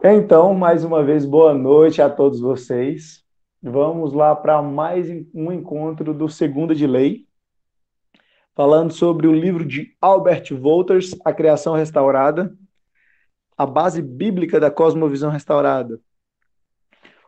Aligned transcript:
Então, 0.00 0.54
mais 0.54 0.84
uma 0.84 1.02
vez, 1.02 1.24
boa 1.24 1.52
noite 1.52 2.00
a 2.00 2.08
todos 2.08 2.38
vocês. 2.38 3.24
Vamos 3.60 4.12
lá 4.12 4.32
para 4.32 4.62
mais 4.62 5.08
um 5.34 5.50
encontro 5.50 6.14
do 6.14 6.28
Segunda 6.28 6.72
de 6.72 6.86
Lei, 6.86 7.26
falando 8.54 8.92
sobre 8.92 9.26
o 9.26 9.34
livro 9.34 9.64
de 9.64 9.96
Albert 10.00 10.54
Wolters, 10.54 11.16
A 11.24 11.32
Criação 11.32 11.74
Restaurada, 11.74 12.56
a 13.56 13.66
base 13.66 14.00
bíblica 14.00 14.60
da 14.60 14.70
cosmovisão 14.70 15.32
restaurada. 15.32 16.00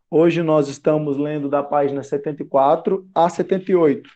Hoje 0.08 0.40
nós 0.40 0.68
estamos 0.68 1.16
lendo 1.16 1.48
da 1.48 1.64
página 1.64 2.04
74 2.04 3.04
a 3.12 3.28
78. 3.28 4.08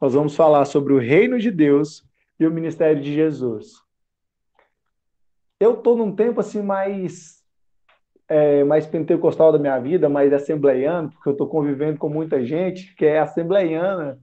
Nós 0.00 0.14
vamos 0.14 0.36
falar 0.36 0.66
sobre 0.66 0.92
o 0.92 1.00
reino 1.00 1.36
de 1.36 1.50
Deus 1.50 2.08
e 2.38 2.46
o 2.46 2.50
ministério 2.52 3.02
de 3.02 3.12
Jesus. 3.12 3.82
Eu 5.58 5.74
estou 5.74 5.96
num 5.96 6.14
tempo 6.14 6.38
assim 6.38 6.62
mais 6.62 7.41
é, 8.32 8.64
mais 8.64 8.86
pentecostal 8.86 9.52
da 9.52 9.58
minha 9.58 9.78
vida, 9.78 10.08
mais 10.08 10.32
assembleiano, 10.32 11.10
porque 11.10 11.28
eu 11.28 11.32
estou 11.32 11.46
convivendo 11.46 11.98
com 11.98 12.08
muita 12.08 12.42
gente 12.42 12.94
que 12.94 13.04
é 13.04 13.18
assembleiana. 13.18 14.18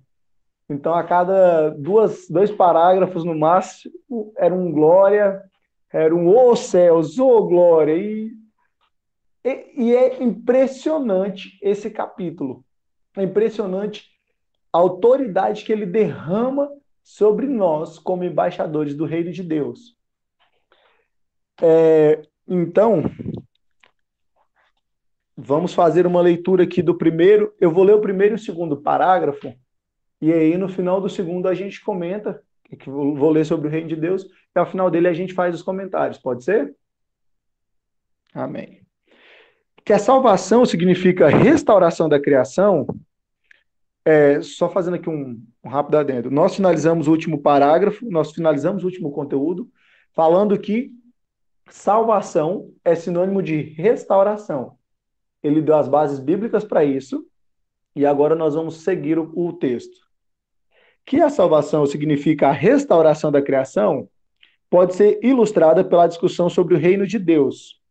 Então, 0.68 0.96
a 0.96 1.04
cada 1.04 1.70
duas, 1.70 2.28
dois 2.28 2.50
parágrafos 2.50 3.24
no 3.24 3.38
máximo, 3.38 3.94
era 4.36 4.52
um 4.52 4.72
glória, 4.72 5.44
era 5.94 6.16
um 6.16 6.28
ô 6.28 6.50
oh, 6.50 6.56
céus, 6.56 7.20
ô 7.20 7.38
oh, 7.38 7.48
glória. 7.48 7.94
E, 7.94 8.32
e, 9.46 9.74
e 9.78 9.96
é 9.96 10.24
impressionante 10.24 11.60
esse 11.62 11.92
capítulo. 11.92 12.66
É 13.16 13.22
impressionante 13.22 14.10
a 14.74 14.80
autoridade 14.80 15.64
que 15.64 15.72
ele 15.72 15.86
derrama 15.86 16.68
sobre 17.04 17.46
nós 17.46 18.00
como 18.00 18.24
embaixadores 18.24 18.96
do 18.96 19.06
reino 19.06 19.32
de 19.32 19.44
Deus. 19.44 19.96
É, 21.62 22.24
então, 22.48 23.04
Vamos 25.42 25.74
fazer 25.74 26.06
uma 26.06 26.20
leitura 26.20 26.64
aqui 26.64 26.82
do 26.82 26.98
primeiro. 26.98 27.56
Eu 27.62 27.72
vou 27.72 27.86
ler 27.86 27.94
o 27.94 28.02
primeiro 28.02 28.34
e 28.34 28.36
o 28.36 28.40
segundo 28.40 28.76
parágrafo, 28.76 29.54
e 30.22 30.34
aí 30.34 30.58
no 30.58 30.68
final 30.68 31.00
do 31.00 31.10
segundo 31.10 31.48
a 31.48 31.54
gente 31.54 31.82
comenta, 31.82 32.44
que 32.78 32.90
vou 32.90 33.30
ler 33.30 33.46
sobre 33.46 33.70
o 33.70 33.72
reino 33.72 33.88
de 33.88 33.96
Deus, 33.96 34.24
e 34.24 34.60
ao 34.60 34.66
final 34.66 34.92
dele 34.92 35.08
a 35.08 35.14
gente 35.14 35.34
faz 35.34 35.56
os 35.56 35.62
comentários. 35.62 36.18
Pode 36.18 36.44
ser? 36.44 36.76
Amém. 38.34 38.82
Que 39.86 39.94
a 39.94 40.00
salvação 40.00 40.66
significa 40.66 41.30
restauração 41.30 42.10
da 42.10 42.20
criação. 42.20 42.86
É, 44.04 44.42
só 44.42 44.70
fazendo 44.70 44.96
aqui 44.96 45.10
um, 45.10 45.42
um 45.64 45.70
rápido 45.70 45.98
adendo. 45.98 46.30
Nós 46.30 46.56
finalizamos 46.56 47.08
o 47.08 47.12
último 47.12 47.42
parágrafo, 47.42 48.06
nós 48.10 48.34
finalizamos 48.34 48.84
o 48.84 48.88
último 48.88 49.10
conteúdo, 49.12 49.70
falando 50.14 50.60
que 50.60 50.92
salvação 51.70 52.72
é 52.84 52.94
sinônimo 52.94 53.42
de 53.42 53.62
restauração 53.62 54.79
ele 55.42 55.62
deu 55.62 55.76
as 55.76 55.88
bases 55.88 56.20
bíblicas 56.20 56.64
para 56.64 56.84
isso, 56.84 57.26
e 57.96 58.06
agora 58.06 58.36
nós 58.36 58.56
vamos 58.56 58.82
seguir 58.82 59.18
o, 59.18 59.32
o 59.36 59.54
texto. 59.54 59.98
Que 61.06 61.22
a 61.22 61.30
salvação 61.30 61.86
significa 61.86 62.48
a 62.48 62.52
restauração 62.52 63.32
da 63.32 63.42
criação, 63.42 64.08
pode 64.70 64.96
ser 64.96 65.20
ilustrada 65.24 65.84
pela 65.84 66.08
discussão 66.08 66.50
sobre 66.50 66.76
o 66.76 66.78
reino 66.78 67.08
de 67.08 67.18
Deus, 67.18 67.82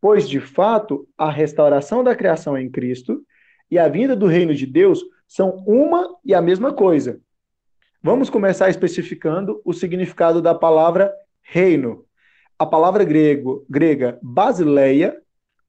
pois, 0.00 0.28
de 0.28 0.40
fato, 0.40 1.06
a 1.16 1.30
restauração 1.30 2.02
da 2.02 2.14
criação 2.14 2.56
em 2.56 2.70
Cristo 2.70 3.24
e 3.70 3.78
a 3.78 3.88
vinda 3.88 4.14
do 4.14 4.26
reino 4.26 4.54
de 4.54 4.66
Deus 4.66 5.02
são 5.26 5.64
uma 5.66 6.16
e 6.24 6.34
a 6.34 6.40
mesma 6.40 6.72
coisa. 6.72 7.20
Vamos 8.02 8.28
começar 8.28 8.68
especificando 8.68 9.62
o 9.64 9.72
significado 9.72 10.42
da 10.42 10.54
palavra 10.54 11.10
reino. 11.42 12.04
A 12.58 12.66
palavra 12.66 13.02
grego, 13.02 13.64
grega 13.68 14.18
basileia 14.22 15.20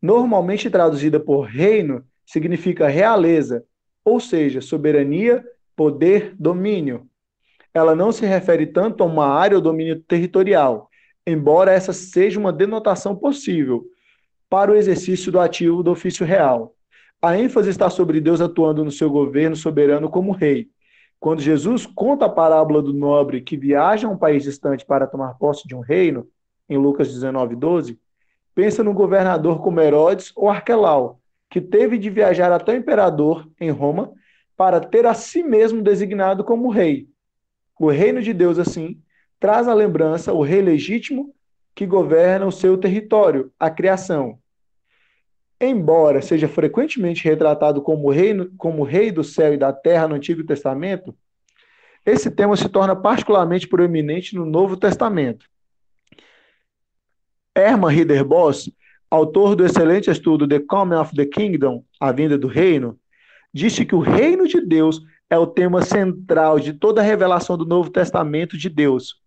normalmente 0.02 0.70
traduzida 0.70 1.20
por 1.20 1.42
reino, 1.42 2.04
significa 2.26 2.88
realeza, 2.88 3.64
ou 4.04 4.20
seja, 4.20 4.62
soberania, 4.62 5.44
poder, 5.76 6.36
domínio. 6.38 7.08
Ela 7.74 7.96
não 7.96 8.12
se 8.12 8.26
refere 8.26 8.68
tanto 8.68 9.04
a 9.04 9.06
uma 9.06 9.28
área 9.28 9.58
ou 9.58 9.62
domínio 9.62 10.00
territorial, 10.02 10.90
embora 11.26 11.74
essa 11.74 11.92
seja 11.92 12.40
uma 12.40 12.54
denotação 12.54 13.16
possível 13.16 13.86
para 14.50 14.72
o 14.72 14.76
exercício 14.76 15.32
do 15.32 15.40
ativo 15.40 15.84
do 15.84 15.92
ofício 15.92 16.26
real. 16.26 16.76
A 17.22 17.38
ênfase 17.38 17.70
está 17.70 17.90
sobre 17.90 18.22
Deus 18.22 18.40
atuando 18.40 18.86
no 18.86 18.92
seu 18.92 19.10
governo 19.10 19.56
soberano 19.56 20.10
como 20.10 20.32
rei. 20.32 20.70
Quando 21.20 21.42
Jesus 21.42 21.86
conta 21.86 22.26
a 22.26 22.30
parábola 22.30 22.82
do 22.82 22.94
nobre 22.94 23.42
que 23.42 23.58
viaja 23.58 24.08
a 24.08 24.12
um 24.12 24.18
país 24.18 24.44
distante 24.44 24.86
para 24.86 25.08
tomar 25.08 25.34
posse 25.40 25.68
de 25.68 25.76
um 25.76 25.80
reino, 25.80 26.28
em 26.70 26.78
Lucas 26.78 27.12
19, 27.12 27.56
12, 27.56 28.00
Pensa 28.56 28.84
no 28.84 28.94
governador 28.94 29.62
como 29.62 29.82
Herodes 29.82 30.32
ou 30.34 30.50
Arquelau, 30.50 31.20
que 31.50 31.60
teve 31.60 31.98
de 31.98 32.10
viajar 32.10 32.52
até 32.54 32.72
o 32.72 32.78
imperador 32.78 33.48
em 33.60 33.70
Roma 33.70 34.14
para 34.56 34.80
ter 34.80 35.06
a 35.06 35.14
si 35.14 35.44
mesmo 35.44 35.82
designado 35.82 36.44
como 36.44 36.70
rei. 36.70 37.10
O 37.78 37.90
reino 37.90 38.22
de 38.22 38.34
Deus, 38.34 38.58
assim, 38.58 38.98
traz 39.40 39.68
à 39.68 39.74
lembrança 39.74 40.32
o 40.32 40.42
rei 40.42 40.62
legítimo 40.62 41.36
que 41.76 41.86
governa 41.86 42.46
o 42.46 42.52
seu 42.52 42.78
território, 42.78 43.52
a 43.60 43.70
criação. 43.70 44.40
Embora 45.60 46.22
seja 46.22 46.48
frequentemente 46.48 47.26
retratado 47.26 47.82
como 47.82 48.10
rei, 48.10 48.34
como 48.58 48.84
rei 48.84 49.12
do 49.12 49.24
céu 49.24 49.54
e 49.54 49.58
da 49.58 49.74
terra 49.74 50.08
no 50.08 50.16
Antigo 50.16 50.46
Testamento, 50.46 51.14
esse 52.06 52.32
tema 52.32 52.56
se 52.56 52.70
torna 52.70 52.96
particularmente 52.96 53.68
proeminente 53.68 54.36
no 54.36 54.46
Novo 54.46 54.78
Testamento. 54.78 55.50
Herman 57.56 57.96
Ridderboss, 57.96 58.70
autor 59.10 59.56
do 59.56 59.66
excelente 59.66 60.12
estudo 60.12 60.48
The 60.48 60.60
Coming 60.60 60.96
of 60.96 61.16
the 61.16 61.26
Kingdom, 61.26 61.84
A 62.00 62.12
Vinda 62.12 62.38
do 62.38 62.48
Reino, 62.48 63.00
disse 63.54 63.86
que 63.86 63.96
o 63.96 64.00
reino 64.00 64.46
de 64.46 64.60
Deus 64.60 65.02
é 65.30 65.38
o 65.38 65.48
tema 65.48 65.82
central 65.82 66.60
de 66.60 66.74
toda 66.74 67.00
a 67.00 67.04
revelação 67.04 67.58
do 67.58 67.66
Novo 67.66 67.90
Testamento 67.90 68.58
de 68.58 68.70
Deus. 68.70 69.22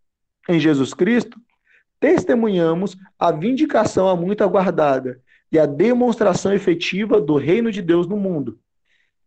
Em 0.46 0.60
Jesus 0.60 0.92
Cristo, 0.92 1.40
testemunhamos 1.98 2.96
a 3.18 3.32
vindicação 3.32 4.08
há 4.08 4.14
muito 4.14 4.44
aguardada 4.44 5.20
e 5.50 5.58
a 5.58 5.64
demonstração 5.64 6.52
efetiva 6.52 7.20
do 7.20 7.36
reino 7.36 7.72
de 7.72 7.80
Deus 7.80 8.06
no 8.06 8.16
mundo. 8.16 8.58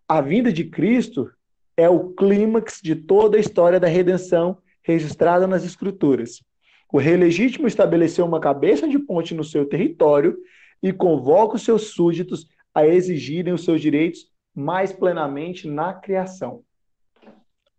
A 0.07 0.21
vinda 0.21 0.53
de 0.53 0.63
Cristo 0.65 1.31
é 1.75 1.89
o 1.89 2.09
clímax 2.11 2.79
de 2.83 2.95
toda 2.95 3.37
a 3.37 3.39
história 3.39 3.79
da 3.79 3.87
redenção 3.87 4.59
registrada 4.83 5.47
nas 5.47 5.65
Escrituras. 5.65 6.43
O 6.91 6.97
rei 6.97 7.15
legítimo 7.15 7.67
estabeleceu 7.67 8.25
uma 8.25 8.39
cabeça 8.39 8.87
de 8.87 8.99
ponte 8.99 9.33
no 9.33 9.43
seu 9.43 9.65
território 9.65 10.37
e 10.83 10.91
convoca 10.91 11.55
os 11.55 11.63
seus 11.63 11.93
súditos 11.93 12.47
a 12.73 12.85
exigirem 12.85 13.53
os 13.53 13.63
seus 13.63 13.81
direitos 13.81 14.29
mais 14.53 14.91
plenamente 14.91 15.69
na 15.69 15.93
criação. 15.93 16.63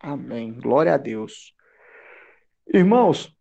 Amém. 0.01 0.53
Glória 0.53 0.95
a 0.95 0.97
Deus. 0.97 1.55
Irmãos, 2.72 3.37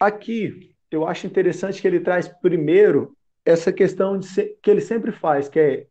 aqui 0.00 0.74
eu 0.90 1.06
acho 1.06 1.26
interessante 1.26 1.80
que 1.80 1.86
ele 1.86 2.00
traz 2.00 2.28
primeiro 2.28 3.16
essa 3.44 3.72
questão 3.72 4.20
ser, 4.22 4.58
que 4.62 4.70
ele 4.70 4.80
sempre 4.80 5.12
faz, 5.12 5.48
que 5.48 5.58
é 5.58 5.86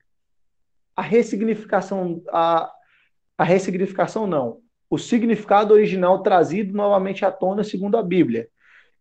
a 0.96 1.01
ressignificação, 1.01 2.22
a, 2.30 2.72
a 3.38 3.44
ressignificação 3.44 4.25
não, 4.25 4.62
o 4.91 4.97
significado 4.97 5.74
original 5.74 6.22
trazido 6.22 6.74
novamente 6.74 7.24
à 7.24 7.31
tona 7.31 7.63
segundo 7.63 7.96
a 7.96 8.03
Bíblia. 8.03 8.50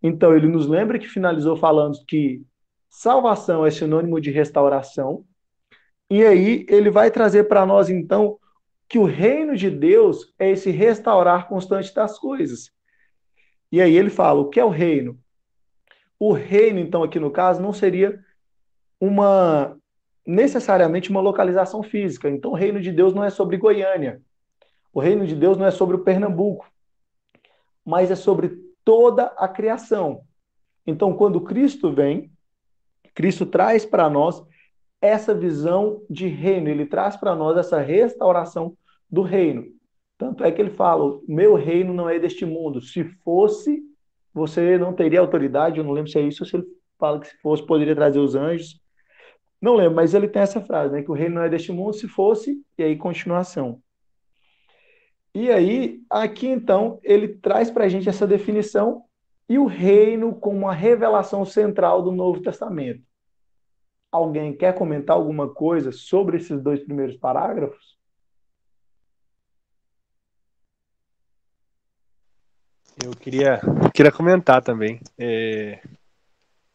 Então, 0.01 0.37
ele 0.37 0.47
nos 0.47 0.69
lembra 0.69 1.01
que 1.01 1.09
finalizou 1.09 1.57
falando 1.57 1.99
que 2.07 2.43
salvação 2.89 3.67
é 3.67 3.73
sinônimo 3.73 4.21
de 4.21 4.31
restauração. 4.31 5.25
E 6.09 6.25
aí, 6.25 6.65
ele 6.69 6.91
vai 6.91 7.11
trazer 7.11 7.49
para 7.49 7.67
nós, 7.67 7.91
então, 7.91 8.39
que 8.89 9.01
o 9.01 9.05
reino 9.05 9.57
de 9.57 9.69
Deus 9.69 10.33
é 10.39 10.53
esse 10.53 10.71
restaurar 10.71 11.49
constante 11.49 11.93
das 11.93 12.17
coisas. 12.21 12.71
E 13.73 13.83
aí, 13.83 13.97
ele 13.97 14.11
fala: 14.11 14.41
o 14.43 14.49
que 14.49 14.61
é 14.61 14.65
o 14.65 14.71
reino? 14.71 15.19
O 16.21 16.33
reino, 16.33 16.79
então, 16.79 17.03
aqui 17.03 17.19
no 17.19 17.33
caso, 17.33 17.61
não 17.61 17.73
seria 17.73 18.17
uma 19.01 19.77
necessariamente 20.25 21.11
uma 21.11 21.21
localização 21.21 21.83
física. 21.83 22.31
Então, 22.31 22.53
o 22.53 22.55
reino 22.55 22.81
de 22.81 22.93
Deus 22.93 23.13
não 23.13 23.25
é 23.25 23.31
sobre 23.31 23.57
Goiânia. 23.57 24.23
O 24.93 25.01
reino 25.01 25.27
de 25.27 25.35
Deus 25.35 25.57
não 25.57 25.67
é 25.67 25.71
sobre 25.71 25.97
o 25.97 26.05
Pernambuco, 26.05 26.71
mas 27.85 28.11
é 28.11 28.17
sobre 28.17 28.59
toda 28.85 29.27
a 29.37 29.47
criação. 29.47 30.23
Então, 30.87 31.15
quando 31.15 31.41
Cristo 31.41 31.93
vem, 31.93 32.31
Cristo 33.15 33.47
traz 33.47 33.85
para 33.85 34.09
nós 34.09 34.43
essa 35.01 35.35
visão 35.35 36.03
de 36.11 36.27
reino, 36.27 36.69
ele 36.69 36.87
traz 36.87 37.17
para 37.17 37.35
nós 37.35 37.57
essa 37.57 37.81
restauração 37.81 38.77
do 39.09 39.23
reino. 39.23 39.65
Tanto 40.19 40.45
é 40.45 40.53
que 40.53 40.61
ele 40.61 40.71
fala: 40.71 41.19
meu 41.27 41.55
reino 41.55 41.95
não 41.95 42.09
é 42.09 42.19
deste 42.19 42.45
mundo. 42.45 42.81
Se 42.81 43.05
fosse, 43.25 43.83
você 44.35 44.77
não 44.77 44.93
teria 44.93 45.21
autoridade. 45.21 45.79
Eu 45.79 45.85
não 45.85 45.93
lembro 45.93 46.11
se 46.11 46.19
é 46.19 46.23
isso, 46.23 46.45
se 46.45 46.57
ele 46.57 46.67
fala 46.99 47.19
que 47.19 47.29
se 47.29 47.37
fosse, 47.41 47.65
poderia 47.65 47.95
trazer 47.95 48.19
os 48.19 48.35
anjos. 48.35 48.81
Não 49.61 49.75
lembro, 49.75 49.97
mas 49.97 50.15
ele 50.15 50.29
tem 50.29 50.43
essa 50.43 50.61
frase, 50.61 50.93
né? 50.93 51.03
Que 51.03 51.11
o 51.11 51.15
reino 51.15 51.37
não 51.37 51.43
é 51.43 51.49
deste 51.49 51.73
mundo, 51.73 51.95
se 51.95 52.09
fosse, 52.09 52.63
e 52.77 52.83
aí 52.83 52.97
continuação. 52.97 53.81
E 55.35 55.51
aí, 55.51 56.03
aqui 56.11 56.49
então, 56.49 56.99
ele 57.03 57.29
traz 57.29 57.71
para 57.71 57.85
a 57.85 57.89
gente 57.89 58.09
essa 58.09 58.27
definição 58.27 59.05
e 59.49 59.59
o 59.59 59.67
reino 59.67 60.35
como 60.35 60.69
a 60.69 60.73
revelação 60.73 61.45
central 61.45 62.03
do 62.03 62.13
Novo 62.13 62.41
Testamento. 62.41 63.03
alguém 64.11 64.57
quer 64.57 64.75
comentar 64.75 65.17
alguma 65.17 65.49
coisa 65.49 65.93
sobre 65.93 66.37
esses 66.37 66.61
dois 66.61 66.83
primeiros 66.83 67.17
parágrafos? 67.17 67.97
Eu 73.03 73.13
queria, 73.13 73.61
queria 73.95 74.13
comentar 74.13 74.63
também. 74.63 75.01
É, 75.17 75.81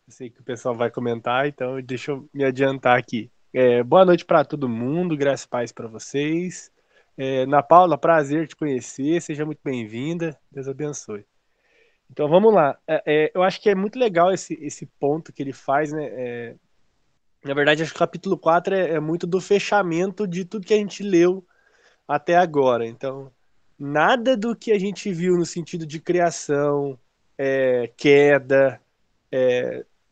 sei 0.07 0.29
que 0.29 0.39
o 0.39 0.43
pessoal 0.43 0.73
vai 0.75 0.89
comentar, 0.89 1.47
então 1.47 1.81
deixa 1.81 2.11
eu 2.11 2.29
me 2.33 2.43
adiantar 2.43 2.97
aqui. 2.97 3.29
É, 3.53 3.83
boa 3.83 4.05
noite 4.05 4.25
para 4.25 4.43
todo 4.43 4.67
mundo, 4.67 5.15
graças 5.15 5.45
e 5.45 5.49
paz 5.49 5.71
para 5.71 5.87
vocês. 5.87 6.71
É, 7.17 7.45
Na 7.45 7.63
Paula, 7.63 7.97
prazer 7.97 8.47
te 8.47 8.55
conhecer, 8.55 9.21
seja 9.21 9.45
muito 9.45 9.61
bem-vinda, 9.63 10.37
Deus 10.51 10.67
abençoe. 10.67 11.25
Então 12.11 12.27
vamos 12.27 12.53
lá. 12.53 12.77
É, 12.87 13.03
é, 13.05 13.31
eu 13.33 13.41
acho 13.43 13.61
que 13.61 13.69
é 13.69 13.75
muito 13.75 13.97
legal 13.97 14.31
esse, 14.31 14.53
esse 14.61 14.85
ponto 14.99 15.31
que 15.33 15.41
ele 15.41 15.53
faz, 15.53 15.91
né? 15.91 16.05
É, 16.05 16.55
na 17.43 17.53
verdade, 17.53 17.83
acho 17.83 17.91
que 17.91 17.97
o 17.97 17.99
capítulo 17.99 18.37
4 18.37 18.73
é, 18.73 18.91
é, 18.91 18.99
muito 18.99 19.27
do 19.27 19.39
fechamento 19.39 20.27
de 20.27 20.43
tudo 20.45 20.65
que 20.65 20.73
a 20.73 20.77
gente 20.77 21.03
leu 21.03 21.45
até 22.07 22.35
agora. 22.35 22.85
Então, 22.85 23.31
nada 23.77 24.35
do 24.35 24.55
que 24.55 24.71
a 24.71 24.79
gente 24.79 25.11
viu 25.11 25.35
no 25.37 25.45
sentido 25.45 25.85
de 25.85 25.99
criação, 25.99 26.99
é, 27.37 27.91
queda, 27.95 28.81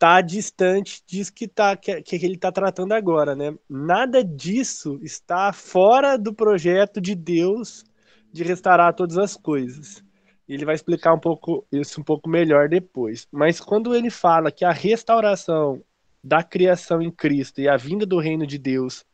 é, 0.03 0.07
tá 0.07 0.21
distante 0.21 1.01
disso 1.07 1.33
que, 1.33 1.47
tá, 1.47 1.77
que, 1.77 2.01
que 2.01 2.15
ele 2.17 2.35
está 2.35 2.51
tratando 2.51 2.91
agora, 2.91 3.35
né? 3.35 3.55
Nada 3.69 4.21
disso 4.21 5.00
está 5.01 5.53
fora 5.53 6.17
do 6.17 6.33
projeto 6.33 7.00
de 7.00 7.15
Deus 7.15 7.85
de 8.31 8.44
restaurar 8.44 8.94
todas 8.94 9.17
as 9.17 9.38
coisas. 9.38 10.03
Ele 10.47 10.65
vai 10.65 10.75
explicar 10.75 11.13
um 11.13 11.19
pouco 11.19 11.65
isso 11.71 12.01
um 12.01 12.03
pouco 12.03 12.29
melhor 12.29 12.67
depois. 12.67 13.27
Mas 13.31 13.61
quando 13.61 13.95
ele 13.95 14.09
fala 14.09 14.51
que 14.51 14.65
a 14.65 14.71
restauração 14.71 15.81
da 16.21 16.44
criação 16.44 17.01
em 17.01 17.09
Cristo 17.11 17.61
e 17.61 17.69
a 17.69 17.77
vinda 17.77 18.05
do 18.05 18.19
reino 18.19 18.45
de 18.45 18.57
Deus 18.57 19.05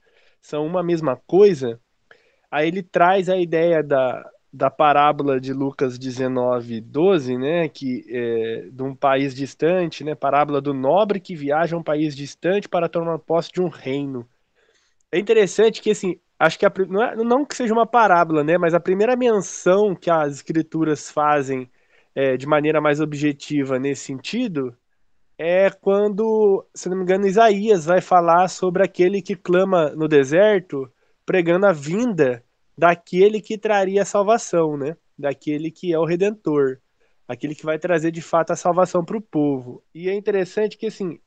são 0.42 0.66
uma 0.66 0.82
mesma 0.82 1.16
coisa, 1.28 1.80
aí 2.50 2.68
ele 2.68 2.82
traz 2.82 3.30
a 3.30 3.38
ideia 3.38 3.84
da, 3.84 4.28
da 4.52 4.70
parábola 4.70 5.40
de 5.40 5.54
Lucas 5.54 5.98
19, 5.98 6.82
12, 6.82 7.38
né, 7.38 7.70
que 7.70 8.04
é, 8.10 8.70
de 8.72 8.84
um 8.84 8.96
país 8.96 9.36
distante, 9.36 10.04
né, 10.04 10.16
parábola 10.16 10.60
do 10.60 10.74
nobre 10.74 11.20
que 11.20 11.36
viaja 11.36 11.76
a 11.76 11.80
um 11.80 11.84
país 11.84 12.16
distante 12.16 12.68
para 12.68 12.90
tomar 12.90 13.20
posse 13.20 13.52
de 13.52 13.62
um 13.62 13.68
reino. 13.68 14.28
É 15.12 15.20
interessante 15.20 15.82
que, 15.82 15.92
assim, 15.92 16.20
acho 16.40 16.58
que 16.58 16.66
a, 16.66 16.74
não, 16.88 17.04
é, 17.04 17.16
não, 17.16 17.46
que 17.46 17.56
seja 17.56 17.74
uma 17.74 17.86
parábola, 17.86 18.44
né, 18.44 18.58
mas 18.58 18.74
a 18.74 18.80
primeira 18.80 19.16
menção 19.16 19.96
que 19.96 20.10
as 20.10 20.36
escrituras 20.36 21.12
fazem 21.12 21.70
é, 22.16 22.36
de 22.36 22.48
maneira 22.48 22.82
mais 22.82 23.00
objetiva 23.00 23.78
nesse 23.78 24.06
sentido 24.06 24.76
é 25.38 25.70
quando, 25.70 26.66
se 26.76 26.90
não 26.90 26.98
me 26.98 27.04
engano, 27.04 27.26
Isaías 27.26 27.86
vai 27.86 28.02
falar 28.02 28.50
sobre 28.50 28.84
aquele 28.84 29.22
que 29.22 29.36
clama 29.36 29.90
no 29.92 30.06
deserto, 30.08 30.92
pregando 31.26 31.66
a 31.66 31.72
vinda 31.72 32.44
daquele 32.80 33.42
que 33.42 33.58
traria 33.58 34.04
a 34.04 34.06
salvação, 34.06 34.78
né? 34.78 34.96
Daquele 35.18 35.70
que 35.70 35.92
é 35.94 36.00
o 36.00 36.06
redentor, 36.06 36.80
aquele 37.28 37.54
que 37.54 37.66
vai 37.66 37.78
trazer 37.78 38.10
de 38.10 38.22
fato 38.22 38.52
a 38.52 38.56
salvação 38.56 39.04
para 39.04 39.18
o 39.18 39.22
povo. 39.22 39.84
E 39.94 40.08
é 40.08 40.16
interessante 40.16 40.78
que 40.78 40.88
assim 40.88 41.20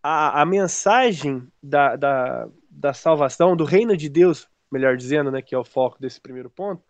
a, 0.00 0.40
a 0.40 0.46
mensagem 0.46 1.48
da, 1.60 1.96
da, 1.96 2.48
da 2.70 2.92
salvação, 2.92 3.56
do 3.56 3.64
reino 3.64 3.96
de 3.96 4.08
Deus, 4.08 4.48
melhor 4.70 4.96
dizendo, 4.96 5.32
né, 5.32 5.42
que 5.42 5.52
é 5.52 5.58
o 5.58 5.64
foco 5.64 6.00
desse 6.00 6.20
primeiro 6.20 6.48
ponto, 6.48 6.80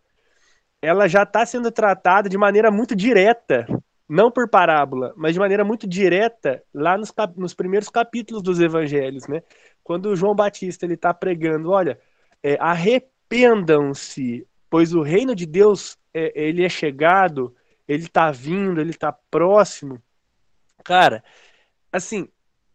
ela 0.83 1.09
já 1.09 1.23
está 1.23 1.47
sendo 1.47 1.71
tratada 1.71 2.29
de 2.29 2.37
maneira 2.37 2.71
muito 2.71 2.95
direta, 2.95 3.67
não 4.07 4.31
por 4.31 4.51
parábola, 4.51 5.15
mas 5.17 5.33
de 5.33 5.41
maneira 5.41 5.65
muito 5.65 5.87
direta 5.89 6.63
lá 6.75 6.99
nos, 6.99 7.11
nos 7.37 7.55
primeiros 7.55 7.89
capítulos 7.89 8.43
dos 8.43 8.61
evangelhos, 8.61 9.27
né? 9.27 9.43
Quando 9.83 10.15
João 10.15 10.35
Batista 10.35 10.85
ele 10.85 10.95
está 10.95 11.15
pregando, 11.15 11.71
olha, 11.71 11.99
é, 12.43 12.59
arrependam-se, 13.32 14.46
pois 14.69 14.94
o 14.94 15.02
reino 15.02 15.34
de 15.34 15.46
Deus 15.46 15.96
é, 16.12 16.32
ele 16.38 16.64
é 16.64 16.69
chegado, 16.69 17.56
ele 17.88 18.05
está 18.05 18.31
vindo, 18.31 18.81
ele 18.81 18.90
está 18.90 19.11
próximo. 19.12 20.00
Cara, 20.84 21.25
assim, 21.90 22.29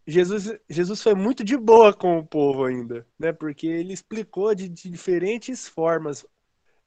Jesus, 0.06 0.58
Jesus 0.70 1.02
foi 1.02 1.14
muito 1.14 1.44
de 1.44 1.56
boa 1.56 1.94
com 1.94 2.18
o 2.18 2.26
povo 2.26 2.66
ainda, 2.66 3.06
né? 3.20 3.32
Porque 3.32 3.68
ele 3.68 3.94
explicou 3.94 4.56
de, 4.56 4.68
de 4.68 4.90
diferentes 4.90 5.68
formas. 5.68 6.26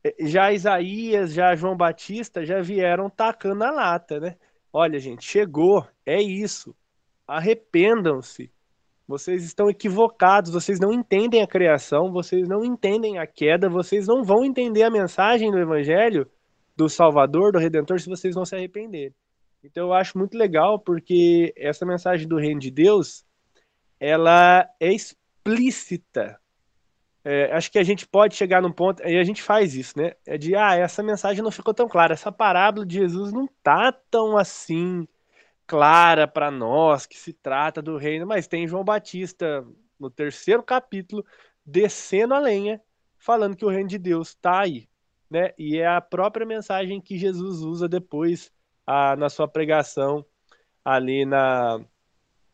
É, 0.03 0.15
já 0.27 0.53
Isaías, 0.53 1.33
já 1.33 1.55
João 1.55 1.77
Batista 1.77 2.45
já 2.45 2.61
vieram 2.61 3.09
tacando 3.09 3.65
a 3.65 3.71
lata, 3.71 4.19
né? 4.19 4.37
Olha, 4.73 4.99
gente, 4.99 5.25
chegou, 5.25 5.87
é 6.05 6.21
isso. 6.21 6.75
Arrependam-se. 7.27 8.51
Vocês 9.11 9.43
estão 9.43 9.69
equivocados, 9.69 10.53
vocês 10.53 10.79
não 10.79 10.93
entendem 10.93 11.43
a 11.43 11.47
criação, 11.47 12.13
vocês 12.13 12.47
não 12.49 12.65
entendem 12.65 13.19
a 13.19 13.27
queda, 13.27 13.69
vocês 13.69 14.07
não 14.07 14.23
vão 14.23 14.45
entender 14.45 14.85
a 14.85 14.91
mensagem 14.91 15.51
do 15.51 15.59
Evangelho 15.59 16.31
do 16.77 16.89
Salvador, 16.89 17.51
do 17.51 17.59
Redentor, 17.59 17.99
se 17.99 18.09
vocês 18.09 18.37
não 18.37 18.45
se 18.45 18.55
arrependerem. 18.55 19.13
Então 19.65 19.89
eu 19.89 19.93
acho 19.95 20.17
muito 20.17 20.39
legal 20.39 20.79
porque 20.79 21.53
essa 21.57 21.85
mensagem 21.85 22.29
do 22.29 22.39
Reino 22.39 22.61
de 22.61 22.71
Deus, 22.71 23.25
ela 23.99 24.65
é 24.79 24.93
explícita. 24.95 26.39
É, 27.25 27.53
acho 27.53 27.73
que 27.73 27.81
a 27.81 27.85
gente 27.85 28.07
pode 28.07 28.37
chegar 28.37 28.63
num 28.63 28.71
ponto, 28.71 29.03
e 29.03 29.19
a 29.19 29.25
gente 29.25 29.43
faz 29.43 29.75
isso, 29.75 29.99
né? 29.99 30.13
É 30.25 30.39
de, 30.39 30.55
ah, 30.55 30.77
essa 30.77 31.03
mensagem 31.03 31.43
não 31.43 31.51
ficou 31.51 31.75
tão 31.75 31.89
clara, 31.89 32.13
essa 32.13 32.31
parábola 32.31 32.87
de 32.87 32.99
Jesus 32.99 33.33
não 33.33 33.49
tá 33.61 33.93
tão 34.09 34.39
assim 34.39 35.05
clara 35.71 36.27
para 36.27 36.51
nós 36.51 37.07
que 37.07 37.17
se 37.17 37.33
trata 37.33 37.81
do 37.81 37.97
reino, 37.97 38.27
mas 38.27 38.49
tem 38.49 38.67
João 38.67 38.83
Batista 38.83 39.65
no 40.01 40.11
terceiro 40.11 40.65
capítulo 40.65 41.25
descendo 41.65 42.35
a 42.35 42.41
lenha, 42.41 42.81
falando 43.17 43.55
que 43.55 43.65
o 43.65 43.69
reino 43.69 43.89
de 43.89 43.97
Deus 43.97 44.31
está 44.31 44.63
aí, 44.63 44.89
né? 45.31 45.53
E 45.57 45.79
é 45.79 45.87
a 45.87 46.01
própria 46.01 46.45
mensagem 46.45 47.01
que 47.01 47.17
Jesus 47.17 47.61
usa 47.61 47.89
depois 47.89 48.51
a, 48.85 49.15
na 49.15 49.29
sua 49.29 49.47
pregação 49.47 50.27
ali 50.85 51.25
na 51.25 51.79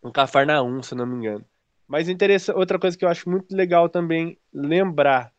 no 0.02 0.12
Cafarnaum, 0.12 0.82
se 0.82 0.94
não 0.94 1.06
me 1.06 1.16
engano. 1.16 1.44
Mas 1.88 2.08
outra 2.54 2.78
coisa 2.78 2.98
que 2.98 3.04
eu 3.06 3.08
acho 3.08 3.30
muito 3.30 3.56
legal 3.56 3.88
também 3.88 4.38
lembrar 4.52 5.32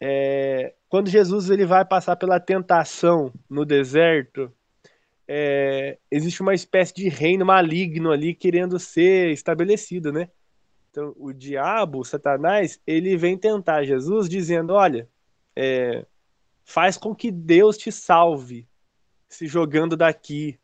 é 0.00 0.74
quando 0.88 1.10
Jesus 1.10 1.50
ele 1.50 1.66
vai 1.66 1.84
passar 1.84 2.16
pela 2.16 2.40
tentação 2.40 3.30
no 3.50 3.66
deserto, 3.66 4.50
é, 5.28 5.98
existe 6.10 6.40
uma 6.40 6.54
espécie 6.54 6.94
de 6.94 7.08
reino 7.08 7.44
maligno 7.44 8.10
ali 8.10 8.34
querendo 8.34 8.78
ser 8.78 9.30
estabelecido, 9.30 10.10
né? 10.10 10.30
Então, 10.90 11.14
o 11.18 11.32
diabo, 11.34 12.00
o 12.00 12.04
Satanás, 12.04 12.80
ele 12.86 13.14
vem 13.16 13.36
tentar 13.36 13.84
Jesus 13.84 14.26
dizendo: 14.26 14.72
olha, 14.72 15.06
é, 15.54 16.06
faz 16.64 16.96
com 16.96 17.14
que 17.14 17.30
Deus 17.30 17.76
te 17.76 17.92
salve, 17.92 18.66
se 19.28 19.46
jogando 19.46 19.96
daqui, 19.96 20.58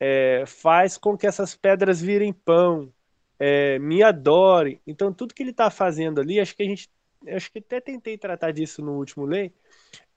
é, 0.00 0.44
faz 0.46 0.98
com 0.98 1.16
que 1.16 1.26
essas 1.26 1.54
pedras 1.54 2.00
virem 2.00 2.32
pão, 2.32 2.92
é, 3.38 3.78
me 3.78 4.02
adore. 4.02 4.80
Então, 4.84 5.12
tudo 5.12 5.32
que 5.32 5.44
ele 5.44 5.50
está 5.50 5.70
fazendo 5.70 6.20
ali, 6.20 6.40
acho 6.40 6.56
que 6.56 6.64
a 6.64 6.66
gente, 6.66 6.90
acho 7.28 7.52
que 7.52 7.60
até 7.60 7.80
tentei 7.80 8.18
tratar 8.18 8.50
disso 8.50 8.82
no 8.82 8.96
último 8.96 9.24
lei, 9.24 9.54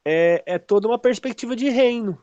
é, 0.03 0.41
é 0.47 0.57
toda 0.57 0.87
uma 0.87 0.97
perspectiva 0.97 1.55
de 1.55 1.69
reino, 1.69 2.17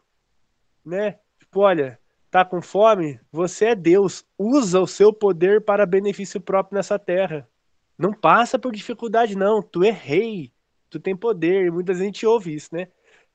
né? 0.85 1.21
Tipo, 1.49 1.61
olha, 1.61 1.99
tá 2.31 2.45
com 2.45 2.61
fome? 2.61 3.19
Você 3.33 3.69
é 3.69 3.75
Deus. 3.75 4.23
Usa 4.37 4.81
o 4.81 4.87
seu 4.87 5.13
poder 5.15 5.65
para 5.65 5.87
benefício 5.87 6.39
próprio 6.41 6.77
nessa 6.77 6.99
terra. 6.99 7.49
Não 7.97 8.13
passa 8.13 8.59
por 8.59 8.71
dificuldade, 8.71 9.35
não. 9.35 9.63
Tu 9.63 9.83
é 9.83 9.91
rei. 9.91 10.53
Tu 10.91 11.01
tem 11.01 11.17
poder. 11.17 11.73
Muita 11.73 11.95
gente 11.95 12.27
ouve 12.27 12.55
isso, 12.55 12.69
né? 12.75 12.89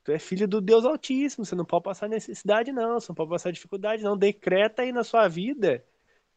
Tu 0.04 0.12
é 0.12 0.20
filho 0.20 0.48
do 0.48 0.62
Deus 0.62 0.86
Altíssimo. 0.86 1.44
Você 1.44 1.56
não 1.56 1.66
pode 1.66 1.86
passar 1.86 2.08
necessidade, 2.08 2.72
não. 2.72 3.00
Você 3.00 3.08
não 3.10 3.16
pode 3.16 3.32
passar 3.32 3.52
dificuldade, 3.52 4.04
não. 4.04 4.16
Decreta 4.16 4.84
aí 4.84 4.92
na 4.92 5.04
sua 5.04 5.28
vida 5.28 5.84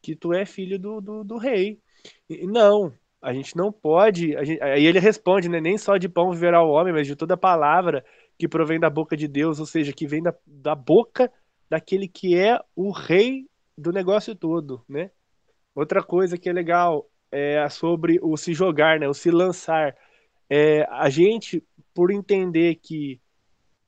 que 0.01 0.15
tu 0.15 0.33
é 0.33 0.45
filho 0.45 0.79
do, 0.79 0.99
do, 0.99 1.23
do 1.23 1.37
rei. 1.37 1.79
E, 2.27 2.47
não. 2.47 2.91
A 3.21 3.33
gente 3.33 3.55
não 3.55 3.71
pode. 3.71 4.31
Gente, 4.43 4.61
aí 4.63 4.83
ele 4.83 4.99
responde, 4.99 5.47
né? 5.47 5.61
Nem 5.61 5.77
só 5.77 5.97
de 5.97 6.09
pão 6.09 6.31
viverá 6.31 6.63
o 6.63 6.71
homem, 6.71 6.91
mas 6.93 7.05
de 7.05 7.15
toda 7.15 7.37
palavra 7.37 8.03
que 8.35 8.47
provém 8.47 8.79
da 8.79 8.89
boca 8.89 9.15
de 9.15 9.27
Deus, 9.27 9.59
ou 9.59 9.65
seja, 9.65 9.93
que 9.93 10.07
vem 10.07 10.23
da, 10.23 10.33
da 10.45 10.73
boca 10.75 11.31
daquele 11.69 12.07
que 12.07 12.37
é 12.37 12.59
o 12.75 12.91
rei 12.91 13.47
do 13.77 13.91
negócio 13.91 14.35
todo, 14.35 14.83
né? 14.87 15.11
Outra 15.75 16.01
coisa 16.03 16.37
que 16.37 16.49
é 16.49 16.53
legal 16.53 17.09
é 17.31 17.67
sobre 17.69 18.19
o 18.21 18.35
se 18.37 18.53
jogar, 18.53 18.99
né? 18.99 19.07
O 19.07 19.13
se 19.13 19.29
lançar. 19.29 19.95
É, 20.49 20.83
a 20.89 21.09
gente, 21.09 21.63
por 21.93 22.09
entender 22.09 22.75
que, 22.75 23.21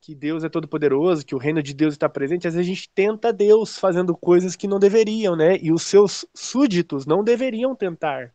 que 0.00 0.14
Deus 0.14 0.44
é 0.44 0.48
todo 0.48 0.68
poderoso, 0.68 1.24
que 1.24 1.34
o 1.34 1.38
reino 1.38 1.62
de 1.62 1.74
Deus 1.74 1.94
está 1.94 2.08
presente, 2.08 2.46
às 2.46 2.54
vezes 2.54 2.68
a 2.70 2.74
gente 2.74 2.90
tenta 2.94 3.32
Deus 3.32 3.78
fazendo 3.78 4.16
coisas 4.16 4.54
que 4.54 4.68
não 4.68 4.78
deveriam, 4.78 5.34
né? 5.34 5.56
E 5.60 5.72
os 5.72 5.82
seus 5.82 6.24
súditos 6.34 7.06
não 7.06 7.24
deveriam 7.24 7.74
tentar 7.74 8.34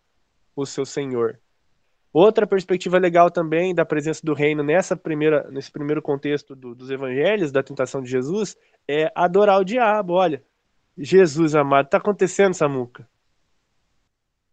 o 0.56 0.66
seu 0.66 0.86
Senhor. 0.86 1.40
Outra 2.16 2.48
perspectiva 2.48 2.98
legal 2.98 3.30
também 3.30 3.76
da 3.76 3.84
presença 3.84 4.22
do 4.26 4.34
reino 4.34 4.64
nessa 4.64 4.96
primeira, 4.96 5.52
nesse 5.52 5.70
primeiro 5.70 6.02
contexto 6.02 6.56
do, 6.56 6.74
dos 6.74 6.90
evangelhos, 6.90 7.52
da 7.52 7.62
tentação 7.62 8.02
de 8.02 8.10
Jesus, 8.10 8.56
é 8.88 9.12
adorar 9.14 9.60
o 9.60 9.66
diabo. 9.66 10.14
Olha, 10.14 10.42
Jesus 10.98 11.56
amado, 11.56 11.90
tá 11.90 11.98
acontecendo, 11.98 12.54
Samuca? 12.54 13.06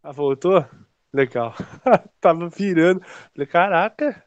Ah, 0.03 0.11
voltou? 0.11 0.65
Legal. 1.13 1.55
Tava 2.19 2.49
virando. 2.49 3.01
Falei, 3.33 3.47
caraca, 3.47 4.21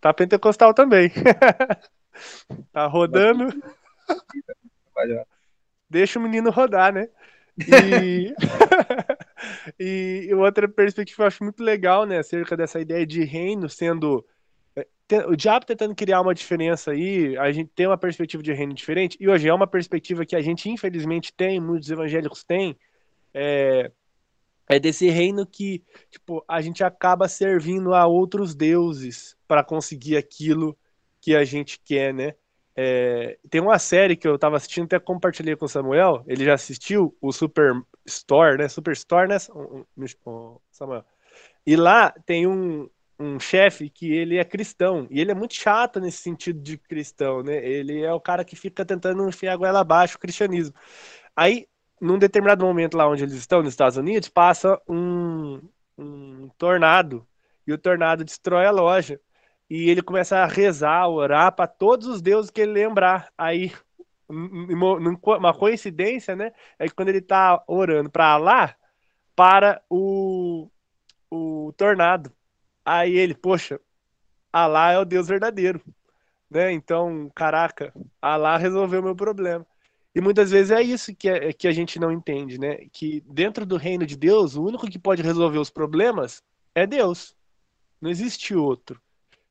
tá 0.00 0.14
pentecostal 0.14 0.72
também. 0.72 1.10
tá 2.70 2.86
rodando. 2.86 3.48
Deixa 5.90 6.20
o 6.20 6.22
menino 6.22 6.52
rodar, 6.52 6.92
né? 6.92 7.08
E... 7.58 8.32
e 9.78 10.28
outra 10.34 10.68
perspectiva 10.68 11.16
que 11.16 11.22
eu 11.22 11.26
acho 11.26 11.44
muito 11.44 11.62
legal, 11.62 12.06
né, 12.06 12.18
acerca 12.18 12.56
dessa 12.56 12.80
ideia 12.80 13.06
de 13.06 13.24
reino 13.24 13.68
sendo 13.68 14.24
é, 14.76 14.86
o 15.26 15.36
diabo 15.36 15.66
tentando 15.66 15.94
criar 15.94 16.20
uma 16.20 16.34
diferença 16.34 16.92
aí, 16.92 17.36
a 17.36 17.50
gente 17.52 17.70
tem 17.74 17.86
uma 17.86 17.98
perspectiva 17.98 18.42
de 18.42 18.52
reino 18.52 18.74
diferente, 18.74 19.16
e 19.20 19.28
hoje 19.28 19.48
é 19.48 19.54
uma 19.54 19.66
perspectiva 19.66 20.24
que 20.24 20.36
a 20.36 20.40
gente 20.40 20.68
infelizmente 20.68 21.32
tem, 21.32 21.60
muitos 21.60 21.90
evangélicos 21.90 22.44
têm, 22.44 22.78
é, 23.34 23.90
é 24.68 24.78
desse 24.78 25.08
reino 25.08 25.46
que 25.46 25.82
tipo, 26.10 26.44
a 26.46 26.60
gente 26.60 26.84
acaba 26.84 27.28
servindo 27.28 27.92
a 27.94 28.06
outros 28.06 28.54
deuses 28.54 29.36
para 29.48 29.64
conseguir 29.64 30.16
aquilo 30.16 30.78
que 31.20 31.34
a 31.34 31.44
gente 31.44 31.80
quer, 31.84 32.14
né? 32.14 32.34
É, 32.76 33.38
tem 33.50 33.60
uma 33.60 33.78
série 33.78 34.16
que 34.16 34.26
eu 34.26 34.38
tava 34.38 34.56
assistindo, 34.56 34.84
até 34.84 34.98
compartilhei 34.98 35.56
com 35.56 35.64
o 35.64 35.68
Samuel, 35.68 36.22
ele 36.26 36.44
já 36.44 36.54
assistiu, 36.54 37.16
o 37.20 37.32
Super 37.32 37.74
Store, 38.06 38.56
né? 38.56 38.68
Super 38.68 38.92
Store, 38.92 39.28
né, 39.28 39.36
Samuel? 40.70 41.04
E 41.66 41.76
lá 41.76 42.10
tem 42.24 42.46
um, 42.46 42.88
um 43.18 43.38
chefe 43.38 43.90
que 43.90 44.12
ele 44.12 44.38
é 44.38 44.44
cristão, 44.44 45.06
e 45.10 45.20
ele 45.20 45.30
é 45.30 45.34
muito 45.34 45.54
chato 45.54 46.00
nesse 46.00 46.18
sentido 46.18 46.60
de 46.60 46.78
cristão, 46.78 47.42
né? 47.42 47.56
Ele 47.64 48.02
é 48.02 48.12
o 48.12 48.20
cara 48.20 48.44
que 48.44 48.56
fica 48.56 48.84
tentando 48.84 49.28
enfiar 49.28 49.54
a 49.54 49.56
goela 49.56 49.80
abaixo 49.80 50.16
o 50.16 50.20
cristianismo. 50.20 50.74
Aí, 51.36 51.66
num 52.00 52.18
determinado 52.18 52.64
momento 52.64 52.96
lá 52.96 53.08
onde 53.08 53.24
eles 53.24 53.34
estão, 53.34 53.62
nos 53.62 53.72
Estados 53.72 53.98
Unidos, 53.98 54.28
passa 54.28 54.80
um, 54.88 55.60
um 55.98 56.48
tornado, 56.56 57.26
e 57.66 57.72
o 57.72 57.78
tornado 57.78 58.24
destrói 58.24 58.64
a 58.64 58.70
loja 58.70 59.20
e 59.70 59.88
ele 59.88 60.02
começa 60.02 60.38
a 60.38 60.46
rezar, 60.46 61.08
orar 61.08 61.54
para 61.54 61.68
todos 61.68 62.08
os 62.08 62.20
deuses 62.20 62.50
que 62.50 62.60
ele 62.60 62.72
lembrar. 62.72 63.32
Aí, 63.38 63.72
uma 64.28 65.54
coincidência, 65.54 66.34
né? 66.34 66.52
É 66.76 66.88
que 66.88 66.94
quando 66.94 67.10
ele 67.10 67.18
está 67.18 67.62
orando 67.68 68.10
para 68.10 68.32
Alá, 68.32 68.74
para 69.36 69.80
o, 69.88 70.68
o 71.30 71.72
tornado. 71.76 72.32
Aí 72.84 73.16
ele, 73.16 73.32
poxa, 73.32 73.80
Alá 74.52 74.90
é 74.90 74.98
o 74.98 75.04
Deus 75.04 75.28
verdadeiro. 75.28 75.80
Né? 76.50 76.72
Então, 76.72 77.30
caraca, 77.32 77.94
Alá 78.20 78.56
resolveu 78.56 79.00
meu 79.00 79.14
problema. 79.14 79.64
E 80.12 80.20
muitas 80.20 80.50
vezes 80.50 80.72
é 80.72 80.82
isso 80.82 81.14
que, 81.14 81.28
é, 81.28 81.52
que 81.52 81.68
a 81.68 81.72
gente 81.72 82.00
não 82.00 82.10
entende, 82.10 82.58
né? 82.58 82.88
Que 82.92 83.20
dentro 83.28 83.64
do 83.64 83.76
reino 83.76 84.04
de 84.04 84.16
Deus, 84.16 84.56
o 84.56 84.64
único 84.64 84.90
que 84.90 84.98
pode 84.98 85.22
resolver 85.22 85.58
os 85.58 85.70
problemas 85.70 86.42
é 86.74 86.84
Deus. 86.84 87.36
Não 88.00 88.10
existe 88.10 88.52
outro. 88.56 89.00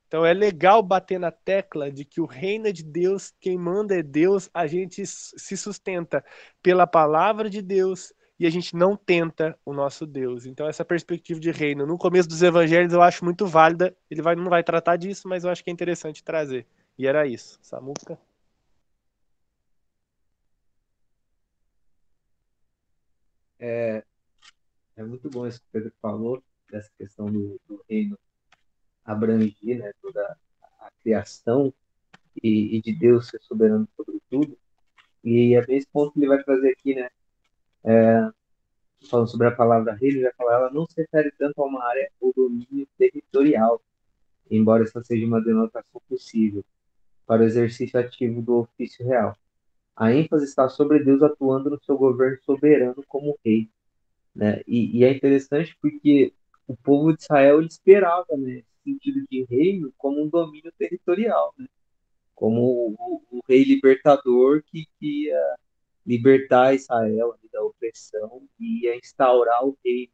Então 0.10 0.26
é 0.26 0.34
legal 0.34 0.82
bater 0.82 1.20
na 1.20 1.30
tecla 1.30 1.92
de 1.92 2.04
que 2.04 2.20
o 2.20 2.26
reino 2.26 2.68
é 2.68 2.72
de 2.72 2.84
Deus, 2.84 3.32
quem 3.40 3.60
manda 3.60 3.96
é 3.96 4.02
Deus, 4.02 4.50
a 4.52 4.66
gente 4.66 5.06
se 5.06 5.56
sustenta 5.56 6.26
pela 6.64 6.88
palavra 6.88 7.48
de 7.48 7.62
Deus 7.62 8.12
e 8.40 8.48
a 8.48 8.50
gente 8.50 8.76
não 8.76 8.98
tenta 8.98 9.56
o 9.64 9.72
nosso 9.72 10.08
Deus. 10.08 10.48
Então 10.48 10.68
essa 10.68 10.84
perspectiva 10.84 11.40
de 11.40 11.52
reino, 11.52 11.86
no 11.86 11.96
começo 11.96 12.28
dos 12.28 12.42
evangelhos 12.42 12.92
eu 12.92 13.04
acho 13.04 13.24
muito 13.24 13.46
válida. 13.46 13.96
Ele 14.10 14.24
vai, 14.24 14.36
não 14.36 14.50
vai 14.50 14.64
tratar 14.64 14.96
disso, 14.98 15.28
mas 15.28 15.44
eu 15.44 15.52
acho 15.52 15.64
que 15.64 15.70
é 15.70 15.74
interessante 15.74 16.24
trazer. 16.24 16.66
E 16.98 17.06
era 17.06 17.28
isso. 17.28 17.60
Samuca. 17.62 18.18
É, 23.60 24.04
é 24.96 25.04
muito 25.04 25.30
bom 25.30 25.46
isso 25.46 25.60
que 25.60 25.68
o 25.68 25.72
Pedro 25.72 25.94
falou, 26.02 26.44
dessa 26.72 26.90
questão 26.98 27.28
do, 27.28 27.62
do 27.68 27.84
reino 27.88 28.18
abranger 29.12 29.80
né, 29.80 29.92
toda 30.02 30.38
a 30.80 30.92
criação 31.02 31.74
e, 32.42 32.78
e, 32.78 32.82
de 32.82 32.94
Deus 32.94 33.28
ser 33.28 33.40
soberano 33.42 33.88
sobre 33.98 34.22
tudo. 34.30 34.58
E 35.24 35.56
é 35.56 35.66
bem 35.66 35.78
esse 35.78 35.88
ponto 35.92 36.14
que 36.14 36.20
ele 36.20 36.28
vai 36.28 36.44
trazer 36.44 36.70
aqui, 36.70 36.96
né? 36.96 37.10
É, 37.84 38.30
falando 39.10 39.30
sobre 39.30 39.48
a 39.48 39.52
palavra 39.52 39.94
rei, 39.94 40.10
ele 40.10 40.22
vai 40.24 40.34
falar, 40.34 40.56
ela 40.56 40.72
não 40.72 40.86
se 40.86 41.02
refere 41.02 41.32
tanto 41.32 41.62
a 41.62 41.66
uma 41.66 41.84
área 41.84 42.10
ou 42.22 42.34
domínio 42.36 42.88
territorial, 42.98 43.82
embora 44.50 44.84
essa 44.84 45.04
seja 45.04 45.26
uma 45.26 45.42
denotação 45.42 46.02
possível 46.08 46.64
para 47.26 47.42
o 47.42 47.46
exercício 47.46 48.00
ativo 48.00 48.42
do 48.42 48.58
ofício 48.60 49.06
real. 49.06 49.36
A 49.96 50.14
ênfase 50.14 50.46
está 50.46 50.70
sobre 50.70 51.04
Deus 51.04 51.22
atuando 51.22 51.70
no 51.70 51.84
seu 51.84 51.98
governo 51.98 52.38
soberano 52.44 53.04
como 53.08 53.38
rei. 53.44 53.70
Né? 54.34 54.62
E, 54.68 55.00
e 55.00 55.04
é 55.04 55.12
interessante 55.12 55.78
porque 55.82 56.34
o 56.68 56.78
povo 56.78 57.14
de 57.14 57.24
Israel 57.24 57.62
esperava 57.62 58.38
né, 58.38 58.64
sentido 58.90 59.26
de 59.30 59.46
reino 59.46 59.94
como 59.98 60.24
um 60.24 60.30
domínio 60.30 60.72
territorial, 60.78 61.54
né? 61.58 61.68
como 62.36 62.96
o, 62.98 63.22
o, 63.32 63.42
rei 63.48 63.64
libertador 63.64 64.64
que, 64.64 64.88
ia 65.02 65.56
libertar 66.06 66.74
Israel 66.74 67.36
da 67.52 67.62
opressão 67.62 68.48
e 68.60 68.86
ia 68.86 68.96
instaurar 68.96 69.66
o 69.66 69.78
reino 69.84 70.14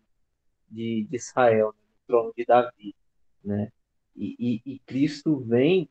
de, 0.69 1.07
de 1.09 1.15
Israel, 1.15 1.73
né? 1.77 1.83
no 1.87 2.07
trono 2.07 2.33
de 2.35 2.45
Davi. 2.45 2.95
Né? 3.43 3.71
E, 4.15 4.35
e, 4.39 4.73
e 4.73 4.79
Cristo 4.79 5.39
vem 5.39 5.89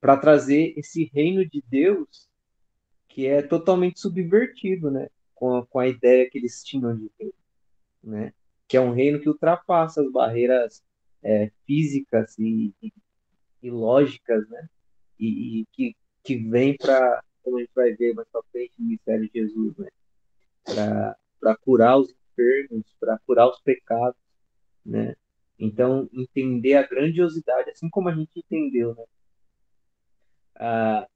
para 0.00 0.16
trazer 0.16 0.74
esse 0.76 1.10
reino 1.12 1.48
de 1.48 1.62
Deus 1.66 2.28
que 3.08 3.26
é 3.26 3.42
totalmente 3.42 4.00
subvertido 4.00 4.90
né? 4.90 5.08
com, 5.34 5.56
a, 5.56 5.66
com 5.66 5.78
a 5.78 5.88
ideia 5.88 6.28
que 6.28 6.38
eles 6.38 6.62
tinham 6.62 6.94
de 6.94 7.10
reino. 7.18 7.34
Né? 8.02 8.34
Que 8.68 8.76
é 8.76 8.80
um 8.80 8.92
reino 8.92 9.20
que 9.20 9.28
ultrapassa 9.28 10.02
as 10.02 10.10
barreiras 10.10 10.82
é, 11.22 11.50
físicas 11.66 12.38
e, 12.38 12.74
e, 13.62 13.70
lógicas, 13.70 14.48
né? 14.48 14.68
E, 15.18 15.60
e 15.60 15.66
que, 15.72 15.96
que 16.24 16.36
vem 16.36 16.76
para, 16.76 17.22
como 17.42 17.58
a 17.58 17.60
gente 17.60 17.72
vai 17.74 17.92
ver 17.92 18.14
mais 18.14 18.28
para 18.28 18.42
frente 18.50 18.74
no 18.78 18.86
ministério 18.86 19.30
de 19.30 19.40
Jesus, 19.40 19.76
né? 19.78 19.88
Para 21.40 21.56
curar 21.58 21.98
os 21.98 22.10
enfermos, 22.10 22.84
para 22.98 23.18
curar 23.26 23.48
os 23.48 23.60
pecados, 23.60 24.20
né? 24.84 25.14
Então, 25.58 26.08
entender 26.12 26.74
a 26.74 26.86
grandiosidade, 26.86 27.70
assim 27.70 27.88
como 27.88 28.08
a 28.08 28.14
gente 28.14 28.38
entendeu, 28.38 28.94
né? 28.94 29.04
A, 30.56 31.08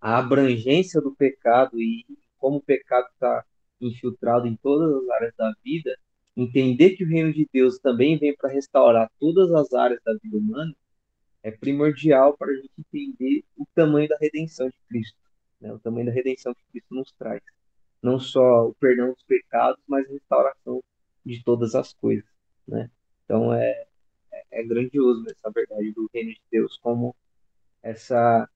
a 0.00 0.18
abrangência 0.18 1.00
do 1.00 1.14
pecado 1.14 1.80
e 1.80 2.04
como 2.38 2.58
o 2.58 2.62
pecado 2.62 3.08
está 3.12 3.44
infiltrado 3.80 4.46
em 4.46 4.56
todas 4.56 5.02
as 5.02 5.08
áreas 5.10 5.34
da 5.36 5.52
vida, 5.64 5.96
entender 6.36 6.90
que 6.90 7.04
o 7.04 7.08
reino 7.08 7.32
de 7.32 7.48
Deus 7.52 7.78
também 7.78 8.18
vem 8.18 8.36
para 8.36 8.50
restaurar 8.50 9.10
todas 9.18 9.50
as 9.52 9.72
áreas 9.72 10.00
da 10.04 10.12
vida 10.14 10.36
humana 10.36 10.74
é 11.42 11.50
primordial 11.50 12.36
para 12.36 12.50
a 12.50 12.54
gente 12.54 12.72
entender 12.76 13.44
o 13.56 13.64
tamanho 13.74 14.08
da 14.08 14.16
redenção 14.20 14.68
de 14.68 14.76
Cristo, 14.88 15.18
né? 15.60 15.72
o 15.72 15.78
tamanho 15.78 16.06
da 16.06 16.12
redenção 16.12 16.52
que 16.52 16.60
Cristo 16.72 16.94
nos 16.94 17.12
traz. 17.12 17.40
Não 18.02 18.18
só 18.18 18.68
o 18.68 18.74
perdão 18.74 19.12
dos 19.12 19.22
pecados, 19.22 19.80
mas 19.86 20.06
a 20.06 20.12
restauração 20.12 20.82
de 21.24 21.42
todas 21.42 21.74
as 21.74 21.92
coisas. 21.94 22.28
Né? 22.66 22.90
Então 23.24 23.54
é, 23.54 23.86
é, 24.32 24.60
é 24.60 24.64
grandioso 24.64 25.24
essa 25.30 25.50
verdade 25.50 25.92
do 25.92 26.10
reino 26.12 26.32
de 26.32 26.42
Deus, 26.50 26.76
como 26.78 27.14
essa, 27.82 28.48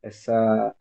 essa, 0.00 0.74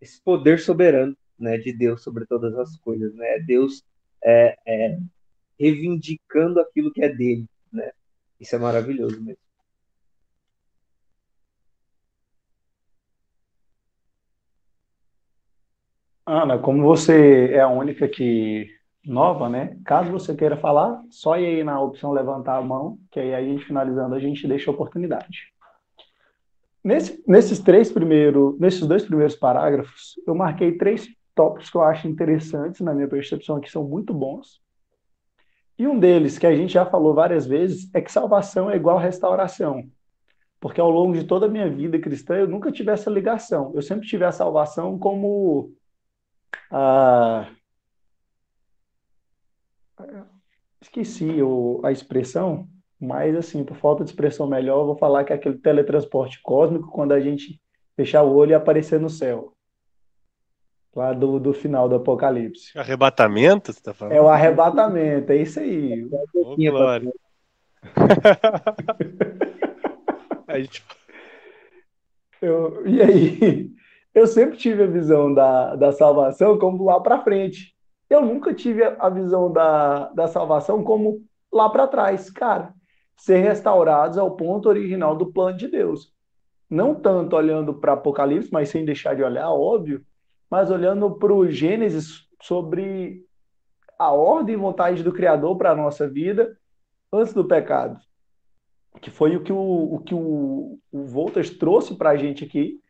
esse 0.00 0.20
poder 0.20 0.60
soberano 0.60 1.16
né, 1.38 1.56
de 1.58 1.72
Deus 1.72 2.02
sobre 2.02 2.26
todas 2.26 2.54
as 2.56 2.76
coisas. 2.78 3.14
Né? 3.14 3.38
Deus 3.40 3.82
é, 4.26 4.58
é, 4.66 4.98
reivindicando 5.58 6.60
aquilo 6.60 6.92
que 6.92 7.02
é 7.02 7.08
dele, 7.08 7.46
né? 7.72 7.92
Isso 8.40 8.56
é 8.56 8.58
maravilhoso 8.58 9.22
mesmo. 9.22 9.38
Ana, 16.26 16.58
como 16.58 16.82
você 16.82 17.52
é 17.52 17.60
a 17.60 17.68
única 17.68 18.08
que 18.08 18.68
nova, 19.04 19.48
né? 19.48 19.78
Caso 19.84 20.10
você 20.10 20.34
queira 20.34 20.56
falar, 20.56 21.00
só 21.08 21.38
ir 21.38 21.46
aí 21.46 21.64
na 21.64 21.80
opção 21.80 22.10
levantar 22.10 22.56
a 22.56 22.62
mão, 22.62 22.98
que 23.12 23.20
aí 23.20 23.32
a 23.32 23.40
gente 23.40 23.64
finalizando 23.64 24.16
a 24.16 24.18
gente 24.18 24.48
deixa 24.48 24.68
a 24.68 24.74
oportunidade. 24.74 25.54
Nesse, 26.82 27.22
nesses 27.26 27.60
três 27.60 27.92
primeiros, 27.92 28.58
nesses 28.58 28.84
dois 28.86 29.04
primeiros 29.04 29.36
parágrafos, 29.36 30.14
eu 30.26 30.34
marquei 30.34 30.76
três 30.76 31.08
tópicos 31.36 31.70
que 31.70 31.76
eu 31.76 31.82
acho 31.82 32.08
interessantes, 32.08 32.80
na 32.80 32.94
minha 32.94 33.06
percepção, 33.06 33.60
que 33.60 33.70
são 33.70 33.84
muito 33.84 34.12
bons. 34.12 34.60
E 35.78 35.86
um 35.86 35.98
deles, 35.98 36.38
que 36.38 36.46
a 36.46 36.56
gente 36.56 36.72
já 36.72 36.86
falou 36.86 37.14
várias 37.14 37.46
vezes, 37.46 37.90
é 37.94 38.00
que 38.00 38.10
salvação 38.10 38.70
é 38.70 38.76
igual 38.76 38.98
restauração. 38.98 39.84
Porque 40.58 40.80
ao 40.80 40.90
longo 40.90 41.12
de 41.12 41.24
toda 41.24 41.44
a 41.44 41.48
minha 41.48 41.68
vida 41.70 41.98
cristã, 42.00 42.36
eu 42.36 42.48
nunca 42.48 42.72
tive 42.72 42.90
essa 42.90 43.10
ligação. 43.10 43.72
Eu 43.74 43.82
sempre 43.82 44.08
tive 44.08 44.24
a 44.24 44.32
salvação 44.32 44.98
como 44.98 45.70
a. 46.70 47.46
Esqueci 50.80 51.42
o, 51.42 51.80
a 51.84 51.92
expressão, 51.92 52.66
mas 52.98 53.36
assim, 53.36 53.62
por 53.64 53.76
falta 53.76 54.04
de 54.04 54.10
expressão 54.10 54.46
melhor, 54.46 54.80
eu 54.80 54.86
vou 54.86 54.96
falar 54.96 55.24
que 55.24 55.32
é 55.32 55.36
aquele 55.36 55.58
teletransporte 55.58 56.40
cósmico 56.42 56.90
quando 56.90 57.12
a 57.12 57.20
gente 57.20 57.60
fechar 57.94 58.22
o 58.22 58.34
olho 58.34 58.52
e 58.52 58.54
aparecer 58.54 59.00
no 59.00 59.10
céu 59.10 59.55
Lá 60.96 61.12
do, 61.12 61.38
do 61.38 61.52
final 61.52 61.90
do 61.90 61.96
Apocalipse. 61.96 62.76
Arrebatamento, 62.76 63.70
você 63.70 63.82
tá 63.82 63.92
falando? 63.92 64.14
É 64.14 64.20
o 64.20 64.28
arrebatamento, 64.28 65.30
é 65.30 65.36
isso 65.36 65.60
aí. 65.60 66.08
Ô, 66.34 66.56
glória. 66.56 67.12
a 70.48 70.58
gente... 70.58 70.82
eu, 72.40 72.86
e 72.86 73.02
aí? 73.02 73.70
Eu 74.14 74.26
sempre 74.26 74.56
tive 74.56 74.84
a 74.84 74.86
visão 74.86 75.34
da, 75.34 75.76
da 75.76 75.92
salvação 75.92 76.58
como 76.58 76.86
lá 76.86 76.98
para 76.98 77.22
frente. 77.22 77.76
Eu 78.08 78.22
nunca 78.22 78.54
tive 78.54 78.82
a 78.82 79.10
visão 79.10 79.52
da, 79.52 80.08
da 80.14 80.26
salvação 80.26 80.82
como 80.82 81.22
lá 81.52 81.68
para 81.68 81.86
trás. 81.86 82.30
Cara, 82.30 82.72
ser 83.18 83.40
restaurados 83.40 84.16
ao 84.16 84.34
ponto 84.34 84.66
original 84.66 85.14
do 85.14 85.30
plano 85.30 85.58
de 85.58 85.68
Deus. 85.68 86.10
Não 86.70 86.94
tanto 86.94 87.36
olhando 87.36 87.74
para 87.74 87.92
Apocalipse, 87.92 88.48
mas 88.50 88.70
sem 88.70 88.82
deixar 88.82 89.14
de 89.14 89.22
olhar, 89.22 89.50
óbvio, 89.50 90.02
mas 90.50 90.70
olhando 90.70 91.10
para 91.18 91.32
o 91.32 91.50
Gênesis 91.50 92.26
sobre 92.42 93.24
a 93.98 94.12
ordem 94.12 94.54
e 94.54 94.58
vontade 94.58 95.02
do 95.02 95.12
Criador 95.12 95.56
para 95.56 95.70
a 95.70 95.76
nossa 95.76 96.08
vida 96.08 96.56
antes 97.12 97.32
do 97.32 97.44
pecado. 97.46 97.98
Que 99.00 99.10
foi 99.10 99.36
o 99.36 99.42
que 99.42 99.52
o, 99.52 99.94
o 99.94 99.98
que 100.00 100.14
o, 100.14 100.78
o 100.92 101.04
Voltas 101.04 101.50
trouxe 101.50 101.94
para 101.94 102.10
a 102.10 102.16
gente 102.16 102.44
aqui, 102.44 102.80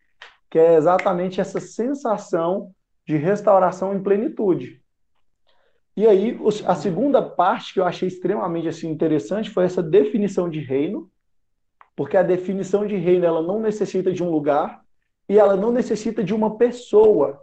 que 0.50 0.58
é 0.58 0.75
exatamente 0.75 1.40
essa 1.40 1.60
sensação 1.60 2.72
de 3.06 3.16
restauração 3.16 3.94
em 3.94 4.02
plenitude. 4.02 4.82
E 5.96 6.06
aí, 6.06 6.38
a 6.66 6.75
segunda 6.75 7.22
parte 7.22 7.72
que 7.72 7.80
eu 7.80 7.84
achei 7.84 8.06
extremamente 8.06 8.68
assim, 8.68 8.90
interessante 8.90 9.48
foi 9.48 9.64
essa 9.64 9.82
definição 9.82 10.48
de 10.48 10.60
reino, 10.60 11.10
porque 11.96 12.18
a 12.18 12.22
definição 12.22 12.86
de 12.86 12.96
reino 12.96 13.25
ela 13.25 13.40
não 13.40 13.58
necessita 13.58 14.12
de 14.12 14.22
um 14.22 14.30
lugar 14.30 14.82
e 15.26 15.38
ela 15.38 15.56
não 15.56 15.72
necessita 15.72 16.22
de 16.22 16.34
uma 16.34 16.58
pessoa. 16.58 17.40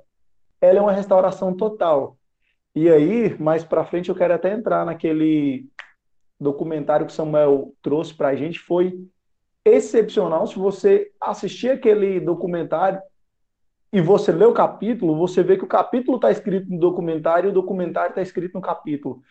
Ela 0.63 0.79
é 0.79 0.81
uma 0.81 0.93
restauração 0.93 1.53
total. 1.53 2.17
E 2.73 2.89
aí, 2.89 3.37
mais 3.37 3.65
para 3.65 3.83
frente, 3.83 4.07
eu 4.07 4.15
quero 4.15 4.33
até 4.33 4.53
entrar 4.53 4.85
naquele 4.85 5.65
documentário 6.39 7.05
que 7.05 7.11
Samuel 7.11 7.73
trouxe 7.81 8.13
para 8.13 8.29
a 8.29 8.35
gente. 8.35 8.59
Foi 8.59 8.97
excepcional. 9.65 10.47
Se 10.47 10.57
você 10.57 11.11
assistir 11.19 11.69
aquele 11.69 12.17
documentário 12.21 13.01
e 13.91 13.99
você 13.99 14.31
lê 14.31 14.45
o 14.45 14.53
capítulo, 14.53 15.17
você 15.17 15.43
vê 15.43 15.57
que 15.57 15.65
o 15.65 15.67
capítulo 15.67 16.15
está 16.15 16.31
escrito 16.31 16.71
no 16.71 16.79
documentário 16.79 17.49
e 17.49 17.51
o 17.51 17.53
documentário 17.53 18.11
está 18.11 18.21
escrito 18.21 18.53
no 18.53 18.61
capítulo. 18.61 19.21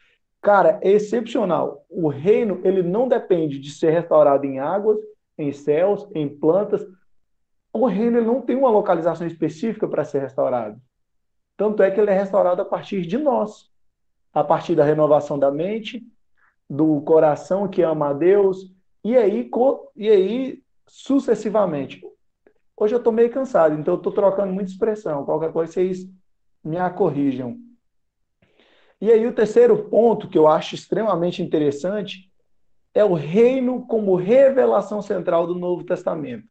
Cara, 0.42 0.78
é 0.82 0.90
excepcional. 0.90 1.86
O 1.88 2.08
reino, 2.08 2.60
ele 2.62 2.82
não 2.82 3.08
depende 3.08 3.58
de 3.58 3.70
ser 3.70 3.90
restaurado 3.90 4.44
em 4.44 4.58
águas, 4.58 4.98
em 5.38 5.50
céus, 5.50 6.06
em 6.14 6.28
plantas. 6.28 6.86
O 7.72 7.86
reino 7.86 8.18
ele 8.18 8.26
não 8.26 8.42
tem 8.42 8.54
uma 8.54 8.68
localização 8.68 9.26
específica 9.26 9.88
para 9.88 10.04
ser 10.04 10.18
restaurado. 10.18 10.78
Tanto 11.56 11.82
é 11.82 11.90
que 11.90 12.00
ele 12.00 12.10
é 12.10 12.14
restaurado 12.14 12.62
a 12.62 12.64
partir 12.64 13.02
de 13.02 13.18
nós, 13.18 13.70
a 14.32 14.42
partir 14.42 14.74
da 14.74 14.84
renovação 14.84 15.38
da 15.38 15.50
mente, 15.50 16.02
do 16.68 17.00
coração 17.02 17.68
que 17.68 17.82
ama 17.82 18.08
a 18.08 18.12
Deus, 18.12 18.72
e 19.04 19.16
aí, 19.16 19.50
e 19.96 20.08
aí 20.08 20.62
sucessivamente. 20.86 22.02
Hoje 22.76 22.94
eu 22.94 22.98
estou 22.98 23.12
meio 23.12 23.30
cansado, 23.30 23.78
então 23.78 23.94
eu 23.94 23.98
estou 23.98 24.12
trocando 24.12 24.52
muita 24.52 24.70
expressão. 24.70 25.24
Qualquer 25.24 25.52
coisa 25.52 25.72
vocês 25.72 26.08
me 26.64 26.76
corrijam. 26.90 27.58
E 29.00 29.10
aí 29.10 29.26
o 29.26 29.34
terceiro 29.34 29.88
ponto 29.88 30.28
que 30.28 30.38
eu 30.38 30.46
acho 30.46 30.74
extremamente 30.74 31.42
interessante 31.42 32.30
é 32.94 33.04
o 33.04 33.14
reino 33.14 33.86
como 33.86 34.14
revelação 34.14 35.02
central 35.02 35.46
do 35.46 35.54
Novo 35.54 35.84
Testamento. 35.84 36.46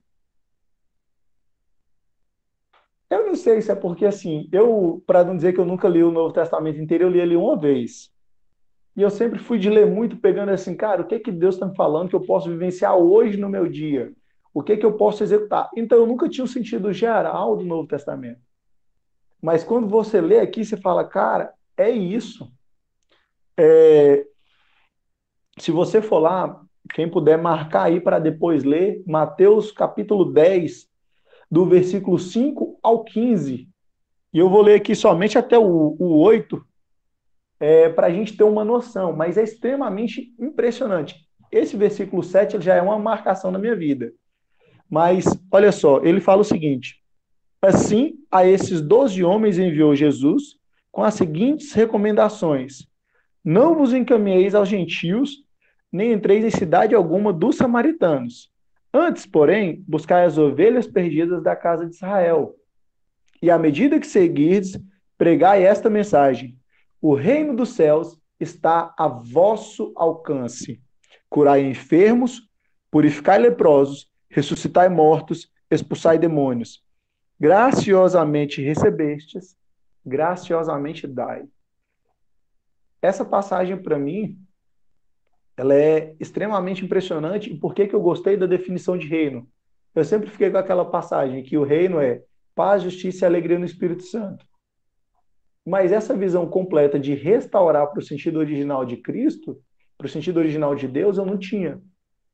Eu 3.11 3.25
não 3.25 3.35
sei 3.35 3.61
se 3.61 3.69
é 3.69 3.75
porque 3.75 4.05
assim, 4.05 4.47
eu, 4.53 5.03
para 5.05 5.21
não 5.21 5.35
dizer 5.35 5.51
que 5.51 5.59
eu 5.59 5.65
nunca 5.65 5.89
li 5.89 6.01
o 6.01 6.11
Novo 6.11 6.33
Testamento 6.33 6.79
inteiro, 6.79 7.03
eu 7.03 7.09
li 7.09 7.19
ele 7.19 7.35
uma 7.35 7.59
vez. 7.59 8.09
E 8.95 9.01
eu 9.01 9.09
sempre 9.09 9.37
fui 9.37 9.59
de 9.59 9.69
ler 9.69 9.85
muito, 9.85 10.15
pegando 10.15 10.49
assim, 10.49 10.73
cara, 10.77 11.01
o 11.01 11.05
que 11.05 11.19
que 11.19 11.31
Deus 11.31 11.55
está 11.55 11.65
me 11.65 11.75
falando 11.75 12.07
que 12.07 12.15
eu 12.15 12.25
posso 12.25 12.49
vivenciar 12.49 12.95
hoje 12.95 13.35
no 13.35 13.49
meu 13.49 13.67
dia? 13.67 14.13
O 14.53 14.63
que 14.63 14.77
que 14.77 14.85
eu 14.85 14.93
posso 14.93 15.23
executar? 15.23 15.69
Então 15.75 15.97
eu 15.97 16.07
nunca 16.07 16.29
tinha 16.29 16.45
o 16.45 16.47
um 16.47 16.51
sentido 16.51 16.93
geral 16.93 17.57
do 17.57 17.65
Novo 17.65 17.85
Testamento. 17.85 18.39
Mas 19.41 19.61
quando 19.61 19.89
você 19.89 20.21
lê 20.21 20.39
aqui, 20.39 20.63
você 20.63 20.77
fala, 20.77 21.03
cara, 21.03 21.53
é 21.75 21.89
isso. 21.89 22.49
É... 23.57 24.25
Se 25.59 25.69
você 25.69 26.01
for 26.01 26.19
lá, 26.19 26.61
quem 26.93 27.09
puder 27.09 27.37
marcar 27.37 27.83
aí 27.83 27.99
para 27.99 28.19
depois 28.19 28.63
ler, 28.63 29.03
Mateus 29.05 29.69
capítulo 29.69 30.31
10, 30.31 30.90
do 31.51 31.65
versículo 31.65 32.17
5 32.17 32.79
ao 32.81 33.03
15. 33.03 33.67
E 34.33 34.39
eu 34.39 34.49
vou 34.49 34.61
ler 34.61 34.75
aqui 34.75 34.95
somente 34.95 35.37
até 35.37 35.59
o, 35.59 35.97
o 35.99 36.17
8, 36.19 36.65
é, 37.59 37.89
para 37.89 38.07
a 38.07 38.09
gente 38.09 38.37
ter 38.37 38.45
uma 38.45 38.63
noção, 38.63 39.11
mas 39.11 39.37
é 39.37 39.43
extremamente 39.43 40.33
impressionante. 40.39 41.15
Esse 41.51 41.75
versículo 41.75 42.23
7 42.23 42.61
já 42.61 42.75
é 42.75 42.81
uma 42.81 42.97
marcação 42.97 43.51
na 43.51 43.59
minha 43.59 43.75
vida. 43.75 44.13
Mas, 44.89 45.25
olha 45.51 45.71
só, 45.71 46.01
ele 46.03 46.21
fala 46.21 46.41
o 46.41 46.45
seguinte: 46.45 46.95
Assim, 47.61 48.15
a 48.31 48.45
esses 48.45 48.81
doze 48.81 49.23
homens 49.23 49.59
enviou 49.59 49.95
Jesus 49.95 50.55
com 50.91 51.03
as 51.03 51.13
seguintes 51.13 51.73
recomendações: 51.73 52.87
Não 53.43 53.75
vos 53.75 53.93
encaminheis 53.93 54.55
aos 54.55 54.69
gentios, 54.69 55.43
nem 55.91 56.13
entreis 56.13 56.43
em 56.43 56.49
cidade 56.49 56.95
alguma 56.95 57.31
dos 57.33 57.57
samaritanos. 57.57 58.50
Antes, 58.93 59.25
porém, 59.25 59.83
buscai 59.87 60.25
as 60.25 60.37
ovelhas 60.37 60.85
perdidas 60.85 61.41
da 61.41 61.55
casa 61.55 61.85
de 61.85 61.95
Israel. 61.95 62.55
E 63.41 63.49
à 63.49 63.57
medida 63.57 63.99
que 63.99 64.07
seguirdes, 64.07 64.77
pregai 65.17 65.63
esta 65.63 65.89
mensagem: 65.89 66.57
o 67.01 67.13
reino 67.13 67.55
dos 67.55 67.69
céus 67.69 68.19
está 68.39 68.93
a 68.97 69.07
vosso 69.07 69.93
alcance. 69.95 70.81
Curai 71.29 71.61
enfermos, 71.61 72.41
purificai 72.89 73.39
leprosos, 73.39 74.11
ressuscitai 74.29 74.89
mortos, 74.89 75.49
expulsai 75.69 76.19
demônios. 76.19 76.83
Graciosamente 77.39 78.61
recebestes, 78.61 79.55
graciosamente 80.05 81.07
dai. 81.07 81.45
Essa 83.01 83.25
passagem, 83.25 83.81
para 83.81 83.97
mim, 83.97 84.37
ela 85.61 85.75
é 85.75 86.15
extremamente 86.19 86.83
impressionante. 86.83 87.53
E 87.53 87.55
por 87.55 87.75
que, 87.75 87.85
que 87.85 87.93
eu 87.93 88.01
gostei 88.01 88.35
da 88.35 88.47
definição 88.47 88.97
de 88.97 89.07
reino? 89.07 89.47
Eu 89.93 90.03
sempre 90.03 90.27
fiquei 90.27 90.49
com 90.49 90.57
aquela 90.57 90.83
passagem 90.83 91.43
que 91.43 91.55
o 91.55 91.63
reino 91.63 91.99
é 91.99 92.23
paz, 92.55 92.81
justiça 92.81 93.25
e 93.25 93.27
alegria 93.27 93.59
no 93.59 93.65
Espírito 93.65 94.01
Santo. 94.01 94.43
Mas 95.63 95.91
essa 95.91 96.17
visão 96.17 96.47
completa 96.47 96.99
de 96.99 97.13
restaurar 97.13 97.85
para 97.91 97.99
o 97.99 98.01
sentido 98.01 98.39
original 98.39 98.83
de 98.83 98.97
Cristo, 98.97 99.61
para 99.99 100.07
o 100.07 100.09
sentido 100.09 100.37
original 100.37 100.73
de 100.73 100.87
Deus, 100.87 101.19
eu 101.19 101.27
não 101.27 101.37
tinha. 101.37 101.79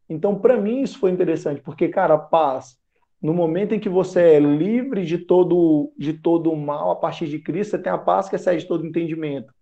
Então, 0.07 0.39
para 0.39 0.55
mim, 0.55 0.81
isso 0.81 0.97
foi 0.97 1.11
interessante, 1.11 1.61
porque, 1.61 1.89
cara, 1.89 2.17
paz, 2.17 2.77
no 3.21 3.33
momento 3.33 3.75
em 3.75 3.79
que 3.79 3.89
você 3.89 4.21
é 4.21 4.39
livre 4.39 5.03
de 5.03 5.17
todo, 5.17 5.91
de 5.97 6.13
todo 6.13 6.49
o 6.49 6.55
mal 6.55 6.91
a 6.91 6.95
partir 6.95 7.27
de 7.27 7.39
Cristo, 7.39 7.71
você 7.71 7.77
tem 7.77 7.91
a 7.91 7.97
paz 7.97 8.29
que 8.29 8.37
excede 8.37 8.65
todo 8.65 8.87
entendimento. 8.87 9.53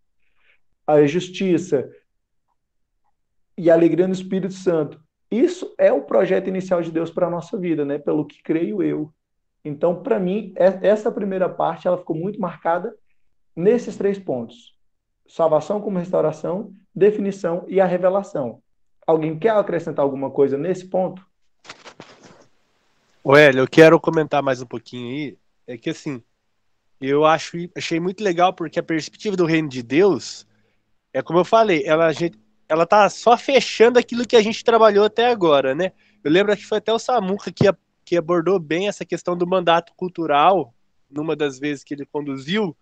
A 0.86 1.04
justiça 1.08 1.89
e 3.58 3.70
alegria 3.70 4.08
no 4.08 4.13
Espírito 4.13 4.54
Santo. 4.54 5.00
Isso 5.32 5.74
é 5.78 5.91
o 5.91 6.02
projeto 6.02 6.48
inicial 6.48 6.82
de 6.82 6.91
Deus 6.91 7.10
para 7.10 7.28
a 7.28 7.30
nossa 7.30 7.58
vida, 7.58 7.84
né? 7.84 7.98
Pelo 7.98 8.26
que 8.26 8.41
creio 8.44 8.84
eu. 8.84 9.12
Então, 9.63 10.02
para 10.02 10.20
mim, 10.20 10.54
é, 10.56 10.88
essa 10.88 11.12
primeira 11.12 11.50
parte 11.50 11.88
ela 11.88 11.98
ficou 11.98 12.15
muito 12.15 12.39
marcada 12.39 12.96
nesses 13.56 13.98
três 13.98 14.20
pontos: 14.20 14.76
salvação 15.28 15.82
como 15.82 15.98
restauração, 15.98 16.72
definição 16.94 17.65
e 17.68 17.82
a 17.82 17.86
revelação. 17.86 18.62
Alguém 19.06 19.38
quer 19.38 19.52
acrescentar 19.52 20.04
alguma 20.04 20.30
coisa 20.30 20.58
nesse 20.58 20.88
ponto? 20.88 21.26
Hélio, 23.36 23.62
eu 23.62 23.68
quero 23.68 24.00
comentar 24.00 24.44
mais 24.44 24.62
um 24.62 24.65
pouquinho 24.65 25.10
aí. 25.10 25.38
É 25.68 25.78
que 25.78 25.89
assim, 25.89 26.22
eu 27.02 27.26
acho, 27.26 27.58
achei 27.76 28.00
muito 28.00 28.24
legal 28.24 28.54
porque 28.54 28.80
a 28.80 28.84
perspectiva 28.84 29.36
do 29.36 29.46
reino 29.46 29.68
de 29.68 29.82
Deus 29.82 30.48
é 31.12 31.22
como 31.22 31.39
eu 31.39 31.46
falei, 31.46 31.84
ela, 31.86 32.12
ela 32.67 32.86
tá 32.86 33.10
só 33.10 33.38
fechando 33.38 33.99
aquilo 33.99 34.25
que 34.25 34.36
a 34.36 34.41
gente 34.41 34.63
trabalhou 34.63 35.06
até 35.06 35.28
agora, 35.28 35.75
né? 35.75 35.91
Eu 36.23 36.32
lembro 36.32 36.56
que 36.58 36.65
foi 36.65 36.80
até 36.80 36.91
o 36.91 36.99
Samuca 36.99 37.51
que, 37.51 37.65
que 38.04 38.17
abordou 38.17 38.60
bem 38.60 38.88
essa 38.88 39.06
questão 39.06 39.38
do 39.38 39.47
mandato 39.47 39.93
cultural, 39.95 40.73
numa 41.10 41.36
das 41.36 41.60
vezes 41.60 41.84
que 41.84 41.93
ele 41.93 42.06
conduziu, 42.06 42.75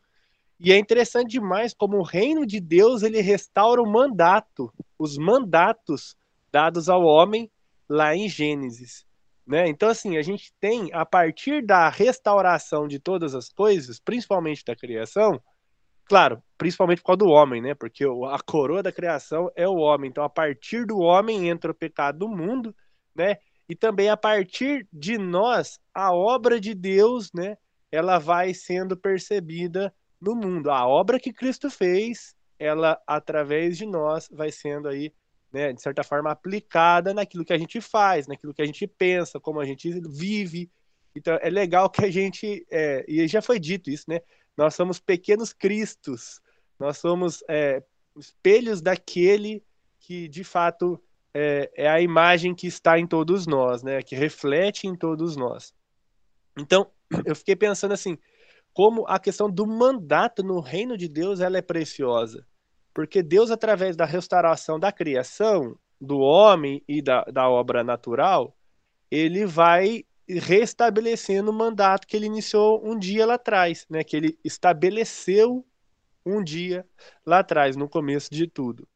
e 0.59 0.71
é 0.71 0.77
interessante 0.77 1.31
demais 1.31 1.73
como 1.73 1.97
o 1.97 2.03
reino 2.03 2.45
de 2.45 2.59
Deus 2.59 3.03
ele 3.03 3.19
restaura 3.19 3.81
o 3.81 3.91
mandato, 3.91 4.73
os 4.97 5.17
mandatos 5.17 6.15
dados 6.51 6.87
ao 6.87 7.03
homem 7.03 7.51
lá 7.89 8.15
em 8.15 8.29
Gênesis. 8.29 9.05
Né? 9.45 9.67
Então, 9.67 9.89
assim, 9.89 10.15
a 10.15 10.21
gente 10.21 10.53
tem, 10.61 10.89
a 10.93 11.05
partir 11.05 11.65
da 11.65 11.89
restauração 11.89 12.87
de 12.87 12.97
todas 12.97 13.35
as 13.35 13.49
coisas, 13.49 13.99
principalmente 13.99 14.63
da 14.63 14.73
criação, 14.73 15.41
claro, 16.05 16.41
principalmente 16.57 16.99
por 17.01 17.07
causa 17.07 17.19
do 17.19 17.29
homem, 17.29 17.61
né? 17.61 17.73
Porque 17.73 18.03
a 18.03 18.39
coroa 18.39 18.83
da 18.83 18.91
criação 18.91 19.51
é 19.55 19.67
o 19.67 19.75
homem. 19.75 20.09
Então, 20.09 20.23
a 20.23 20.29
partir 20.29 20.85
do 20.85 20.99
homem 20.99 21.49
entra 21.49 21.71
o 21.71 21.75
pecado 21.75 22.19
do 22.19 22.29
mundo, 22.29 22.75
né? 23.15 23.37
E 23.67 23.75
também 23.75 24.09
a 24.09 24.17
partir 24.17 24.87
de 24.91 25.17
nós, 25.17 25.79
a 25.93 26.13
obra 26.13 26.59
de 26.59 26.73
Deus, 26.73 27.31
né? 27.33 27.57
ela 27.93 28.17
vai 28.17 28.55
sendo 28.55 28.97
percebida 28.97 29.93
no 30.19 30.33
mundo. 30.35 30.71
A 30.71 30.87
obra 30.87 31.19
que 31.19 31.31
Cristo 31.31 31.69
fez, 31.69 32.35
ela 32.57 32.99
através 33.05 33.77
de 33.77 33.85
nós 33.85 34.27
vai 34.31 34.51
sendo 34.51 34.87
aí, 34.87 35.13
né, 35.51 35.71
de 35.71 35.79
certa 35.79 36.03
forma 36.03 36.31
aplicada 36.31 37.13
naquilo 37.13 37.45
que 37.45 37.53
a 37.53 37.57
gente 37.57 37.79
faz, 37.79 38.25
naquilo 38.25 38.51
que 38.51 38.63
a 38.63 38.65
gente 38.65 38.87
pensa, 38.87 39.39
como 39.39 39.59
a 39.59 39.65
gente 39.65 39.91
vive. 40.09 40.71
Então 41.15 41.37
é 41.39 41.51
legal 41.51 41.87
que 41.87 42.03
a 42.03 42.09
gente 42.09 42.65
é, 42.71 43.05
e 43.07 43.27
já 43.27 43.43
foi 43.43 43.59
dito 43.59 43.91
isso, 43.91 44.05
né? 44.07 44.21
Nós 44.57 44.75
somos 44.75 44.99
pequenos 44.99 45.51
cristos, 45.53 46.41
nós 46.79 46.97
somos 46.97 47.43
é, 47.49 47.83
espelhos 48.15 48.81
daquele 48.81 49.63
que 49.99 50.27
de 50.27 50.43
fato 50.43 51.01
é, 51.33 51.71
é, 51.75 51.87
a 51.89 52.01
imagem 52.01 52.53
que 52.53 52.67
está 52.67 52.99
em 52.99 53.07
todos 53.07 53.47
nós, 53.47 53.81
né? 53.81 54.01
Que 54.01 54.15
reflete 54.15 54.87
em 54.87 54.95
todos 54.95 55.35
nós. 55.35 55.73
Então 56.57 56.91
eu 57.25 57.35
fiquei 57.35 57.55
pensando 57.55 57.93
assim, 57.93 58.17
como 58.73 59.05
a 59.07 59.19
questão 59.19 59.49
do 59.49 59.65
mandato 59.65 60.43
no 60.43 60.59
reino 60.59 60.97
de 60.97 61.07
Deus 61.07 61.39
ela 61.39 61.57
é 61.57 61.61
preciosa. 61.61 62.45
Porque 62.93 63.23
Deus, 63.23 63.49
através 63.49 63.95
da 63.95 64.05
restauração 64.05 64.79
da 64.79 64.91
criação, 64.91 65.75
do 65.99 66.19
homem 66.19 66.83
e 66.87 67.01
da, 67.01 67.23
da 67.23 67.49
obra 67.49 67.83
natural, 67.83 68.55
ele 69.09 69.45
vai 69.45 70.03
restabelecendo 70.27 71.51
o 71.51 71.53
mandato 71.53 72.07
que 72.07 72.15
ele 72.15 72.25
iniciou 72.25 72.81
um 72.85 72.97
dia 72.97 73.25
lá 73.25 73.35
atrás, 73.35 73.85
né? 73.89 74.03
que 74.03 74.15
ele 74.15 74.39
estabeleceu 74.43 75.65
um 76.25 76.43
dia 76.43 76.85
lá 77.25 77.39
atrás, 77.39 77.75
no 77.75 77.89
começo 77.89 78.33
de 78.33 78.47
tudo. 78.47 78.87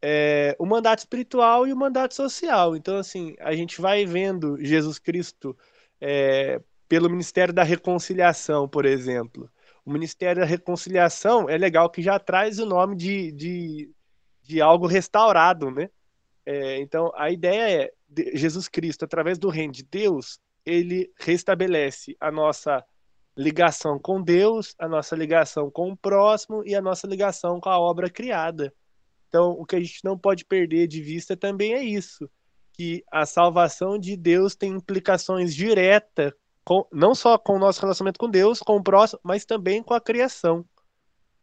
É, 0.00 0.54
o 0.58 0.66
mandato 0.66 1.00
espiritual 1.00 1.66
e 1.66 1.72
o 1.72 1.76
mandato 1.76 2.14
social. 2.14 2.76
Então, 2.76 2.98
assim, 2.98 3.34
a 3.40 3.54
gente 3.54 3.80
vai 3.80 4.04
vendo 4.06 4.62
Jesus 4.62 4.98
Cristo 4.98 5.56
é, 6.00 6.60
pelo 6.88 7.10
Ministério 7.10 7.52
da 7.52 7.62
Reconciliação, 7.62 8.68
por 8.68 8.84
exemplo. 8.84 9.50
O 9.84 9.90
Ministério 9.90 10.42
da 10.42 10.46
Reconciliação 10.46 11.48
é 11.48 11.56
legal 11.56 11.90
que 11.90 12.02
já 12.02 12.18
traz 12.18 12.58
o 12.58 12.66
nome 12.66 12.94
de, 12.94 13.32
de, 13.32 13.90
de 14.42 14.60
algo 14.60 14.86
restaurado, 14.86 15.70
né? 15.70 15.90
É, 16.44 16.80
então, 16.80 17.12
a 17.14 17.30
ideia 17.30 17.84
é 17.84 17.92
Jesus 18.34 18.68
Cristo, 18.68 19.04
através 19.04 19.38
do 19.38 19.48
reino 19.48 19.72
de 19.72 19.82
Deus, 19.82 20.38
ele 20.68 21.10
restabelece 21.18 22.16
a 22.20 22.30
nossa 22.30 22.84
ligação 23.36 23.98
com 23.98 24.20
Deus, 24.20 24.74
a 24.78 24.88
nossa 24.88 25.16
ligação 25.16 25.70
com 25.70 25.90
o 25.90 25.96
próximo 25.96 26.62
e 26.66 26.74
a 26.74 26.82
nossa 26.82 27.06
ligação 27.06 27.60
com 27.60 27.70
a 27.70 27.78
obra 27.78 28.10
criada. 28.10 28.74
Então, 29.28 29.52
o 29.52 29.64
que 29.64 29.76
a 29.76 29.80
gente 29.80 30.04
não 30.04 30.18
pode 30.18 30.44
perder 30.44 30.86
de 30.86 31.00
vista 31.00 31.36
também 31.36 31.74
é 31.74 31.82
isso, 31.82 32.28
que 32.72 33.02
a 33.10 33.24
salvação 33.24 33.98
de 33.98 34.16
Deus 34.16 34.54
tem 34.54 34.72
implicações 34.72 35.54
diretas 35.54 36.32
não 36.92 37.14
só 37.14 37.38
com 37.38 37.54
o 37.54 37.58
nosso 37.58 37.80
relacionamento 37.80 38.18
com 38.18 38.28
Deus, 38.28 38.58
com 38.58 38.76
o 38.76 38.82
próximo, 38.82 39.20
mas 39.22 39.46
também 39.46 39.82
com 39.82 39.94
a 39.94 40.00
criação. 40.00 40.66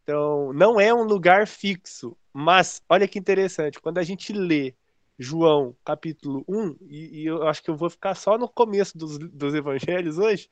Então, 0.04 0.54
não 0.54 0.80
é 0.80 0.94
um 0.94 1.04
lugar 1.04 1.48
fixo, 1.48 2.16
mas 2.32 2.80
olha 2.88 3.08
que 3.08 3.18
interessante, 3.18 3.80
quando 3.80 3.98
a 3.98 4.04
gente 4.04 4.32
lê 4.32 4.76
João 5.18 5.76
capítulo 5.84 6.44
1, 6.48 6.76
e, 6.82 7.22
e 7.22 7.26
eu 7.26 7.48
acho 7.48 7.64
que 7.64 7.70
eu 7.70 7.76
vou 7.76 7.90
ficar 7.90 8.16
só 8.16 8.38
no 8.38 8.50
começo 8.50 8.98
dos, 8.98 9.18
dos 9.18 9.54
evangelhos 9.54 10.18
hoje, 10.18 10.50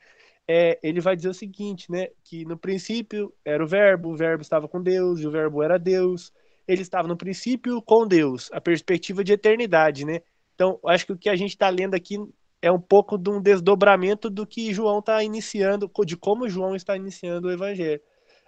é, 0.48 0.80
ele 0.84 1.00
vai 1.00 1.16
dizer 1.16 1.30
o 1.30 1.34
seguinte, 1.34 1.92
né? 1.92 2.08
Que 2.24 2.46
no 2.46 2.58
princípio 2.58 3.34
era 3.46 3.64
o 3.64 3.68
verbo, 3.68 4.10
o 4.10 4.16
verbo 4.16 4.42
estava 4.42 4.68
com 4.68 4.82
Deus, 4.82 5.20
e 5.20 5.28
o 5.28 5.32
verbo 5.32 5.64
era 5.64 5.78
Deus, 5.78 6.32
ele 6.68 6.82
estava 6.82 7.08
no 7.08 7.18
princípio 7.18 7.82
com 7.82 8.08
Deus, 8.08 8.50
a 8.54 8.62
perspectiva 8.62 9.24
de 9.24 9.34
eternidade, 9.34 10.06
né? 10.06 10.22
Então, 10.56 10.80
acho 10.86 11.06
que 11.06 11.14
o 11.14 11.18
que 11.18 11.30
a 11.30 11.36
gente 11.36 11.52
está 11.52 11.70
lendo 11.70 11.96
aqui 11.96 12.18
é 12.62 12.72
um 12.72 12.80
pouco 12.80 13.18
de 13.18 13.30
um 13.30 13.42
desdobramento 13.42 14.30
do 14.30 14.48
que 14.48 14.74
João 14.74 15.00
está 15.00 15.22
iniciando, 15.24 15.92
de 16.06 16.16
como 16.16 16.48
João 16.48 16.76
está 16.76 16.96
iniciando 16.96 17.48
o 17.48 17.52
evangelho. 17.52 18.02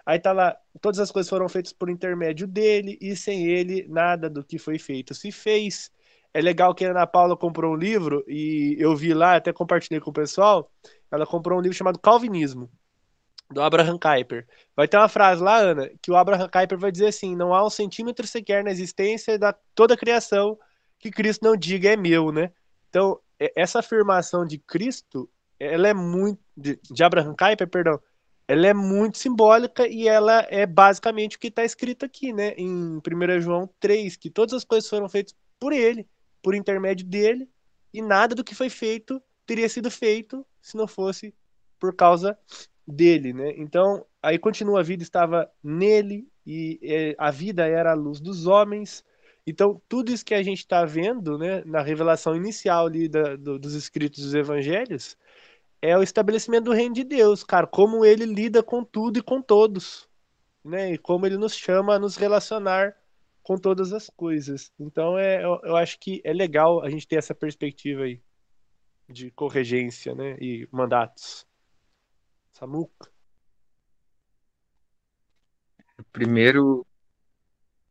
Aí 0.06 0.18
tá 0.18 0.32
lá, 0.32 0.56
todas 0.80 1.00
as 1.00 1.10
coisas 1.10 1.28
foram 1.28 1.48
feitas 1.48 1.72
por 1.72 1.90
intermédio 1.90 2.46
dele, 2.46 2.96
e 3.00 3.16
sem 3.16 3.46
ele 3.46 3.86
nada 3.88 4.30
do 4.30 4.44
que 4.44 4.58
foi 4.58 4.78
feito 4.78 5.12
se 5.12 5.32
fez. 5.32 5.90
É 6.36 6.40
legal 6.42 6.74
que 6.74 6.84
a 6.84 6.90
Ana 6.90 7.06
Paula 7.06 7.34
comprou 7.34 7.72
um 7.72 7.76
livro, 7.76 8.22
e 8.28 8.76
eu 8.78 8.94
vi 8.94 9.14
lá, 9.14 9.36
até 9.36 9.54
compartilhei 9.54 10.00
com 10.00 10.10
o 10.10 10.12
pessoal, 10.12 10.70
ela 11.10 11.24
comprou 11.24 11.58
um 11.58 11.62
livro 11.62 11.74
chamado 11.74 11.98
Calvinismo, 11.98 12.70
do 13.50 13.62
Abraham 13.62 13.98
Kuyper. 13.98 14.46
Vai 14.76 14.86
ter 14.86 14.98
uma 14.98 15.08
frase 15.08 15.42
lá, 15.42 15.56
Ana, 15.56 15.90
que 16.02 16.10
o 16.10 16.14
Abraham 16.14 16.46
Kuyper 16.46 16.76
vai 16.76 16.92
dizer 16.92 17.06
assim, 17.06 17.34
não 17.34 17.54
há 17.54 17.64
um 17.64 17.70
centímetro 17.70 18.26
sequer 18.26 18.62
na 18.62 18.70
existência 18.70 19.38
da 19.38 19.54
toda 19.74 19.94
a 19.94 19.96
criação 19.96 20.58
que 20.98 21.10
Cristo 21.10 21.42
não 21.42 21.56
diga 21.56 21.94
é 21.94 21.96
meu, 21.96 22.30
né? 22.30 22.52
Então, 22.90 23.18
essa 23.56 23.78
afirmação 23.78 24.44
de 24.44 24.58
Cristo, 24.58 25.30
ela 25.58 25.88
é 25.88 25.94
muito 25.94 26.38
de, 26.54 26.78
de 26.82 27.02
Abraham 27.02 27.34
Kuyper, 27.34 27.66
perdão, 27.66 27.98
ela 28.46 28.66
é 28.66 28.74
muito 28.74 29.16
simbólica 29.16 29.88
e 29.88 30.06
ela 30.06 30.46
é 30.50 30.66
basicamente 30.66 31.38
o 31.38 31.40
que 31.40 31.48
está 31.48 31.64
escrito 31.64 32.04
aqui, 32.04 32.30
né, 32.30 32.50
em 32.58 32.98
1 32.98 33.40
João 33.40 33.70
3, 33.80 34.16
que 34.16 34.28
todas 34.28 34.52
as 34.52 34.64
coisas 34.66 34.90
foram 34.90 35.08
feitas 35.08 35.34
por 35.58 35.72
ele, 35.72 36.06
por 36.46 36.54
intermédio 36.54 37.04
dele, 37.04 37.50
e 37.92 38.00
nada 38.00 38.32
do 38.32 38.44
que 38.44 38.54
foi 38.54 38.70
feito 38.70 39.20
teria 39.44 39.68
sido 39.68 39.90
feito 39.90 40.46
se 40.62 40.76
não 40.76 40.86
fosse 40.86 41.34
por 41.76 41.92
causa 41.92 42.38
dele, 42.86 43.32
né? 43.32 43.52
Então, 43.56 44.06
aí 44.22 44.38
continua 44.38 44.78
a 44.78 44.82
vida 44.84 45.02
estava 45.02 45.50
nele 45.60 46.28
e 46.46 46.78
é, 46.84 47.16
a 47.18 47.32
vida 47.32 47.66
era 47.66 47.90
a 47.90 47.94
luz 47.94 48.20
dos 48.20 48.46
homens. 48.46 49.04
Então, 49.44 49.82
tudo 49.88 50.12
isso 50.12 50.24
que 50.24 50.34
a 50.34 50.42
gente 50.44 50.60
está 50.60 50.84
vendo 50.84 51.36
né, 51.36 51.64
na 51.66 51.82
revelação 51.82 52.36
inicial 52.36 52.86
ali 52.86 53.08
da, 53.08 53.34
do, 53.34 53.58
dos 53.58 53.74
escritos 53.74 54.22
dos 54.22 54.32
evangelhos 54.32 55.16
é 55.82 55.98
o 55.98 56.02
estabelecimento 56.02 56.66
do 56.66 56.72
reino 56.72 56.94
de 56.94 57.02
Deus, 57.02 57.42
cara, 57.42 57.66
como 57.66 58.04
ele 58.04 58.24
lida 58.24 58.62
com 58.62 58.84
tudo 58.84 59.18
e 59.18 59.22
com 59.22 59.42
todos, 59.42 60.08
né? 60.64 60.92
E 60.92 60.98
como 60.98 61.26
ele 61.26 61.38
nos 61.38 61.56
chama 61.56 61.96
a 61.96 61.98
nos 61.98 62.14
relacionar 62.14 62.94
com 63.46 63.56
todas 63.56 63.92
as 63.92 64.10
coisas. 64.10 64.72
Então, 64.76 65.16
é, 65.16 65.44
eu, 65.44 65.60
eu 65.62 65.76
acho 65.76 66.00
que 66.00 66.20
é 66.24 66.32
legal 66.32 66.82
a 66.82 66.90
gente 66.90 67.06
ter 67.06 67.14
essa 67.14 67.32
perspectiva 67.32 68.02
aí 68.02 68.20
de 69.08 69.30
corregência, 69.30 70.16
né? 70.16 70.36
E 70.40 70.68
mandatos. 70.72 71.46
Samuca. 72.52 73.08
Primeiro, 76.10 76.84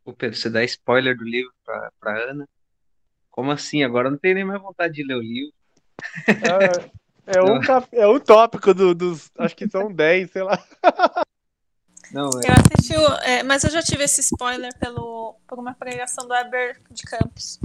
Ô 0.04 0.12
Pedro, 0.12 0.38
você 0.38 0.50
dá 0.50 0.62
spoiler 0.66 1.18
do 1.18 1.24
livro 1.24 1.54
pra, 1.64 1.92
pra 2.02 2.32
Ana? 2.32 2.50
Como 3.32 3.50
assim? 3.50 3.82
Agora 3.82 4.12
não 4.12 4.18
tenho 4.18 4.36
nem 4.36 4.44
mais 4.44 4.62
vontade 4.62 4.94
de 4.94 5.06
ler 5.06 5.16
o 5.16 5.22
livro. 5.22 5.54
É, 6.28 7.38
é, 7.38 7.42
um, 7.42 7.60
é 7.94 8.08
um 8.08 8.20
tópico 8.20 8.74
do, 8.74 8.94
dos. 8.94 9.32
Acho 9.38 9.56
que 9.56 9.70
são 9.70 9.90
10, 9.90 10.32
sei 10.32 10.44
lá. 10.44 10.62
Não, 12.12 12.30
é... 12.30 12.50
Eu 12.50 12.54
assisti, 12.54 12.94
é, 13.24 13.44
mas 13.44 13.64
eu 13.64 13.72
já 13.72 13.82
tive 13.82 14.04
esse 14.04 14.22
spoiler 14.22 14.74
pelo, 14.78 15.36
por 15.48 15.60
uma 15.60 15.74
pregação 15.74 16.28
do 16.28 16.34
Eber 16.34 16.80
de 16.92 17.04
Campos. 17.04 17.60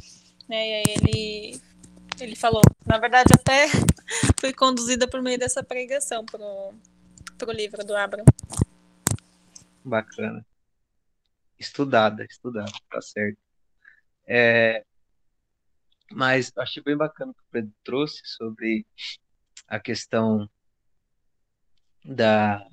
Né, 0.49 0.69
e 0.69 0.75
aí 0.75 0.85
ele, 0.97 1.61
ele 2.21 2.37
falou. 2.37 2.63
Na 2.87 2.99
verdade, 2.99 3.33
até 3.33 3.67
fui 4.41 4.53
conduzida 4.53 5.07
por 5.07 5.23
meio 5.23 5.39
dessa 5.39 5.63
pregação 5.63 6.25
pro, 6.25 6.75
pro 7.39 7.53
livro 7.53 7.85
do 7.85 7.97
Abram. 7.97 8.25
Bacana 9.85 10.45
estudada, 11.61 12.25
estudada, 12.25 12.73
tá 12.91 13.01
certo. 13.03 13.39
É, 14.27 14.85
mas 16.11 16.51
achei 16.57 16.83
bem 16.83 16.97
bacana 16.97 17.33
o 17.33 17.35
que 17.35 17.43
o 17.43 17.51
Pedro 17.53 17.73
trouxe 17.85 18.23
sobre 18.25 18.87
a 19.69 19.79
questão 19.79 20.49
da, 22.03 22.67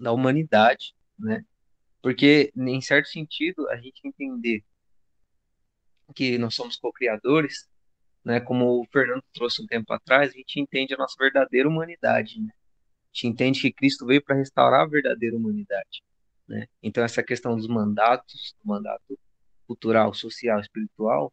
da 0.00 0.12
humanidade, 0.12 0.94
né? 1.18 1.44
Porque, 2.02 2.52
em 2.56 2.80
certo 2.80 3.08
sentido, 3.08 3.68
a 3.68 3.76
gente 3.76 4.00
entender 4.04 4.64
que 6.14 6.38
nós 6.38 6.54
somos 6.54 6.76
co-criadores, 6.76 7.68
né? 8.24 8.40
Como 8.40 8.80
o 8.80 8.86
Fernando 8.86 9.22
trouxe 9.32 9.62
um 9.62 9.66
tempo 9.66 9.92
atrás, 9.92 10.32
a 10.32 10.36
gente 10.36 10.58
entende 10.58 10.94
a 10.94 10.96
nossa 10.96 11.14
verdadeira 11.18 11.68
humanidade, 11.68 12.40
né? 12.40 12.50
A 12.52 13.06
gente 13.12 13.26
entende 13.26 13.60
que 13.60 13.72
Cristo 13.72 14.06
veio 14.06 14.22
para 14.22 14.36
restaurar 14.36 14.82
a 14.82 14.86
verdadeira 14.86 15.36
humanidade. 15.36 16.02
Né? 16.48 16.66
Então, 16.82 17.04
essa 17.04 17.22
questão 17.22 17.56
dos 17.56 17.68
mandatos, 17.68 18.54
do 18.62 18.68
mandato 18.68 19.18
cultural, 19.66 20.12
social, 20.14 20.60
espiritual, 20.60 21.32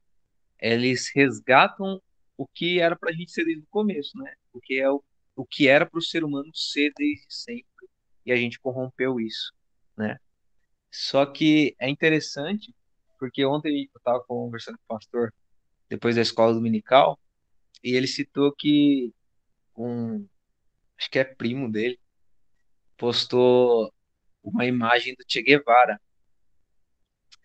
eles 0.60 1.10
resgatam 1.14 2.02
o 2.36 2.48
que 2.48 2.80
era 2.80 2.96
para 2.96 3.10
a 3.10 3.14
gente 3.14 3.32
ser 3.32 3.46
desde 3.46 3.64
o 3.64 3.68
começo, 3.70 4.18
né? 4.18 4.34
O 4.54 4.60
que 4.60 4.80
é 4.80 4.90
o, 4.90 5.04
o 5.36 5.46
que 5.46 5.68
era 5.68 5.86
para 5.86 5.98
o 5.98 6.02
ser 6.02 6.24
humano 6.24 6.52
ser 6.54 6.92
desde 6.96 7.26
sempre 7.30 7.88
e 8.28 8.32
a 8.34 8.36
gente 8.36 8.60
corrompeu 8.60 9.22
isso, 9.22 9.54
né? 9.98 10.20
Só 10.92 11.26
que 11.26 11.74
é 11.80 11.90
interessante 11.90 12.76
porque 13.18 13.46
ontem 13.46 13.90
eu 13.94 13.98
estava 13.98 14.22
conversando 14.24 14.78
com 14.80 14.96
o 14.96 14.98
pastor 15.00 15.34
depois 15.90 16.16
da 16.16 16.22
escola 16.22 16.54
dominical 16.54 17.18
e 17.82 17.96
ele 17.96 18.06
citou 18.06 18.52
que 18.52 19.14
um 19.76 20.28
acho 20.98 21.10
que 21.10 21.20
é 21.20 21.24
primo 21.24 21.72
dele 21.72 21.98
postou 22.98 23.94
uma 24.44 24.66
imagem 24.66 25.16
do 25.16 25.24
Che 25.26 25.42
Guevara 25.42 26.00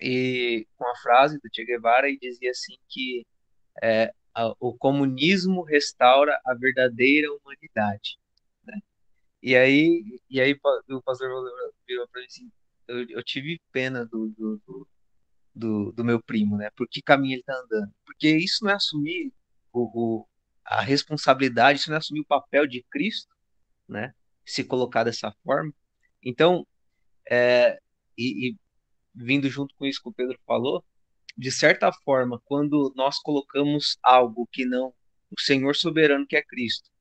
e 0.01 0.67
com 0.77 0.87
a 0.89 0.97
frase 0.97 1.39
do 1.39 1.49
Che 1.53 1.65
Guevara 1.65 2.09
e 2.11 2.19
dizia 2.19 2.51
assim 2.51 2.77
que 2.89 3.25
é, 3.81 4.13
o 4.59 4.75
comunismo 4.77 5.63
restaura 5.63 6.41
a 6.45 6.55
verdadeira 6.55 7.29
humanidade. 7.33 8.19
E 9.43 9.57
aí, 9.57 10.21
e 10.31 10.41
aí 10.41 10.53
o 10.89 11.03
pastor 11.03 11.29
virou 11.87 12.09
para 12.09 12.21
mim 12.21 12.27
assim, 12.27 12.51
eu, 12.87 13.09
eu, 13.09 13.23
tive 13.25 13.61
pena 13.73 14.07
do, 14.07 14.29
do, 14.29 14.87
do, 15.55 15.93
do, 15.93 16.05
meu 16.05 16.23
primo, 16.23 16.57
né? 16.57 16.71
Por 16.77 16.89
que 16.89 17.03
caminho 17.03 17.35
ele 17.35 17.41
está 17.41 17.55
andando? 17.55 17.93
Porque 18.05 18.29
isso 18.37 18.65
não 18.65 18.71
é 18.71 18.75
assumir 18.75 19.33
o, 19.73 20.21
o, 20.21 20.29
a 20.65 20.81
responsabilidade, 20.81 21.81
isso 21.81 21.91
não 21.91 21.97
é 21.97 21.99
assumir 21.99 22.21
o 22.21 22.27
papel 22.27 22.67
de 22.67 22.85
Cristo, 22.85 23.35
né? 23.89 24.15
Se 24.45 24.63
colocar 24.63 25.05
dessa 25.05 25.33
forma. 25.45 25.73
Então, 26.23 26.67
é, 27.29 27.81
e, 28.17 28.51
e 28.51 28.57
vindo 29.15 29.49
junto 29.49 29.75
com 29.77 29.87
isso 29.87 30.03
que 30.03 30.09
o 30.09 30.13
Pedro 30.13 30.39
falou, 30.47 30.85
de 31.37 31.51
certa 31.51 31.91
forma, 31.93 32.41
quando 32.45 32.93
nós 32.95 33.19
colocamos 33.19 33.99
algo 34.03 34.47
que 34.53 34.65
não 34.65 34.95
o 35.31 35.41
Senhor 35.41 35.75
soberano 35.75 36.27
que 36.27 36.37
é 36.37 36.43
Cristo, 36.43 36.92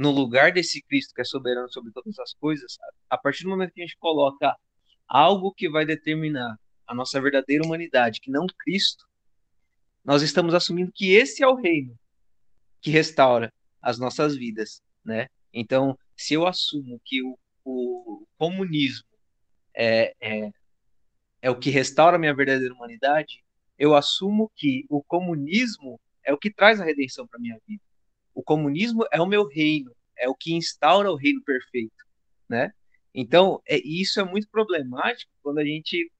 no 0.00 0.10
lugar 0.10 0.50
desse 0.50 0.80
Cristo 0.80 1.14
que 1.14 1.20
é 1.20 1.24
soberano 1.24 1.70
sobre 1.70 1.92
todas 1.92 2.18
as 2.18 2.32
coisas, 2.32 2.78
a 3.10 3.18
partir 3.18 3.44
do 3.44 3.50
momento 3.50 3.74
que 3.74 3.82
a 3.82 3.84
gente 3.84 3.98
coloca 3.98 4.56
algo 5.06 5.52
que 5.52 5.68
vai 5.68 5.84
determinar 5.84 6.58
a 6.86 6.94
nossa 6.94 7.20
verdadeira 7.20 7.62
humanidade, 7.62 8.18
que 8.18 8.30
não 8.30 8.46
Cristo, 8.60 9.04
nós 10.02 10.22
estamos 10.22 10.54
assumindo 10.54 10.90
que 10.90 11.12
esse 11.12 11.42
é 11.42 11.46
o 11.46 11.54
reino 11.54 11.94
que 12.80 12.90
restaura 12.90 13.52
as 13.82 13.98
nossas 13.98 14.34
vidas, 14.34 14.82
né? 15.04 15.28
Então, 15.52 15.98
se 16.16 16.32
eu 16.32 16.46
assumo 16.46 16.98
que 17.04 17.22
o, 17.22 17.38
o 17.62 18.26
comunismo 18.38 19.04
é, 19.76 20.14
é, 20.18 20.50
é 21.42 21.50
o 21.50 21.58
que 21.58 21.68
restaura 21.68 22.16
a 22.16 22.18
minha 22.18 22.34
verdadeira 22.34 22.72
humanidade, 22.72 23.44
eu 23.78 23.94
assumo 23.94 24.50
que 24.56 24.86
o 24.88 25.02
comunismo 25.02 26.00
é 26.24 26.32
o 26.32 26.38
que 26.38 26.50
traz 26.50 26.80
a 26.80 26.84
redenção 26.86 27.26
para 27.26 27.38
minha 27.38 27.58
vida. 27.68 27.82
O 28.34 28.42
comunismo 28.42 29.04
é 29.12 29.20
o 29.20 29.26
meu 29.26 29.46
reino, 29.46 29.94
é 30.16 30.28
o 30.28 30.34
que 30.34 30.54
instaura 30.54 31.10
o 31.10 31.16
reino 31.16 31.42
perfeito, 31.42 32.04
né? 32.48 32.72
Então, 33.14 33.60
é, 33.66 33.78
isso 33.78 34.20
é 34.20 34.24
muito 34.24 34.48
problemático 34.48 35.32
quando 35.42 35.58
a 35.58 35.64
gente 35.64 36.10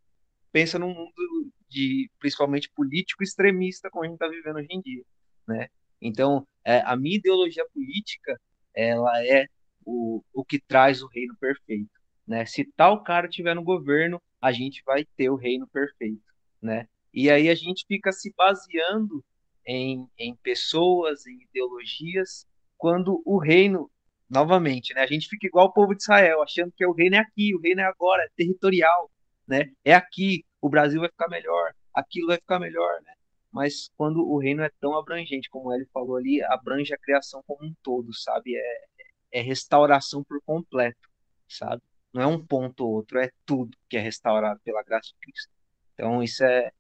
pensa 0.53 0.79
num 0.79 0.93
mundo 0.93 1.53
de, 1.69 2.11
principalmente 2.19 2.71
político 2.71 3.23
extremista, 3.23 3.89
como 3.91 4.05
a 4.05 4.09
gente 4.09 4.15
está 4.15 4.29
vivendo 4.29 4.57
hoje 4.57 4.69
em 4.71 4.81
dia, 4.81 5.05
né? 5.47 5.69
Então, 6.01 6.47
é, 6.65 6.81
a 6.81 6.97
minha 6.97 7.17
ideologia 7.17 7.65
política, 7.73 8.41
ela 8.75 9.25
é 9.25 9.47
o, 9.85 10.23
o 10.33 10.45
que 10.45 10.61
traz 10.61 11.03
o 11.03 11.09
reino 11.09 11.37
perfeito, 11.39 11.91
né? 12.27 12.45
Se 12.47 12.65
tal 12.77 13.03
cara 13.03 13.29
tiver 13.29 13.55
no 13.55 13.63
governo, 13.63 14.21
a 14.41 14.51
gente 14.53 14.83
vai 14.85 15.05
ter 15.17 15.31
o 15.31 15.37
reino 15.37 15.67
perfeito, 15.69 16.23
né? 16.61 16.89
E 17.13 17.31
aí 17.31 17.49
a 17.49 17.55
gente 17.55 17.85
fica 17.87 18.13
se 18.13 18.33
baseando 18.37 19.25
em, 19.73 20.09
em 20.19 20.35
pessoas, 20.35 21.27
em 21.27 21.43
ideologias, 21.43 22.45
quando 22.77 23.23
o 23.25 23.39
reino, 23.39 23.89
novamente, 24.29 24.93
né? 24.95 25.03
A 25.03 25.07
gente 25.07 25.29
fica 25.29 25.47
igual 25.47 25.67
o 25.67 25.73
povo 25.73 25.95
de 25.95 26.03
Israel, 26.03 26.43
achando 26.43 26.73
que 26.73 26.85
o 26.85 26.93
reino 26.93 27.15
é 27.17 27.19
aqui, 27.21 27.55
o 27.55 27.61
reino 27.61 27.81
é 27.81 27.85
agora, 27.85 28.25
é 28.25 28.29
territorial, 28.37 29.11
né? 29.47 29.71
É 29.85 29.95
aqui, 29.95 30.45
o 30.61 30.69
Brasil 30.69 31.01
vai 31.01 31.09
ficar 31.09 31.29
melhor, 31.29 31.73
aquilo 31.95 32.29
vai 32.29 32.37
ficar 32.37 32.59
melhor, 32.59 33.01
né? 33.03 33.13
Mas 33.53 33.91
quando 33.97 34.29
o 34.29 34.39
reino 34.39 34.63
é 34.63 34.71
tão 34.81 34.97
abrangente, 34.99 35.49
como 35.49 35.73
ele 35.73 35.87
falou 35.93 36.17
ali, 36.17 36.43
abrange 36.43 36.93
a 36.93 36.99
criação 36.99 37.43
como 37.47 37.65
um 37.65 37.75
todo, 37.83 38.13
sabe? 38.13 38.57
É, 38.57 39.39
é 39.39 39.41
restauração 39.41 40.25
por 40.25 40.41
completo, 40.43 41.09
sabe? 41.49 41.81
Não 42.13 42.23
é 42.23 42.27
um 42.27 42.45
ponto 42.45 42.85
ou 42.85 42.95
outro, 42.95 43.21
é 43.21 43.31
tudo 43.47 43.77
que 43.89 43.97
é 43.97 44.01
restaurado 44.01 44.61
pela 44.65 44.83
graça 44.83 45.09
de 45.09 45.15
Cristo. 45.21 45.51
Então, 45.95 46.23
isso 46.23 46.43
é, 46.45 46.73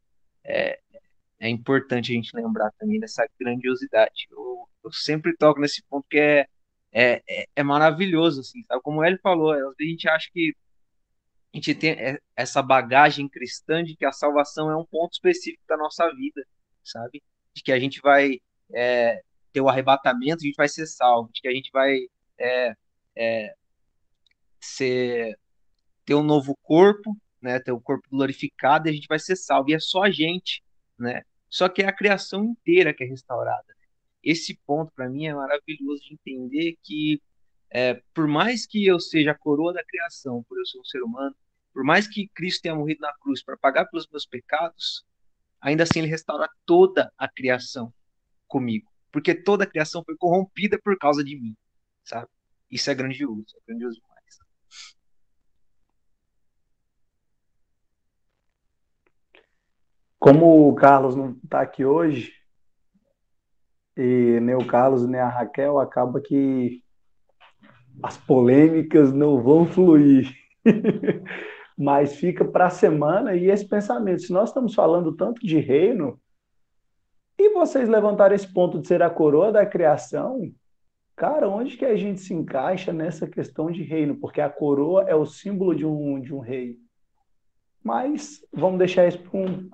é, 0.44 0.80
é 1.40 1.48
importante 1.48 2.12
a 2.12 2.14
gente 2.14 2.36
lembrar 2.36 2.70
também 2.78 3.00
dessa 3.00 3.26
grandiosidade. 3.38 4.28
Eu, 4.30 4.68
eu 4.84 4.92
sempre 4.92 5.34
toco 5.36 5.60
nesse 5.60 5.82
ponto 5.88 6.06
que 6.08 6.18
é, 6.18 6.46
é, 6.92 7.22
é, 7.28 7.46
é 7.56 7.62
maravilhoso, 7.62 8.40
assim, 8.40 8.62
sabe? 8.64 8.82
Como 8.82 9.02
ele 9.04 9.18
falou, 9.18 9.52
às 9.52 9.58
vezes 9.58 9.76
a 9.80 9.84
gente 9.84 10.08
acha 10.08 10.30
que 10.32 10.54
a 11.52 11.56
gente 11.56 11.74
tem 11.74 11.96
essa 12.36 12.62
bagagem 12.62 13.28
cristã 13.28 13.82
de 13.82 13.96
que 13.96 14.04
a 14.04 14.12
salvação 14.12 14.70
é 14.70 14.76
um 14.76 14.84
ponto 14.84 15.14
específico 15.14 15.64
da 15.66 15.76
nossa 15.76 16.08
vida, 16.14 16.46
sabe? 16.84 17.22
De 17.54 17.62
que 17.62 17.72
a 17.72 17.80
gente 17.80 18.00
vai 18.00 18.40
é, 18.72 19.22
ter 19.52 19.60
o 19.60 19.68
arrebatamento, 19.68 20.42
a 20.42 20.46
gente 20.46 20.56
vai 20.56 20.68
ser 20.68 20.86
salvo, 20.86 21.30
de 21.32 21.40
que 21.40 21.48
a 21.48 21.52
gente 21.52 21.70
vai 21.72 21.98
é, 22.38 22.74
é, 23.16 23.54
ser, 24.60 25.38
ter 26.04 26.14
um 26.14 26.22
novo 26.22 26.56
corpo, 26.62 27.16
né, 27.40 27.58
ter 27.58 27.72
o 27.72 27.76
um 27.76 27.80
corpo 27.80 28.06
glorificado 28.10 28.86
e 28.86 28.90
a 28.90 28.92
gente 28.92 29.08
vai 29.08 29.18
ser 29.18 29.36
salvo. 29.36 29.70
E 29.70 29.74
é 29.74 29.80
só 29.80 30.04
a 30.04 30.10
gente, 30.10 30.62
né? 31.00 31.22
Só 31.48 31.68
que 31.68 31.82
é 31.82 31.88
a 31.88 31.92
criação 31.92 32.44
inteira 32.44 32.94
que 32.94 33.02
é 33.04 33.06
restaurada. 33.06 33.74
Esse 34.22 34.54
ponto 34.66 34.92
para 34.92 35.08
mim 35.08 35.26
é 35.26 35.34
maravilhoso 35.34 36.02
de 36.04 36.14
entender 36.14 36.76
que 36.82 37.20
é, 37.70 38.02
por 38.12 38.26
mais 38.26 38.66
que 38.66 38.84
eu 38.84 39.00
seja 39.00 39.30
a 39.30 39.38
coroa 39.38 39.72
da 39.72 39.84
criação, 39.84 40.42
por 40.48 40.58
eu 40.58 40.66
ser 40.66 40.78
um 40.78 40.84
ser 40.84 41.02
humano, 41.02 41.34
por 41.72 41.84
mais 41.84 42.08
que 42.08 42.28
Cristo 42.34 42.62
tenha 42.62 42.74
morrido 42.74 43.00
na 43.00 43.12
cruz 43.18 43.42
para 43.42 43.56
pagar 43.56 43.86
pelos 43.86 44.08
meus 44.08 44.26
pecados, 44.26 45.04
ainda 45.60 45.84
assim 45.84 46.00
ele 46.00 46.08
restaura 46.08 46.48
toda 46.66 47.12
a 47.16 47.28
criação 47.28 47.92
comigo, 48.48 48.90
porque 49.12 49.34
toda 49.34 49.64
a 49.64 49.66
criação 49.66 50.02
foi 50.04 50.16
corrompida 50.16 50.78
por 50.82 50.98
causa 50.98 51.22
de 51.22 51.36
mim, 51.40 51.56
sabe? 52.04 52.28
Isso 52.70 52.90
é 52.90 52.94
grandioso, 52.94 53.56
é 53.56 53.60
grandioso 53.66 54.00
Como 60.20 60.68
o 60.68 60.74
Carlos 60.74 61.16
não 61.16 61.30
está 61.42 61.62
aqui 61.62 61.82
hoje, 61.82 62.34
e 63.96 64.38
nem 64.40 64.54
o 64.54 64.66
Carlos 64.66 65.08
nem 65.08 65.18
a 65.18 65.28
Raquel, 65.28 65.78
acaba 65.78 66.20
que 66.20 66.82
as 68.02 68.18
polêmicas 68.18 69.14
não 69.14 69.42
vão 69.42 69.66
fluir. 69.66 70.30
Mas 71.76 72.16
fica 72.16 72.44
para 72.44 72.66
a 72.66 72.70
semana 72.70 73.34
e 73.34 73.50
esse 73.50 73.66
pensamento. 73.66 74.20
Se 74.20 74.32
nós 74.32 74.50
estamos 74.50 74.74
falando 74.74 75.16
tanto 75.16 75.40
de 75.40 75.58
reino, 75.58 76.20
e 77.38 77.54
vocês 77.54 77.88
levantaram 77.88 78.34
esse 78.34 78.52
ponto 78.52 78.78
de 78.78 78.86
ser 78.86 79.02
a 79.02 79.08
coroa 79.08 79.50
da 79.50 79.64
criação, 79.64 80.52
cara, 81.16 81.48
onde 81.48 81.78
que 81.78 81.86
a 81.86 81.96
gente 81.96 82.20
se 82.20 82.34
encaixa 82.34 82.92
nessa 82.92 83.26
questão 83.26 83.70
de 83.70 83.82
reino? 83.82 84.16
Porque 84.16 84.42
a 84.42 84.50
coroa 84.50 85.04
é 85.08 85.14
o 85.14 85.24
símbolo 85.24 85.74
de 85.74 85.86
um, 85.86 86.20
de 86.20 86.34
um 86.34 86.40
rei. 86.40 86.78
Mas 87.82 88.44
vamos 88.52 88.78
deixar 88.78 89.08
isso 89.08 89.18
para 89.18 89.40
um, 89.40 89.70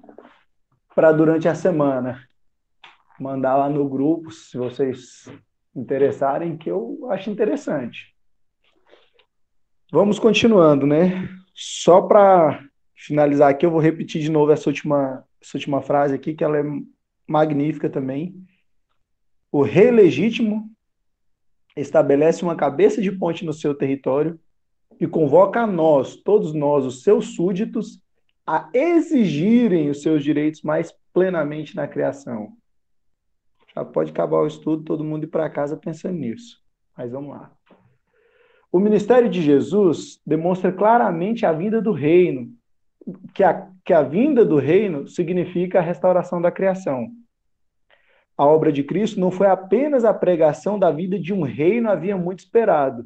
para 0.96 1.12
durante 1.12 1.46
a 1.46 1.54
semana. 1.54 2.26
Mandar 3.20 3.54
lá 3.54 3.68
no 3.68 3.86
grupo, 3.86 4.30
se 4.30 4.56
vocês 4.56 5.28
interessarem, 5.74 6.56
que 6.56 6.70
eu 6.70 7.06
acho 7.10 7.28
interessante. 7.28 8.14
Vamos 9.92 10.18
continuando, 10.18 10.86
né? 10.86 11.28
Só 11.54 12.00
para 12.00 12.64
finalizar 12.94 13.50
aqui, 13.50 13.66
eu 13.66 13.70
vou 13.70 13.78
repetir 13.78 14.22
de 14.22 14.30
novo 14.30 14.50
essa 14.50 14.70
última, 14.70 15.22
essa 15.40 15.58
última 15.58 15.82
frase 15.82 16.14
aqui, 16.14 16.32
que 16.32 16.42
ela 16.42 16.58
é 16.58 16.64
magnífica 17.28 17.90
também. 17.90 18.34
O 19.52 19.62
rei 19.62 19.90
legítimo 19.90 20.70
estabelece 21.76 22.42
uma 22.42 22.56
cabeça 22.56 23.02
de 23.02 23.12
ponte 23.12 23.44
no 23.44 23.52
seu 23.52 23.74
território 23.74 24.40
e 24.98 25.06
convoca 25.06 25.60
a 25.60 25.66
nós, 25.66 26.16
todos 26.16 26.54
nós, 26.54 26.86
os 26.86 27.02
seus 27.02 27.34
súditos, 27.34 28.00
a 28.46 28.70
exigirem 28.72 29.90
os 29.90 30.02
seus 30.02 30.22
direitos 30.22 30.62
mais 30.62 30.94
plenamente 31.12 31.74
na 31.74 31.88
criação. 31.88 32.52
Já 33.74 33.84
pode 33.84 34.12
acabar 34.12 34.38
o 34.38 34.46
estudo, 34.46 34.84
todo 34.84 35.04
mundo 35.04 35.24
ir 35.24 35.28
para 35.28 35.50
casa 35.50 35.76
pensando 35.76 36.14
nisso. 36.14 36.60
Mas 36.96 37.10
vamos 37.10 37.30
lá. 37.30 37.50
O 38.70 38.78
ministério 38.78 39.28
de 39.28 39.42
Jesus 39.42 40.20
demonstra 40.24 40.70
claramente 40.72 41.44
a 41.44 41.52
vinda 41.52 41.80
do 41.80 41.92
reino, 41.92 42.50
que 43.34 43.42
a, 43.42 43.68
que 43.84 43.92
a 43.92 44.02
vinda 44.02 44.44
do 44.44 44.58
reino 44.58 45.06
significa 45.08 45.78
a 45.78 45.82
restauração 45.82 46.40
da 46.40 46.50
criação. 46.50 47.10
A 48.36 48.44
obra 48.44 48.70
de 48.70 48.84
Cristo 48.84 49.18
não 49.18 49.30
foi 49.30 49.46
apenas 49.46 50.04
a 50.04 50.12
pregação 50.12 50.78
da 50.78 50.90
vida 50.90 51.18
de 51.18 51.32
um 51.32 51.42
reino 51.42 51.88
havia 51.88 52.16
muito 52.16 52.40
esperado, 52.40 53.04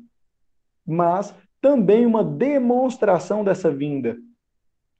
mas 0.84 1.34
também 1.60 2.04
uma 2.04 2.24
demonstração 2.24 3.44
dessa 3.44 3.70
vinda, 3.70 4.16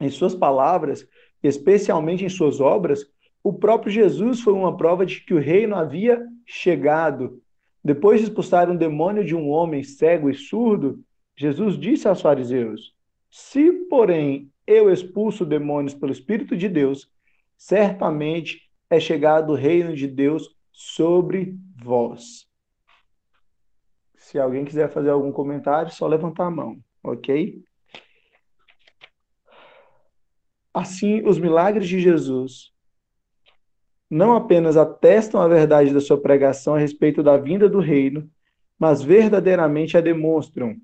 em 0.01 0.09
suas 0.09 0.35
palavras, 0.35 1.07
especialmente 1.43 2.25
em 2.25 2.29
suas 2.29 2.61
obras, 2.61 3.05
o 3.43 3.53
próprio 3.53 3.93
Jesus 3.93 4.41
foi 4.41 4.53
uma 4.53 4.77
prova 4.77 5.05
de 5.07 5.21
que 5.21 5.35
o 5.35 5.41
reino 5.41 5.75
havia 5.75 6.21
chegado. 6.45 7.43
Depois 7.83 8.21
de 8.21 8.27
expulsar 8.27 8.71
um 8.71 8.77
demônio 8.77 9.25
de 9.25 9.35
um 9.35 9.49
homem 9.49 9.83
cego 9.83 10.29
e 10.29 10.35
surdo, 10.35 11.03
Jesus 11.37 11.79
disse 11.79 12.07
aos 12.07 12.21
fariseus: 12.21 12.95
Se, 13.31 13.73
porém, 13.89 14.51
eu 14.67 14.93
expulso 14.93 15.45
demônios 15.45 15.95
pelo 15.95 16.13
Espírito 16.13 16.57
de 16.57 16.69
Deus, 16.69 17.11
certamente 17.57 18.71
é 18.91 19.01
chegado 19.01 19.53
o 19.53 19.57
reino 19.57 19.95
de 19.95 20.07
Deus 20.07 20.55
sobre 20.71 21.57
vós. 21.83 22.47
Se 24.17 24.39
alguém 24.39 24.65
quiser 24.65 24.91
fazer 24.91 25.11
algum 25.11 25.33
comentário, 25.33 25.91
só 25.91 26.07
levantar 26.07 26.47
a 26.47 26.51
mão, 26.51 26.79
ok? 27.03 27.63
Assim, 30.73 31.23
os 31.27 31.39
milagres 31.39 31.89
de 31.89 31.99
Jesus 31.99 32.73
não 34.11 34.35
apenas 34.35 34.77
atestam 34.77 35.41
a 35.41 35.47
verdade 35.47 35.95
da 35.95 36.01
sua 36.01 36.21
pregação 36.21 36.75
a 36.75 36.79
respeito 36.79 37.23
da 37.23 37.37
vinda 37.37 37.69
do 37.69 37.79
reino, 37.79 38.29
mas 38.79 39.03
verdadeiramente 39.03 39.97
a 39.97 40.01
demonstram. 40.01 40.77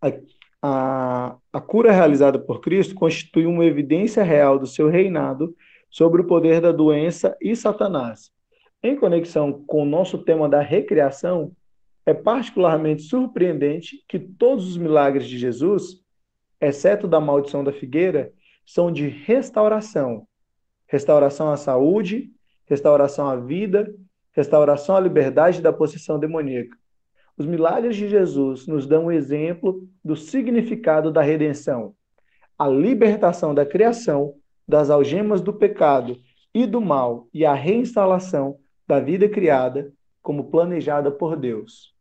A, 0.00 0.12
a, 0.60 1.36
a 1.52 1.60
cura 1.60 1.92
realizada 1.92 2.38
por 2.38 2.60
Cristo 2.60 2.94
constitui 2.94 3.46
uma 3.46 3.64
evidência 3.64 4.24
real 4.24 4.58
do 4.58 4.66
seu 4.66 4.88
reinado 4.88 5.54
sobre 5.88 6.22
o 6.22 6.26
poder 6.26 6.60
da 6.60 6.72
doença 6.72 7.36
e 7.40 7.54
Satanás. 7.54 8.32
Em 8.82 8.96
conexão 8.96 9.52
com 9.64 9.82
o 9.82 9.86
nosso 9.86 10.18
tema 10.18 10.48
da 10.48 10.60
recriação, 10.60 11.52
é 12.04 12.12
particularmente 12.12 13.02
surpreendente 13.02 14.02
que 14.08 14.18
todos 14.18 14.66
os 14.66 14.76
milagres 14.76 15.28
de 15.28 15.38
Jesus, 15.38 16.01
exceto 16.68 17.08
da 17.08 17.20
maldição 17.20 17.64
da 17.64 17.72
figueira, 17.72 18.32
são 18.64 18.92
de 18.92 19.08
restauração. 19.08 20.26
Restauração 20.86 21.50
à 21.50 21.56
saúde, 21.56 22.30
restauração 22.66 23.28
à 23.28 23.36
vida, 23.36 23.94
restauração 24.32 24.96
à 24.96 25.00
liberdade 25.00 25.60
da 25.60 25.72
possessão 25.72 26.18
demoníaca. 26.18 26.76
Os 27.36 27.46
milagres 27.46 27.96
de 27.96 28.08
Jesus 28.08 28.66
nos 28.66 28.86
dão 28.86 29.06
um 29.06 29.12
exemplo 29.12 29.88
do 30.04 30.14
significado 30.14 31.10
da 31.10 31.22
redenção, 31.22 31.94
a 32.58 32.68
libertação 32.68 33.54
da 33.54 33.66
criação 33.66 34.34
das 34.68 34.90
algemas 34.90 35.40
do 35.40 35.52
pecado 35.52 36.16
e 36.54 36.66
do 36.66 36.80
mal 36.80 37.28
e 37.32 37.44
a 37.44 37.54
reinstalação 37.54 38.58
da 38.86 39.00
vida 39.00 39.28
criada 39.28 39.92
como 40.22 40.50
planejada 40.50 41.10
por 41.10 41.36
Deus. 41.36 41.94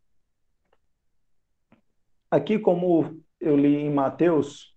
Aqui, 2.30 2.60
como 2.60 3.20
eu 3.42 3.58
li 3.58 3.76
em 3.76 3.92
Mateus, 3.92 4.76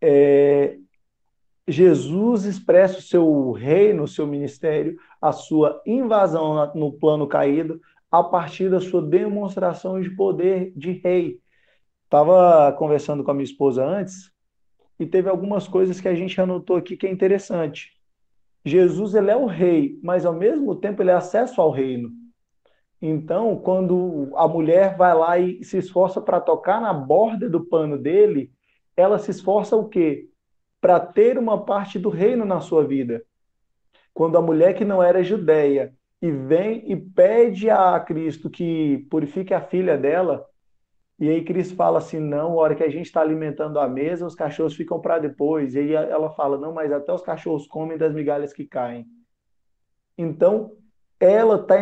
é, 0.00 0.78
Jesus 1.68 2.44
expressa 2.44 2.98
o 2.98 3.02
seu 3.02 3.52
reino, 3.52 4.04
o 4.04 4.08
seu 4.08 4.26
ministério, 4.26 4.96
a 5.20 5.30
sua 5.30 5.80
invasão 5.86 6.72
no 6.74 6.92
plano 6.92 7.28
caído, 7.28 7.80
a 8.10 8.24
partir 8.24 8.68
da 8.68 8.80
sua 8.80 9.02
demonstração 9.02 10.00
de 10.00 10.10
poder 10.10 10.72
de 10.74 10.92
rei. 10.92 11.38
Estava 12.04 12.72
conversando 12.72 13.22
com 13.22 13.30
a 13.30 13.34
minha 13.34 13.44
esposa 13.44 13.84
antes 13.84 14.32
e 14.98 15.06
teve 15.06 15.28
algumas 15.28 15.68
coisas 15.68 16.00
que 16.00 16.08
a 16.08 16.14
gente 16.14 16.40
anotou 16.40 16.76
aqui 16.76 16.96
que 16.96 17.06
é 17.06 17.10
interessante. 17.10 17.92
Jesus 18.64 19.14
ele 19.14 19.30
é 19.30 19.36
o 19.36 19.46
rei, 19.46 19.98
mas 20.02 20.26
ao 20.26 20.34
mesmo 20.34 20.74
tempo 20.74 21.02
ele 21.02 21.10
é 21.10 21.14
acesso 21.14 21.60
ao 21.60 21.70
reino. 21.70 22.10
Então, 23.02 23.56
quando 23.56 24.30
a 24.36 24.46
mulher 24.46 24.96
vai 24.96 25.14
lá 25.14 25.38
e 25.38 25.64
se 25.64 25.78
esforça 25.78 26.20
para 26.20 26.40
tocar 26.40 26.80
na 26.80 26.92
borda 26.92 27.48
do 27.48 27.64
pano 27.64 27.96
dele, 27.96 28.52
ela 28.94 29.18
se 29.18 29.30
esforça 29.30 29.74
o 29.74 29.88
quê? 29.88 30.28
Para 30.80 31.00
ter 31.00 31.38
uma 31.38 31.64
parte 31.64 31.98
do 31.98 32.10
reino 32.10 32.44
na 32.44 32.60
sua 32.60 32.84
vida. 32.84 33.24
Quando 34.12 34.36
a 34.36 34.42
mulher 34.42 34.74
que 34.74 34.84
não 34.84 35.02
era 35.02 35.22
judeia 35.22 35.94
e 36.20 36.30
vem 36.30 36.90
e 36.90 36.96
pede 36.96 37.70
a 37.70 37.98
Cristo 38.00 38.50
que 38.50 39.06
purifique 39.10 39.54
a 39.54 39.62
filha 39.62 39.96
dela, 39.96 40.46
e 41.18 41.28
aí 41.28 41.44
Cristo 41.44 41.76
fala 41.76 41.98
assim: 41.98 42.18
não, 42.18 42.52
a 42.52 42.62
hora 42.62 42.74
que 42.74 42.82
a 42.82 42.88
gente 42.88 43.06
está 43.06 43.20
alimentando 43.20 43.78
a 43.78 43.86
mesa, 43.86 44.26
os 44.26 44.34
cachorros 44.34 44.74
ficam 44.74 45.00
para 45.00 45.18
depois. 45.18 45.74
E 45.74 45.78
aí 45.78 45.92
ela 45.92 46.30
fala: 46.30 46.58
não, 46.58 46.72
mas 46.72 46.92
até 46.92 47.12
os 47.12 47.22
cachorros 47.22 47.66
comem 47.66 47.98
das 47.98 48.14
migalhas 48.14 48.52
que 48.52 48.66
caem. 48.66 49.06
Então, 50.16 50.72
ela 51.18 51.56
está 51.56 51.76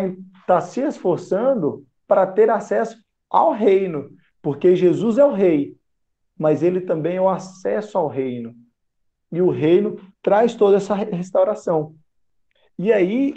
tá 0.48 0.62
se 0.62 0.80
esforçando 0.80 1.84
para 2.06 2.26
ter 2.26 2.48
acesso 2.48 2.96
ao 3.28 3.52
reino, 3.52 4.10
porque 4.40 4.74
Jesus 4.74 5.18
é 5.18 5.24
o 5.24 5.34
rei, 5.34 5.76
mas 6.38 6.62
ele 6.62 6.80
também 6.80 7.16
é 7.16 7.20
o 7.20 7.28
acesso 7.28 7.98
ao 7.98 8.08
reino. 8.08 8.54
E 9.30 9.42
o 9.42 9.50
reino 9.50 10.00
traz 10.22 10.54
toda 10.54 10.78
essa 10.78 10.94
restauração. 10.94 11.94
E 12.78 12.90
aí, 12.90 13.34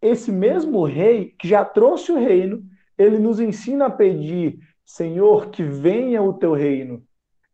esse 0.00 0.32
mesmo 0.32 0.82
rei 0.84 1.34
que 1.38 1.46
já 1.46 1.62
trouxe 1.62 2.10
o 2.10 2.18
reino, 2.18 2.64
ele 2.96 3.18
nos 3.18 3.38
ensina 3.38 3.86
a 3.86 3.90
pedir 3.90 4.58
Senhor, 4.82 5.50
que 5.50 5.62
venha 5.62 6.22
o 6.22 6.32
teu 6.32 6.54
reino. 6.54 7.04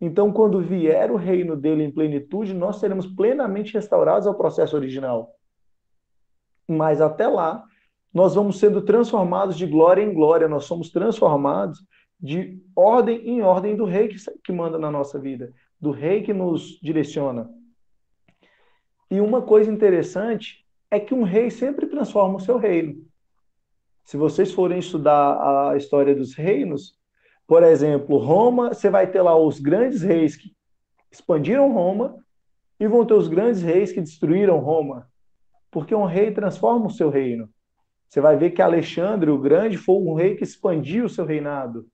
Então, 0.00 0.30
quando 0.30 0.60
vier 0.60 1.10
o 1.10 1.16
reino 1.16 1.56
dele 1.56 1.82
em 1.82 1.90
plenitude, 1.90 2.52
nós 2.52 2.76
seremos 2.76 3.06
plenamente 3.06 3.72
restaurados 3.72 4.28
ao 4.28 4.34
processo 4.34 4.76
original. 4.76 5.34
Mas 6.68 7.00
até 7.00 7.26
lá, 7.26 7.64
nós 8.12 8.34
vamos 8.34 8.58
sendo 8.58 8.82
transformados 8.82 9.56
de 9.56 9.66
glória 9.66 10.02
em 10.02 10.12
glória, 10.12 10.48
nós 10.48 10.64
somos 10.64 10.90
transformados 10.90 11.82
de 12.20 12.62
ordem 12.76 13.28
em 13.28 13.42
ordem 13.42 13.74
do 13.74 13.84
rei 13.84 14.08
que, 14.08 14.16
que 14.44 14.52
manda 14.52 14.78
na 14.78 14.90
nossa 14.90 15.18
vida, 15.18 15.52
do 15.80 15.90
rei 15.90 16.22
que 16.22 16.32
nos 16.32 16.78
direciona. 16.80 17.50
E 19.10 19.20
uma 19.20 19.42
coisa 19.42 19.70
interessante 19.70 20.64
é 20.90 21.00
que 21.00 21.14
um 21.14 21.22
rei 21.22 21.50
sempre 21.50 21.86
transforma 21.86 22.36
o 22.36 22.40
seu 22.40 22.58
reino. 22.58 23.02
Se 24.04 24.16
vocês 24.16 24.52
forem 24.52 24.78
estudar 24.78 25.70
a 25.70 25.76
história 25.76 26.14
dos 26.14 26.34
reinos, 26.34 26.98
por 27.46 27.62
exemplo, 27.62 28.18
Roma, 28.18 28.72
você 28.72 28.88
vai 28.88 29.10
ter 29.10 29.22
lá 29.22 29.36
os 29.36 29.58
grandes 29.58 30.02
reis 30.02 30.36
que 30.36 30.54
expandiram 31.10 31.72
Roma 31.72 32.16
e 32.78 32.86
vão 32.86 33.04
ter 33.04 33.14
os 33.14 33.28
grandes 33.28 33.62
reis 33.62 33.92
que 33.92 34.00
destruíram 34.00 34.58
Roma. 34.58 35.10
Porque 35.70 35.94
um 35.94 36.04
rei 36.04 36.32
transforma 36.32 36.86
o 36.86 36.90
seu 36.90 37.10
reino. 37.10 37.51
Você 38.12 38.20
vai 38.20 38.36
ver 38.36 38.50
que 38.50 38.60
Alexandre 38.60 39.30
o 39.30 39.38
Grande 39.38 39.78
foi 39.78 39.94
um 39.94 40.12
rei 40.12 40.34
que 40.36 40.44
expandiu 40.44 41.06
o 41.06 41.08
seu 41.08 41.24
reinado. 41.24 41.86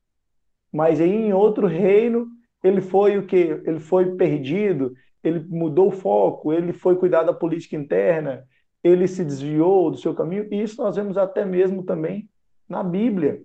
Mas 0.73 1.01
aí 1.01 1.13
em 1.13 1.33
outro 1.33 1.69
reino, 1.69 2.27
ele 2.61 2.81
foi 2.81 3.17
o 3.17 3.25
que? 3.25 3.37
Ele 3.37 3.79
foi 3.79 4.17
perdido, 4.17 4.93
ele 5.23 5.47
mudou 5.49 5.87
o 5.87 5.93
foco, 5.93 6.53
ele 6.53 6.73
foi 6.73 6.97
cuidar 6.97 7.23
da 7.23 7.33
política 7.33 7.77
interna, 7.77 8.43
ele 8.83 9.07
se 9.07 9.25
desviou 9.25 9.93
do 9.93 9.97
seu 9.97 10.13
caminho. 10.13 10.49
E 10.53 10.61
isso 10.61 10.83
nós 10.83 10.97
vemos 10.97 11.17
até 11.17 11.45
mesmo 11.45 11.85
também 11.85 12.29
na 12.69 12.83
Bíblia. 12.83 13.41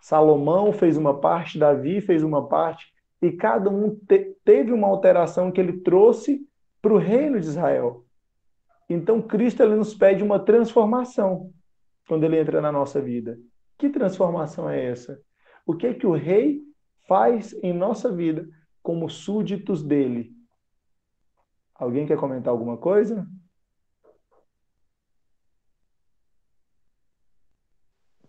Salomão 0.00 0.72
fez 0.72 0.96
uma 0.96 1.20
parte, 1.20 1.56
Davi 1.56 2.00
fez 2.00 2.24
uma 2.24 2.48
parte, 2.48 2.92
e 3.22 3.30
cada 3.30 3.70
um 3.70 3.94
te 3.94 4.34
teve 4.44 4.72
uma 4.72 4.88
alteração 4.88 5.52
que 5.52 5.60
ele 5.60 5.82
trouxe 5.82 6.44
para 6.82 6.92
o 6.92 6.98
reino 6.98 7.38
de 7.38 7.46
Israel. 7.46 8.04
Então, 8.90 9.22
Cristo 9.22 9.62
ele 9.62 9.76
nos 9.76 9.94
pede 9.94 10.24
uma 10.24 10.40
transformação 10.40 11.52
quando 12.08 12.24
ele 12.24 12.40
entra 12.40 12.60
na 12.60 12.72
nossa 12.72 13.00
vida. 13.00 13.38
Que 13.76 13.90
transformação 13.90 14.68
é 14.68 14.86
essa? 14.86 15.20
O 15.64 15.74
que 15.74 15.86
é 15.86 15.94
que 15.94 16.06
o 16.06 16.14
rei 16.14 16.62
faz 17.06 17.52
em 17.62 17.72
nossa 17.72 18.10
vida 18.10 18.48
como 18.82 19.08
súditos 19.08 19.82
dele? 19.82 20.32
Alguém 21.74 22.06
quer 22.06 22.16
comentar 22.16 22.50
alguma 22.50 22.78
coisa? 22.78 23.26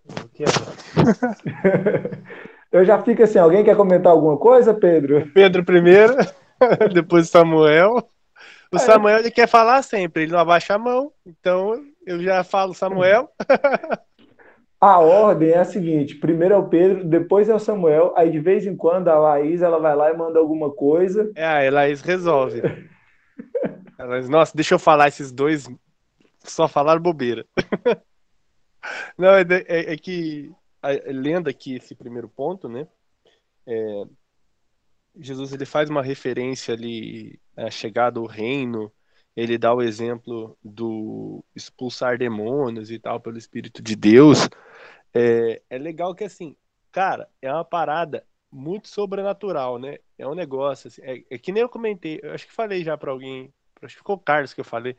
Eu 2.71 2.85
já 2.85 3.01
fico 3.01 3.23
assim, 3.23 3.39
alguém 3.39 3.63
quer 3.63 3.75
comentar 3.75 4.11
alguma 4.11 4.37
coisa, 4.37 4.73
Pedro? 4.73 5.31
Pedro 5.33 5.65
primeiro, 5.65 6.13
depois 6.93 7.29
Samuel. 7.29 8.07
O 8.71 8.75
é. 8.75 8.79
Samuel 8.79 9.19
ele 9.19 9.31
quer 9.31 9.47
falar 9.47 9.81
sempre, 9.81 10.23
ele 10.23 10.31
não 10.31 10.39
abaixa 10.39 10.75
a 10.75 10.77
mão, 10.77 11.11
então 11.25 11.83
eu 12.09 12.23
já 12.23 12.43
falo 12.43 12.73
Samuel. 12.73 13.29
A 14.81 14.97
ordem 14.97 15.49
é 15.49 15.57
a 15.57 15.65
seguinte: 15.65 16.15
primeiro 16.15 16.53
é 16.53 16.57
o 16.57 16.69
Pedro, 16.69 17.03
depois 17.03 17.49
é 17.49 17.53
o 17.53 17.59
Samuel, 17.59 18.13
aí 18.15 18.31
de 18.31 18.39
vez 18.39 18.65
em 18.65 18.77
quando 18.77 19.09
a 19.09 19.19
Laís 19.19 19.61
ela 19.61 19.77
vai 19.77 19.93
lá 19.93 20.09
e 20.09 20.15
manda 20.17 20.39
alguma 20.39 20.71
coisa. 20.71 21.29
É, 21.35 21.67
a 21.67 21.71
Laís 21.71 22.01
resolve. 22.01 22.61
Ela 23.99 24.21
diz, 24.21 24.29
Nossa, 24.29 24.55
deixa 24.55 24.75
eu 24.75 24.79
falar 24.79 25.09
esses 25.09 25.29
dois, 25.29 25.67
só 26.39 26.69
falaram 26.69 27.01
bobeira. 27.01 27.45
Não, 29.17 29.31
é, 29.33 29.41
é, 29.67 29.93
é 29.93 29.97
que 29.97 30.49
lendo 31.07 31.49
aqui 31.49 31.75
esse 31.75 31.93
primeiro 31.93 32.29
ponto, 32.29 32.69
né? 32.69 32.87
É, 33.67 34.03
Jesus 35.19 35.51
ele 35.51 35.65
faz 35.65 35.89
uma 35.89 36.01
referência 36.01 36.73
ali 36.73 37.37
à 37.57 37.69
chegada 37.69 38.21
ao 38.21 38.25
reino, 38.25 38.89
ele 39.39 39.57
dá 39.57 39.73
o 39.73 39.81
exemplo 39.81 40.57
do 40.63 41.43
expulsar 41.55 42.17
demônios 42.17 42.91
e 42.91 42.99
tal 42.99 43.19
pelo 43.19 43.37
Espírito 43.37 43.81
de 43.81 43.95
Deus. 43.95 44.49
É, 45.13 45.61
é 45.69 45.77
legal 45.77 46.13
que 46.13 46.23
assim, 46.23 46.55
cara, 46.91 47.29
é 47.41 47.51
uma 47.51 47.65
parada 47.65 48.25
muito 48.51 48.87
sobrenatural, 48.87 49.79
né? 49.79 49.97
É 50.17 50.27
um 50.27 50.35
negócio 50.35 50.87
assim, 50.87 51.01
é, 51.03 51.23
é 51.29 51.37
que 51.37 51.51
nem 51.51 51.61
eu 51.61 51.69
comentei, 51.69 52.19
eu 52.21 52.33
acho 52.33 52.47
que 52.47 52.53
falei 52.53 52.83
já 52.83 52.97
para 52.97 53.11
alguém, 53.11 53.53
acho 53.81 53.95
que 53.95 53.99
ficou 53.99 54.15
o 54.15 54.19
Carlos 54.19 54.53
que 54.53 54.61
eu 54.61 54.65
falei. 54.65 54.95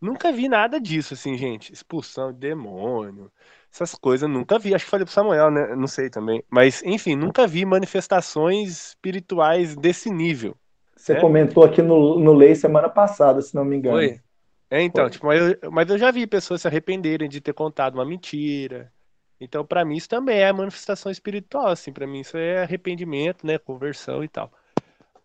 Nunca 0.00 0.32
vi 0.32 0.48
nada 0.48 0.80
disso 0.80 1.14
assim, 1.14 1.36
gente, 1.36 1.72
expulsão 1.72 2.32
de 2.32 2.38
demônio, 2.40 3.30
essas 3.72 3.94
coisas 3.94 4.28
nunca 4.30 4.58
vi. 4.58 4.74
Acho 4.74 4.84
que 4.84 4.90
falei 4.90 5.04
pro 5.04 5.14
Samuel, 5.14 5.50
né? 5.50 5.74
Não 5.76 5.88
sei 5.88 6.08
também. 6.08 6.42
Mas, 6.48 6.82
enfim, 6.84 7.16
nunca 7.16 7.46
vi 7.46 7.64
manifestações 7.64 8.88
espirituais 8.88 9.76
desse 9.76 10.10
nível. 10.10 10.56
Você 11.04 11.12
né? 11.12 11.20
comentou 11.20 11.62
aqui 11.62 11.82
no, 11.82 12.18
no 12.18 12.32
Lei 12.32 12.54
semana 12.54 12.88
passada, 12.88 13.42
se 13.42 13.54
não 13.54 13.62
me 13.62 13.76
engano. 13.76 13.98
Foi. 13.98 14.18
É, 14.70 14.80
então, 14.80 15.04
Foi. 15.04 15.10
tipo, 15.10 15.26
mas 15.26 15.54
eu, 15.60 15.70
mas 15.70 15.90
eu 15.90 15.98
já 15.98 16.10
vi 16.10 16.26
pessoas 16.26 16.62
se 16.62 16.66
arrependerem 16.66 17.28
de 17.28 17.42
ter 17.42 17.52
contado 17.52 17.96
uma 17.96 18.06
mentira. 18.06 18.90
Então, 19.38 19.66
para 19.66 19.84
mim, 19.84 19.96
isso 19.96 20.08
também 20.08 20.38
é 20.40 20.50
manifestação 20.50 21.12
espiritual, 21.12 21.66
assim. 21.66 21.92
para 21.92 22.06
mim, 22.06 22.20
isso 22.20 22.38
é 22.38 22.62
arrependimento, 22.62 23.46
né? 23.46 23.58
Conversão 23.58 24.24
e 24.24 24.28
tal. 24.28 24.50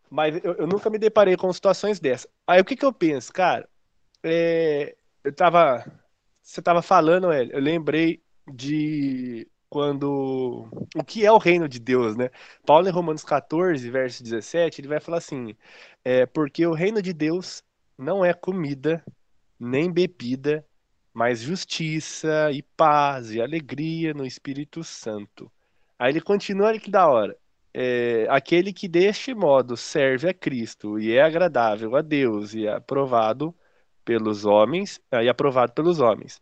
Mas 0.10 0.44
eu, 0.44 0.54
eu 0.56 0.68
nunca 0.68 0.90
me 0.90 0.98
deparei 0.98 1.38
com 1.38 1.54
situações 1.54 1.98
dessas. 1.98 2.30
Aí, 2.46 2.60
o 2.60 2.66
que 2.66 2.76
que 2.76 2.84
eu 2.84 2.92
penso? 2.92 3.32
Cara, 3.32 3.66
é, 4.22 4.98
eu 5.24 5.32
tava... 5.32 5.86
Você 6.42 6.62
tava 6.62 6.82
falando, 6.82 7.32
eu 7.32 7.60
lembrei 7.62 8.22
de 8.52 9.48
quando 9.70 10.68
o 10.96 11.04
que 11.04 11.26
é 11.26 11.32
o 11.32 11.38
reino 11.38 11.68
de 11.70 11.80
Deus, 11.80 12.16
né? 12.18 12.30
Paulo 12.66 12.88
em 12.88 12.92
Romanos 12.92 13.24
14, 13.24 13.90
verso 13.90 14.24
17, 14.24 14.82
ele 14.82 14.88
vai 14.88 15.00
falar 15.00 15.18
assim: 15.20 15.56
é, 16.04 16.26
porque 16.26 16.66
o 16.66 16.74
reino 16.74 17.02
de 17.02 17.14
Deus 17.14 17.64
não 17.98 18.24
é 18.26 18.34
comida 18.34 19.04
nem 19.60 19.92
bebida, 19.92 20.66
mas 21.14 21.42
justiça 21.42 22.52
e 22.52 22.64
paz 22.64 23.32
e 23.32 23.42
alegria 23.42 24.14
no 24.14 24.26
Espírito 24.26 24.84
Santo. 24.84 25.52
Aí 25.98 26.12
ele 26.12 26.22
continua, 26.22 26.68
olha 26.68 26.80
que 26.80 26.90
da 26.92 27.08
hora. 27.08 27.38
É, 27.74 28.26
aquele 28.30 28.74
que 28.74 28.88
deste 28.88 29.34
modo 29.34 29.78
serve 29.78 30.30
a 30.30 30.34
Cristo 30.34 31.00
e 31.00 31.14
é 31.14 31.22
agradável 31.22 31.96
a 31.96 32.02
Deus 32.02 32.54
e 32.54 32.66
é 32.66 32.74
aprovado 32.74 33.56
pelos 34.04 34.46
homens, 34.46 35.00
e 35.12 35.30
aprovado 35.30 35.74
pelos 35.74 36.00
homens. 36.00 36.40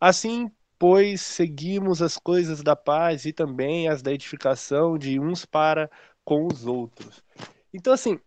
Assim, 0.00 0.50
pois, 0.82 1.20
seguimos 1.20 2.02
as 2.02 2.18
coisas 2.18 2.60
da 2.60 2.74
paz 2.74 3.24
e 3.24 3.32
também 3.32 3.86
as 3.86 4.02
da 4.02 4.12
edificação 4.12 4.98
de 4.98 5.20
uns 5.20 5.44
para 5.44 5.88
com 6.24 6.48
os 6.48 6.66
outros. 6.66 7.22
Então, 7.72 7.92
assim, 7.92 8.18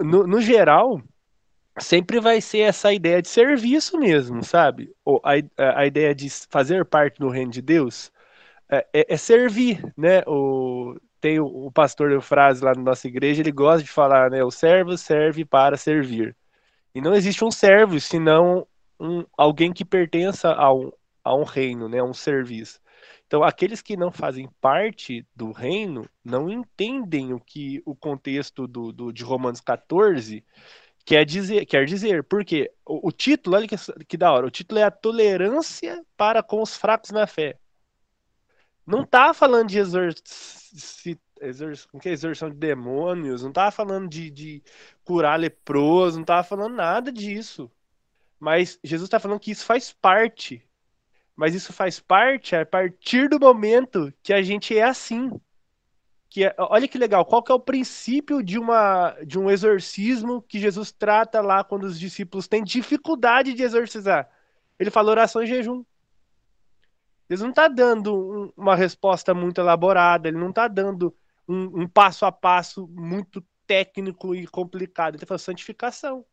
no, 0.00 0.26
no 0.26 0.40
geral, 0.40 1.00
sempre 1.78 2.18
vai 2.18 2.40
ser 2.40 2.62
essa 2.62 2.92
ideia 2.92 3.22
de 3.22 3.28
serviço 3.28 3.96
mesmo, 4.00 4.42
sabe? 4.42 4.92
A, 5.22 5.78
a 5.78 5.86
ideia 5.86 6.12
de 6.12 6.28
fazer 6.50 6.84
parte 6.84 7.20
do 7.20 7.28
reino 7.28 7.52
de 7.52 7.62
Deus 7.62 8.10
é, 8.68 8.84
é, 8.92 9.14
é 9.14 9.16
servir, 9.16 9.80
né? 9.96 10.24
O, 10.26 10.96
tem 11.20 11.38
o, 11.38 11.46
o 11.46 11.70
pastor 11.70 12.10
Eufrase 12.10 12.64
lá 12.64 12.74
na 12.74 12.82
nossa 12.82 13.06
igreja, 13.06 13.42
ele 13.42 13.52
gosta 13.52 13.84
de 13.84 13.90
falar, 13.90 14.28
né? 14.28 14.42
O 14.42 14.50
servo 14.50 14.98
serve 14.98 15.44
para 15.44 15.76
servir. 15.76 16.34
E 16.92 17.00
não 17.00 17.14
existe 17.14 17.44
um 17.44 17.50
servo, 17.52 18.00
senão 18.00 18.66
um, 18.98 19.24
alguém 19.38 19.72
que 19.72 19.84
pertença 19.84 20.52
a 20.52 20.74
um, 20.74 20.90
a 21.24 21.34
um 21.34 21.44
reino, 21.44 21.88
né, 21.88 21.98
a 22.00 22.04
um 22.04 22.14
serviço. 22.14 22.80
Então, 23.26 23.42
aqueles 23.42 23.80
que 23.80 23.96
não 23.96 24.12
fazem 24.12 24.48
parte 24.60 25.26
do 25.34 25.52
reino 25.52 26.08
não 26.24 26.50
entendem 26.50 27.32
o 27.32 27.40
que 27.40 27.82
o 27.86 27.94
contexto 27.94 28.66
do, 28.66 28.92
do 28.92 29.12
de 29.12 29.24
Romanos 29.24 29.60
14 29.60 30.44
quer 31.04 31.24
dizer. 31.24 31.64
Quer 31.66 31.84
dizer, 31.86 32.24
porque 32.24 32.70
o, 32.84 33.08
o 33.08 33.12
título, 33.12 33.56
olha 33.56 33.66
que, 33.66 33.76
que 34.06 34.16
da 34.16 34.32
hora, 34.32 34.46
o 34.46 34.50
título 34.50 34.80
é 34.80 34.84
a 34.84 34.90
tolerância 34.90 36.04
para 36.16 36.42
com 36.42 36.60
os 36.62 36.76
fracos 36.76 37.10
na 37.10 37.26
fé. 37.26 37.58
Não 38.86 39.06
tá 39.06 39.32
falando 39.32 39.68
de 39.68 39.78
exorci, 39.78 41.18
exorção, 41.40 42.00
que 42.00 42.08
é 42.08 42.12
exorção 42.12 42.50
de 42.50 42.56
demônios, 42.56 43.42
não 43.42 43.52
tava 43.52 43.70
falando 43.70 44.08
de, 44.08 44.30
de 44.30 44.62
curar 45.04 45.38
leproso, 45.38 46.18
não 46.18 46.24
tava 46.24 46.42
falando 46.44 46.74
nada 46.74 47.12
disso. 47.12 47.70
Mas 48.38 48.78
Jesus 48.82 49.06
está 49.06 49.20
falando 49.20 49.40
que 49.40 49.52
isso 49.52 49.64
faz 49.64 49.92
parte. 49.92 50.62
Mas 51.34 51.54
isso 51.54 51.72
faz 51.72 51.98
parte 51.98 52.54
a 52.54 52.64
partir 52.64 53.28
do 53.28 53.40
momento 53.40 54.12
que 54.22 54.32
a 54.32 54.42
gente 54.42 54.76
é 54.76 54.82
assim. 54.82 55.30
Que 56.28 56.44
é, 56.44 56.54
olha 56.58 56.88
que 56.88 56.98
legal, 56.98 57.24
qual 57.24 57.42
que 57.42 57.52
é 57.52 57.54
o 57.54 57.60
princípio 57.60 58.42
de, 58.42 58.58
uma, 58.58 59.16
de 59.26 59.38
um 59.38 59.50
exorcismo 59.50 60.42
que 60.42 60.58
Jesus 60.58 60.92
trata 60.92 61.40
lá 61.40 61.62
quando 61.64 61.84
os 61.84 61.98
discípulos 61.98 62.48
têm 62.48 62.62
dificuldade 62.62 63.54
de 63.54 63.62
exorcizar? 63.62 64.30
Ele 64.78 64.90
fala 64.90 65.10
oração 65.10 65.42
e 65.42 65.46
jejum. 65.46 65.84
Ele 67.28 67.42
não 67.42 67.50
está 67.50 67.68
dando 67.68 68.14
um, 68.14 68.52
uma 68.56 68.74
resposta 68.74 69.32
muito 69.32 69.60
elaborada, 69.60 70.28
ele 70.28 70.38
não 70.38 70.50
está 70.50 70.68
dando 70.68 71.14
um, 71.48 71.82
um, 71.82 71.88
passo 71.88 72.26
a 72.26 72.32
passo 72.32 72.86
muito 72.88 73.42
técnico 73.66 74.34
e 74.34 74.46
complicado. 74.46 75.16
Ele 75.16 75.26
fala 75.26 75.38
santificação. 75.38 76.24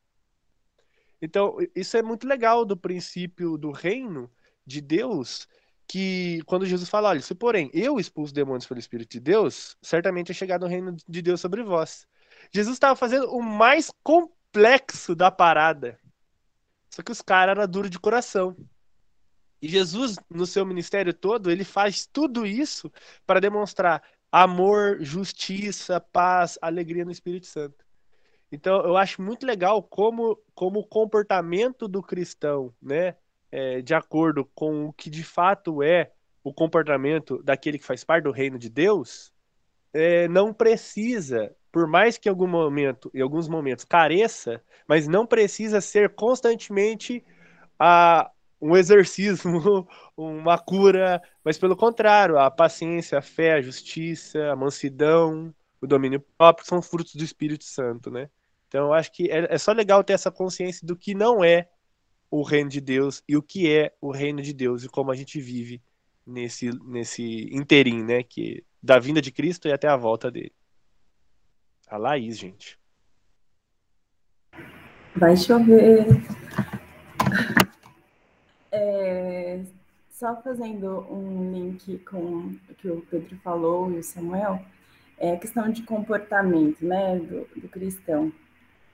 Então, 1.22 1.58
isso 1.76 1.96
é 1.98 2.02
muito 2.02 2.28
legal 2.28 2.66
do 2.66 2.76
princípio 2.76 3.58
do 3.58 3.72
reino 3.72 4.30
de 4.70 4.82
Deus, 4.82 5.48
que 5.88 6.42
quando 6.46 6.66
Jesus 6.66 6.88
fala, 6.88 7.10
olha, 7.10 7.22
se 7.22 7.34
porém 7.34 7.70
eu 7.74 8.00
expulso 8.00 8.34
demônios 8.34 8.68
pelo 8.68 8.80
Espírito 8.80 9.12
de 9.12 9.20
Deus, 9.20 9.76
certamente 9.82 10.32
é 10.32 10.36
chegado 10.36 10.64
o 10.64 10.70
reino 10.70 10.96
de 11.08 11.22
Deus 11.22 11.42
sobre 11.42 11.64
vós. 11.64 12.08
Jesus 12.54 12.76
estava 12.76 12.96
fazendo 12.96 13.30
o 13.32 13.42
mais 13.42 13.92
complexo 14.04 15.16
da 15.16 15.32
parada. 15.32 16.00
Só 16.90 17.02
que 17.02 17.12
os 17.12 17.22
caras 17.22 17.58
eram 17.58 17.70
duros 17.70 17.90
de 17.90 18.00
coração. 18.00 18.56
E 19.62 19.68
Jesus, 19.68 20.16
no 20.30 20.46
seu 20.46 20.66
ministério 20.66 21.14
todo, 21.14 21.52
ele 21.52 21.64
faz 21.64 22.06
tudo 22.06 22.46
isso 22.46 22.92
para 23.26 23.42
demonstrar 23.42 24.02
amor, 24.32 24.98
justiça, 25.02 26.00
paz, 26.00 26.58
alegria 26.62 27.04
no 27.04 27.12
Espírito 27.12 27.48
Santo. 27.48 27.84
Então, 28.52 28.82
eu 28.82 28.96
acho 28.96 29.22
muito 29.22 29.46
legal 29.46 29.82
como, 29.84 30.40
como 30.54 30.80
o 30.80 30.88
comportamento 30.88 31.88
do 31.88 32.02
cristão, 32.02 32.74
né, 32.82 33.16
é, 33.52 33.82
de 33.82 33.94
acordo 33.94 34.46
com 34.54 34.86
o 34.86 34.94
que 34.94 35.10
de 35.10 35.24
fato 35.24 35.82
é 35.82 36.12
o 36.44 36.54
comportamento 36.54 37.42
daquele 37.44 37.78
que 37.78 37.86
faz 37.86 38.04
parte 38.04 38.24
do 38.24 38.32
reino 38.32 38.58
de 38.58 38.70
Deus, 38.70 39.34
é, 39.94 40.28
não 40.28 40.54
precisa, 40.54 41.56
por 41.72 41.88
mais 41.88 42.18
que 42.18 42.30
em 42.30 42.32
algum 42.32 42.48
momento, 42.48 43.12
em 43.14 43.22
alguns 43.22 43.48
momentos 43.48 43.86
careça, 43.86 44.62
mas 44.88 45.08
não 45.08 45.26
precisa 45.26 45.82
ser 45.82 46.10
constantemente 46.16 47.24
a, 47.78 48.30
um 48.62 48.76
exorcismo, 48.76 49.88
uma 50.16 50.58
cura, 50.58 51.22
mas 51.44 51.58
pelo 51.58 51.76
contrário, 51.76 52.38
a 52.38 52.50
paciência, 52.52 53.18
a 53.18 53.22
fé, 53.22 53.54
a 53.54 53.62
justiça, 53.62 54.52
a 54.52 54.56
mansidão, 54.56 55.54
o 55.82 55.88
domínio 55.88 56.24
próprio 56.38 56.68
são 56.68 56.82
frutos 56.82 57.16
do 57.16 57.24
Espírito 57.24 57.64
Santo, 57.64 58.12
né? 58.12 58.30
Então 58.68 58.88
eu 58.88 58.94
acho 58.94 59.12
que 59.12 59.30
é, 59.32 59.48
é 59.54 59.58
só 59.58 59.72
legal 59.72 60.04
ter 60.04 60.14
essa 60.14 60.30
consciência 60.30 60.86
do 60.86 60.96
que 60.96 61.16
não 61.16 61.44
é 61.44 61.68
o 62.32 62.44
reino 62.44 62.70
de 62.70 62.80
Deus 62.80 63.24
e 63.28 63.36
o 63.36 63.42
que 63.42 63.72
é 63.72 63.94
o 64.00 64.12
reino 64.12 64.42
de 64.42 64.54
Deus 64.54 64.84
e 64.84 64.90
como 64.90 65.12
a 65.12 65.16
gente 65.16 65.40
vive 65.40 65.82
nesse 66.26 66.70
nesse 66.86 67.50
interim, 67.52 68.04
né, 68.04 68.24
que 68.24 68.64
da 68.82 69.00
vinda 69.00 69.22
de 69.22 69.32
Cristo 69.32 69.68
e 69.68 69.72
até 69.72 69.88
a 69.88 69.98
volta 69.98 70.32
dele. 70.32 70.54
A 71.88 71.98
Laís, 71.98 72.38
gente. 72.38 72.80
Vai 75.16 75.36
chover. 75.36 76.06
É, 78.72 79.62
só 80.12 80.40
fazendo 80.42 81.02
um 81.12 81.52
link 81.52 81.98
com 82.00 82.56
o 82.70 82.76
que 82.78 82.88
o 82.90 83.02
Pedro 83.10 83.36
falou 83.44 83.92
e 83.92 83.98
o 83.98 84.04
Samuel, 84.04 84.62
é 85.18 85.36
questão 85.36 85.70
de 85.70 85.82
comportamento, 85.84 86.86
né, 86.86 87.18
do, 87.18 87.48
do 87.60 87.68
cristão. 87.68 88.32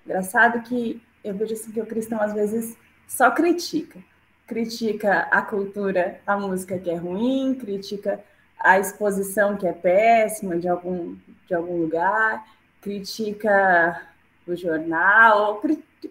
Engraçado 0.06 0.64
que 0.64 1.02
eu 1.24 1.36
vejo 1.36 1.54
assim 1.54 1.72
que 1.72 1.82
o 1.82 1.86
cristão 1.86 2.22
às 2.22 2.34
vezes 2.34 2.78
só 3.08 3.32
critica. 3.32 4.00
Critica 4.48 5.28
a 5.32 5.42
cultura, 5.42 6.20
a 6.26 6.38
música 6.38 6.78
que 6.78 6.90
é 6.90 6.96
ruim, 6.96 7.56
critica 7.56 8.24
a 8.60 8.80
exposição 8.80 9.58
que 9.58 9.68
é 9.68 9.74
péssima 9.74 10.58
de 10.58 10.68
algum, 10.68 11.16
de 11.48 11.54
algum 11.54 11.82
lugar, 11.82 12.46
critica 12.82 14.02
o 14.48 14.56
jornal, 14.56 15.62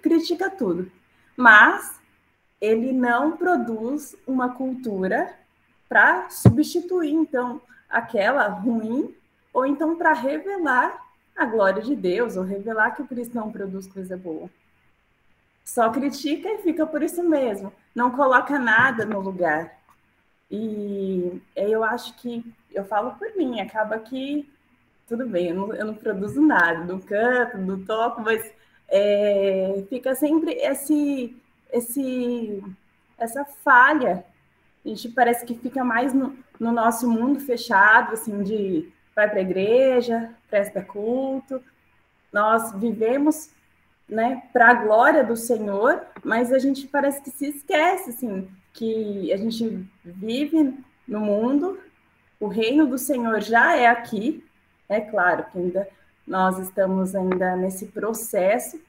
critica 0.03 0.51
tudo. 0.51 0.91
Mas 1.37 2.01
ele 2.61 2.93
não 2.93 3.37
produz 3.37 4.17
uma 4.27 4.55
cultura 4.55 5.33
para 5.89 6.29
substituir, 6.31 7.13
então, 7.13 7.61
aquela 7.89 8.49
ruim, 8.49 9.15
ou 9.53 9.67
então 9.67 9.97
para 9.97 10.13
revelar 10.13 11.05
a 11.37 11.45
glória 11.45 11.83
de 11.83 11.95
Deus, 11.95 12.37
ou 12.37 12.43
revelar 12.43 12.93
que 12.93 13.03
o 13.03 13.07
cristão 13.07 13.51
produz 13.51 13.87
coisa 13.87 14.17
boa. 14.17 14.49
Só 15.65 15.91
critica 15.91 16.49
e 16.49 16.59
fica 16.59 16.87
por 16.87 17.03
isso 17.03 17.23
mesmo, 17.23 17.73
não 17.95 18.11
coloca 18.11 18.59
nada 18.59 19.07
no 19.07 19.21
lugar. 19.21 19.79
E 20.51 21.41
eu 21.57 21.83
acho 21.83 22.15
que, 22.17 22.45
eu 22.73 22.85
falo 22.85 23.13
por 23.13 23.35
mim, 23.35 23.61
acaba 23.61 23.99
que, 23.99 24.49
tudo 25.09 25.27
bem, 25.27 25.49
eu 25.49 25.55
não, 25.55 25.75
eu 25.75 25.87
não 25.87 25.95
produzo 25.95 26.41
nada, 26.41 26.85
não 26.85 27.01
canto, 27.01 27.57
não 27.59 27.83
toco, 27.85 28.21
mas 28.21 28.53
é, 28.89 29.85
fica 29.89 30.15
sempre 30.15 30.53
esse, 30.53 31.35
esse, 31.73 32.63
essa 33.17 33.45
falha. 33.65 34.25
A 34.85 34.89
gente 34.89 35.09
parece 35.09 35.47
que 35.47 35.55
fica 35.55 35.83
mais 35.83 36.13
no, 36.13 36.37
no 36.61 36.71
nosso 36.71 37.09
mundo 37.09 37.41
fechado, 37.41 38.13
assim, 38.13 38.43
de 38.43 38.93
vai 39.15 39.29
para 39.29 39.39
a 39.39 39.43
igreja, 39.43 40.31
presta 40.51 40.83
culto. 40.83 41.63
Nós 42.33 42.73
vivemos 42.73 43.51
né, 44.09 44.43
para 44.53 44.71
a 44.71 44.75
glória 44.75 45.25
do 45.25 45.37
Senhor, 45.37 46.03
mas 46.23 46.53
a 46.53 46.59
gente 46.59 46.87
parece 46.87 47.23
que 47.23 47.31
se 47.31 47.47
esquece, 47.47 48.11
assim, 48.11 48.49
que 48.73 49.33
a 49.33 49.37
gente 49.37 49.89
vive 50.05 50.79
no 51.07 51.21
mundo, 51.21 51.79
o 52.39 52.49
reino 52.49 52.87
do 52.87 52.99
Senhor 52.99 53.41
já 53.41 53.77
é 53.77 53.87
aqui, 53.87 54.45
é 54.89 55.01
claro 55.01 55.45
que 55.51 55.59
ainda 55.59 55.89
nós 56.27 56.59
estamos 56.59 57.15
ainda 57.15 57.57
nesse 57.57 57.87
processo, 57.87 58.81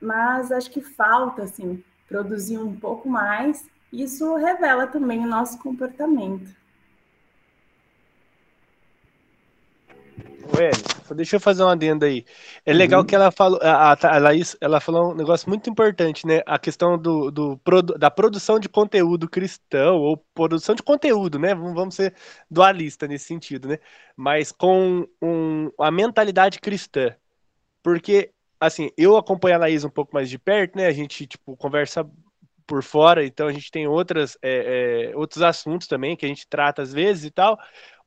mas 0.00 0.52
acho 0.52 0.70
que 0.70 0.80
falta, 0.80 1.42
assim, 1.42 1.82
produzir 2.08 2.58
um 2.58 2.74
pouco 2.74 3.08
mais, 3.08 3.66
isso 3.92 4.34
revela 4.36 4.86
também 4.86 5.20
o 5.20 5.28
nosso 5.28 5.58
comportamento. 5.58 6.54
Só 11.08 11.14
deixa 11.14 11.36
eu 11.36 11.40
fazer 11.40 11.62
uma 11.62 11.72
adenda 11.72 12.06
aí. 12.06 12.24
É 12.64 12.72
legal 12.72 13.00
uhum. 13.00 13.06
que 13.06 13.14
ela 13.14 13.30
falou, 13.30 13.58
a, 13.62 13.92
a 13.92 14.18
Laís, 14.18 14.56
ela 14.60 14.80
falou 14.80 15.12
um 15.12 15.14
negócio 15.14 15.48
muito 15.48 15.70
importante, 15.70 16.26
né? 16.26 16.42
A 16.46 16.58
questão 16.58 16.98
do, 16.98 17.30
do, 17.30 17.60
da 17.98 18.10
produção 18.10 18.58
de 18.58 18.68
conteúdo 18.68 19.28
cristão, 19.28 19.96
ou 19.96 20.16
produção 20.34 20.74
de 20.74 20.82
conteúdo, 20.82 21.38
né? 21.38 21.54
Vamos 21.54 21.94
ser 21.94 22.14
dualista 22.50 23.06
nesse 23.06 23.24
sentido, 23.24 23.68
né? 23.68 23.78
Mas 24.16 24.52
com 24.52 25.06
um, 25.22 25.70
a 25.78 25.90
mentalidade 25.90 26.60
cristã. 26.60 27.14
Porque, 27.82 28.30
assim, 28.60 28.90
eu 28.96 29.16
acompanho 29.16 29.56
a 29.56 29.58
Laís 29.60 29.84
um 29.84 29.90
pouco 29.90 30.14
mais 30.14 30.28
de 30.28 30.38
perto, 30.38 30.76
né? 30.76 30.86
A 30.86 30.92
gente, 30.92 31.26
tipo, 31.26 31.56
conversa 31.56 32.04
por 32.66 32.82
fora, 32.82 33.24
então 33.24 33.48
a 33.48 33.52
gente 33.52 33.70
tem 33.70 33.88
outras, 33.88 34.36
é, 34.42 35.10
é, 35.12 35.16
outros 35.16 35.42
assuntos 35.42 35.88
também 35.88 36.14
que 36.14 36.26
a 36.26 36.28
gente 36.28 36.46
trata 36.46 36.82
às 36.82 36.92
vezes 36.92 37.24
e 37.24 37.30
tal. 37.30 37.58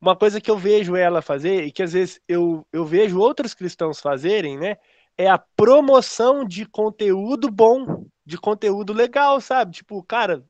Uma 0.02 0.16
coisa 0.16 0.40
que 0.40 0.50
eu 0.50 0.58
vejo 0.58 0.96
ela 0.96 1.22
fazer 1.22 1.62
e 1.64 1.70
que 1.70 1.80
às 1.80 1.92
vezes 1.92 2.20
eu, 2.26 2.66
eu 2.72 2.84
vejo 2.84 3.20
outros 3.20 3.54
cristãos 3.54 4.00
fazerem, 4.00 4.58
né? 4.58 4.76
É 5.16 5.30
a 5.30 5.38
promoção 5.38 6.44
de 6.44 6.66
conteúdo 6.66 7.48
bom, 7.48 8.04
de 8.26 8.36
conteúdo 8.36 8.92
legal, 8.92 9.40
sabe? 9.40 9.70
Tipo, 9.70 10.02
cara, 10.02 10.44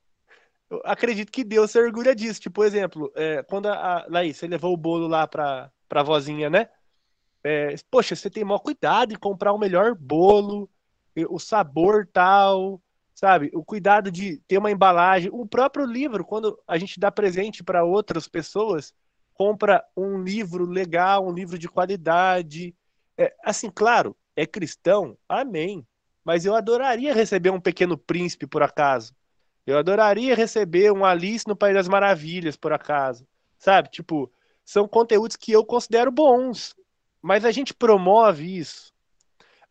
eu 0.71 0.81
acredito 0.87 1.31
que 1.31 1.45
Deus 1.45 1.71
se 1.71 1.79
orgulha 1.79 2.15
disso. 2.15 2.41
Tipo, 2.41 2.55
por 2.55 2.67
exemplo, 2.67 3.13
é, 3.15 3.43
quando 3.43 3.67
a, 3.67 3.99
a 3.99 4.07
Laís, 4.09 4.39
você 4.39 4.47
levou 4.47 4.73
o 4.73 4.77
bolo 4.77 5.07
lá 5.07 5.27
pra, 5.27 5.71
pra 5.87 6.03
vozinha, 6.03 6.49
né? 6.49 6.71
É, 7.45 7.75
poxa, 7.91 8.17
você 8.17 8.31
tem 8.31 8.45
maior 8.45 8.61
cuidado 8.61 9.13
em 9.13 9.19
comprar 9.19 9.53
o 9.53 9.59
melhor 9.59 9.95
bolo, 9.95 10.67
o 11.29 11.39
sabor 11.39 12.09
tal, 12.11 12.81
sabe? 13.15 13.51
O 13.53 13.63
cuidado 13.63 14.11
de 14.11 14.39
ter 14.49 14.57
uma 14.57 14.71
embalagem, 14.71 15.29
o 15.31 15.45
próprio 15.45 15.85
livro, 15.85 16.25
quando 16.25 16.59
a 16.67 16.79
gente 16.79 16.99
dá 16.99 17.13
presente 17.13 17.63
para 17.63 17.85
outras 17.85 18.27
pessoas, 18.27 18.95
compra 19.35 19.85
um 19.97 20.23
livro 20.23 20.65
legal, 20.65 21.27
um 21.27 21.33
livro 21.33 21.59
de 21.59 21.69
qualidade. 21.69 22.75
É, 23.17 23.35
assim, 23.45 23.71
claro, 23.71 24.17
é 24.37 24.47
cristão, 24.47 25.17
amém. 25.29 25.87
Mas 26.25 26.45
eu 26.45 26.55
adoraria 26.55 27.15
receber 27.15 27.51
um 27.51 27.61
Pequeno 27.61 27.99
Príncipe, 27.99 28.47
por 28.47 28.63
acaso. 28.63 29.15
Eu 29.67 29.79
adoraria 29.79 30.35
receber 30.35 30.93
um 30.93 31.05
Alice 31.05 31.47
no 31.47 31.57
País 31.57 31.75
das 31.75 31.89
Maravilhas, 31.89 32.57
por 32.57 32.73
acaso. 32.73 33.27
Sabe? 33.59 33.91
Tipo, 33.91 34.31
são 34.65 34.87
conteúdos 34.87 35.37
que 35.37 35.53
eu 35.53 35.65
considero 35.65 36.11
bons. 36.11 36.75
Mas 37.21 37.45
a 37.45 37.51
gente 37.51 37.73
promove 37.73 38.59
isso 38.59 38.93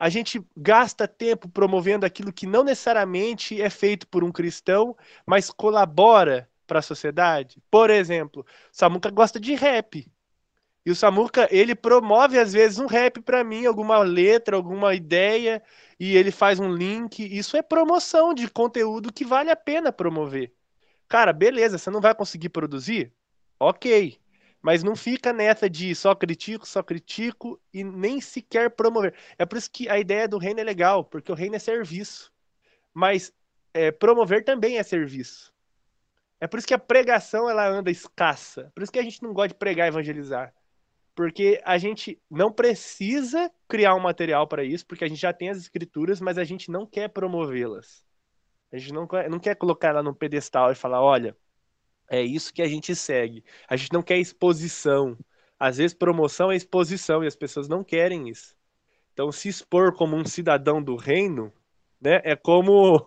a 0.02 0.10
gente 0.10 0.44
gasta 0.58 1.08
tempo 1.08 1.48
promovendo 1.48 2.08
aquilo 2.08 2.34
que 2.34 2.48
não 2.48 2.64
necessariamente 2.64 3.62
é 3.62 3.70
feito 3.70 4.08
por 4.08 4.24
um 4.24 4.32
cristão, 4.32 4.98
mas 5.28 5.52
colabora 5.52 6.50
para 6.72 6.80
a 6.80 6.82
sociedade. 6.82 7.62
Por 7.70 7.90
exemplo, 7.90 8.46
Samuca 8.72 9.12
gosta 9.12 9.38
de 9.38 9.54
rap. 9.56 10.10
E 10.86 10.90
o 10.90 10.96
Samuca, 10.96 11.46
ele 11.52 11.76
promove 11.76 12.40
às 12.40 12.54
vezes 12.54 12.80
um 12.80 12.86
rap 12.86 13.22
para 13.22 13.44
mim, 13.44 13.66
alguma 13.66 14.00
letra, 14.00 14.56
alguma 14.56 14.96
ideia, 14.96 15.62
e 16.00 16.16
ele 16.16 16.32
faz 16.32 16.62
um 16.62 16.74
link. 16.74 17.20
Isso 17.20 17.58
é 17.58 17.62
promoção 17.62 18.34
de 18.34 18.50
conteúdo 18.50 19.12
que 19.12 19.26
vale 19.26 19.52
a 19.52 19.56
pena 19.56 19.92
promover. 19.92 20.54
Cara, 21.10 21.34
beleza, 21.34 21.78
você 21.78 21.90
não 21.90 22.00
vai 22.00 22.16
conseguir 22.16 22.48
produzir? 22.48 23.14
OK. 23.60 24.18
Mas 24.62 24.82
não 24.82 24.96
fica 24.96 25.34
nessa 25.34 25.70
de 25.70 25.94
só 25.94 26.16
critico, 26.16 26.66
só 26.66 26.82
critico 26.82 27.60
e 27.74 27.84
nem 27.84 28.22
sequer 28.22 28.70
promover. 28.72 29.14
É 29.38 29.46
por 29.46 29.58
isso 29.58 29.70
que 29.70 29.90
a 29.90 30.00
ideia 30.00 30.26
do 30.26 30.38
reino 30.38 30.62
é 30.62 30.64
legal, 30.64 31.04
porque 31.04 31.34
o 31.34 31.36
reino 31.36 31.58
é 31.58 31.60
serviço. 31.60 32.32
Mas 32.94 33.34
é, 33.74 33.92
promover 33.92 34.46
também 34.46 34.78
é 34.78 34.84
serviço. 34.84 35.51
É 36.42 36.48
por 36.48 36.58
isso 36.58 36.68
que 36.68 36.74
a 36.74 36.80
pregação 36.80 37.48
ela 37.48 37.68
anda 37.68 37.92
escassa. 37.92 38.72
Por 38.74 38.82
isso 38.82 38.92
que 38.92 38.98
a 38.98 39.04
gente 39.04 39.22
não 39.22 39.32
gosta 39.32 39.50
de 39.50 39.54
pregar 39.54 39.86
e 39.86 39.90
evangelizar. 39.90 40.52
Porque 41.14 41.62
a 41.64 41.78
gente 41.78 42.20
não 42.30 42.52
precisa 42.52 43.52
criar 43.68 43.94
um 43.94 44.00
material 44.00 44.48
para 44.48 44.64
isso, 44.64 44.86
porque 44.88 45.04
a 45.04 45.08
gente 45.08 45.22
já 45.22 45.32
tem 45.32 45.50
as 45.50 45.58
escrituras, 45.58 46.20
mas 46.20 46.40
a 46.40 46.44
gente 46.44 46.72
não 46.72 46.86
quer 46.86 47.10
promovê-las. 47.10 48.04
A 48.74 48.78
gente 48.78 48.92
não 48.92 49.06
quer, 49.06 49.30
não 49.30 49.40
quer 49.40 49.56
colocar 49.56 49.90
ela 49.90 50.02
num 50.02 50.16
pedestal 50.16 50.72
e 50.72 50.76
falar: 50.76 51.02
olha, 51.02 51.38
é 52.10 52.22
isso 52.22 52.54
que 52.54 52.64
a 52.64 52.68
gente 52.68 52.96
segue. 52.96 53.44
A 53.68 53.76
gente 53.76 53.94
não 53.94 54.02
quer 54.02 54.18
exposição. 54.18 55.18
Às 55.60 55.78
vezes, 55.78 55.94
promoção 55.94 56.52
é 56.52 56.56
exposição 56.56 57.24
e 57.24 57.28
as 57.28 57.36
pessoas 57.36 57.70
não 57.70 57.84
querem 57.84 58.30
isso. 58.30 58.56
Então, 59.14 59.32
se 59.32 59.48
expor 59.48 59.94
como 59.94 60.16
um 60.16 60.26
cidadão 60.26 60.82
do 60.82 60.96
reino, 60.96 61.54
né, 62.02 62.20
é 62.24 62.36
como 62.36 63.00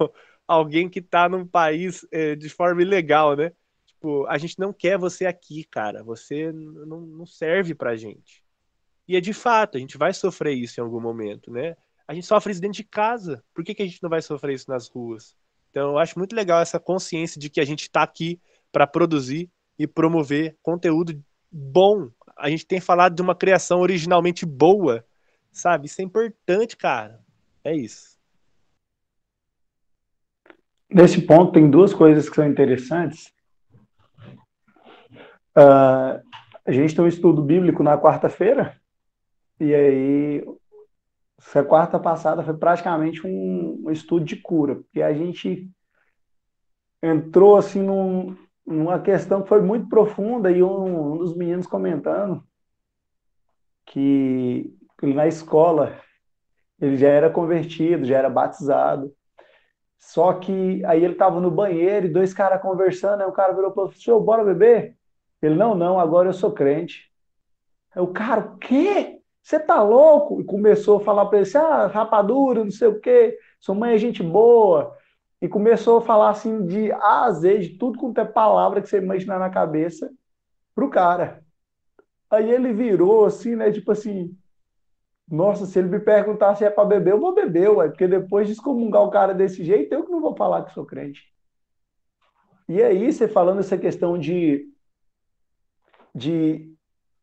alguém 0.46 0.88
que 0.88 0.98
está 0.98 1.28
num 1.28 1.46
país 1.46 2.06
é, 2.10 2.34
de 2.34 2.48
forma 2.48 2.82
ilegal, 2.82 3.36
né? 3.36 3.52
Tipo, 3.86 4.26
a 4.26 4.38
gente 4.38 4.58
não 4.58 4.72
quer 4.72 4.98
você 4.98 5.26
aqui, 5.26 5.64
cara. 5.64 6.02
Você 6.04 6.52
não, 6.52 7.00
não 7.00 7.26
serve 7.26 7.74
pra 7.74 7.96
gente. 7.96 8.44
E 9.06 9.16
é 9.16 9.20
de 9.20 9.32
fato, 9.32 9.76
a 9.76 9.80
gente 9.80 9.98
vai 9.98 10.12
sofrer 10.12 10.54
isso 10.54 10.80
em 10.80 10.82
algum 10.82 11.00
momento, 11.00 11.50
né? 11.50 11.76
A 12.06 12.14
gente 12.14 12.26
sofre 12.26 12.52
isso 12.52 12.60
dentro 12.60 12.76
de 12.76 12.84
casa. 12.84 13.42
Por 13.54 13.64
que, 13.64 13.74
que 13.74 13.82
a 13.82 13.86
gente 13.86 14.02
não 14.02 14.10
vai 14.10 14.20
sofrer 14.20 14.54
isso 14.54 14.70
nas 14.70 14.88
ruas? 14.88 15.36
Então, 15.70 15.90
eu 15.90 15.98
acho 15.98 16.18
muito 16.18 16.34
legal 16.34 16.60
essa 16.60 16.78
consciência 16.78 17.40
de 17.40 17.50
que 17.50 17.60
a 17.60 17.64
gente 17.64 17.82
está 17.82 18.02
aqui 18.02 18.40
para 18.70 18.86
produzir 18.86 19.50
e 19.78 19.86
promover 19.86 20.56
conteúdo 20.62 21.22
bom. 21.50 22.10
A 22.36 22.50
gente 22.50 22.66
tem 22.66 22.80
falado 22.80 23.14
de 23.14 23.22
uma 23.22 23.34
criação 23.34 23.80
originalmente 23.80 24.44
boa, 24.46 25.04
sabe? 25.52 25.86
Isso 25.86 26.00
é 26.00 26.04
importante, 26.04 26.76
cara. 26.76 27.20
É 27.62 27.74
isso. 27.74 28.13
Nesse 30.94 31.20
ponto, 31.20 31.50
tem 31.50 31.68
duas 31.68 31.92
coisas 31.92 32.28
que 32.28 32.36
são 32.36 32.46
interessantes. 32.46 33.32
Uh, 35.56 36.22
a 36.64 36.70
gente 36.70 36.94
tem 36.94 37.04
um 37.04 37.08
estudo 37.08 37.42
bíblico 37.42 37.82
na 37.82 37.98
quarta-feira, 37.98 38.80
e 39.58 39.74
aí, 39.74 40.44
essa 41.36 41.64
quarta 41.64 41.98
passada 41.98 42.44
foi 42.44 42.54
praticamente 42.54 43.26
um, 43.26 43.82
um 43.86 43.90
estudo 43.90 44.24
de 44.24 44.36
cura, 44.36 44.76
porque 44.76 45.02
a 45.02 45.12
gente 45.12 45.68
entrou 47.02 47.56
assim 47.56 47.82
num, 47.82 48.36
uma 48.64 49.00
questão 49.00 49.42
que 49.42 49.48
foi 49.48 49.60
muito 49.60 49.88
profunda 49.88 50.48
e 50.50 50.62
um, 50.62 51.14
um 51.14 51.18
dos 51.18 51.36
meninos 51.36 51.66
comentando 51.66 52.42
que 53.84 54.72
na 55.02 55.26
escola 55.26 55.98
ele 56.80 56.96
já 56.96 57.08
era 57.08 57.28
convertido, 57.28 58.04
já 58.04 58.18
era 58.18 58.30
batizado. 58.30 59.12
Só 60.04 60.34
que 60.34 60.84
aí 60.84 61.02
ele 61.02 61.14
estava 61.14 61.40
no 61.40 61.50
banheiro 61.50 62.06
e 62.06 62.12
dois 62.12 62.34
caras 62.34 62.60
conversando, 62.60 63.22
aí 63.22 63.26
o 63.26 63.32
cara 63.32 63.54
virou 63.54 63.72
para 63.72 63.90
senhor, 63.92 64.20
bora 64.20 64.44
beber? 64.44 64.96
Ele, 65.40 65.54
não, 65.54 65.74
não, 65.74 65.98
agora 65.98 66.28
eu 66.28 66.32
sou 66.32 66.52
crente. 66.52 67.10
Aí 67.94 68.02
o 68.02 68.08
cara, 68.08 68.40
o 68.42 68.58
quê? 68.58 69.20
Você 69.42 69.58
tá 69.58 69.82
louco? 69.82 70.40
E 70.40 70.44
começou 70.44 70.98
a 70.98 71.00
falar 71.00 71.26
para 71.26 71.38
ele 71.38 71.48
assim, 71.48 71.56
ah, 71.58 71.86
rapadura, 71.86 72.62
não 72.62 72.70
sei 72.70 72.88
o 72.88 73.00
quê, 73.00 73.38
sua 73.58 73.74
mãe 73.74 73.94
é 73.94 73.98
gente 73.98 74.22
boa 74.22 74.94
e 75.40 75.48
começou 75.48 75.98
a 75.98 76.02
falar 76.02 76.30
assim 76.30 76.66
de 76.66 76.92
A 76.92 77.24
a 77.24 77.30
Z, 77.32 77.58
de 77.58 77.68
tudo 77.78 77.98
quanto 77.98 78.20
é 78.20 78.24
palavra 78.26 78.82
que 78.82 78.88
você 78.88 78.98
imaginar 78.98 79.38
na 79.38 79.50
cabeça, 79.50 80.12
pro 80.74 80.90
cara. 80.90 81.42
Aí 82.30 82.50
ele 82.50 82.72
virou 82.74 83.24
assim, 83.24 83.56
né? 83.56 83.72
Tipo 83.72 83.92
assim, 83.92 84.36
nossa, 85.28 85.66
se 85.66 85.78
ele 85.78 85.88
me 85.88 86.00
perguntar 86.00 86.54
se 86.54 86.64
é 86.64 86.70
para 86.70 86.84
beber, 86.84 87.12
eu 87.12 87.20
vou 87.20 87.34
beber, 87.34 87.70
ué, 87.70 87.88
porque 87.88 88.06
depois 88.06 88.46
de 88.46 88.52
excomungar 88.52 89.02
o 89.02 89.10
cara 89.10 89.32
desse 89.32 89.64
jeito, 89.64 89.92
eu 89.92 90.04
que 90.04 90.10
não 90.10 90.20
vou 90.20 90.36
falar 90.36 90.64
que 90.64 90.72
sou 90.72 90.84
crente. 90.84 91.22
E 92.68 92.82
aí, 92.82 93.12
você 93.12 93.28
falando 93.28 93.60
essa 93.60 93.76
questão 93.76 94.18
de, 94.18 94.66
de 96.14 96.74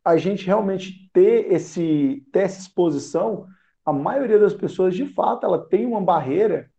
a 0.04 0.18
gente 0.18 0.46
realmente 0.46 1.10
ter, 1.14 1.52
esse, 1.52 2.26
ter 2.32 2.42
essa 2.42 2.60
exposição, 2.60 3.48
a 3.86 3.94
maioria 3.94 4.40
das 4.40 4.54
pessoas, 4.54 4.96
de 4.96 5.06
fato, 5.06 5.46
ela 5.46 5.68
tem 5.68 5.86
uma 5.86 6.02
barreira 6.02 6.70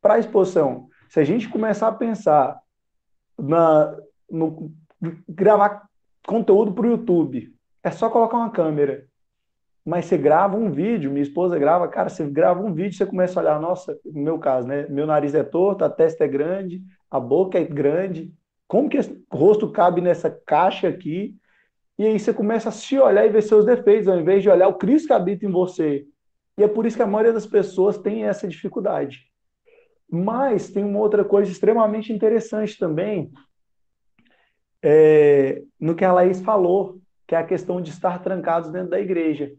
para 0.00 0.14
a 0.14 0.18
exposição. 0.18 0.88
Se 1.08 1.20
a 1.20 1.24
gente 1.24 1.48
começar 1.48 1.88
a 1.88 1.92
pensar 1.92 2.60
na, 3.38 3.96
no 4.30 4.72
gravar 5.28 5.88
conteúdo 6.26 6.72
para 6.72 6.86
o 6.86 6.90
YouTube, 6.90 7.54
é 7.82 7.90
só 7.90 8.10
colocar 8.10 8.36
uma 8.36 8.50
câmera. 8.50 9.06
Mas 9.88 10.04
você 10.04 10.18
grava 10.18 10.54
um 10.54 10.70
vídeo, 10.70 11.10
minha 11.10 11.22
esposa 11.22 11.58
grava, 11.58 11.88
cara, 11.88 12.10
você 12.10 12.22
grava 12.28 12.60
um 12.60 12.74
vídeo, 12.74 12.94
você 12.94 13.06
começa 13.06 13.40
a 13.40 13.42
olhar, 13.42 13.58
nossa, 13.58 13.98
no 14.04 14.20
meu 14.20 14.38
caso, 14.38 14.68
né? 14.68 14.86
Meu 14.86 15.06
nariz 15.06 15.34
é 15.34 15.42
torto, 15.42 15.82
a 15.82 15.88
testa 15.88 16.24
é 16.24 16.28
grande, 16.28 16.82
a 17.10 17.18
boca 17.18 17.58
é 17.58 17.64
grande. 17.64 18.30
Como 18.66 18.86
que 18.90 18.98
esse 18.98 19.24
rosto 19.32 19.72
cabe 19.72 20.02
nessa 20.02 20.30
caixa 20.30 20.88
aqui? 20.88 21.34
E 21.98 22.04
aí 22.04 22.20
você 22.20 22.34
começa 22.34 22.68
a 22.68 22.72
se 22.72 22.98
olhar 22.98 23.24
e 23.24 23.30
ver 23.30 23.40
seus 23.40 23.64
defeitos, 23.64 24.08
ao 24.08 24.20
invés 24.20 24.42
de 24.42 24.50
olhar 24.50 24.68
o 24.68 24.74
Cristo 24.74 25.06
que 25.06 25.14
habita 25.14 25.46
em 25.46 25.50
você. 25.50 26.04
E 26.58 26.62
é 26.62 26.68
por 26.68 26.84
isso 26.84 26.98
que 26.98 27.02
a 27.02 27.06
maioria 27.06 27.32
das 27.32 27.46
pessoas 27.46 27.96
tem 27.96 28.24
essa 28.24 28.46
dificuldade. 28.46 29.20
Mas 30.06 30.70
tem 30.70 30.84
uma 30.84 30.98
outra 30.98 31.24
coisa 31.24 31.50
extremamente 31.50 32.12
interessante 32.12 32.78
também, 32.78 33.32
é, 34.82 35.62
no 35.80 35.94
que 35.94 36.04
a 36.04 36.12
Laís 36.12 36.42
falou, 36.42 37.00
que 37.26 37.34
é 37.34 37.38
a 37.38 37.46
questão 37.46 37.80
de 37.80 37.88
estar 37.88 38.22
trancados 38.22 38.70
dentro 38.70 38.90
da 38.90 39.00
igreja, 39.00 39.50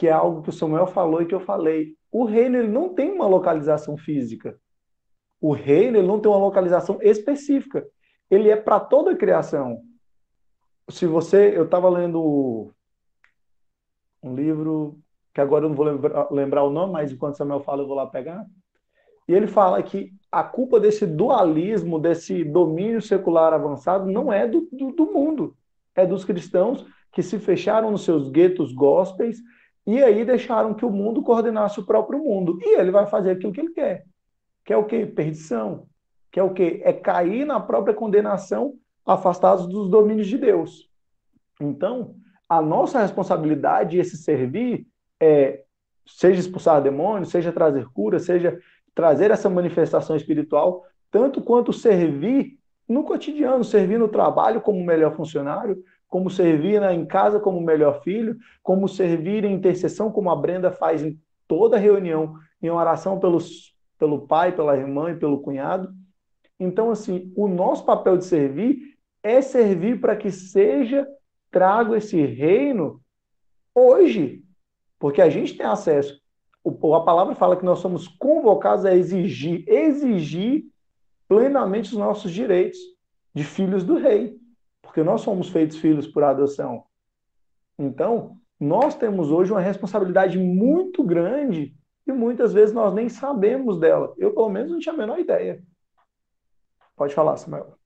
que 0.00 0.08
é 0.08 0.12
algo 0.12 0.40
que 0.40 0.48
o 0.48 0.52
Samuel 0.52 0.86
falou 0.86 1.20
e 1.20 1.26
que 1.26 1.34
eu 1.34 1.40
falei. 1.40 1.94
O 2.10 2.24
reino 2.24 2.56
ele 2.56 2.68
não 2.68 2.94
tem 2.94 3.12
uma 3.12 3.26
localização 3.26 3.98
física. 3.98 4.58
O 5.38 5.52
reino 5.52 5.98
ele 5.98 6.06
não 6.06 6.18
tem 6.18 6.32
uma 6.32 6.40
localização 6.40 6.98
específica. 7.02 7.86
Ele 8.30 8.48
é 8.48 8.56
para 8.56 8.80
toda 8.80 9.10
a 9.10 9.16
criação. 9.16 9.82
Se 10.88 11.06
você, 11.06 11.54
eu 11.54 11.66
estava 11.66 11.86
lendo 11.90 12.72
um 14.22 14.34
livro 14.34 14.98
que 15.34 15.40
agora 15.42 15.66
eu 15.66 15.68
não 15.68 15.76
vou 15.76 15.84
lembrar, 15.84 16.30
lembrar 16.30 16.62
o 16.62 16.70
nome, 16.70 16.94
mas 16.94 17.12
enquanto 17.12 17.36
Samuel 17.36 17.60
fala 17.60 17.82
eu 17.82 17.86
vou 17.86 17.94
lá 17.94 18.06
pegar. 18.06 18.46
E 19.28 19.34
ele 19.34 19.46
fala 19.46 19.82
que 19.82 20.14
a 20.32 20.42
culpa 20.42 20.80
desse 20.80 21.06
dualismo, 21.06 21.98
desse 21.98 22.42
domínio 22.42 23.02
secular 23.02 23.52
avançado, 23.52 24.10
não 24.10 24.32
é 24.32 24.48
do, 24.48 24.66
do, 24.72 24.92
do 24.92 25.12
mundo, 25.12 25.54
é 25.94 26.06
dos 26.06 26.24
cristãos 26.24 26.86
que 27.12 27.22
se 27.22 27.38
fecharam 27.38 27.90
nos 27.90 28.02
seus 28.02 28.30
guetos 28.30 28.72
gospels 28.72 29.36
e 29.86 30.02
aí 30.02 30.24
deixaram 30.24 30.74
que 30.74 30.84
o 30.84 30.90
mundo 30.90 31.22
coordenasse 31.22 31.80
o 31.80 31.86
próprio 31.86 32.18
mundo. 32.18 32.58
E 32.60 32.78
ele 32.78 32.90
vai 32.90 33.06
fazer 33.06 33.32
aquilo 33.32 33.52
que 33.52 33.60
ele 33.60 33.72
quer. 33.72 34.04
Que 34.64 34.72
é 34.72 34.76
o 34.76 34.84
quê? 34.84 35.06
Perdição. 35.06 35.86
Que 36.30 36.38
é 36.38 36.42
o 36.42 36.52
quê? 36.52 36.80
É 36.84 36.92
cair 36.92 37.44
na 37.44 37.58
própria 37.58 37.94
condenação, 37.94 38.74
afastados 39.04 39.66
dos 39.66 39.88
domínios 39.88 40.28
de 40.28 40.38
Deus. 40.38 40.88
Então, 41.60 42.14
a 42.48 42.60
nossa 42.60 43.00
responsabilidade, 43.00 43.98
esse 43.98 44.16
servir, 44.16 44.86
é, 45.18 45.62
seja 46.06 46.40
expulsar 46.40 46.82
demônios, 46.82 47.30
seja 47.30 47.52
trazer 47.52 47.86
cura, 47.92 48.18
seja 48.18 48.58
trazer 48.94 49.30
essa 49.30 49.48
manifestação 49.48 50.16
espiritual, 50.16 50.84
tanto 51.10 51.40
quanto 51.42 51.72
servir 51.72 52.58
no 52.88 53.04
cotidiano, 53.04 53.62
servir 53.64 53.98
no 53.98 54.08
trabalho 54.08 54.60
como 54.60 54.84
melhor 54.84 55.14
funcionário, 55.14 55.82
como 56.10 56.28
servir 56.28 56.82
em 56.82 57.06
casa 57.06 57.38
como 57.38 57.60
melhor 57.60 58.02
filho, 58.02 58.36
como 58.64 58.88
servir 58.88 59.44
em 59.44 59.54
intercessão, 59.54 60.10
como 60.10 60.28
a 60.28 60.36
Brenda 60.36 60.72
faz 60.72 61.04
em 61.04 61.18
toda 61.46 61.78
reunião, 61.78 62.36
em 62.60 62.68
oração 62.68 63.20
pelos, 63.20 63.74
pelo 63.96 64.26
pai, 64.26 64.54
pela 64.54 64.76
irmã 64.76 65.12
e 65.12 65.16
pelo 65.16 65.40
cunhado. 65.40 65.88
Então, 66.58 66.90
assim, 66.90 67.32
o 67.36 67.46
nosso 67.46 67.84
papel 67.84 68.18
de 68.18 68.24
servir 68.24 68.98
é 69.22 69.40
servir 69.40 70.00
para 70.00 70.16
que 70.16 70.32
seja 70.32 71.06
trago 71.48 71.94
esse 71.94 72.20
reino 72.20 73.00
hoje, 73.72 74.42
porque 74.98 75.22
a 75.22 75.30
gente 75.30 75.56
tem 75.56 75.64
acesso. 75.64 76.20
O, 76.62 76.94
a 76.94 77.04
palavra 77.04 77.36
fala 77.36 77.56
que 77.56 77.64
nós 77.64 77.78
somos 77.78 78.08
convocados 78.08 78.84
a 78.84 78.94
exigir, 78.94 79.64
exigir 79.68 80.64
plenamente 81.28 81.92
os 81.92 81.96
nossos 81.96 82.32
direitos 82.32 82.78
de 83.32 83.44
filhos 83.44 83.84
do 83.84 83.96
rei 83.96 84.39
porque 84.90 85.04
nós 85.04 85.20
somos 85.20 85.48
feitos 85.48 85.76
filhos 85.76 86.08
por 86.08 86.24
adoção. 86.24 86.84
Então, 87.78 88.36
nós 88.58 88.96
temos 88.96 89.30
hoje 89.30 89.52
uma 89.52 89.60
responsabilidade 89.60 90.36
muito 90.36 91.04
grande 91.04 91.76
e 92.04 92.10
muitas 92.10 92.52
vezes 92.52 92.74
nós 92.74 92.92
nem 92.92 93.08
sabemos 93.08 93.78
dela. 93.78 94.12
Eu, 94.18 94.34
pelo 94.34 94.48
menos, 94.48 94.72
não 94.72 94.80
tinha 94.80 94.92
a 94.92 94.98
menor 94.98 95.20
ideia. 95.20 95.62
Pode 96.96 97.14
falar, 97.14 97.36
Samuel. 97.36 97.78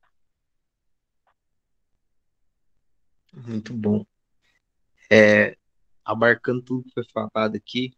Muito 3.34 3.74
bom. 3.74 4.02
É, 5.12 5.58
abarcando 6.02 6.62
tudo 6.62 6.84
que 6.84 6.94
foi 6.94 7.04
falado 7.12 7.54
aqui, 7.54 7.92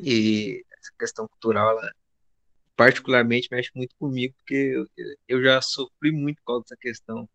e 0.00 0.64
essa 0.72 0.90
questão 0.98 1.28
cultural, 1.28 1.72
ela 1.72 1.92
particularmente 2.74 3.48
mexe 3.50 3.70
muito 3.74 3.94
comigo, 3.98 4.34
porque 4.38 4.54
eu, 4.54 4.86
eu 5.28 5.42
já 5.44 5.60
sofri 5.60 6.10
muito 6.10 6.40
com 6.42 6.62
essa 6.64 6.74
questão 6.74 7.28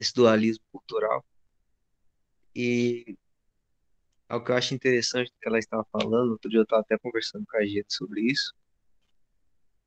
esse 0.00 0.12
dualismo 0.14 0.64
cultural. 0.72 1.24
E 2.54 3.16
o 4.30 4.40
que 4.40 4.50
eu 4.50 4.56
acho 4.56 4.74
interessante 4.74 5.32
que 5.40 5.48
ela 5.48 5.58
estava 5.58 5.86
falando, 5.90 6.32
outro 6.32 6.50
dia 6.50 6.60
eu 6.60 6.64
estava 6.64 6.82
até 6.82 6.98
conversando 6.98 7.46
com 7.46 7.56
a 7.56 7.64
gente 7.64 7.92
sobre 7.94 8.22
isso, 8.22 8.54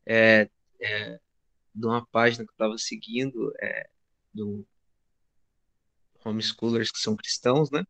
é, 0.05 0.49
é 0.79 1.19
de 1.73 1.85
uma 1.85 2.05
página 2.07 2.43
que 2.45 2.51
eu 2.51 2.53
estava 2.53 2.77
seguindo, 2.77 3.53
é, 3.61 3.89
do 4.33 4.65
homeschoolers 6.23 6.91
que 6.91 6.99
são 6.99 7.15
cristãos, 7.15 7.71
né? 7.71 7.83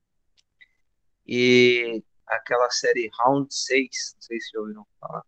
E 1.26 2.04
aquela 2.28 2.70
série 2.70 3.10
Round 3.20 3.54
6, 3.54 4.14
não 4.16 4.22
sei 4.22 4.40
se 4.40 4.52
já 4.54 4.60
ouviram 4.60 4.86
falar. 5.00 5.26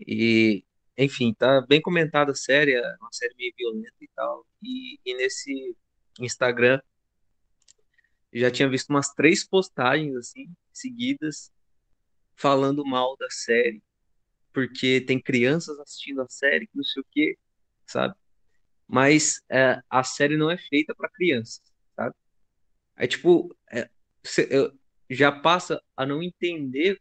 E 0.00 0.65
enfim, 0.96 1.34
tá 1.34 1.60
bem 1.62 1.80
comentada 1.80 2.32
a 2.32 2.34
série, 2.34 2.74
é 2.74 2.96
uma 3.00 3.12
série 3.12 3.34
meio 3.36 3.52
violenta 3.56 3.96
e 4.00 4.08
tal. 4.14 4.46
E, 4.62 4.98
e 5.04 5.14
nesse 5.16 5.76
Instagram 6.20 6.80
já 8.32 8.50
tinha 8.50 8.68
visto 8.68 8.90
umas 8.90 9.12
três 9.14 9.46
postagens 9.46 10.14
assim 10.16 10.48
seguidas 10.72 11.50
falando 12.36 12.84
mal 12.84 13.16
da 13.16 13.28
série, 13.30 13.82
porque 14.52 15.00
tem 15.00 15.20
crianças 15.20 15.78
assistindo 15.80 16.22
a 16.22 16.28
série, 16.28 16.66
que 16.66 16.76
não 16.76 16.84
sei 16.84 17.02
o 17.02 17.06
que, 17.10 17.38
sabe? 17.86 18.14
Mas 18.86 19.42
é, 19.50 19.80
a 19.88 20.04
série 20.04 20.36
não 20.36 20.50
é 20.50 20.58
feita 20.58 20.94
para 20.94 21.10
crianças, 21.10 21.62
sabe? 21.94 22.14
Aí 22.96 23.08
tipo, 23.08 23.54
é, 23.70 23.88
cê, 24.22 24.48
já 25.10 25.32
passa 25.32 25.82
a 25.96 26.04
não 26.06 26.22
entender 26.22 27.00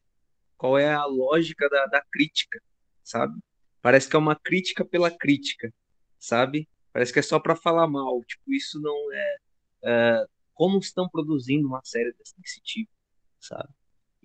qual 0.58 0.78
é 0.78 0.94
a 0.94 1.06
lógica 1.06 1.70
da, 1.70 1.86
da 1.88 2.02
crítica, 2.12 2.62
sabe? 3.04 3.38
Parece 3.86 4.10
que 4.10 4.16
é 4.16 4.20
uma 4.20 4.36
crítica 4.36 4.84
pela 4.84 5.12
crítica, 5.16 5.72
sabe? 6.18 6.68
Parece 6.92 7.14
que 7.14 7.20
é 7.20 7.22
só 7.22 7.40
para 7.40 7.56
falar 7.56 7.86
mal. 7.86 8.20
Tipo, 8.24 8.52
isso 8.52 8.82
não 8.82 9.14
é, 9.14 9.38
é, 9.84 10.26
como 10.56 10.80
estão 10.80 11.08
produzindo 11.08 11.68
uma 11.68 11.82
série 11.84 12.12
desse 12.14 12.60
tipo, 12.64 12.92
sabe? 13.40 13.70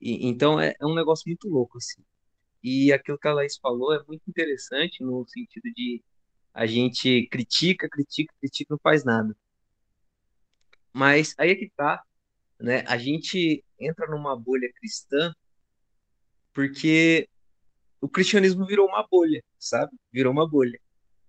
E, 0.01 0.27
então 0.27 0.59
é, 0.59 0.75
é, 0.81 0.87
um 0.87 0.95
negócio 0.95 1.25
muito 1.27 1.47
louco 1.47 1.77
assim. 1.77 2.03
E 2.63 2.91
aquilo 2.91 3.19
que 3.19 3.29
a 3.29 3.35
Laís 3.35 3.59
falou 3.59 3.93
é 3.93 4.03
muito 4.09 4.23
interessante 4.27 5.05
no 5.05 5.27
sentido 5.29 5.71
de 5.75 6.03
a 6.55 6.65
gente 6.65 7.29
critica, 7.31 7.87
critica, 7.87 8.33
critica, 8.41 8.73
não 8.73 8.81
faz 8.83 9.05
nada. 9.05 9.37
Mas 10.91 11.35
aí 11.37 11.51
é 11.51 11.55
que 11.55 11.69
tá, 11.77 12.03
né? 12.59 12.83
A 12.87 12.97
gente 12.97 13.63
entra 13.79 14.07
numa 14.07 14.35
bolha 14.35 14.73
cristã 14.73 15.35
porque 16.51 17.29
o 18.01 18.09
cristianismo 18.09 18.65
virou 18.65 18.89
uma 18.89 19.07
bolha, 19.07 19.43
sabe? 19.59 19.93
Virou 20.13 20.33
uma 20.33 20.49
bolha. 20.49 20.81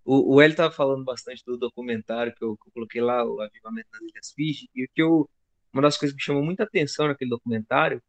O, 0.06 0.36
o 0.36 0.42
Eli 0.42 0.54
estava 0.54 0.74
falando 0.74 1.04
bastante 1.04 1.44
do 1.46 1.58
documentário 1.58 2.34
que 2.34 2.44
eu, 2.44 2.58
que 2.58 2.70
eu, 2.70 2.74
coloquei 2.74 3.02
lá, 3.02 3.24
o 3.26 3.42
Avivamento 3.42 3.90
nas 3.92 4.02
Ilhas 4.02 4.32
Fiji, 4.32 4.70
e 4.76 4.88
que 4.88 5.02
eu, 5.02 5.30
uma 5.72 5.82
das 5.82 5.98
coisas 5.98 6.16
que 6.16 6.22
me 6.22 6.26
chamou 6.26 6.44
muita 6.44 6.64
atenção 6.64 7.08
naquele 7.08 7.30
documentário 7.30 8.02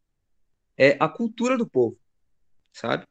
é 0.76 0.96
a 0.98 1.08
cultura 1.08 1.58
do 1.58 1.68
povo, 1.68 1.98
sabe? 2.72 3.04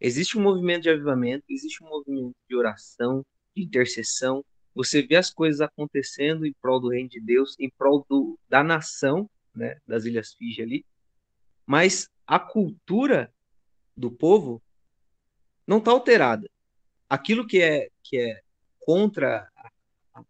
Existe 0.00 0.38
um 0.38 0.42
movimento 0.42 0.82
de 0.82 0.90
avivamento, 0.90 1.44
existe 1.48 1.82
um 1.82 1.88
movimento 1.88 2.34
de 2.48 2.56
oração, 2.56 3.24
de 3.54 3.62
intercessão. 3.62 4.44
Você 4.74 5.02
vê 5.02 5.16
as 5.16 5.30
coisas 5.30 5.60
acontecendo 5.60 6.44
em 6.46 6.52
prol 6.60 6.80
do 6.80 6.88
reino 6.88 7.08
de 7.08 7.20
Deus, 7.20 7.56
em 7.58 7.70
prol 7.70 8.04
do, 8.08 8.38
da 8.48 8.62
nação, 8.62 9.28
né, 9.54 9.78
das 9.86 10.04
Ilhas 10.04 10.34
Fiji 10.34 10.62
ali. 10.62 10.84
Mas 11.66 12.08
a 12.26 12.38
cultura 12.38 13.32
do 13.96 14.10
povo 14.10 14.62
não 15.66 15.78
está 15.78 15.90
alterada. 15.90 16.48
Aquilo 17.08 17.46
que 17.46 17.60
é, 17.60 17.88
que 18.02 18.16
é 18.18 18.40
contra 18.80 19.48
a, 20.14 20.24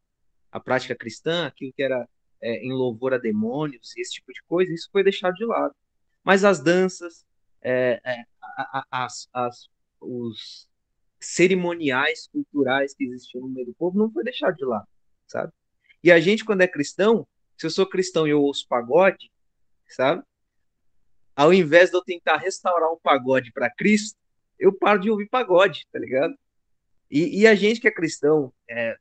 a 0.53 0.61
prática 0.61 0.95
cristã, 0.95 1.47
aquilo 1.47 1.73
que 1.73 1.83
era 1.83 2.09
é, 2.41 2.65
em 2.65 2.73
louvor 2.73 3.15
a 3.15 3.19
demônios, 3.19 3.97
esse 3.97 4.13
tipo 4.13 4.33
de 4.33 4.43
coisa, 4.43 4.73
isso 4.73 4.89
foi 4.91 5.05
deixado 5.05 5.35
de 5.35 5.45
lado. 5.45 5.75
Mas 6.25 6.45
as 6.45 6.61
danças, 6.61 7.25
é, 7.61 8.01
é, 8.05 8.25
a, 8.43 8.87
a, 8.91 9.05
as, 9.05 9.29
as, 9.33 9.69
os 10.01 10.69
cerimoniais 11.21 12.29
culturais 12.29 12.95
que 12.95 13.05
existiam 13.05 13.43
no 13.43 13.49
meio 13.49 13.67
do 13.67 13.75
povo 13.75 13.97
não 13.97 14.11
foi 14.11 14.25
deixado 14.25 14.57
de 14.57 14.65
lado, 14.65 14.87
sabe? 15.27 15.53
E 16.03 16.11
a 16.11 16.19
gente, 16.21 16.45
quando 16.45 16.63
é 16.63 16.69
cristão, 16.69 17.27
se 17.57 17.67
eu 17.67 17.71
sou 17.71 17.87
cristão 17.87 18.27
e 18.27 18.31
eu 18.31 18.43
ouço 18.43 18.67
pagode, 18.69 19.31
sabe? 19.89 20.23
Ao 21.35 21.55
invés 21.55 21.91
de 21.91 21.97
eu 21.97 22.03
tentar 22.03 22.37
restaurar 22.37 22.91
o 22.91 23.01
pagode 23.01 23.53
para 23.53 23.71
Cristo, 23.71 24.19
eu 24.63 24.73
paro 24.73 25.01
de 25.01 25.11
ouvir 25.11 25.29
pagode, 25.29 25.87
tá 25.93 25.99
ligado? 25.99 26.35
E, 27.11 27.41
e 27.41 27.47
a 27.49 27.55
gente 27.55 27.81
que 27.81 27.89
é 27.89 27.91
cristão, 27.91 28.55
é, 28.71 28.97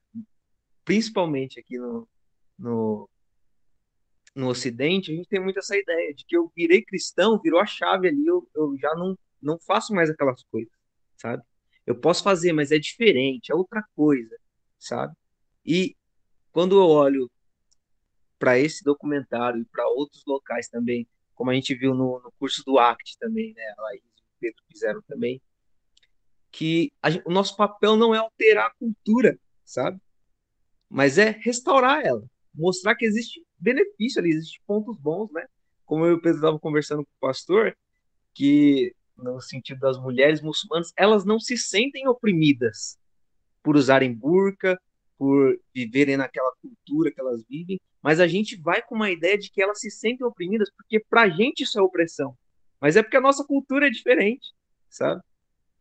principalmente 0.84 1.59
aqui 1.59 1.78
no, 1.78 2.09
no, 2.57 3.09
no 4.36 4.47
Ocidente, 4.47 5.12
a 5.12 5.16
gente 5.16 5.30
tem 5.30 5.39
muito 5.39 5.59
essa 5.59 5.78
ideia 5.78 6.14
de 6.16 6.26
que 6.26 6.36
eu 6.36 6.51
virei 6.55 6.84
cristão, 6.84 7.39
virou 7.39 7.59
a 7.59 7.66
chave 7.66 8.07
ali, 8.07 8.26
eu, 8.26 8.49
eu 8.55 8.76
já 8.80 8.93
não, 8.95 9.16
não 9.39 9.59
faço 9.59 9.93
mais 9.93 10.09
aquelas 10.09 10.43
coisas, 10.45 10.74
sabe? 11.16 11.43
Eu 11.86 11.95
posso 11.95 12.24
fazer, 12.24 12.53
mas 12.53 12.72
é 12.72 12.80
diferente, 12.80 13.51
é 13.51 13.55
outra 13.55 13.84
coisa, 13.95 14.36
sabe? 14.80 15.16
E 15.64 15.95
quando 16.51 16.76
eu 16.76 16.88
olho 16.88 17.30
para 18.39 18.57
esse 18.57 18.84
documentário 18.84 19.62
e 19.62 19.66
para 19.66 19.88
outros 19.88 20.24
locais 20.26 20.68
também, 20.68 21.07
como 21.36 21.51
a 21.51 21.53
gente 21.53 21.76
viu 21.76 21.93
no, 21.93 22.20
no 22.20 22.32
curso 22.39 22.64
do 22.66 22.80
ACT 22.80 23.16
também, 23.20 23.53
né? 23.53 23.64
A 23.78 23.82
Laís 23.84 24.01
e 24.03 24.22
o 24.22 24.39
Pedro 24.39 24.64
fizeram 24.68 25.01
também, 25.03 25.39
que 26.52 26.91
a, 27.02 27.10
o 27.26 27.32
nosso 27.32 27.56
papel 27.56 27.95
não 27.95 28.14
é 28.14 28.18
alterar 28.18 28.68
a 28.68 28.74
cultura, 28.74 29.39
sabe? 29.64 29.99
Mas 30.89 31.18
é 31.18 31.30
restaurar 31.30 32.06
ela, 32.06 32.24
mostrar 32.54 32.95
que 32.95 33.06
existe 33.06 33.43
benefício 33.58 34.20
ali, 34.20 34.32
existe 34.32 34.62
pontos 34.68 34.97
bons, 34.97 35.32
né? 35.32 35.45
Como 35.86 36.06
eu 36.06 36.18
estava 36.18 36.60
conversando 36.60 37.04
com 37.04 37.12
o 37.12 37.20
pastor, 37.28 37.76
que 38.34 38.93
no 39.18 39.39
sentido 39.39 39.80
das 39.80 39.97
mulheres 39.99 40.41
muçulmanas, 40.41 40.91
elas 40.97 41.24
não 41.24 41.39
se 41.39 41.58
sentem 41.58 42.08
oprimidas 42.08 42.97
por 43.62 43.76
usarem 43.76 44.14
burca, 44.14 44.80
por 45.18 45.60
viverem 45.74 46.18
naquela 46.18 46.52
cultura 46.62 47.12
que 47.12 47.22
elas 47.22 47.43
vivem, 47.47 47.80
mas 48.02 48.20
a 48.20 48.28
gente 48.28 48.58
vai 48.58 48.82
com 48.82 48.95
uma 48.95 49.12
ideia 49.12 49.38
de 49.38 49.52
que 49.52 49.62
elas 49.62 49.80
se 49.80 49.91
sentem 49.91 50.26
oprimidas 50.26 50.70
porque 50.76 50.99
para 50.99 51.22
a 51.24 51.30
gente 51.30 51.64
isso 51.64 51.78
é 51.78 51.82
opressão. 51.82 52.36
Mas 52.80 52.95
é 52.95 53.04
porque 53.04 53.18
a 53.18 53.22
nossa 53.22 53.45
cultura 53.45 53.86
é 53.86 53.91
diferente, 53.91 54.49
sabe? 54.89 55.22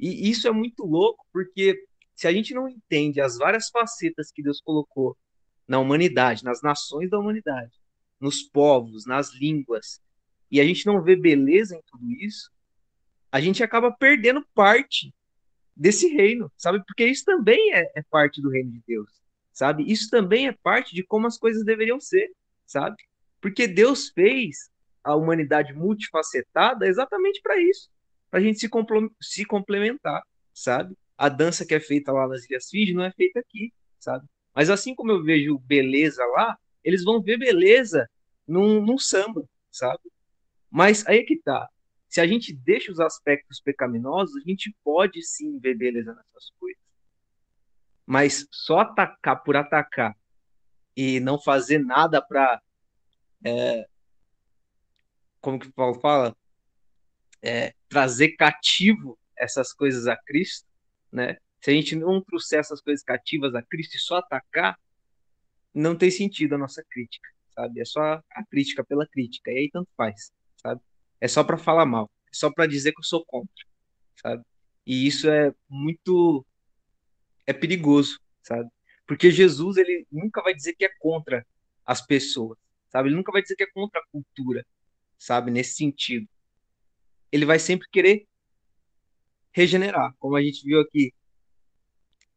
E 0.01 0.31
isso 0.31 0.49
é 0.49 0.51
muito 0.51 0.85
louco 0.87 1.27
porque 1.31 1.79
se 2.15 2.27
a 2.27 2.33
gente 2.33 2.55
não 2.55 2.67
entende 2.67 3.21
as 3.21 3.37
várias 3.37 3.69
facetas 3.69 4.33
que 4.33 4.43
Deus 4.43 4.61
colocou 4.61 5.17
na 5.69 5.79
humanidade, 5.79 6.43
nas 6.43 6.63
nações 6.63 7.11
da 7.11 7.19
humanidade, 7.19 7.73
nos 8.19 8.43
povos, 8.43 9.05
nas 9.05 9.35
línguas, 9.35 10.01
e 10.51 10.59
a 10.61 10.65
gente 10.65 10.87
não 10.87 11.03
vê 11.03 11.15
beleza 11.15 11.77
em 11.77 11.83
tudo 11.87 12.11
isso, 12.13 12.51
a 13.31 13.41
gente 13.41 13.63
acaba 13.63 13.93
perdendo 13.93 14.45
parte 14.55 15.15
desse 15.77 16.09
reino, 16.09 16.51
sabe? 16.57 16.83
Porque 16.87 17.05
isso 17.05 17.25
também 17.25 17.75
é, 17.75 17.93
é 17.95 18.03
parte 18.11 18.41
do 18.41 18.51
reino 18.51 18.73
de 18.73 18.83
Deus, 18.87 19.11
sabe? 19.53 19.91
Isso 19.91 20.09
também 20.11 20.49
é 20.49 20.53
parte 20.63 20.95
de 20.95 21.03
como 21.05 21.27
as 21.27 21.39
coisas 21.39 21.65
deveriam 21.65 22.01
ser, 22.01 22.31
sabe? 22.67 22.97
Porque 23.41 23.69
Deus 23.69 24.09
fez 24.09 24.71
a 25.05 25.15
humanidade 25.15 25.73
multifacetada 25.73 26.87
exatamente 26.87 27.41
para 27.43 27.61
isso, 27.61 27.89
para 28.31 28.41
a 28.41 28.43
gente 28.43 28.59
se, 28.59 28.71
se 29.21 29.45
complementar, 29.45 30.23
sabe? 30.55 30.97
A 31.19 31.29
dança 31.29 31.67
que 31.67 31.75
é 31.75 31.81
feita 31.81 32.13
lá 32.13 32.29
nas 32.29 32.45
Ilhas 32.45 32.69
Fiji 32.69 32.95
não 32.95 33.05
é 33.05 33.13
feita 33.13 33.41
aqui, 33.41 33.73
sabe? 33.99 34.27
Mas 34.55 34.71
assim 34.71 34.95
como 34.95 35.11
eu 35.13 35.23
vejo 35.23 35.59
beleza 35.59 36.25
lá, 36.27 36.59
eles 36.83 37.05
vão 37.05 37.21
ver 37.21 37.39
beleza 37.39 38.09
num, 38.47 38.81
num 38.85 38.99
samba, 38.99 39.45
sabe? 39.71 40.01
Mas 40.71 41.07
aí 41.07 41.19
é 41.19 41.25
que 41.25 41.37
tá. 41.37 41.69
Se 42.09 42.21
a 42.21 42.27
gente 42.27 42.53
deixa 42.53 42.91
os 42.91 43.01
aspectos 43.01 43.61
pecaminosos, 43.61 44.37
a 44.37 44.49
gente 44.49 44.75
pode 44.83 45.23
sim 45.23 45.59
ver 45.59 45.77
beleza 45.77 46.15
nessas 46.15 46.51
coisas. 46.59 46.83
Mas 48.07 48.47
só 48.51 48.81
atacar 48.81 49.43
por 49.43 49.57
atacar 49.57 50.17
e 50.97 51.21
não 51.21 51.39
fazer 51.39 51.79
nada 51.79 52.21
para. 52.21 52.61
É, 53.45 53.87
como 55.41 55.59
que 55.59 55.69
o 55.69 55.73
Paulo 55.73 56.01
fala? 56.01 56.37
É, 57.43 57.75
trazer 57.89 58.37
cativo 58.37 59.19
essas 59.37 59.73
coisas 59.73 60.07
a 60.07 60.17
Cristo, 60.17 60.67
né? 61.11 61.37
Se 61.63 61.71
a 61.71 61.75
gente 61.75 61.97
não 61.97 62.23
trouxer 62.23 62.61
essas 62.61 62.81
coisas 62.81 63.03
cativas 63.05 63.55
a 63.55 63.63
Cristo 63.63 63.97
e 63.97 63.99
só 63.99 64.17
atacar, 64.17 64.79
não 65.75 65.97
tem 65.97 66.11
sentido 66.11 66.55
a 66.55 66.59
nossa 66.59 66.85
crítica, 66.89 67.29
sabe? 67.55 67.81
É 67.81 67.85
só 67.85 68.01
a 68.03 68.47
crítica 68.51 68.85
pela 68.85 69.07
crítica, 69.07 69.51
e 69.51 69.59
aí 69.59 69.71
tanto 69.71 69.89
faz, 69.97 70.33
sabe? 70.57 70.81
É 71.21 71.29
só 71.29 71.45
para 71.45 71.57
falar 71.57 71.87
mal, 71.87 72.11
é 72.27 72.31
só 72.33 72.51
para 72.53 72.67
dizer 72.67 72.93
que 72.93 73.01
eu 73.01 73.05
sou 73.05 73.25
contra, 73.25 73.65
sabe? 74.17 74.45
E 74.87 75.07
isso 75.07 75.29
é 75.29 75.55
muito 75.69 76.45
é 77.47 77.53
perigoso, 77.53 78.19
sabe? 78.43 78.69
Porque 79.07 79.31
Jesus 79.31 79.77
ele 79.77 80.07
nunca 80.11 80.43
vai 80.43 80.55
dizer 80.55 80.75
que 80.75 80.85
é 80.85 80.91
contra 80.99 81.47
as 81.85 82.01
pessoas, 82.05 82.59
sabe? 82.89 83.09
Ele 83.09 83.17
nunca 83.17 83.33
vai 83.33 83.43
dizer 83.43 83.57
que 83.57 83.65
é 83.65 83.71
contra 83.73 84.01
a 84.01 84.05
cultura, 84.11 84.65
sabe? 85.19 85.51
Nesse 85.51 85.75
sentido. 85.75 86.29
Ele 87.33 87.45
vai 87.45 87.59
sempre 87.59 87.89
querer 87.91 88.27
regenerar, 89.53 90.15
como 90.19 90.37
a 90.37 90.43
gente 90.43 90.65
viu 90.65 90.81
aqui 90.81 91.13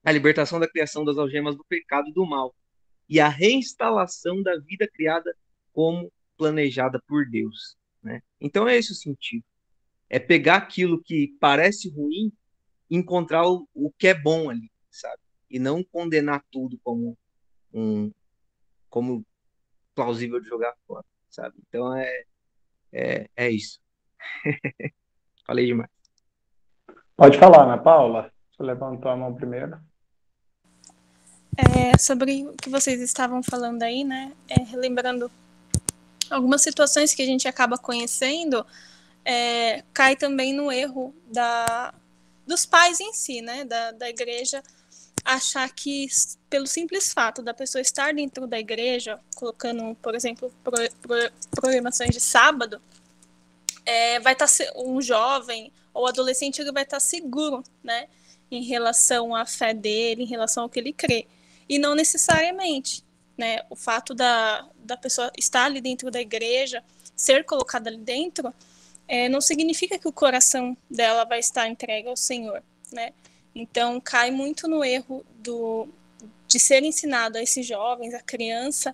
a 0.04 0.12
libertação 0.12 0.60
da 0.60 0.68
criação 0.68 1.06
das 1.06 1.18
algemas 1.18 1.56
do 1.56 1.64
pecado 1.64 2.10
e 2.10 2.14
do 2.14 2.26
mal, 2.26 2.56
e 3.08 3.20
a 3.20 3.30
reinstalação 3.30 4.41
da 4.41 4.58
vida 4.58 4.88
criada 4.88 5.36
como 5.72 6.12
planejada 6.38 7.02
por 7.08 7.30
Deus. 7.30 7.78
Né? 8.02 8.22
Então 8.39 8.68
é 8.68 8.78
esse 8.78 8.91
o 8.91 8.96
sentido. 8.96 9.46
É 10.10 10.20
pegar 10.20 10.58
aquilo 10.58 11.02
que 11.02 11.36
parece 11.39 11.89
ruim 11.89 12.32
e 12.89 12.98
encontrar 12.98 13.48
o, 13.48 13.68
o 13.74 13.91
que 13.91 14.08
é 14.08 14.14
bom 14.14 14.50
ali, 14.50 14.70
sabe? 14.91 15.22
E 15.50 15.58
não 15.58 15.84
condenar 15.84 16.44
tudo 16.52 16.78
como 16.84 17.18
um 17.74 18.12
como 18.89 19.26
plausível 19.96 20.39
de 20.39 20.48
jogar 20.48 20.76
fora, 20.86 21.06
sabe? 21.30 21.56
Então 21.68 21.96
é 21.96 22.26
é, 22.91 23.28
é 23.36 23.50
isso. 23.50 23.83
Falei 25.46 25.66
demais. 25.66 25.90
Pode 27.16 27.38
falar, 27.38 27.64
Ana 27.64 27.78
Paula? 27.78 28.32
Você 28.52 28.64
levantou 28.64 29.12
a 29.12 29.16
mão 29.16 29.34
primeiro. 29.34 29.78
É, 31.58 31.98
sobre 31.98 32.46
o 32.46 32.54
que 32.54 32.70
vocês 32.70 33.00
estavam 33.02 33.44
falando 33.44 33.84
aí, 33.84 34.04
né? 34.04 34.32
É, 34.48 34.64
relembrando 34.64 35.32
algumas 36.30 36.62
situações 36.62 37.14
que 37.14 37.22
a 37.22 37.26
gente 37.26 37.48
acaba 37.48 37.78
conhecendo, 37.78 38.66
é, 39.24 39.84
cai 39.94 40.16
também 40.16 40.54
no 40.54 40.72
erro 40.72 41.14
da, 41.28 41.94
dos 42.48 42.66
pais 42.66 43.00
em 43.00 43.14
si, 43.14 43.42
né? 43.42 43.66
Da, 43.66 43.92
da 43.92 44.10
igreja 44.10 44.64
achar 45.24 45.70
que 45.74 46.08
pelo 46.50 46.68
simples 46.68 47.14
fato 47.14 47.42
da 47.42 47.54
pessoa 47.54 47.82
estar 47.82 48.14
dentro 48.14 48.46
da 48.46 48.60
igreja, 48.60 49.20
colocando, 49.36 49.96
por 50.02 50.16
exemplo, 50.16 50.52
pro, 50.64 50.76
pro, 51.02 51.32
programações 51.52 52.10
de 52.10 52.20
sábado, 52.20 52.82
é, 53.86 54.20
vai 54.20 54.34
estar 54.34 54.48
tá, 54.48 54.54
um 54.76 55.02
jovem 55.02 55.72
ou 55.94 56.08
adolescente 56.08 56.60
ele 56.60 56.72
vai 56.72 56.84
estar 56.84 56.98
tá 56.98 57.02
seguro, 57.02 57.64
né? 57.84 58.08
Em 58.50 58.64
relação 58.64 59.36
à 59.36 59.46
fé 59.46 59.74
dele, 59.74 60.24
em 60.24 60.28
relação 60.28 60.64
ao 60.64 60.70
que 60.70 60.80
ele 60.80 60.94
crê 60.94 61.28
e 61.68 61.80
não 61.80 61.96
necessariamente. 61.96 63.04
Né? 63.38 63.60
O 63.70 63.76
fato 63.76 64.14
da, 64.14 64.68
da 64.78 64.96
pessoa 64.96 65.32
estar 65.38 65.66
ali 65.66 65.82
dentro 65.82 66.12
da 66.12 66.22
igreja, 66.22 66.84
ser 67.16 67.44
colocada 67.46 67.90
ali 67.90 67.98
dentro, 67.98 68.54
é, 69.08 69.28
não 69.28 69.42
significa 69.42 69.98
que 69.98 70.08
o 70.08 70.12
coração 70.12 70.78
dela 70.90 71.26
vai 71.26 71.40
estar 71.40 71.68
entregue 71.68 72.08
ao 72.08 72.16
Senhor. 72.16 72.62
Né? 72.92 73.12
Então, 73.56 74.00
cai 74.00 74.30
muito 74.30 74.68
no 74.68 74.84
erro 74.84 75.26
do, 75.40 75.88
de 76.48 76.60
ser 76.60 76.84
ensinado 76.84 77.38
a 77.38 77.42
esses 77.42 77.66
jovens, 77.66 78.14
a 78.14 78.22
criança, 78.22 78.94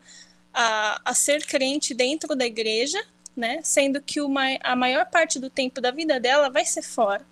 a, 0.54 1.02
a 1.04 1.14
ser 1.14 1.46
crente 1.46 1.94
dentro 1.94 2.36
da 2.36 2.46
igreja, 2.46 3.02
né? 3.40 3.60
sendo 3.64 4.02
que 4.02 4.20
a 4.62 4.76
maior 4.76 5.06
parte 5.06 5.40
do 5.40 5.50
tempo 5.50 5.80
da 5.80 5.92
vida 5.92 6.20
dela 6.20 6.50
vai 6.50 6.66
ser 6.66 6.82
fora. 6.82 7.26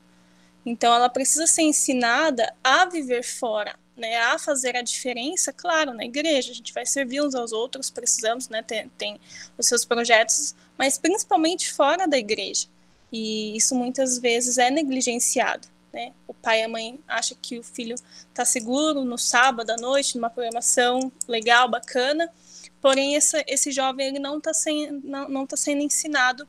Então, 0.65 0.93
ela 0.93 1.09
precisa 1.09 1.45
ser 1.45 1.61
ensinada 1.61 2.53
a 2.63 2.85
viver 2.85 3.23
fora, 3.23 3.75
né, 3.95 4.17
a 4.17 4.37
fazer 4.37 4.75
a 4.75 4.81
diferença, 4.81 5.53
claro, 5.53 5.93
na 5.93 6.03
igreja, 6.03 6.51
a 6.51 6.53
gente 6.53 6.73
vai 6.73 6.85
servir 6.85 7.21
uns 7.21 7.33
aos 7.33 7.53
outros, 7.53 7.89
precisamos, 7.89 8.49
né, 8.49 8.61
tem, 8.61 8.89
tem 8.97 9.19
os 9.57 9.65
seus 9.65 9.85
projetos, 9.85 10.53
mas 10.77 10.97
principalmente 10.97 11.71
fora 11.71 12.05
da 12.05 12.17
igreja. 12.17 12.67
E 13.11 13.55
isso 13.55 13.73
muitas 13.75 14.19
vezes 14.19 14.57
é 14.57 14.69
negligenciado. 14.69 15.67
Né? 15.93 16.11
O 16.27 16.33
pai 16.33 16.61
e 16.61 16.63
a 16.65 16.69
mãe 16.69 16.99
acham 17.07 17.37
que 17.41 17.57
o 17.57 17.63
filho 17.63 17.95
está 18.29 18.43
seguro 18.43 19.05
no 19.05 19.17
sábado 19.17 19.69
à 19.69 19.77
noite, 19.77 20.15
numa 20.15 20.29
programação 20.29 21.11
legal, 21.27 21.69
bacana, 21.69 22.29
porém 22.81 23.15
esse, 23.15 23.43
esse 23.47 23.71
jovem 23.71 24.07
ele 24.07 24.19
não 24.19 24.37
está 24.37 24.53
sendo, 24.53 25.07
não, 25.07 25.29
não 25.29 25.47
tá 25.47 25.57
sendo 25.57 25.81
ensinado 25.81 26.47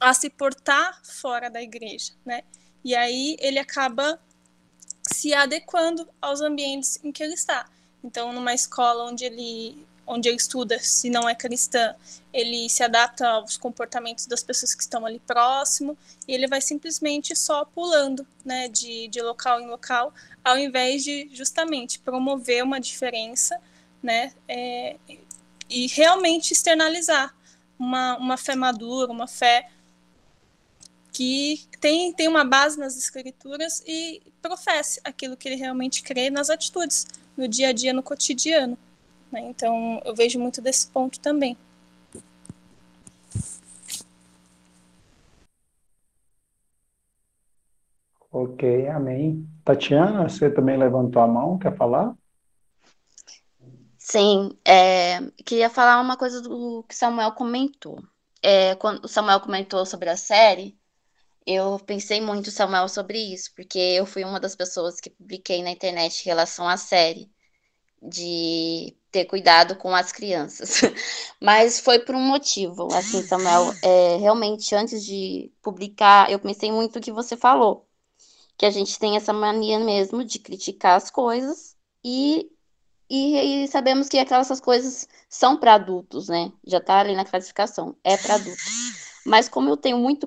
a 0.00 0.12
se 0.12 0.28
portar 0.30 1.00
fora 1.04 1.48
da 1.48 1.62
igreja. 1.62 2.12
Né? 2.24 2.42
E 2.84 2.94
aí 2.94 3.36
ele 3.40 3.58
acaba 3.58 4.20
se 5.02 5.34
adequando 5.34 6.08
aos 6.20 6.40
ambientes 6.40 6.98
em 7.02 7.12
que 7.12 7.22
ele 7.22 7.34
está. 7.34 7.66
Então, 8.02 8.32
numa 8.32 8.54
escola 8.54 9.04
onde 9.04 9.24
ele 9.24 9.86
onde 10.06 10.28
ele 10.28 10.36
estuda, 10.36 10.78
se 10.78 11.08
não 11.08 11.28
é 11.28 11.34
cristã, 11.34 11.94
ele 12.32 12.68
se 12.68 12.82
adapta 12.82 13.26
aos 13.26 13.56
comportamentos 13.56 14.26
das 14.26 14.42
pessoas 14.42 14.74
que 14.74 14.82
estão 14.82 15.06
ali 15.06 15.18
próximo 15.18 15.96
e 16.28 16.34
ele 16.34 16.46
vai 16.46 16.60
simplesmente 16.60 17.34
só 17.34 17.64
pulando, 17.64 18.26
né, 18.44 18.68
de, 18.68 19.08
de 19.08 19.22
local 19.22 19.60
em 19.60 19.66
local, 19.66 20.12
ao 20.44 20.58
invés 20.58 21.02
de 21.02 21.30
justamente 21.32 21.98
promover 21.98 22.62
uma 22.62 22.78
diferença, 22.78 23.58
né, 24.02 24.32
é, 24.46 24.96
e 25.68 25.86
realmente 25.86 26.52
externalizar 26.52 27.34
uma, 27.78 28.16
uma 28.16 28.36
fé 28.36 28.54
madura, 28.54 29.10
uma 29.10 29.26
fé 29.26 29.68
que 31.12 31.60
tem, 31.80 32.12
tem 32.12 32.26
uma 32.26 32.44
base 32.44 32.78
nas 32.78 32.96
escrituras 32.96 33.82
e 33.86 34.20
professe 34.42 35.00
aquilo 35.04 35.36
que 35.36 35.48
ele 35.48 35.56
realmente 35.56 36.02
crê 36.02 36.28
nas 36.28 36.50
atitudes, 36.50 37.06
no 37.36 37.46
dia 37.46 37.68
a 37.68 37.72
dia, 37.72 37.92
no 37.92 38.02
cotidiano. 38.02 38.76
Né? 39.30 39.40
Então, 39.48 40.02
eu 40.04 40.14
vejo 40.14 40.38
muito 40.38 40.60
desse 40.60 40.88
ponto 40.88 41.20
também. 41.20 41.56
Ok, 48.30 48.88
amém. 48.88 49.48
Tatiana, 49.64 50.28
você 50.28 50.50
também 50.50 50.76
levantou 50.76 51.22
a 51.22 51.28
mão, 51.28 51.56
quer 51.56 51.76
falar? 51.76 52.16
Sim, 54.14 54.56
é, 54.64 55.20
queria 55.44 55.68
falar 55.68 56.00
uma 56.00 56.16
coisa 56.16 56.40
do 56.40 56.84
que 56.84 56.94
Samuel 56.94 57.32
comentou. 57.32 58.00
É, 58.40 58.76
quando 58.76 59.04
o 59.04 59.08
Samuel 59.08 59.40
comentou 59.40 59.84
sobre 59.84 60.08
a 60.08 60.16
série, 60.16 60.78
eu 61.44 61.80
pensei 61.80 62.20
muito, 62.20 62.52
Samuel, 62.52 62.88
sobre 62.88 63.18
isso, 63.18 63.52
porque 63.56 63.76
eu 63.76 64.06
fui 64.06 64.22
uma 64.22 64.38
das 64.38 64.54
pessoas 64.54 65.00
que 65.00 65.10
publiquei 65.10 65.64
na 65.64 65.72
internet 65.72 66.22
em 66.22 66.26
relação 66.26 66.68
à 66.68 66.76
série, 66.76 67.28
de 68.00 68.96
ter 69.10 69.24
cuidado 69.24 69.74
com 69.74 69.92
as 69.92 70.12
crianças. 70.12 70.82
Mas 71.42 71.80
foi 71.80 71.98
por 71.98 72.14
um 72.14 72.20
motivo, 72.20 72.86
assim, 72.94 73.20
Samuel. 73.20 73.74
É, 73.82 74.16
realmente, 74.18 74.76
antes 74.76 75.04
de 75.04 75.50
publicar, 75.60 76.30
eu 76.30 76.38
pensei 76.38 76.70
muito 76.70 77.00
o 77.00 77.02
que 77.02 77.10
você 77.10 77.36
falou, 77.36 77.88
que 78.56 78.64
a 78.64 78.70
gente 78.70 78.96
tem 78.96 79.16
essa 79.16 79.32
mania 79.32 79.80
mesmo 79.80 80.22
de 80.22 80.38
criticar 80.38 80.96
as 80.96 81.10
coisas 81.10 81.74
e 82.04 82.53
e, 83.08 83.64
e 83.64 83.68
sabemos 83.68 84.08
que 84.08 84.18
aquelas 84.18 84.60
coisas 84.60 85.08
são 85.28 85.58
para 85.58 85.74
adultos, 85.74 86.28
né? 86.28 86.52
Já 86.66 86.78
está 86.78 86.98
ali 87.00 87.14
na 87.14 87.24
classificação, 87.24 87.96
é 88.02 88.16
para 88.16 88.36
adultos. 88.36 88.64
Mas 89.26 89.48
como 89.48 89.68
eu 89.70 89.76
tenho 89.76 89.98
muito, 89.98 90.26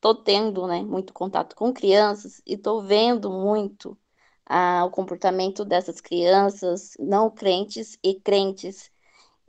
tô 0.00 0.14
tendo, 0.14 0.66
né, 0.66 0.82
muito 0.82 1.12
contato 1.12 1.56
com 1.56 1.72
crianças 1.72 2.40
e 2.46 2.56
tô 2.56 2.82
vendo 2.82 3.30
muito 3.30 3.98
ah, 4.46 4.84
o 4.86 4.90
comportamento 4.90 5.64
dessas 5.64 6.00
crianças, 6.00 6.92
não 6.98 7.30
crentes 7.30 7.98
e 8.02 8.14
crentes. 8.20 8.90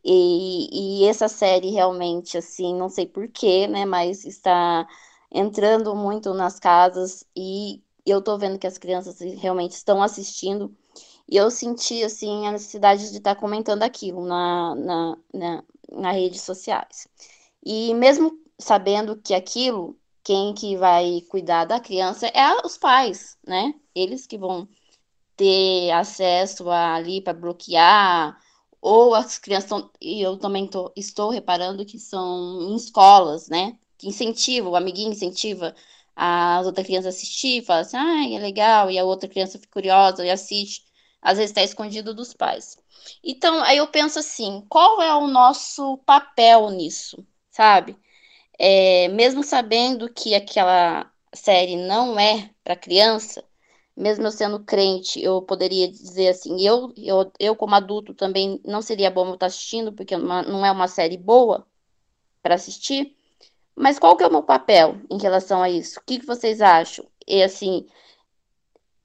E, 0.04 1.04
e 1.04 1.06
essa 1.08 1.28
série 1.28 1.72
realmente, 1.72 2.38
assim, 2.38 2.74
não 2.76 2.90
sei 2.90 3.06
porquê, 3.06 3.68
né, 3.68 3.86
mas 3.86 4.26
está 4.26 4.88
entrando 5.32 5.96
muito 5.96 6.34
nas 6.34 6.60
casas 6.60 7.26
e 7.36 7.84
eu 8.06 8.22
tô 8.22 8.38
vendo 8.38 8.58
que 8.58 8.68
as 8.68 8.78
crianças 8.78 9.20
realmente 9.20 9.74
estão 9.74 10.02
assistindo 10.02 10.74
e 11.30 11.36
eu 11.38 11.52
senti, 11.52 12.04
assim, 12.04 12.48
a 12.48 12.52
necessidade 12.52 13.12
de 13.12 13.18
estar 13.18 13.36
comentando 13.36 13.84
aquilo 13.84 14.26
na, 14.26 14.76
na, 14.76 15.18
na, 15.34 15.64
nas 15.92 16.16
redes 16.16 16.42
sociais. 16.42 17.08
E 17.66 17.94
mesmo 17.94 18.32
sabendo 18.60 19.18
que 19.18 19.34
aquilo, 19.34 19.98
quem 20.24 20.54
que 20.54 20.78
vai 20.78 21.22
cuidar 21.30 21.66
da 21.66 21.80
criança 21.80 22.28
é 22.28 22.66
os 22.66 22.78
pais, 22.78 23.38
né? 23.46 23.74
Eles 23.94 24.26
que 24.26 24.38
vão 24.38 24.68
ter 25.36 25.92
acesso 25.92 26.70
ali 26.70 27.22
para 27.22 27.34
bloquear, 27.34 28.38
ou 28.82 29.14
as 29.16 29.38
crianças, 29.38 29.84
e 30.02 30.22
eu 30.22 30.38
também 30.38 30.68
tô, 30.68 30.92
estou 30.96 31.30
reparando 31.30 31.86
que 31.86 32.00
são 32.00 32.62
em 32.62 32.76
escolas, 32.76 33.50
né? 33.50 33.78
Que 33.98 34.08
incentivam, 34.08 34.72
o 34.72 34.76
amiguinho 34.76 35.12
incentiva 35.12 35.76
as 36.16 36.66
outras 36.66 36.86
crianças 36.86 37.08
a 37.08 37.10
assistir, 37.10 37.64
fala 37.64 37.82
assim, 37.82 37.98
ah, 37.98 38.30
é 38.34 38.40
legal, 38.40 38.90
e 38.90 38.98
a 38.98 39.04
outra 39.06 39.30
criança 39.30 39.60
fica 39.60 39.72
curiosa 39.72 40.26
e 40.26 40.30
assiste 40.32 40.84
às 41.22 41.38
vezes 41.38 41.52
está 41.52 41.64
escondido 41.64 42.14
dos 42.14 42.34
pais. 42.34 42.78
Então, 43.24 43.64
aí 43.64 43.78
eu 43.78 43.88
penso 43.88 44.20
assim, 44.20 44.66
qual 44.70 45.02
é 45.02 45.14
o 45.16 45.28
nosso 45.28 45.98
papel 46.00 46.70
nisso, 46.70 47.26
sabe? 47.50 47.98
É, 48.60 49.08
mesmo 49.10 49.44
sabendo 49.44 50.12
que 50.12 50.36
aquela 50.36 51.12
série 51.34 51.76
não 51.76 52.20
é 52.20 52.50
para 52.64 52.76
criança, 52.76 53.44
mesmo 53.96 54.28
eu 54.28 54.32
sendo 54.32 54.60
crente, 54.64 55.22
eu 55.22 55.42
poderia 55.42 55.90
dizer 55.90 56.30
assim, 56.30 56.62
eu, 56.62 56.94
eu, 56.98 57.32
eu 57.40 57.56
como 57.56 57.76
adulto 57.76 58.14
também 58.14 58.62
não 58.64 58.82
seria 58.82 59.10
bom 59.10 59.28
eu 59.28 59.34
estar 59.34 59.48
assistindo, 59.48 59.92
porque 59.92 60.16
não 60.16 60.66
é 60.66 60.72
uma 60.72 60.88
série 60.88 61.18
boa 61.18 61.66
para 62.42 62.56
assistir. 62.56 63.16
Mas 63.76 64.00
qual 64.00 64.16
que 64.18 64.24
é 64.24 64.28
o 64.28 64.32
meu 64.32 64.44
papel 64.44 64.98
em 65.10 65.20
relação 65.20 65.62
a 65.62 65.70
isso? 65.70 66.00
O 66.00 66.04
que, 66.04 66.20
que 66.20 66.26
vocês 66.26 66.62
acham? 66.62 67.06
E 67.28 67.44
assim, 67.44 67.88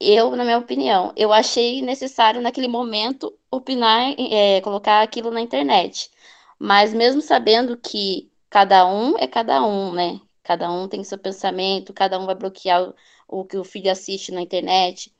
eu, 0.02 0.34
na 0.36 0.44
minha 0.44 0.58
opinião, 0.58 1.12
eu 1.16 1.32
achei 1.32 1.82
necessário 1.82 2.40
naquele 2.40 2.68
momento 2.68 3.36
opinar, 3.50 4.14
é, 4.18 4.60
colocar 4.60 5.02
aquilo 5.02 5.30
na 5.30 5.40
internet. 5.40 6.10
Mas 6.58 6.92
mesmo 6.94 7.20
sabendo 7.22 7.76
que 7.76 8.30
cada 8.50 8.86
um 8.86 9.16
é 9.18 9.26
cada 9.26 9.64
um, 9.64 9.92
né? 9.92 10.20
Cada 10.42 10.70
um 10.70 10.88
tem 10.88 11.04
seu 11.04 11.18
pensamento, 11.18 11.92
cada 11.92 12.18
um 12.18 12.26
vai 12.26 12.34
bloquear 12.34 12.82
o, 12.82 12.94
o 13.28 13.44
que 13.44 13.56
o 13.56 13.64
filho 13.64 13.90
assiste 13.90 14.32
na 14.32 14.42
internet. 14.42 15.12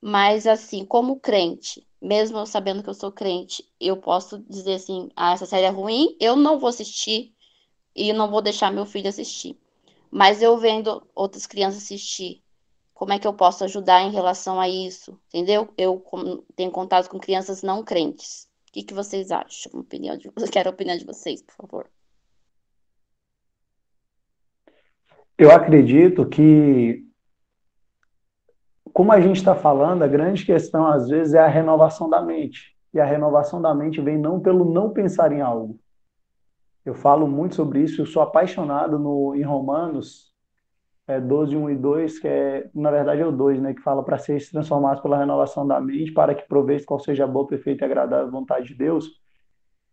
Mas 0.00 0.46
assim, 0.46 0.84
como 0.84 1.20
crente, 1.20 1.86
mesmo 2.00 2.46
sabendo 2.46 2.82
que 2.82 2.90
eu 2.90 2.94
sou 2.94 3.12
crente, 3.12 3.64
eu 3.80 3.96
posso 3.96 4.38
dizer 4.48 4.74
assim, 4.74 5.10
ah, 5.16 5.32
essa 5.32 5.46
série 5.46 5.66
é 5.66 5.70
ruim, 5.70 6.16
eu 6.20 6.36
não 6.36 6.58
vou 6.58 6.68
assistir 6.68 7.34
e 7.94 8.12
não 8.12 8.30
vou 8.30 8.42
deixar 8.42 8.70
meu 8.72 8.86
filho 8.86 9.08
assistir. 9.08 9.58
Mas 10.10 10.42
eu 10.42 10.56
vendo 10.58 11.06
outras 11.14 11.46
crianças 11.46 11.82
assistir 11.82 12.42
como 12.98 13.12
é 13.12 13.18
que 13.20 13.28
eu 13.28 13.32
posso 13.32 13.62
ajudar 13.62 14.02
em 14.02 14.10
relação 14.10 14.58
a 14.58 14.68
isso, 14.68 15.16
entendeu? 15.28 15.68
Eu 15.78 16.02
tenho 16.56 16.72
contato 16.72 17.08
com 17.08 17.20
crianças 17.20 17.62
não 17.62 17.84
crentes. 17.84 18.48
O 18.68 18.72
que, 18.72 18.82
que 18.82 18.92
vocês 18.92 19.30
acham? 19.30 19.70
Opinião 19.78 20.16
de... 20.16 20.28
Quero 20.50 20.68
a 20.68 20.72
opinião 20.72 20.98
de 20.98 21.04
vocês, 21.04 21.40
por 21.40 21.54
favor. 21.54 21.86
Eu 25.38 25.52
acredito 25.52 26.28
que, 26.28 27.06
como 28.92 29.12
a 29.12 29.20
gente 29.20 29.36
está 29.36 29.54
falando, 29.54 30.02
a 30.02 30.08
grande 30.08 30.44
questão 30.44 30.84
às 30.84 31.08
vezes 31.08 31.34
é 31.34 31.38
a 31.38 31.46
renovação 31.46 32.10
da 32.10 32.20
mente. 32.20 32.76
E 32.92 32.98
a 32.98 33.04
renovação 33.04 33.62
da 33.62 33.72
mente 33.72 34.00
vem 34.00 34.18
não 34.18 34.40
pelo 34.40 34.64
não 34.72 34.90
pensar 34.90 35.30
em 35.30 35.40
algo. 35.40 35.78
Eu 36.84 36.96
falo 36.96 37.28
muito 37.28 37.54
sobre 37.54 37.80
isso, 37.80 38.02
eu 38.02 38.06
sou 38.06 38.22
apaixonado 38.22 38.98
no, 38.98 39.36
em 39.36 39.42
Romanos, 39.42 40.34
é, 41.08 41.18
12, 41.18 41.56
1 41.56 41.70
e 41.70 41.74
2, 41.74 42.18
que 42.18 42.28
é, 42.28 42.70
na 42.74 42.90
verdade 42.90 43.22
é 43.22 43.26
o 43.26 43.32
2, 43.32 43.60
né, 43.60 43.72
que 43.72 43.80
fala 43.80 44.04
para 44.04 44.18
ser 44.18 44.38
transformados 44.50 45.02
pela 45.02 45.16
renovação 45.16 45.66
da 45.66 45.80
mente, 45.80 46.12
para 46.12 46.34
que 46.34 46.46
proveite 46.46 46.84
qual 46.84 47.00
seja 47.00 47.24
a 47.24 47.26
boa, 47.26 47.46
perfeita 47.46 47.84
e 47.84 47.86
agradável 47.86 48.30
vontade 48.30 48.68
de 48.68 48.74
Deus. 48.74 49.10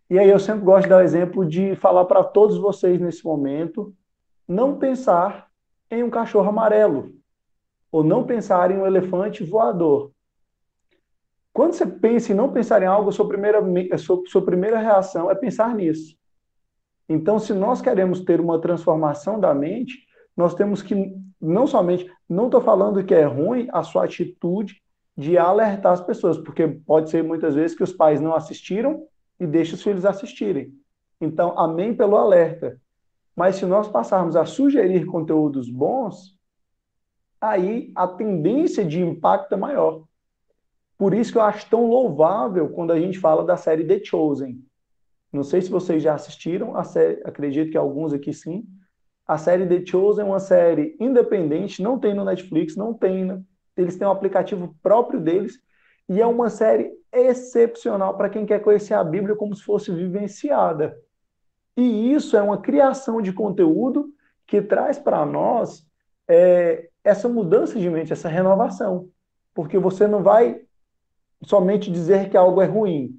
E 0.09 0.19
aí 0.19 0.29
eu 0.29 0.37
sempre 0.37 0.65
gosto 0.65 0.83
de 0.83 0.89
dar 0.89 0.97
o 0.97 1.01
exemplo 1.01 1.45
de 1.45 1.73
falar 1.77 2.03
para 2.03 2.21
todos 2.21 2.57
vocês 2.57 2.99
nesse 2.99 3.23
momento, 3.23 3.95
não 4.45 4.77
pensar 4.77 5.47
em 5.89 6.03
um 6.03 6.09
cachorro 6.09 6.49
amarelo, 6.49 7.13
ou 7.89 8.03
não 8.03 8.25
pensar 8.25 8.69
em 8.69 8.77
um 8.77 8.85
elefante 8.85 9.41
voador. 9.43 10.11
Quando 11.53 11.71
você 11.71 11.87
pensa 11.87 12.33
em 12.33 12.35
não 12.35 12.51
pensar 12.51 12.83
em 12.83 12.85
algo, 12.85 13.13
sua 13.13 13.27
primeira, 13.27 13.61
sua 13.97 14.45
primeira 14.45 14.79
reação 14.79 15.31
é 15.31 15.35
pensar 15.35 15.73
nisso. 15.73 16.17
Então, 17.07 17.39
se 17.39 17.53
nós 17.53 17.81
queremos 17.81 18.19
ter 18.19 18.41
uma 18.41 18.59
transformação 18.59 19.39
da 19.39 19.53
mente, 19.53 20.04
nós 20.35 20.53
temos 20.53 20.81
que, 20.81 21.13
não 21.39 21.65
somente, 21.65 22.09
não 22.27 22.45
estou 22.45 22.61
falando 22.61 23.03
que 23.03 23.13
é 23.13 23.25
ruim 23.25 23.67
a 23.71 23.83
sua 23.83 24.05
atitude 24.05 24.81
de 25.17 25.37
alertar 25.37 25.93
as 25.93 26.01
pessoas, 26.01 26.37
porque 26.37 26.67
pode 26.67 27.09
ser 27.09 27.23
muitas 27.23 27.55
vezes 27.55 27.75
que 27.75 27.83
os 27.83 27.93
pais 27.93 28.19
não 28.19 28.35
assistiram 28.35 29.07
e 29.39 29.47
deixam 29.47 29.75
os 29.75 29.83
filhos 29.83 30.05
assistirem. 30.05 30.73
Então, 31.21 31.57
amém 31.57 31.95
pelo 31.95 32.17
alerta. 32.17 32.79
Mas 33.35 33.55
se 33.55 33.65
nós 33.65 33.87
passarmos 33.87 34.35
a 34.35 34.45
sugerir 34.45 35.05
conteúdos 35.05 35.69
bons, 35.69 36.37
aí 37.39 37.91
a 37.95 38.07
tendência 38.07 38.83
de 38.83 39.01
impacto 39.01 39.53
é 39.53 39.57
maior. 39.57 40.03
Por 40.97 41.13
isso 41.13 41.31
que 41.31 41.37
eu 41.37 41.41
acho 41.41 41.69
tão 41.69 41.87
louvável 41.87 42.69
quando 42.69 42.91
a 42.91 42.99
gente 42.99 43.19
fala 43.19 43.43
da 43.43 43.57
série 43.57 43.85
The 43.85 44.03
Chosen. 44.03 44.63
Não 45.31 45.43
sei 45.43 45.61
se 45.61 45.69
vocês 45.69 46.01
já 46.01 46.13
assistiram 46.13 46.77
a 46.77 46.83
série, 46.83 47.21
acredito 47.25 47.71
que 47.71 47.77
alguns 47.77 48.13
aqui 48.13 48.31
sim. 48.31 48.65
A 49.27 49.37
série 49.37 49.65
The 49.65 49.85
Chosen 49.85 50.23
é 50.23 50.27
uma 50.27 50.39
série 50.39 50.95
independente, 50.99 51.81
não 51.81 51.97
tem 51.97 52.13
no 52.13 52.23
Netflix, 52.23 52.75
não 52.75 52.93
tem. 52.93 53.25
Né? 53.25 53.41
Eles 53.75 53.97
têm 53.97 54.07
um 54.07 54.11
aplicativo 54.11 54.75
próprio 54.83 55.19
deles. 55.19 55.59
E 56.07 56.21
é 56.21 56.25
uma 56.25 56.49
série 56.49 56.91
excepcional 57.11 58.15
para 58.15 58.29
quem 58.29 58.45
quer 58.45 58.59
conhecer 58.59 58.93
a 58.93 59.03
Bíblia 59.03 59.35
como 59.35 59.55
se 59.55 59.63
fosse 59.63 59.91
vivenciada. 59.91 60.95
E 61.75 62.13
isso 62.13 62.37
é 62.37 62.41
uma 62.41 62.61
criação 62.61 63.21
de 63.21 63.33
conteúdo 63.33 64.13
que 64.45 64.61
traz 64.61 64.99
para 64.99 65.25
nós 65.25 65.85
é, 66.27 66.89
essa 67.03 67.27
mudança 67.27 67.79
de 67.79 67.89
mente, 67.89 68.13
essa 68.13 68.29
renovação. 68.29 69.09
Porque 69.53 69.79
você 69.79 70.07
não 70.07 70.21
vai 70.21 70.61
somente 71.41 71.91
dizer 71.91 72.29
que 72.29 72.37
algo 72.37 72.61
é 72.61 72.65
ruim, 72.65 73.15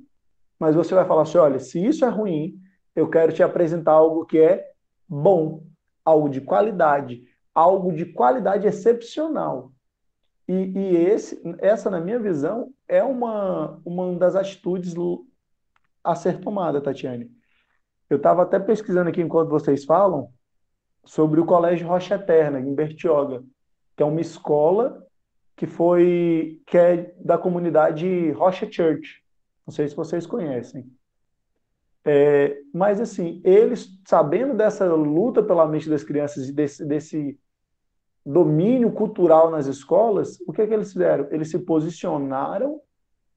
mas 0.59 0.77
você 0.77 0.95
vai 0.95 1.05
falar 1.05 1.23
assim: 1.23 1.39
olha, 1.39 1.59
se 1.59 1.85
isso 1.85 2.05
é 2.05 2.09
ruim, 2.09 2.55
eu 2.95 3.11
quero 3.11 3.33
te 3.33 3.43
apresentar 3.43 3.93
algo 3.93 4.25
que 4.25 4.39
é 4.39 4.65
bom 5.09 5.66
algo 6.07 6.29
de 6.29 6.41
qualidade, 6.41 7.25
algo 7.53 7.93
de 7.93 8.07
qualidade 8.07 8.67
excepcional. 8.67 9.73
E, 10.47 10.55
e 10.55 10.97
esse, 10.97 11.43
essa, 11.59 11.91
na 11.91 12.01
minha 12.01 12.21
visão, 12.21 12.73
é 12.87 13.03
uma, 13.03 13.81
uma 13.85 14.15
das 14.15 14.37
atitudes 14.37 14.95
a 16.05 16.15
ser 16.15 16.41
tomada, 16.41 16.81
Tatiane. 16.81 17.29
Eu 18.09 18.19
estava 18.19 18.43
até 18.43 18.61
pesquisando 18.61 19.11
aqui 19.11 19.21
enquanto 19.21 19.49
vocês 19.49 19.85
falam 19.85 20.31
sobre 21.05 21.41
o 21.41 21.45
Colégio 21.45 21.89
Rocha 21.89 22.15
Eterna, 22.15 22.61
em 22.61 22.73
Bertioga, 22.73 23.43
que 23.97 24.03
é 24.03 24.07
uma 24.07 24.21
escola 24.21 25.05
que 25.57 25.67
foi 25.67 26.63
que 26.67 26.79
é 26.79 27.15
da 27.19 27.37
comunidade 27.37 28.31
Rocha 28.33 28.71
Church. 28.71 29.25
Não 29.67 29.73
sei 29.75 29.89
se 29.89 29.97
vocês 29.97 30.27
conhecem. 30.27 30.89
É, 32.09 32.57
mas, 32.73 33.01
assim, 33.01 33.41
eles, 33.45 33.89
sabendo 34.07 34.55
dessa 34.55 34.87
luta 34.95 35.43
pela 35.43 35.67
mente 35.67 35.91
das 35.91 36.05
crianças 36.05 36.49
e 36.49 36.53
desse, 36.53 36.87
desse 36.87 37.41
domínio 38.25 38.93
cultural 38.93 39.51
nas 39.51 39.67
escolas, 39.67 40.39
o 40.47 40.53
que, 40.53 40.63
é 40.63 40.67
que 40.69 40.73
eles 40.73 40.93
fizeram? 40.93 41.27
Eles 41.33 41.51
se 41.51 41.59
posicionaram 41.59 42.81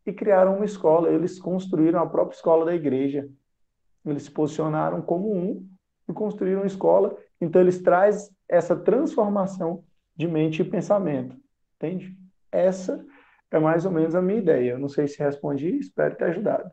e 0.06 0.14
criaram 0.14 0.56
uma 0.58 0.66
escola. 0.66 1.10
Eles 1.10 1.40
construíram 1.40 2.00
a 2.00 2.06
própria 2.06 2.36
escola 2.36 2.64
da 2.64 2.76
igreja. 2.76 3.28
Eles 4.06 4.24
se 4.24 4.32
posicionaram 4.32 5.02
como 5.02 5.34
um 5.34 5.68
e 6.08 6.14
construíram 6.14 6.62
uma 6.62 6.68
escola. 6.68 7.18
Então, 7.42 7.60
eles 7.60 7.82
trazem 7.82 8.32
essa 8.48 8.76
transformação 8.76 9.84
de 10.16 10.28
mente 10.28 10.62
e 10.62 10.66
pensamento. 10.66 11.36
Entende? 11.76 12.16
Essa 12.52 13.04
é 13.50 13.58
mais 13.58 13.84
ou 13.84 13.92
menos 13.92 14.14
a 14.14 14.22
minha 14.22 14.38
ideia. 14.38 14.74
Eu 14.74 14.80
não 14.80 14.90
sei 14.90 15.08
se 15.08 15.18
respondi, 15.18 15.76
espero 15.80 16.16
ter 16.16 16.26
ajudado. 16.26 16.70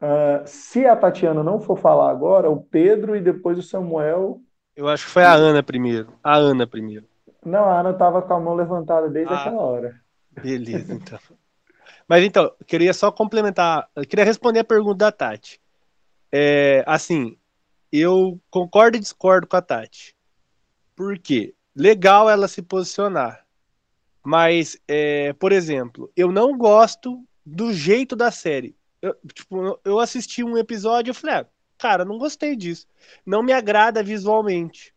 Uh, 0.00 0.46
se 0.46 0.86
a 0.86 0.96
Tatiana 0.96 1.42
não 1.42 1.60
for 1.60 1.76
falar 1.76 2.10
agora, 2.10 2.48
o 2.48 2.62
Pedro 2.62 3.14
e 3.14 3.20
depois 3.20 3.58
o 3.58 3.62
Samuel. 3.62 4.40
Eu 4.74 4.88
acho 4.88 5.04
que 5.06 5.12
foi 5.12 5.24
a 5.24 5.34
Ana 5.34 5.62
primeiro. 5.62 6.08
A 6.24 6.36
Ana 6.36 6.66
primeiro. 6.66 7.06
Não, 7.44 7.64
a 7.64 7.80
Ana 7.80 7.90
estava 7.90 8.22
com 8.22 8.32
a 8.34 8.40
mão 8.40 8.54
levantada 8.54 9.08
desde 9.08 9.32
ah, 9.32 9.40
aquela 9.40 9.60
hora. 9.60 10.00
Beleza, 10.42 10.94
então. 10.94 11.18
Mas 12.08 12.24
então, 12.24 12.50
queria 12.66 12.92
só 12.92 13.12
complementar, 13.12 13.88
queria 14.08 14.24
responder 14.24 14.60
a 14.60 14.64
pergunta 14.64 14.96
da 14.96 15.12
Tati. 15.12 15.60
É, 16.32 16.82
assim, 16.86 17.36
eu 17.92 18.40
concordo 18.50 18.96
e 18.96 19.00
discordo 19.00 19.46
com 19.46 19.56
a 19.56 19.62
Tati. 19.62 20.14
Por 20.96 21.18
quê? 21.18 21.54
Legal 21.74 22.28
ela 22.28 22.48
se 22.48 22.62
posicionar. 22.62 23.44
Mas, 24.24 24.76
é, 24.88 25.32
por 25.34 25.52
exemplo, 25.52 26.10
eu 26.16 26.32
não 26.32 26.56
gosto 26.56 27.24
do 27.44 27.72
jeito 27.72 28.14
da 28.16 28.30
série. 28.30 28.76
Eu, 29.02 29.16
tipo, 29.34 29.80
eu 29.84 29.98
assisti 29.98 30.44
um 30.44 30.58
episódio 30.58 31.10
e 31.10 31.14
falei, 31.14 31.36
ah, 31.36 31.46
cara, 31.78 32.04
não 32.04 32.18
gostei 32.18 32.54
disso. 32.54 32.86
Não 33.24 33.42
me 33.42 33.52
agrada 33.52 34.02
visualmente. 34.02 34.94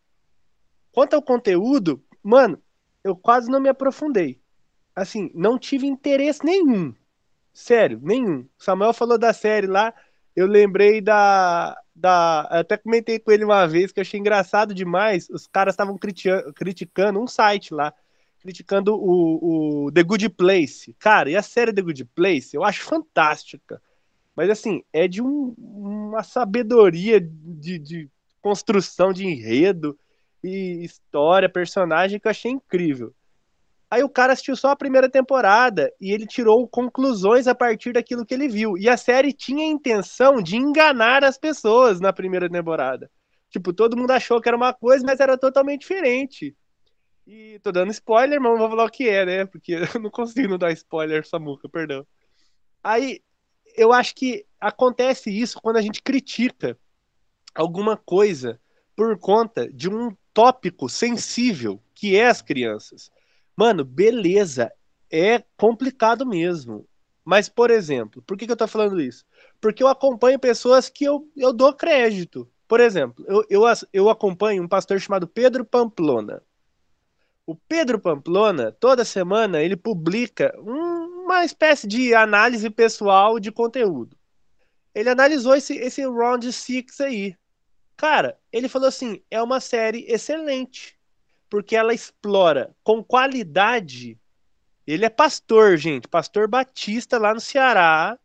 Quanto 0.92 1.14
ao 1.14 1.22
conteúdo, 1.22 2.02
mano, 2.22 2.60
eu 3.02 3.16
quase 3.16 3.50
não 3.50 3.60
me 3.60 3.68
aprofundei. 3.68 4.40
Assim, 4.94 5.30
não 5.34 5.58
tive 5.58 5.86
interesse 5.86 6.44
nenhum. 6.44 6.94
Sério, 7.52 8.00
nenhum. 8.02 8.46
Samuel 8.58 8.92
falou 8.92 9.18
da 9.18 9.32
série 9.32 9.66
lá, 9.66 9.92
eu 10.36 10.46
lembrei 10.46 11.00
da. 11.00 11.76
da 11.94 12.42
até 12.42 12.76
comentei 12.76 13.18
com 13.18 13.32
ele 13.32 13.44
uma 13.44 13.66
vez 13.66 13.90
que 13.90 14.00
eu 14.00 14.02
achei 14.02 14.20
engraçado 14.20 14.74
demais. 14.74 15.28
Os 15.30 15.46
caras 15.46 15.72
estavam 15.72 15.98
criticando 15.98 17.20
um 17.20 17.26
site 17.26 17.72
lá 17.72 17.92
criticando 18.44 18.94
o, 18.94 19.86
o 19.86 19.92
The 19.92 20.02
Good 20.02 20.28
Place. 20.28 20.94
Cara, 20.98 21.30
e 21.30 21.36
a 21.36 21.40
série 21.40 21.72
The 21.72 21.80
Good 21.80 22.04
Place 22.14 22.54
eu 22.54 22.62
acho 22.62 22.82
fantástica. 22.82 23.80
Mas 24.36 24.50
assim, 24.50 24.82
é 24.92 25.06
de 25.06 25.22
um, 25.22 25.54
uma 25.58 26.22
sabedoria 26.22 27.20
de, 27.20 27.78
de 27.78 28.10
construção 28.42 29.12
de 29.12 29.24
enredo 29.26 29.98
e 30.42 30.84
história, 30.84 31.48
personagem 31.48 32.20
que 32.20 32.26
eu 32.26 32.30
achei 32.30 32.50
incrível. 32.50 33.14
Aí 33.90 34.02
o 34.02 34.08
cara 34.08 34.32
assistiu 34.32 34.56
só 34.56 34.70
a 34.70 34.76
primeira 34.76 35.08
temporada 35.08 35.92
e 36.00 36.10
ele 36.10 36.26
tirou 36.26 36.66
conclusões 36.66 37.46
a 37.46 37.54
partir 37.54 37.92
daquilo 37.92 38.26
que 38.26 38.34
ele 38.34 38.48
viu. 38.48 38.76
E 38.76 38.88
a 38.88 38.96
série 38.96 39.32
tinha 39.32 39.64
a 39.64 39.68
intenção 39.68 40.42
de 40.42 40.56
enganar 40.56 41.22
as 41.22 41.38
pessoas 41.38 42.00
na 42.00 42.12
primeira 42.12 42.50
temporada. 42.50 43.08
Tipo, 43.48 43.72
todo 43.72 43.96
mundo 43.96 44.10
achou 44.10 44.40
que 44.40 44.48
era 44.48 44.56
uma 44.56 44.74
coisa, 44.74 45.06
mas 45.06 45.20
era 45.20 45.38
totalmente 45.38 45.82
diferente. 45.82 46.56
E 47.24 47.60
tô 47.60 47.70
dando 47.70 47.92
spoiler, 47.92 48.40
mas 48.40 48.50
não 48.50 48.58
vou 48.58 48.68
falar 48.68 48.84
o 48.84 48.90
que 48.90 49.08
é, 49.08 49.24
né? 49.24 49.46
Porque 49.46 49.74
eu 49.94 50.00
não 50.00 50.10
consigo 50.10 50.48
não 50.48 50.58
dar 50.58 50.72
spoiler, 50.72 51.24
Samuca, 51.24 51.68
perdão. 51.68 52.04
Aí, 52.82 53.20
eu 53.76 53.92
acho 53.92 54.14
que 54.14 54.46
acontece 54.60 55.30
isso 55.30 55.60
quando 55.60 55.76
a 55.76 55.82
gente 55.82 56.02
critica 56.02 56.78
alguma 57.54 57.96
coisa 57.96 58.60
por 58.96 59.18
conta 59.18 59.70
de 59.70 59.88
um 59.88 60.16
tópico 60.32 60.88
sensível, 60.88 61.80
que 61.94 62.16
é 62.16 62.26
as 62.26 62.42
crianças. 62.42 63.10
Mano, 63.56 63.84
beleza, 63.84 64.72
é 65.10 65.42
complicado 65.56 66.26
mesmo. 66.26 66.86
Mas, 67.24 67.48
por 67.48 67.70
exemplo, 67.70 68.22
por 68.22 68.36
que, 68.36 68.46
que 68.46 68.52
eu 68.52 68.56
tô 68.56 68.68
falando 68.68 69.00
isso? 69.00 69.24
Porque 69.60 69.82
eu 69.82 69.88
acompanho 69.88 70.38
pessoas 70.38 70.88
que 70.88 71.04
eu, 71.04 71.26
eu 71.36 71.52
dou 71.52 71.72
crédito. 71.72 72.48
Por 72.68 72.80
exemplo, 72.80 73.24
eu, 73.26 73.44
eu, 73.48 73.62
eu 73.92 74.10
acompanho 74.10 74.62
um 74.62 74.68
pastor 74.68 75.00
chamado 75.00 75.26
Pedro 75.26 75.64
Pamplona. 75.64 76.42
O 77.46 77.54
Pedro 77.54 77.98
Pamplona, 77.98 78.72
toda 78.72 79.04
semana, 79.04 79.62
ele 79.62 79.76
publica 79.76 80.54
um, 80.58 80.93
uma 81.36 81.44
espécie 81.44 81.86
de 81.86 82.14
análise 82.14 82.68
pessoal 82.70 83.38
de 83.38 83.50
conteúdo. 83.52 84.16
Ele 84.94 85.08
analisou 85.10 85.54
esse, 85.54 85.76
esse 85.76 86.04
Round 86.06 86.52
Six 86.52 87.00
aí. 87.00 87.36
Cara, 87.96 88.38
ele 88.52 88.68
falou 88.68 88.88
assim: 88.88 89.22
é 89.30 89.42
uma 89.42 89.60
série 89.60 90.04
excelente, 90.08 90.98
porque 91.48 91.76
ela 91.76 91.94
explora 91.94 92.74
com 92.82 93.02
qualidade. 93.02 94.18
Ele 94.86 95.04
é 95.04 95.10
pastor, 95.10 95.76
gente, 95.76 96.06
pastor 96.06 96.46
batista 96.46 97.18
lá 97.18 97.32
no 97.34 97.40
Ceará. 97.40 98.18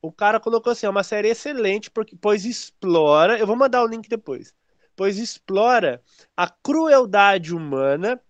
O 0.00 0.12
cara 0.12 0.40
colocou 0.40 0.72
assim: 0.72 0.86
é 0.86 0.90
uma 0.90 1.04
série 1.04 1.28
excelente, 1.28 1.90
porque, 1.90 2.16
pois 2.16 2.44
explora. 2.44 3.38
Eu 3.38 3.46
vou 3.46 3.56
mandar 3.56 3.82
o 3.82 3.86
link 3.86 4.08
depois. 4.08 4.54
Pois 4.96 5.18
explora 5.18 6.02
a 6.36 6.48
crueldade 6.48 7.54
humana 7.54 8.20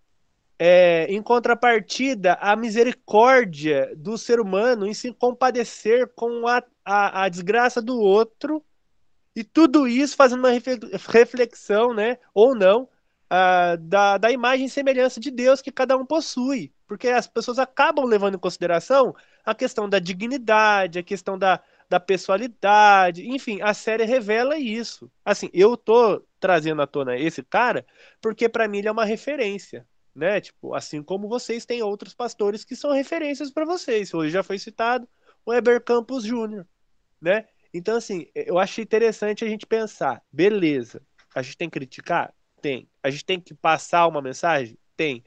é, 0.67 1.07
em 1.11 1.21
contrapartida, 1.21 2.39
a 2.41 2.57
misericórdia 2.57 3.93
do 3.97 4.17
ser 4.17 4.41
humano 4.41 4.87
em 4.87 4.95
se 4.95 5.13
compadecer 5.13 6.09
com 6.17 6.49
a, 6.49 6.65
a, 6.83 7.25
a 7.25 7.29
desgraça 7.29 7.83
do 7.83 8.01
outro, 8.01 8.65
e 9.37 9.45
tudo 9.45 9.87
isso 9.87 10.17
fazendo 10.17 10.39
uma 10.39 10.49
reflexão, 11.07 11.93
né, 11.93 12.17
ou 12.33 12.55
não, 12.55 12.85
uh, 12.85 13.77
da, 13.79 14.17
da 14.17 14.31
imagem 14.31 14.65
e 14.65 14.71
semelhança 14.71 15.21
de 15.21 15.31
Deus 15.31 15.61
que 15.61 15.71
cada 15.71 15.99
um 15.99 16.07
possui. 16.07 16.73
Porque 16.87 17.09
as 17.09 17.27
pessoas 17.27 17.59
acabam 17.59 18.07
levando 18.07 18.37
em 18.37 18.39
consideração 18.39 19.15
a 19.45 19.55
questão 19.55 19.87
da 19.87 19.99
dignidade, 19.99 20.99
a 20.99 21.03
questão 21.03 21.39
da, 21.39 21.61
da 21.91 22.01
pessoalidade, 22.01 23.29
enfim, 23.29 23.61
a 23.61 23.75
série 23.75 24.05
revela 24.05 24.57
isso. 24.57 25.11
Assim, 25.23 25.51
eu 25.53 25.77
tô 25.77 26.25
trazendo 26.41 26.81
à 26.81 26.87
tona 26.87 27.19
esse 27.19 27.43
cara 27.43 27.85
porque 28.19 28.49
para 28.49 28.67
mim 28.67 28.79
ele 28.79 28.89
é 28.89 28.93
uma 28.93 29.05
referência 29.05 29.87
né? 30.15 30.41
Tipo, 30.41 30.75
assim 30.75 31.03
como 31.03 31.29
vocês 31.29 31.67
têm 31.67 31.83
outros 31.83 32.15
pastores 32.15 32.65
que 32.65 32.77
são 32.77 32.93
referências 32.93 33.51
para 33.51 33.65
vocês. 33.65 34.13
Hoje 34.15 34.31
já 34.33 34.43
foi 34.43 34.59
citado 34.59 35.09
o 35.45 35.53
Eber 35.53 35.83
Campos 35.83 36.25
Júnior, 36.25 36.67
né? 37.21 37.47
Então, 37.73 37.97
assim, 37.97 38.27
eu 38.35 38.59
acho 38.59 38.81
interessante 38.81 39.45
a 39.45 39.49
gente 39.49 39.67
pensar, 39.67 40.23
beleza, 40.33 41.03
a 41.35 41.43
gente 41.43 41.57
tem 41.57 41.69
que 41.69 41.79
criticar? 41.79 42.33
Tem. 42.63 42.89
A 43.03 43.11
gente 43.11 43.25
tem 43.25 43.41
que 43.41 43.53
passar 43.53 44.07
uma 44.07 44.23
mensagem? 44.23 44.79
Tem. 44.97 45.25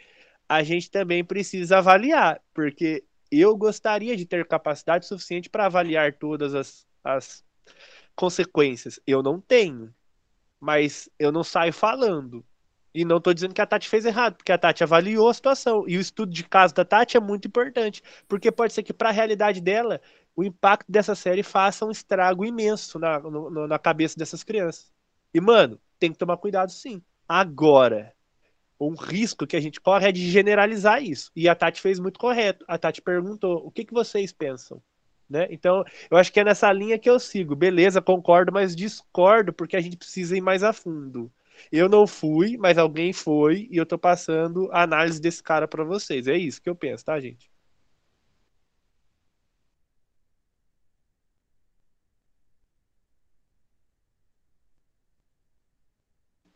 A 0.48 0.64
gente 0.64 0.90
também 0.90 1.24
precisa 1.26 1.80
avaliar, 1.80 2.42
porque 2.54 3.04
eu 3.30 3.56
gostaria 3.58 4.16
de 4.16 4.26
ter 4.26 4.48
capacidade 4.48 5.06
suficiente 5.06 5.50
para 5.50 5.66
avaliar 5.66 6.14
todas 6.14 6.56
as, 6.56 6.88
as 7.04 7.44
consequências. 8.16 9.00
Eu 9.06 9.22
não 9.22 9.42
tenho. 9.42 9.94
Mas 10.60 11.10
eu 11.20 11.32
não 11.32 11.44
saio 11.44 11.74
falando. 11.74 12.44
E 12.98 13.06
não 13.06 13.18
estou 13.18 13.32
dizendo 13.32 13.54
que 13.54 13.62
a 13.62 13.66
Tati 13.68 13.88
fez 13.88 14.06
errado, 14.06 14.38
porque 14.38 14.52
a 14.52 14.58
Tati 14.58 14.84
avaliou 14.84 15.30
a 15.30 15.34
situação. 15.34 15.88
E 15.88 16.00
o 16.00 16.02
estudo 16.02 16.32
de 16.32 16.43
caso 16.43 16.74
da 16.74 16.84
Tati 16.84 17.16
é 17.16 17.20
muito 17.20 17.48
importante, 17.48 18.02
porque 18.28 18.52
pode 18.52 18.74
ser 18.74 18.82
que, 18.82 18.91
para 18.91 19.10
a 19.10 19.12
realidade 19.12 19.62
dela, 19.62 20.02
o 20.36 20.43
impacto 20.43 20.91
dessa 20.91 21.14
série 21.14 21.43
faça 21.43 21.86
um 21.86 21.91
estrago 21.91 22.43
imenso 22.43 22.98
na, 22.98 23.20
no, 23.20 23.68
na 23.68 23.78
cabeça 23.78 24.18
dessas 24.18 24.43
crianças. 24.43 24.91
E, 25.32 25.39
mano, 25.39 25.80
tem 26.00 26.12
que 26.12 26.18
tomar 26.18 26.38
cuidado 26.38 26.72
sim. 26.72 27.00
Agora, 27.30 28.16
um 28.80 28.95
risco 28.95 29.45
que 29.45 29.56
a 29.56 29.62
gente 29.62 29.80
corre 29.80 30.10
é 30.10 30.12
de 30.12 30.28
generalizar 30.32 31.00
isso. 31.04 31.30
E 31.36 31.48
a 31.48 31.54
Tati 31.54 31.80
fez 31.80 32.00
muito 32.00 32.18
correto. 32.18 32.66
A 32.68 32.80
Tati 32.80 33.00
perguntou: 33.00 33.64
o 33.64 33.70
que, 33.70 33.86
que 33.86 33.93
vocês 33.93 34.34
pensam? 34.34 34.82
Né? 35.30 35.45
Então, 35.52 35.86
eu 36.10 36.18
acho 36.18 36.34
que 36.34 36.39
é 36.39 36.43
nessa 36.43 36.74
linha 36.74 36.98
que 36.98 37.08
eu 37.08 37.20
sigo. 37.20 37.56
Beleza, 37.56 38.02
concordo, 38.02 38.52
mas 38.52 38.76
discordo 38.76 39.54
porque 39.54 39.78
a 39.78 39.82
gente 39.82 39.98
precisa 39.98 40.36
ir 40.36 40.41
mais 40.41 40.64
a 40.64 40.74
fundo. 40.74 41.32
Eu 41.72 41.89
não 41.89 42.08
fui, 42.08 42.58
mas 42.58 42.78
alguém 42.78 43.14
foi 43.14 43.68
e 43.72 43.78
eu 43.78 43.86
tô 43.86 43.97
passando 43.97 44.70
a 44.72 44.84
análise 44.84 45.20
desse 45.22 45.41
cara 45.41 45.68
para 45.68 45.84
vocês. 45.84 46.28
É 46.28 46.38
isso 46.38 46.62
que 46.62 46.70
eu 46.70 46.76
penso, 46.76 47.05
tá, 47.05 47.20
gente? 47.20 47.51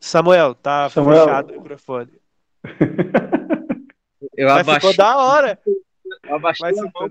Samuel, 0.00 0.54
tá 0.54 0.90
Samuel. 0.90 1.24
fechado 1.24 1.50
o 1.50 1.56
microfone. 1.58 2.20
Eu 4.36 4.48
Mas 4.48 4.60
abaixei. 4.60 4.90
ficou 4.90 4.96
da 4.96 5.16
hora. 5.16 5.58
Eu 5.66 6.34
abaixei 6.34 6.66
Mas 6.70 6.78
a 6.78 6.82
mão 6.82 7.08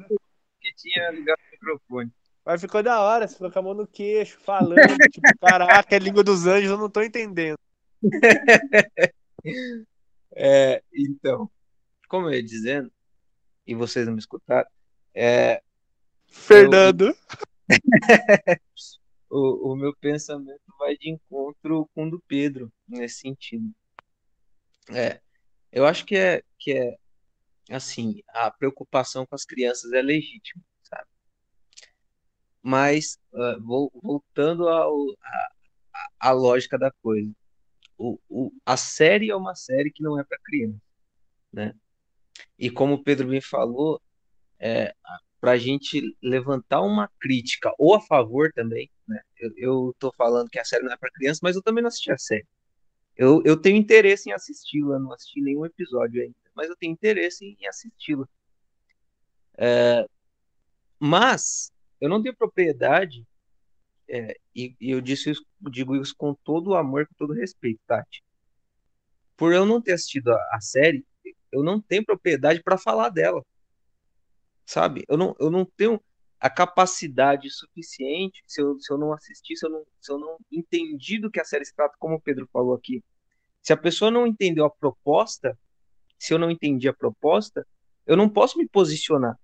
que 0.59 0.73
tinha 0.75 1.11
ligado 1.11 1.37
o 1.37 1.51
microfone. 1.51 2.11
Mas 2.45 2.61
ficou 2.61 2.81
da 2.81 3.01
hora, 3.01 3.27
você 3.27 3.35
ficou 3.35 3.51
com 3.51 3.59
a 3.59 3.61
mão 3.61 3.73
no 3.73 3.87
queixo, 3.87 4.39
falando, 4.39 4.97
tipo, 5.11 5.27
caraca, 5.39 5.95
é 5.95 5.99
língua 5.99 6.23
dos 6.23 6.47
anjos, 6.47 6.71
eu 6.71 6.77
não 6.77 6.89
tô 6.89 7.01
entendendo. 7.01 7.57
é, 10.35 10.83
então, 10.93 11.49
como 12.07 12.27
eu 12.27 12.33
ia 12.33 12.43
dizendo, 12.43 12.91
e 13.65 13.75
vocês 13.75 14.05
não 14.05 14.13
me 14.13 14.19
escutaram, 14.19 14.69
é, 15.13 15.61
Fernando. 16.27 17.07
Eu, 17.07 17.15
o, 19.29 19.71
o 19.71 19.75
meu 19.75 19.95
pensamento 19.95 20.61
vai 20.77 20.97
de 20.97 21.09
encontro 21.09 21.89
com 21.93 22.07
o 22.07 22.11
do 22.11 22.19
Pedro 22.27 22.71
nesse 22.87 23.19
sentido. 23.19 23.73
É, 24.89 25.21
eu 25.71 25.85
acho 25.85 26.05
que 26.05 26.15
é, 26.17 26.43
que 26.57 26.73
é 26.73 26.97
assim, 27.69 28.21
a 28.29 28.51
preocupação 28.51 29.25
com 29.25 29.35
as 29.35 29.45
crianças 29.45 29.91
é 29.93 30.01
legítima, 30.01 30.61
sabe? 30.83 31.07
Mas, 32.61 33.17
uh, 33.33 33.89
voltando 34.01 34.67
ao, 34.67 34.95
a, 35.23 36.29
a 36.29 36.31
lógica 36.31 36.77
da 36.77 36.91
coisa, 36.91 37.31
o, 38.01 38.19
o, 38.29 38.51
a 38.65 38.77
série 38.77 39.29
é 39.29 39.35
uma 39.35 39.55
série 39.55 39.91
que 39.91 40.03
não 40.03 40.19
é 40.19 40.23
para 40.23 40.39
criança, 40.39 40.81
né? 41.53 41.73
E 42.57 42.69
como 42.71 42.95
o 42.95 43.03
Pedro 43.03 43.27
bem 43.29 43.41
falou, 43.41 44.01
é, 44.59 44.93
para 45.39 45.51
a 45.53 45.57
gente 45.57 46.01
levantar 46.21 46.81
uma 46.81 47.09
crítica 47.19 47.73
ou 47.77 47.95
a 47.95 48.01
favor 48.01 48.51
também, 48.53 48.89
né? 49.07 49.21
Eu, 49.57 49.91
estou 49.91 50.13
falando 50.17 50.49
que 50.49 50.59
a 50.59 50.65
série 50.65 50.83
não 50.83 50.93
é 50.93 50.97
para 50.97 51.11
criança, 51.11 51.41
mas 51.43 51.55
eu 51.55 51.63
também 51.63 51.83
não 51.83 51.89
assisti 51.89 52.11
a 52.11 52.17
série. 52.17 52.47
Eu, 53.15 53.41
eu 53.45 53.57
tenho 53.59 53.77
interesse 53.77 54.29
em 54.29 54.33
assisti-la, 54.33 54.99
não 54.99 55.13
assisti 55.13 55.41
nenhum 55.41 55.65
episódio 55.65 56.21
ainda, 56.21 56.35
mas 56.55 56.69
eu 56.69 56.75
tenho 56.77 56.93
interesse 56.93 57.45
em 57.59 57.67
assisti-la. 57.67 58.27
É, 59.57 60.05
Mas 60.99 61.71
eu 61.99 62.09
não 62.09 62.21
tenho 62.21 62.35
propriedade, 62.35 63.25
é, 64.13 64.35
e, 64.53 64.75
eu 64.81 64.99
disse 64.99 65.31
isso, 65.31 65.45
digo 65.61 65.95
isso 65.95 66.13
com 66.17 66.33
todo 66.33 66.71
o 66.71 66.75
amor, 66.75 67.07
com 67.07 67.15
todo 67.15 67.29
o 67.29 67.35
respeito, 67.35 67.79
Tati. 67.87 68.21
Por 69.37 69.53
eu 69.53 69.65
não 69.65 69.81
ter 69.81 69.93
assistido 69.93 70.33
a, 70.33 70.49
a 70.51 70.59
série, 70.59 71.05
eu 71.49 71.63
não 71.63 71.79
tenho 71.79 72.05
propriedade 72.05 72.61
para 72.61 72.77
falar 72.77 73.07
dela. 73.07 73.41
Sabe? 74.65 75.05
Eu 75.07 75.17
não, 75.17 75.33
eu 75.39 75.49
não 75.49 75.63
tenho 75.63 76.01
a 76.41 76.49
capacidade 76.49 77.49
suficiente, 77.49 78.43
se 78.45 78.61
eu, 78.61 78.77
se 78.81 78.91
eu 78.91 78.97
não 78.97 79.13
assistir, 79.13 79.55
se 79.55 79.65
eu 79.65 79.69
não, 79.69 79.85
se 80.01 80.11
eu 80.11 80.19
não 80.19 80.37
entendi 80.51 81.17
do 81.17 81.31
que 81.31 81.39
a 81.39 81.45
série 81.45 81.63
se 81.63 81.73
trata, 81.73 81.95
como 81.97 82.15
o 82.15 82.21
Pedro 82.21 82.49
falou 82.51 82.73
aqui. 82.73 83.01
Se 83.61 83.71
a 83.71 83.77
pessoa 83.77 84.11
não 84.11 84.27
entendeu 84.27 84.65
a 84.65 84.69
proposta, 84.69 85.57
se 86.19 86.33
eu 86.33 86.37
não 86.37 86.51
entendi 86.51 86.89
a 86.89 86.93
proposta, 86.93 87.65
eu 88.05 88.17
não 88.17 88.27
posso 88.27 88.57
me 88.57 88.67
posicionar. 88.67 89.39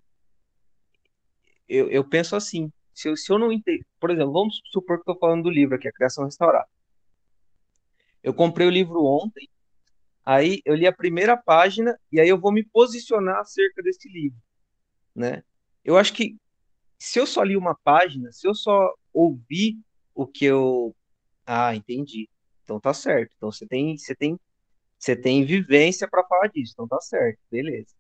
Eu, 1.70 1.90
eu 1.90 2.04
penso 2.04 2.36
assim, 2.36 2.72
se 2.98 3.08
eu, 3.08 3.16
se 3.16 3.32
eu 3.32 3.38
não 3.38 3.52
entendo, 3.52 3.86
por 4.00 4.10
exemplo, 4.10 4.34
vamos 4.34 4.60
supor 4.72 4.98
que 4.98 5.04
estou 5.04 5.20
falando 5.20 5.44
do 5.44 5.52
livro 5.52 5.76
aqui, 5.76 5.88
A 5.88 5.94
Criação 5.94 6.26
Restaurada. 6.26 6.68
Eu 8.24 8.34
comprei 8.34 8.66
o 8.66 8.72
livro 8.72 9.06
ontem, 9.06 9.48
aí 10.26 10.64
eu 10.66 10.74
li 10.74 10.88
a 10.88 10.92
primeira 10.92 11.38
página 11.38 11.96
e 12.12 12.20
aí 12.20 12.28
eu 12.28 12.40
vou 12.40 12.52
me 12.52 12.64
posicionar 12.64 13.38
acerca 13.38 13.84
desse 13.84 14.10
livro, 14.10 14.40
né? 15.16 15.44
Eu 15.86 15.96
acho 15.96 16.12
que 16.12 16.38
se 16.98 17.20
eu 17.20 17.28
só 17.28 17.44
li 17.44 17.56
uma 17.56 17.76
página, 17.84 18.32
se 18.32 18.48
eu 18.48 18.56
só 18.56 18.92
ouvi 19.14 19.80
o 20.16 20.26
que 20.26 20.46
eu, 20.46 20.96
ah, 21.46 21.76
entendi. 21.76 22.28
Então 22.64 22.80
tá 22.80 22.96
certo. 22.96 23.32
Então 23.38 23.52
você 23.52 23.68
tem, 23.68 23.96
você 23.96 24.16
tem 24.16 24.40
você 24.98 25.16
tem 25.16 25.46
vivência 25.46 26.08
para 26.10 26.26
falar 26.26 26.48
disso, 26.48 26.74
então 26.74 26.88
tá 26.88 27.00
certo, 27.00 27.38
beleza, 27.52 27.94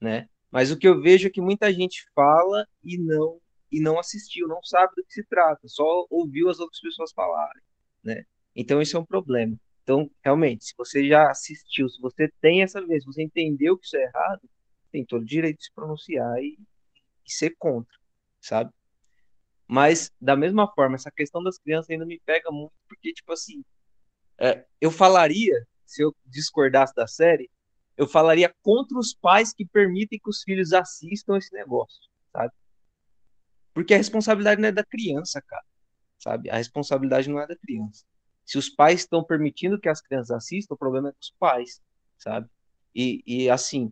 né? 0.00 0.28
Mas 0.50 0.72
o 0.72 0.76
que 0.76 0.88
eu 0.88 1.00
vejo 1.00 1.28
é 1.28 1.30
que 1.30 1.40
muita 1.40 1.72
gente 1.72 2.04
fala 2.12 2.66
e 2.82 2.98
não 2.98 3.40
e 3.70 3.80
não 3.80 3.98
assistiu, 3.98 4.48
não 4.48 4.62
sabe 4.62 4.92
do 4.96 5.04
que 5.04 5.12
se 5.12 5.24
trata, 5.24 5.68
só 5.68 6.06
ouviu 6.10 6.48
as 6.48 6.58
outras 6.58 6.80
pessoas 6.80 7.12
falarem, 7.12 7.62
né? 8.02 8.24
Então 8.54 8.82
isso 8.82 8.96
é 8.96 9.00
um 9.00 9.04
problema. 9.04 9.56
Então, 9.82 10.10
realmente, 10.22 10.64
se 10.64 10.74
você 10.76 11.06
já 11.08 11.30
assistiu, 11.30 11.88
se 11.88 12.00
você 12.00 12.30
tem 12.40 12.62
essa 12.62 12.84
vez, 12.84 13.04
você 13.04 13.22
entendeu 13.22 13.76
que 13.76 13.86
isso 13.86 13.96
é 13.96 14.02
errado, 14.02 14.48
tem 14.92 15.04
todo 15.04 15.22
o 15.22 15.26
direito 15.26 15.58
de 15.58 15.64
se 15.64 15.72
pronunciar 15.72 16.38
e, 16.38 16.58
e 17.26 17.32
ser 17.32 17.54
contra, 17.58 17.96
sabe? 18.40 18.72
Mas, 19.66 20.12
da 20.20 20.36
mesma 20.36 20.72
forma, 20.72 20.96
essa 20.96 21.10
questão 21.10 21.42
das 21.42 21.58
crianças 21.58 21.90
ainda 21.90 22.04
me 22.04 22.20
pega 22.20 22.50
muito, 22.50 22.72
porque, 22.88 23.12
tipo 23.12 23.32
assim, 23.32 23.64
é, 24.38 24.64
eu 24.80 24.90
falaria 24.90 25.66
se 25.90 26.02
eu 26.02 26.14
discordasse 26.24 26.94
da 26.94 27.06
série, 27.06 27.50
eu 27.96 28.06
falaria 28.06 28.54
contra 28.62 28.96
os 28.96 29.12
pais 29.12 29.52
que 29.52 29.66
permitem 29.66 30.20
que 30.20 30.30
os 30.30 30.42
filhos 30.42 30.72
assistam 30.72 31.36
esse 31.36 31.52
negócio, 31.52 32.00
sabe? 32.32 32.52
Porque 33.80 33.94
a 33.94 33.96
responsabilidade 33.96 34.60
não 34.60 34.68
é 34.68 34.72
da 34.72 34.84
criança, 34.84 35.40
cara, 35.40 35.64
sabe? 36.18 36.50
A 36.50 36.56
responsabilidade 36.56 37.30
não 37.30 37.40
é 37.40 37.46
da 37.46 37.56
criança. 37.56 38.04
Se 38.44 38.58
os 38.58 38.68
pais 38.68 39.00
estão 39.00 39.24
permitindo 39.24 39.80
que 39.80 39.88
as 39.88 40.02
crianças 40.02 40.30
assistam, 40.30 40.74
o 40.74 40.78
problema 40.78 41.08
é 41.08 41.12
dos 41.12 41.34
pais, 41.38 41.80
sabe? 42.18 42.46
E, 42.94 43.22
e 43.26 43.48
assim, 43.48 43.90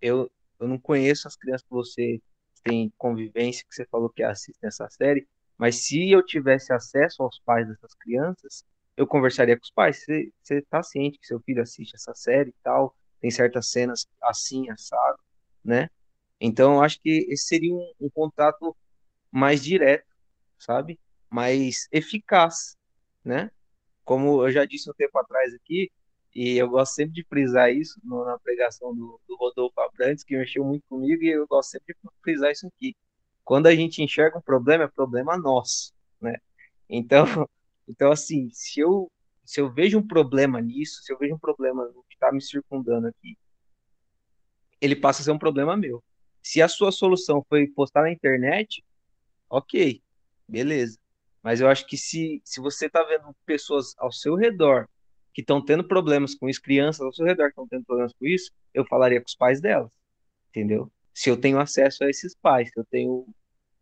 eu, 0.00 0.30
eu 0.60 0.68
não 0.68 0.78
conheço 0.78 1.26
as 1.26 1.34
crianças 1.34 1.62
que 1.62 1.74
você 1.74 2.22
tem 2.62 2.92
convivência, 2.96 3.64
que 3.68 3.74
você 3.74 3.84
falou 3.86 4.08
que 4.08 4.22
assistem 4.22 4.68
essa 4.68 4.88
série, 4.88 5.26
mas 5.58 5.84
se 5.84 6.10
eu 6.10 6.24
tivesse 6.24 6.72
acesso 6.72 7.22
aos 7.24 7.40
pais 7.40 7.66
dessas 7.66 7.92
crianças, 7.94 8.64
eu 8.96 9.04
conversaria 9.04 9.56
com 9.56 9.64
os 9.64 9.72
pais. 9.72 10.04
Você, 10.04 10.32
você 10.42 10.62
tá 10.62 10.80
ciente 10.80 11.18
que 11.18 11.26
seu 11.26 11.40
filho 11.40 11.60
assiste 11.60 11.96
essa 11.96 12.14
série 12.14 12.50
e 12.50 12.54
tal, 12.62 12.94
tem 13.20 13.32
certas 13.32 13.68
cenas 13.70 14.06
assim, 14.22 14.70
assado, 14.70 15.18
né? 15.64 15.88
Então, 16.40 16.74
eu 16.74 16.82
acho 16.82 17.00
que 17.00 17.26
esse 17.30 17.46
seria 17.46 17.74
um, 17.74 17.92
um 18.00 18.10
contato 18.10 18.76
mais 19.34 19.64
direto, 19.64 20.06
sabe? 20.56 20.98
Mais 21.28 21.88
eficaz, 21.90 22.76
né? 23.24 23.50
Como 24.04 24.46
eu 24.46 24.52
já 24.52 24.64
disse 24.64 24.88
um 24.88 24.94
tempo 24.94 25.18
atrás 25.18 25.52
aqui, 25.54 25.90
e 26.32 26.56
eu 26.56 26.68
gosto 26.68 26.94
sempre 26.94 27.14
de 27.14 27.24
frisar 27.24 27.72
isso 27.72 28.00
no, 28.04 28.24
na 28.24 28.38
pregação 28.38 28.94
do, 28.94 29.20
do 29.26 29.36
Rodolfo 29.36 29.80
Abrantes, 29.80 30.22
que 30.22 30.36
mexeu 30.36 30.64
muito 30.64 30.84
comigo, 30.88 31.24
e 31.24 31.30
eu 31.30 31.48
gosto 31.48 31.70
sempre 31.70 31.94
de 31.94 32.10
frisar 32.22 32.52
isso 32.52 32.66
aqui. 32.68 32.94
Quando 33.42 33.66
a 33.66 33.74
gente 33.74 34.02
enxerga 34.02 34.38
um 34.38 34.42
problema, 34.42 34.84
é 34.84 34.88
problema 34.88 35.36
nosso, 35.36 35.92
né? 36.20 36.36
Então, 36.88 37.24
então, 37.88 38.12
assim, 38.12 38.48
se 38.52 38.78
eu, 38.78 39.10
se 39.44 39.60
eu 39.60 39.72
vejo 39.72 39.98
um 39.98 40.06
problema 40.06 40.60
nisso, 40.60 41.02
se 41.02 41.12
eu 41.12 41.18
vejo 41.18 41.34
um 41.34 41.38
problema 41.38 41.84
no 41.86 42.04
que 42.04 42.14
está 42.14 42.30
me 42.30 42.40
circundando 42.40 43.08
aqui, 43.08 43.36
ele 44.80 44.94
passa 44.94 45.22
a 45.22 45.24
ser 45.24 45.32
um 45.32 45.38
problema 45.38 45.76
meu. 45.76 46.04
Se 46.40 46.62
a 46.62 46.68
sua 46.68 46.92
solução 46.92 47.44
foi 47.48 47.66
postar 47.66 48.02
na 48.02 48.12
internet, 48.12 48.84
ok, 49.48 50.02
beleza. 50.48 50.98
Mas 51.42 51.60
eu 51.60 51.68
acho 51.68 51.86
que 51.86 51.96
se, 51.96 52.40
se 52.44 52.60
você 52.60 52.86
está 52.86 53.02
vendo 53.02 53.34
pessoas 53.44 53.94
ao 53.98 54.10
seu 54.10 54.34
redor 54.34 54.88
que 55.32 55.40
estão 55.40 55.62
tendo 55.62 55.84
problemas 55.84 56.34
com 56.34 56.48
isso, 56.48 56.62
crianças 56.62 57.02
ao 57.02 57.12
seu 57.12 57.26
redor 57.26 57.46
que 57.46 57.50
estão 57.50 57.68
tendo 57.68 57.84
problemas 57.84 58.12
com 58.14 58.24
isso, 58.26 58.50
eu 58.72 58.84
falaria 58.86 59.20
com 59.20 59.26
os 59.26 59.34
pais 59.34 59.60
delas, 59.60 59.92
entendeu? 60.48 60.90
Se 61.12 61.28
eu 61.28 61.36
tenho 61.36 61.58
acesso 61.58 62.04
a 62.04 62.08
esses 62.08 62.34
pais, 62.34 62.70
se 62.70 62.78
eu 62.78 62.84
tenho, 62.84 63.26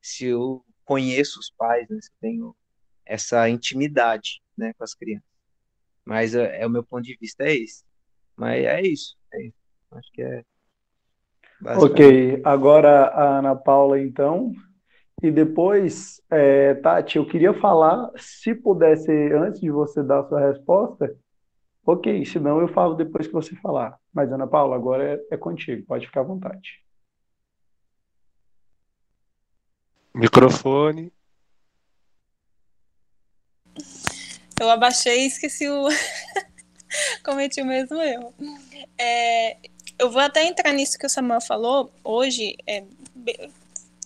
se 0.01 0.27
eu 0.27 0.65
conheço 0.85 1.39
os 1.39 1.51
pais, 1.51 1.89
né, 1.89 1.99
se 2.01 2.11
eu 2.11 2.17
tenho 2.21 2.57
essa 3.05 3.49
intimidade 3.49 4.43
né, 4.57 4.73
com 4.75 4.85
as 4.85 4.95
crianças. 4.95 5.29
Mas 6.05 6.35
é, 6.35 6.63
é, 6.63 6.67
o 6.67 6.71
meu 6.71 6.83
ponto 6.83 7.05
de 7.05 7.17
vista 7.17 7.45
é 7.45 7.55
esse. 7.55 7.85
Mas 8.37 8.65
é 8.65 8.83
isso, 8.83 9.17
é 9.33 9.47
isso. 9.47 9.57
Acho 9.93 10.13
que 10.13 10.23
é. 10.23 10.45
Ok, 11.65 12.41
agora 12.45 13.07
a 13.09 13.39
Ana 13.39 13.55
Paula, 13.55 14.01
então. 14.01 14.53
E 15.23 15.31
depois, 15.31 16.21
é, 16.29 16.75
Tati, 16.75 17.17
eu 17.17 17.25
queria 17.25 17.55
falar, 17.55 18.11
se 18.17 18.57
pudesse, 18.57 19.13
antes 19.33 19.61
de 19.61 19.71
você 19.71 20.03
dar 20.03 20.21
a 20.21 20.29
sua 20.29 20.41
resposta, 20.41 21.17
ok, 21.87 22.25
senão 22.27 22.61
eu 22.61 22.67
falo 22.67 22.97
depois 22.97 23.29
que 23.29 23.33
você 23.33 23.55
falar. 23.57 23.97
Mas, 24.13 24.33
Ana 24.33 24.49
Paula, 24.49 24.75
agora 24.75 25.15
é, 25.15 25.35
é 25.35 25.37
contigo, 25.37 25.87
pode 25.87 26.07
ficar 26.07 26.23
à 26.23 26.25
vontade. 26.25 26.83
Microfone. 30.13 31.13
Eu 34.61 34.69
abaixei 34.69 35.23
e 35.23 35.27
esqueci 35.29 35.69
o. 35.69 35.89
Cometi 37.25 37.63
o 37.63 37.67
mesmo 37.67 38.01
erro. 38.03 38.35
É, 38.99 39.57
eu 39.99 40.11
vou 40.11 40.21
até 40.21 40.45
entrar 40.45 40.73
nisso 40.73 40.99
que 40.99 41.07
o 41.07 41.09
Samuel 41.09 41.41
falou. 41.41 41.93
Hoje, 42.05 42.57
é, 42.67 42.85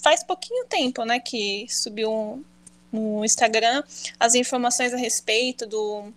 faz 0.06 0.22
pouquinho 0.22 0.64
tempo, 0.66 1.04
né, 1.04 1.18
que 1.18 1.66
subiu 1.68 2.44
no 2.92 3.24
Instagram 3.24 3.82
as 4.20 4.36
informações 4.36 4.94
a 4.94 4.96
respeito 4.96 5.66
do, 5.66 6.12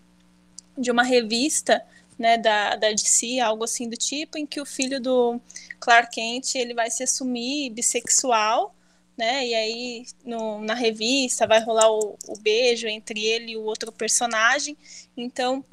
de 0.77 0.91
uma 0.91 1.01
revista, 1.01 1.83
né, 2.15 2.37
da, 2.37 2.75
da 2.75 2.91
DC, 2.91 3.39
algo 3.39 3.63
assim 3.63 3.89
do 3.89 3.97
tipo, 3.97 4.37
em 4.37 4.45
que 4.45 4.61
o 4.61 4.65
filho 4.65 5.01
do 5.01 5.41
Clark 5.79 6.11
Kent 6.13 6.53
ele 6.53 6.75
vai 6.75 6.91
se 6.91 7.01
assumir 7.01 7.71
bissexual 7.71 8.75
né? 9.17 9.47
E 9.47 9.55
aí 9.55 10.05
no, 10.23 10.61
na 10.61 10.75
revista 10.75 11.47
vai 11.47 11.59
rolar 11.59 11.91
o, 11.91 12.15
o, 12.27 12.39
beijo 12.39 12.87
entre 12.87 13.25
ele 13.25 13.53
e 13.53 13.57
o 13.57 13.63
outro 13.63 13.91
personagem. 13.91 14.77
Então, 15.17 15.65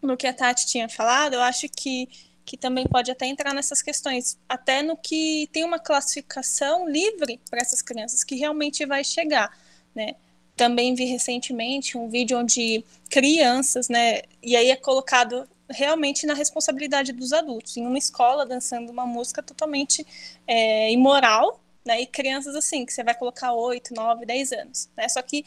no 0.00 0.16
que 0.16 0.26
a 0.26 0.32
Tati 0.32 0.64
tinha 0.66 0.88
falado, 0.88 1.34
eu 1.34 1.42
acho 1.42 1.68
que, 1.68 2.08
que 2.44 2.56
também 2.56 2.86
pode 2.86 3.10
até 3.10 3.26
entrar 3.26 3.54
nessas 3.54 3.82
questões, 3.82 4.38
até 4.48 4.82
no 4.82 4.96
que 4.96 5.48
tem 5.52 5.64
uma 5.64 5.78
classificação 5.78 6.88
livre 6.88 7.40
para 7.48 7.60
essas 7.60 7.82
crianças 7.82 8.24
que 8.24 8.34
realmente 8.34 8.84
vai 8.84 9.04
chegar, 9.04 9.56
né? 9.94 10.14
Também 10.56 10.94
vi 10.94 11.04
recentemente 11.04 11.96
um 11.96 12.08
vídeo 12.08 12.38
onde 12.38 12.84
crianças, 13.08 13.88
né? 13.88 14.22
E 14.42 14.56
aí 14.56 14.70
é 14.70 14.76
colocado 14.76 15.48
realmente 15.70 16.26
na 16.26 16.34
responsabilidade 16.34 17.12
dos 17.12 17.32
adultos, 17.32 17.76
em 17.76 17.86
uma 17.86 17.98
escola 17.98 18.44
dançando 18.44 18.90
uma 18.90 19.06
música 19.06 19.42
totalmente 19.42 20.06
é, 20.46 20.90
imoral, 20.92 21.60
né? 21.84 22.02
E 22.02 22.06
crianças 22.06 22.54
assim, 22.54 22.84
que 22.84 22.92
você 22.92 23.02
vai 23.02 23.14
colocar 23.14 23.52
8, 23.52 23.94
9, 23.94 24.26
10 24.26 24.52
anos. 24.52 24.90
Né? 24.96 25.08
Só 25.08 25.22
que 25.22 25.44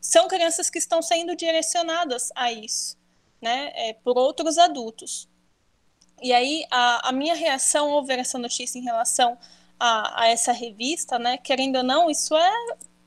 são 0.00 0.28
crianças 0.28 0.68
que 0.70 0.78
estão 0.78 1.00
sendo 1.02 1.36
direcionadas 1.36 2.30
a 2.34 2.52
isso, 2.52 2.96
né? 3.40 3.70
É, 3.74 3.92
por 3.92 4.18
outros 4.18 4.58
adultos. 4.58 5.28
E 6.22 6.32
aí, 6.32 6.64
a, 6.70 7.08
a 7.08 7.12
minha 7.12 7.34
reação 7.34 7.90
ao 7.90 8.04
ver 8.04 8.18
essa 8.18 8.38
notícia 8.38 8.78
em 8.78 8.82
relação 8.82 9.38
a, 9.78 10.22
a 10.22 10.28
essa 10.28 10.52
revista, 10.52 11.18
né? 11.18 11.38
Querendo 11.38 11.76
ou 11.76 11.82
não, 11.82 12.10
isso 12.10 12.36
é 12.36 12.52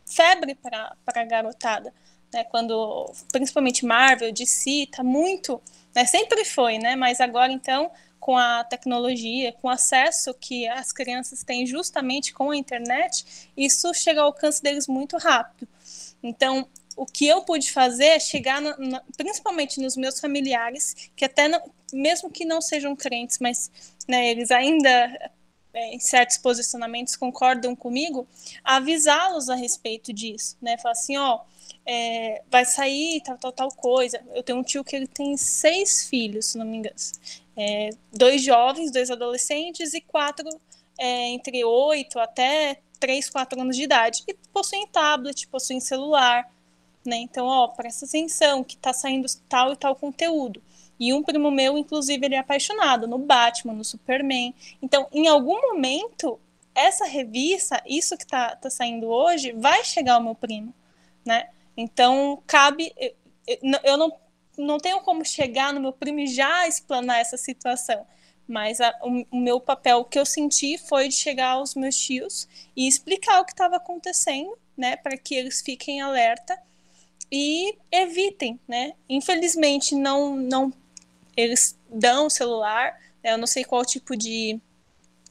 febre 0.06 0.56
para 0.56 0.96
a 1.06 1.24
garotada. 1.24 1.94
Né, 2.34 2.46
quando 2.46 3.12
principalmente 3.30 3.86
Marvel, 3.86 4.32
DC, 4.32 4.88
tá 4.90 5.04
muito, 5.04 5.62
né, 5.94 6.06
sempre 6.06 6.46
foi, 6.46 6.78
né, 6.78 6.96
mas 6.96 7.20
agora 7.20 7.52
então 7.52 7.92
com 8.22 8.38
a 8.38 8.64
tecnologia, 8.64 9.52
com 9.52 9.68
o 9.68 9.72
acesso 9.72 10.34
que 10.36 10.68
as 10.68 10.94
crianças 10.94 11.44
têm 11.44 11.66
justamente 11.66 12.32
com 12.34 12.52
a 12.52 12.56
internet, 12.56 13.50
isso 13.58 13.92
chega 13.96 14.22
ao 14.22 14.28
alcance 14.28 14.62
deles 14.62 14.88
muito 14.88 15.18
rápido. 15.18 15.68
Então, 16.22 16.68
o 16.96 17.06
que 17.06 17.28
eu 17.28 17.42
pude 17.44 17.72
fazer 17.72 18.06
é 18.06 18.20
chegar, 18.20 18.62
no, 18.62 18.76
no, 18.78 19.02
principalmente 19.18 19.80
nos 19.80 19.96
meus 19.96 20.20
familiares, 20.20 21.12
que 21.16 21.26
até, 21.26 21.48
não, 21.48 21.62
mesmo 21.94 22.30
que 22.30 22.46
não 22.46 22.62
sejam 22.62 22.96
crentes, 22.96 23.40
mas 23.40 23.72
né, 24.08 24.30
eles 24.30 24.52
ainda 24.52 25.32
é, 25.74 25.94
em 25.94 26.00
certos 26.00 26.38
posicionamentos 26.38 27.16
concordam 27.16 27.76
comigo, 27.76 28.28
avisá-los 28.64 29.50
a 29.50 29.56
respeito 29.56 30.12
disso, 30.12 30.58
né? 30.62 30.78
Falar 30.78 30.94
assim, 30.94 31.18
ó, 31.18 31.42
é, 31.86 32.42
vai 32.50 32.66
sair 32.66 33.22
tal, 33.22 33.38
tal, 33.38 33.52
tal 33.52 33.70
coisa. 33.70 34.22
Eu 34.34 34.44
tenho 34.44 34.60
um 34.60 34.64
tio 34.64 34.84
que 34.84 34.96
ele 34.96 35.08
tem 35.08 35.36
seis 35.38 36.08
filhos, 36.10 36.48
se 36.48 36.58
não 36.58 36.66
me 36.66 36.78
engano. 36.78 36.96
É, 37.56 37.90
dois 38.12 38.44
jovens, 38.44 38.92
dois 38.92 39.10
adolescentes 39.10 39.94
e 39.94 40.02
quatro 40.02 40.48
é, 40.98 41.30
entre 41.30 41.64
oito 41.64 42.20
até 42.20 42.82
três, 43.00 43.30
quatro 43.30 43.60
anos 43.60 43.76
de 43.76 43.84
idade. 43.84 44.24
E 44.28 44.34
possuem 44.54 44.88
tablet, 44.88 45.48
possuem 45.48 45.80
celular, 45.80 46.50
né? 47.06 47.18
Então, 47.18 47.46
ó, 47.48 47.68
presta 47.68 48.06
atenção 48.06 48.64
que 48.64 48.78
tá 48.78 48.94
saindo 48.94 49.28
tal 49.50 49.74
e 49.74 49.76
tal 49.76 49.96
conteúdo. 49.96 50.62
E 51.00 51.14
um 51.14 51.24
primo 51.24 51.50
meu, 51.50 51.78
inclusive, 51.78 52.24
ele 52.24 52.36
é 52.36 52.38
apaixonado 52.38 53.08
no 53.08 53.18
Batman, 53.18 53.74
no 53.74 53.84
Superman. 53.84 54.54
Então, 54.82 55.08
em 55.12 55.28
algum 55.28 55.60
momento, 55.60 56.40
essa 56.76 57.06
revista, 57.06 57.82
isso 57.88 58.16
que 58.16 58.26
tá, 58.26 58.56
tá 58.56 58.70
saindo 58.70 59.08
hoje, 59.08 59.52
vai 59.54 59.84
chegar 59.84 60.16
ao 60.16 60.24
meu 60.24 60.36
primo, 60.36 60.74
né? 61.26 61.50
Então, 61.76 62.42
cabe. 62.46 62.94
Eu 63.84 63.98
não, 63.98 64.14
não 64.58 64.78
tenho 64.78 65.02
como 65.02 65.26
chegar 65.26 65.74
no 65.74 65.82
meu 65.82 65.92
primo 65.92 66.20
e 66.20 66.28
já 66.28 66.68
explanar 66.68 67.20
essa 67.20 67.36
situação. 67.36 68.06
Mas 68.48 68.80
a, 68.80 68.94
o, 69.02 69.26
o, 69.32 69.40
meu 69.40 69.60
papel, 69.60 70.00
o 70.00 70.06
que 70.06 70.20
eu 70.20 70.26
senti 70.26 70.78
foi 70.78 71.08
de 71.08 71.16
chegar 71.16 71.54
aos 71.54 71.74
meus 71.74 71.96
tios 71.96 72.48
e 72.76 72.88
explicar 72.88 73.40
o 73.40 73.46
que 73.46 73.54
estava 73.54 73.78
acontecendo, 73.78 74.56
né? 74.78 74.98
Para 74.98 75.18
que 75.18 75.34
eles 75.34 75.62
fiquem 75.62 76.00
alerta 76.00 76.62
e 77.32 77.78
evitem, 77.92 78.60
né? 78.68 78.94
Infelizmente, 79.08 79.96
não, 79.96 80.36
não 80.36 80.74
eles 81.36 81.78
dão 81.90 82.28
o 82.28 82.30
celular, 82.30 83.00
né? 83.24 83.34
eu 83.34 83.38
não 83.38 83.48
sei 83.48 83.64
qual 83.64 83.86
tipo 83.86 84.16
de, 84.18 84.60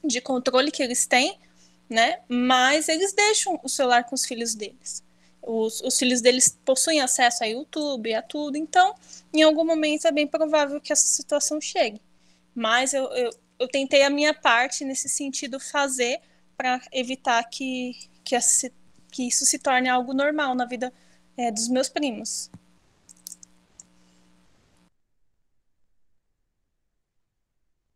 de 0.03 0.19
controle 0.19 0.71
que 0.71 0.81
eles 0.81 1.05
têm, 1.05 1.39
né? 1.87 2.19
Mas 2.27 2.89
eles 2.89 3.13
deixam 3.13 3.59
o 3.63 3.69
celular 3.69 4.05
com 4.05 4.15
os 4.15 4.25
filhos 4.25 4.55
deles. 4.55 5.03
Os, 5.41 5.81
os 5.81 5.97
filhos 5.97 6.21
deles 6.21 6.57
possuem 6.65 7.01
acesso 7.01 7.43
a 7.43 7.47
YouTube, 7.47 8.13
a 8.13 8.21
tudo, 8.21 8.57
então, 8.57 8.95
em 9.33 9.43
algum 9.43 9.65
momento 9.65 10.05
é 10.07 10.11
bem 10.11 10.27
provável 10.27 10.79
que 10.81 10.93
essa 10.93 11.05
situação 11.05 11.59
chegue. 11.59 12.01
Mas 12.53 12.93
eu, 12.93 13.05
eu, 13.13 13.31
eu 13.59 13.67
tentei 13.67 14.03
a 14.03 14.09
minha 14.09 14.33
parte 14.33 14.83
nesse 14.83 15.09
sentido 15.09 15.59
fazer 15.59 16.19
para 16.57 16.81
evitar 16.91 17.43
que, 17.45 17.95
que, 18.23 18.35
essa, 18.35 18.71
que 19.11 19.27
isso 19.27 19.45
se 19.45 19.57
torne 19.57 19.89
algo 19.89 20.13
normal 20.13 20.53
na 20.53 20.65
vida 20.65 20.93
é, 21.37 21.51
dos 21.51 21.67
meus 21.69 21.89
primos. 21.89 22.51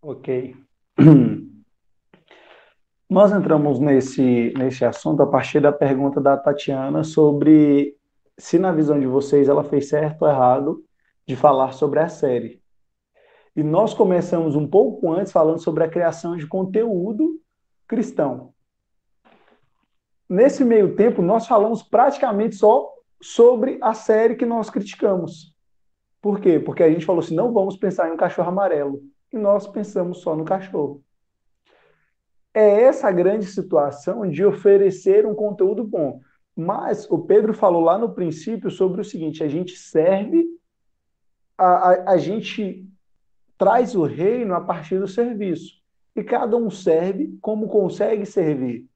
Ok. 0.01 0.55
Nós 3.09 3.31
entramos 3.31 3.79
nesse, 3.79 4.53
nesse 4.57 4.83
assunto 4.83 5.21
a 5.23 5.27
partir 5.27 5.59
da 5.59 5.71
pergunta 5.71 6.19
da 6.19 6.35
Tatiana 6.37 7.03
sobre 7.03 7.95
se, 8.37 8.59
na 8.59 8.71
visão 8.71 8.99
de 8.99 9.07
vocês, 9.07 9.47
ela 9.47 9.63
fez 9.63 9.89
certo 9.89 10.23
ou 10.23 10.27
errado 10.27 10.83
de 11.25 11.35
falar 11.35 11.71
sobre 11.71 11.99
a 11.99 12.09
série. 12.09 12.61
E 13.55 13.63
nós 13.63 13.93
começamos 13.93 14.55
um 14.55 14.67
pouco 14.67 15.13
antes 15.13 15.31
falando 15.31 15.59
sobre 15.59 15.83
a 15.83 15.89
criação 15.89 16.35
de 16.35 16.45
conteúdo 16.45 17.39
cristão. 17.87 18.53
Nesse 20.27 20.65
meio 20.65 20.95
tempo, 20.95 21.21
nós 21.21 21.47
falamos 21.47 21.81
praticamente 21.81 22.55
só 22.55 22.94
sobre 23.25 23.79
a 23.81 23.93
série 23.95 24.35
que 24.35 24.45
nós 24.45 24.69
criticamos. 24.69 25.51
Por 26.21 26.39
quê? 26.39 26.59
Porque 26.59 26.83
a 26.83 26.89
gente 26.89 27.05
falou 27.05 27.21
assim: 27.21 27.33
não 27.33 27.51
vamos 27.51 27.75
pensar 27.75 28.07
em 28.07 28.11
um 28.11 28.17
cachorro 28.17 28.49
amarelo 28.49 29.01
e 29.33 29.37
nós 29.37 29.67
pensamos 29.67 30.19
só 30.19 30.35
no 30.35 30.45
cachorro. 30.45 31.03
É 32.53 32.83
essa 32.83 33.07
a 33.07 33.11
grande 33.11 33.47
situação 33.47 34.29
de 34.29 34.45
oferecer 34.45 35.25
um 35.25 35.33
conteúdo 35.33 35.83
bom. 35.83 36.21
Mas 36.55 37.09
o 37.09 37.17
Pedro 37.17 37.53
falou 37.53 37.81
lá 37.81 37.97
no 37.97 38.13
princípio 38.13 38.69
sobre 38.69 39.01
o 39.01 39.05
seguinte: 39.05 39.43
a 39.43 39.47
gente 39.47 39.75
serve, 39.75 40.45
a, 41.57 41.65
a, 41.65 42.11
a 42.11 42.17
gente 42.17 42.87
traz 43.57 43.95
o 43.95 44.03
reino 44.03 44.53
a 44.53 44.61
partir 44.61 44.99
do 44.99 45.07
serviço. 45.07 45.73
E 46.15 46.23
cada 46.23 46.55
um 46.55 46.69
serve 46.69 47.35
como 47.41 47.67
consegue 47.67 48.25
servir. 48.25 48.87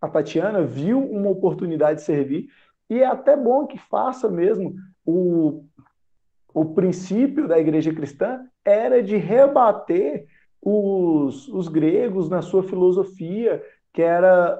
A 0.00 0.08
Tatiana 0.08 0.62
viu 0.62 1.00
uma 1.00 1.30
oportunidade 1.30 2.00
de 2.00 2.06
servir, 2.06 2.48
e 2.88 3.00
é 3.00 3.06
até 3.06 3.36
bom 3.36 3.66
que 3.66 3.78
faça 3.78 4.28
mesmo 4.28 4.74
o, 5.04 5.64
o 6.54 6.64
princípio 6.66 7.48
da 7.48 7.58
igreja 7.58 7.92
cristã 7.92 8.46
era 8.64 9.02
de 9.02 9.16
rebater 9.16 10.26
os, 10.60 11.48
os 11.48 11.68
gregos 11.68 12.28
na 12.28 12.42
sua 12.42 12.62
filosofia, 12.62 13.62
que 13.92 14.02
era 14.02 14.58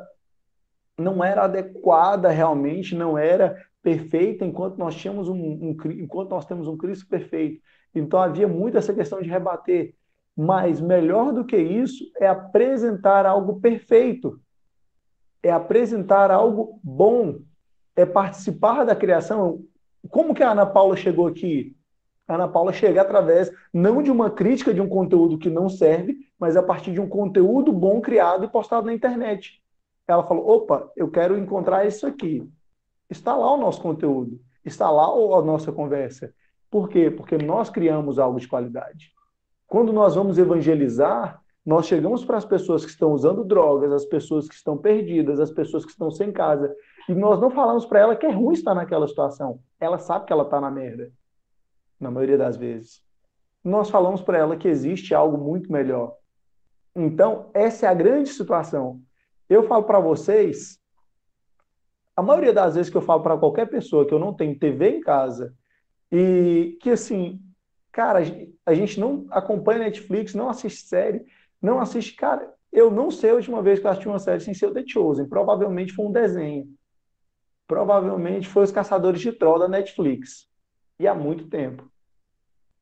não 0.98 1.22
era 1.22 1.44
adequada 1.44 2.30
realmente, 2.30 2.94
não 2.94 3.18
era 3.18 3.62
perfeita 3.82 4.44
enquanto 4.44 4.78
nós 4.78 4.94
tínhamos 4.94 5.28
um, 5.28 5.36
um, 5.36 5.76
enquanto 5.92 6.30
nós 6.30 6.46
temos 6.46 6.66
um 6.66 6.76
Cristo 6.76 7.06
perfeito. 7.06 7.60
Então 7.94 8.20
havia 8.20 8.48
muito 8.48 8.78
essa 8.78 8.94
questão 8.94 9.20
de 9.20 9.28
rebater. 9.28 9.94
Mas 10.36 10.80
melhor 10.80 11.32
do 11.32 11.44
que 11.44 11.56
isso 11.56 12.04
é 12.18 12.26
apresentar 12.26 13.24
algo 13.24 13.60
perfeito. 13.60 14.40
É 15.42 15.50
apresentar 15.50 16.30
algo 16.30 16.80
bom. 16.82 17.40
É 17.96 18.04
participar 18.06 18.84
da 18.84 18.94
criação. 18.94 19.64
Como 20.10 20.34
que 20.34 20.42
a 20.42 20.52
Ana 20.52 20.66
Paula 20.66 20.96
chegou 20.96 21.26
aqui? 21.26 21.76
a 22.28 22.34
Ana 22.34 22.48
Paula 22.48 22.72
chega 22.72 23.00
através 23.00 23.52
não 23.72 24.02
de 24.02 24.10
uma 24.10 24.30
crítica 24.30 24.74
de 24.74 24.80
um 24.80 24.88
conteúdo 24.88 25.38
que 25.38 25.48
não 25.48 25.68
serve, 25.68 26.16
mas 26.38 26.56
a 26.56 26.62
partir 26.62 26.92
de 26.92 27.00
um 27.00 27.08
conteúdo 27.08 27.72
bom 27.72 28.00
criado 28.00 28.44
e 28.44 28.48
postado 28.48 28.86
na 28.86 28.94
internet. 28.94 29.62
Ela 30.08 30.24
falou: 30.24 30.48
opa, 30.48 30.90
eu 30.96 31.08
quero 31.08 31.38
encontrar 31.38 31.86
isso 31.86 32.06
aqui. 32.06 32.48
Está 33.08 33.36
lá 33.36 33.54
o 33.54 33.56
nosso 33.56 33.80
conteúdo, 33.80 34.40
está 34.64 34.90
lá 34.90 35.04
a 35.04 35.42
nossa 35.42 35.70
conversa. 35.70 36.32
Por 36.68 36.88
quê? 36.88 37.10
Porque 37.10 37.38
nós 37.38 37.70
criamos 37.70 38.18
algo 38.18 38.40
de 38.40 38.48
qualidade. 38.48 39.12
Quando 39.68 39.92
nós 39.92 40.16
vamos 40.16 40.36
evangelizar, 40.36 41.40
nós 41.64 41.86
chegamos 41.86 42.24
para 42.24 42.36
as 42.36 42.44
pessoas 42.44 42.84
que 42.84 42.90
estão 42.90 43.12
usando 43.12 43.44
drogas, 43.44 43.92
as 43.92 44.04
pessoas 44.04 44.48
que 44.48 44.54
estão 44.54 44.76
perdidas, 44.76 45.38
as 45.38 45.50
pessoas 45.50 45.84
que 45.84 45.90
estão 45.90 46.10
sem 46.10 46.32
casa, 46.32 46.72
e 47.08 47.14
nós 47.14 47.40
não 47.40 47.50
falamos 47.50 47.86
para 47.86 48.00
ela 48.00 48.16
que 48.16 48.26
é 48.26 48.30
ruim 48.30 48.54
estar 48.54 48.74
naquela 48.74 49.06
situação. 49.06 49.60
Ela 49.78 49.98
sabe 49.98 50.26
que 50.26 50.32
ela 50.32 50.42
está 50.42 50.60
na 50.60 50.70
merda 50.70 51.12
na 51.98 52.10
maioria 52.10 52.36
das 52.36 52.56
vezes. 52.56 53.02
Nós 53.62 53.90
falamos 53.90 54.20
para 54.20 54.38
ela 54.38 54.56
que 54.56 54.68
existe 54.68 55.14
algo 55.14 55.38
muito 55.38 55.70
melhor. 55.72 56.16
Então, 56.94 57.50
essa 57.52 57.86
é 57.86 57.88
a 57.88 57.94
grande 57.94 58.30
situação. 58.30 59.00
Eu 59.48 59.64
falo 59.64 59.84
para 59.84 60.00
vocês, 60.00 60.78
a 62.16 62.22
maioria 62.22 62.52
das 62.52 62.74
vezes 62.74 62.90
que 62.90 62.96
eu 62.96 63.02
falo 63.02 63.22
para 63.22 63.36
qualquer 63.36 63.66
pessoa 63.68 64.06
que 64.06 64.12
eu 64.12 64.18
não 64.18 64.34
tenho 64.34 64.58
TV 64.58 64.96
em 64.96 65.00
casa 65.00 65.54
e 66.10 66.78
que 66.80 66.90
assim, 66.90 67.40
cara, 67.92 68.20
a 68.64 68.74
gente 68.74 68.98
não 68.98 69.26
acompanha 69.30 69.80
Netflix, 69.80 70.34
não 70.34 70.48
assiste 70.48 70.86
série, 70.86 71.24
não 71.60 71.80
assiste, 71.80 72.14
cara, 72.14 72.52
eu 72.72 72.90
não 72.90 73.10
sei 73.10 73.30
a 73.30 73.34
última 73.34 73.62
vez 73.62 73.80
que 73.80 73.86
eu 73.86 73.90
assisti 73.90 74.08
uma 74.08 74.18
série 74.18 74.40
sem 74.40 74.54
ser 74.54 74.66
o 74.66 74.74
The 74.74 74.84
Chosen, 74.86 75.28
provavelmente 75.28 75.92
foi 75.92 76.06
um 76.06 76.12
desenho. 76.12 76.66
Provavelmente 77.66 78.48
foi 78.48 78.62
Os 78.62 78.72
Caçadores 78.72 79.20
de 79.20 79.32
Troll 79.32 79.58
da 79.58 79.68
Netflix 79.68 80.48
e 80.98 81.06
há 81.06 81.14
muito 81.14 81.48
tempo. 81.48 81.90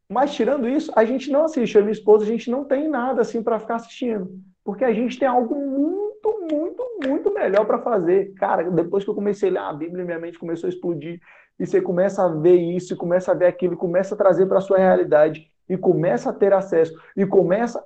Mas 0.08 0.34
tirando 0.34 0.68
isso, 0.68 0.92
a 0.94 1.04
gente 1.04 1.30
não 1.30 1.44
assiste. 1.44 1.74
Eu 1.74 1.80
e 1.80 1.84
minha 1.84 1.92
esposa, 1.92 2.24
a 2.24 2.28
gente 2.28 2.50
não 2.50 2.64
tem 2.64 2.88
nada 2.88 3.22
assim 3.22 3.42
para 3.42 3.58
ficar 3.58 3.76
assistindo. 3.76 4.38
Porque 4.62 4.84
a 4.84 4.92
gente 4.92 5.18
tem 5.18 5.26
algo 5.26 5.54
muito, 5.54 6.46
muito, 6.50 6.98
muito 7.04 7.32
melhor 7.32 7.66
para 7.66 7.78
fazer. 7.78 8.32
Cara, 8.34 8.70
depois 8.70 9.04
que 9.04 9.10
eu 9.10 9.14
comecei 9.14 9.48
a 9.48 9.52
ler 9.52 9.58
a 9.58 9.72
Bíblia, 9.72 10.04
minha 10.04 10.18
mente 10.18 10.38
começou 10.38 10.68
a 10.68 10.70
explodir. 10.70 11.20
E 11.58 11.66
você 11.66 11.80
começa 11.80 12.24
a 12.24 12.28
ver 12.28 12.56
isso, 12.56 12.96
começa 12.96 13.32
a 13.32 13.34
ver 13.34 13.46
aquilo, 13.46 13.76
começa 13.76 14.14
a 14.14 14.18
trazer 14.18 14.46
para 14.46 14.58
a 14.58 14.62
sua 14.62 14.78
realidade. 14.78 15.50
E 15.68 15.76
começa 15.76 16.30
a 16.30 16.32
ter 16.32 16.52
acesso. 16.52 16.94
E 17.16 17.26
começa. 17.26 17.82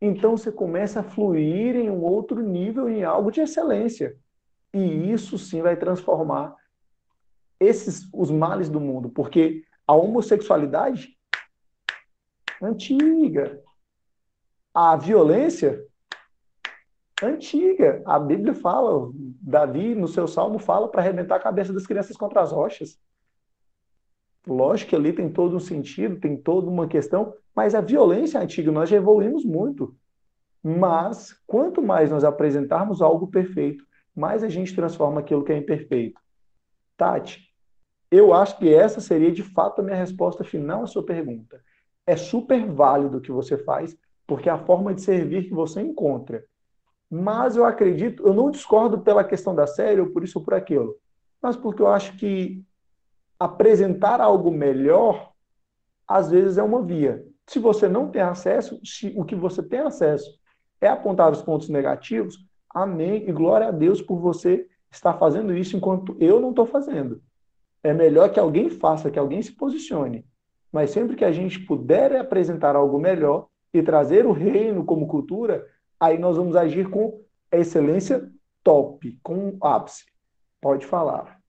Então 0.00 0.36
você 0.36 0.50
começa 0.50 1.00
a 1.00 1.04
fluir 1.04 1.76
em 1.76 1.90
um 1.90 2.02
outro 2.02 2.40
nível, 2.40 2.88
em 2.88 3.04
algo 3.04 3.30
de 3.30 3.40
excelência. 3.40 4.16
E 4.72 5.12
isso 5.12 5.38
sim 5.38 5.62
vai 5.62 5.76
transformar 5.76 6.54
esses 7.58 8.08
os 8.12 8.30
males 8.30 8.68
do 8.68 8.80
mundo. 8.80 9.08
Porque 9.08 9.64
a 9.86 9.94
homossexualidade 9.94 11.16
antiga. 12.62 13.60
A 14.72 14.96
violência 14.96 15.84
antiga. 17.22 18.02
A 18.06 18.18
Bíblia 18.18 18.54
fala, 18.54 19.10
Davi 19.14 19.94
no 19.94 20.08
seu 20.08 20.26
salmo 20.26 20.58
fala 20.58 20.88
para 20.88 21.02
arrebentar 21.02 21.36
a 21.36 21.40
cabeça 21.40 21.72
das 21.72 21.86
crianças 21.86 22.16
contra 22.16 22.40
as 22.40 22.52
rochas. 22.52 22.98
Lógico 24.46 24.90
que 24.90 24.96
ali 24.96 25.12
tem 25.12 25.30
todo 25.30 25.56
um 25.56 25.60
sentido, 25.60 26.18
tem 26.18 26.36
toda 26.36 26.68
uma 26.68 26.88
questão, 26.88 27.34
mas 27.54 27.74
a 27.74 27.80
violência 27.80 28.40
antiga 28.40 28.72
nós 28.72 28.88
já 28.88 28.96
evoluímos 28.96 29.44
muito. 29.44 29.94
Mas 30.62 31.34
quanto 31.46 31.82
mais 31.82 32.10
nós 32.10 32.24
apresentarmos 32.24 33.02
algo 33.02 33.26
perfeito, 33.26 33.84
mais 34.14 34.42
a 34.42 34.48
gente 34.48 34.74
transforma 34.74 35.20
aquilo 35.20 35.44
que 35.44 35.52
é 35.52 35.56
imperfeito. 35.56 36.20
Tati, 36.96 37.50
eu 38.10 38.34
acho 38.34 38.58
que 38.58 38.72
essa 38.72 39.00
seria 39.00 39.30
de 39.30 39.42
fato 39.42 39.80
a 39.80 39.84
minha 39.84 39.96
resposta 39.96 40.42
final 40.42 40.82
à 40.82 40.86
sua 40.86 41.04
pergunta. 41.04 41.62
É 42.06 42.16
super 42.16 42.66
válido 42.66 43.18
o 43.18 43.20
que 43.20 43.30
você 43.30 43.56
faz, 43.56 43.96
porque 44.26 44.48
é 44.48 44.52
a 44.52 44.58
forma 44.58 44.92
de 44.92 45.00
servir 45.00 45.44
que 45.44 45.54
você 45.54 45.80
encontra. 45.80 46.44
Mas 47.10 47.56
eu 47.56 47.64
acredito, 47.64 48.26
eu 48.26 48.34
não 48.34 48.50
discordo 48.50 49.00
pela 49.00 49.24
questão 49.24 49.54
da 49.54 49.66
série, 49.66 50.00
ou 50.00 50.10
por 50.10 50.22
isso 50.22 50.38
ou 50.38 50.44
por 50.44 50.54
aquilo, 50.54 50.96
mas 51.42 51.56
porque 51.56 51.82
eu 51.82 51.88
acho 51.88 52.16
que 52.16 52.64
apresentar 53.38 54.20
algo 54.20 54.50
melhor, 54.50 55.32
às 56.06 56.30
vezes 56.30 56.58
é 56.58 56.62
uma 56.62 56.82
via. 56.82 57.24
Se 57.48 57.58
você 57.58 57.88
não 57.88 58.10
tem 58.10 58.22
acesso, 58.22 58.78
se 58.84 59.12
o 59.16 59.24
que 59.24 59.34
você 59.34 59.62
tem 59.62 59.80
acesso 59.80 60.38
é 60.80 60.88
apontar 60.88 61.32
os 61.32 61.42
pontos 61.42 61.68
negativos, 61.68 62.38
amém 62.74 63.28
e 63.28 63.32
glória 63.32 63.68
a 63.68 63.72
Deus 63.72 64.00
por 64.00 64.18
você 64.18 64.66
estar 64.90 65.14
fazendo 65.14 65.56
isso 65.56 65.76
enquanto 65.76 66.16
eu 66.20 66.40
não 66.40 66.50
estou 66.50 66.66
fazendo. 66.66 67.22
É 67.82 67.92
melhor 67.92 68.30
que 68.30 68.40
alguém 68.40 68.68
faça, 68.68 69.10
que 69.10 69.18
alguém 69.18 69.40
se 69.40 69.52
posicione. 69.52 70.24
Mas 70.72 70.90
sempre 70.90 71.16
que 71.16 71.24
a 71.24 71.32
gente 71.32 71.58
puder 71.60 72.16
apresentar 72.16 72.76
algo 72.76 72.98
melhor 72.98 73.48
e 73.72 73.82
trazer 73.82 74.26
o 74.26 74.32
reino 74.32 74.84
como 74.84 75.08
cultura, 75.08 75.66
aí 75.98 76.18
nós 76.18 76.36
vamos 76.36 76.56
agir 76.56 76.88
com 76.88 77.20
excelência 77.50 78.30
top, 78.62 79.18
com 79.22 79.56
ápice. 79.60 80.04
Pode 80.60 80.86
falar. 80.86 81.40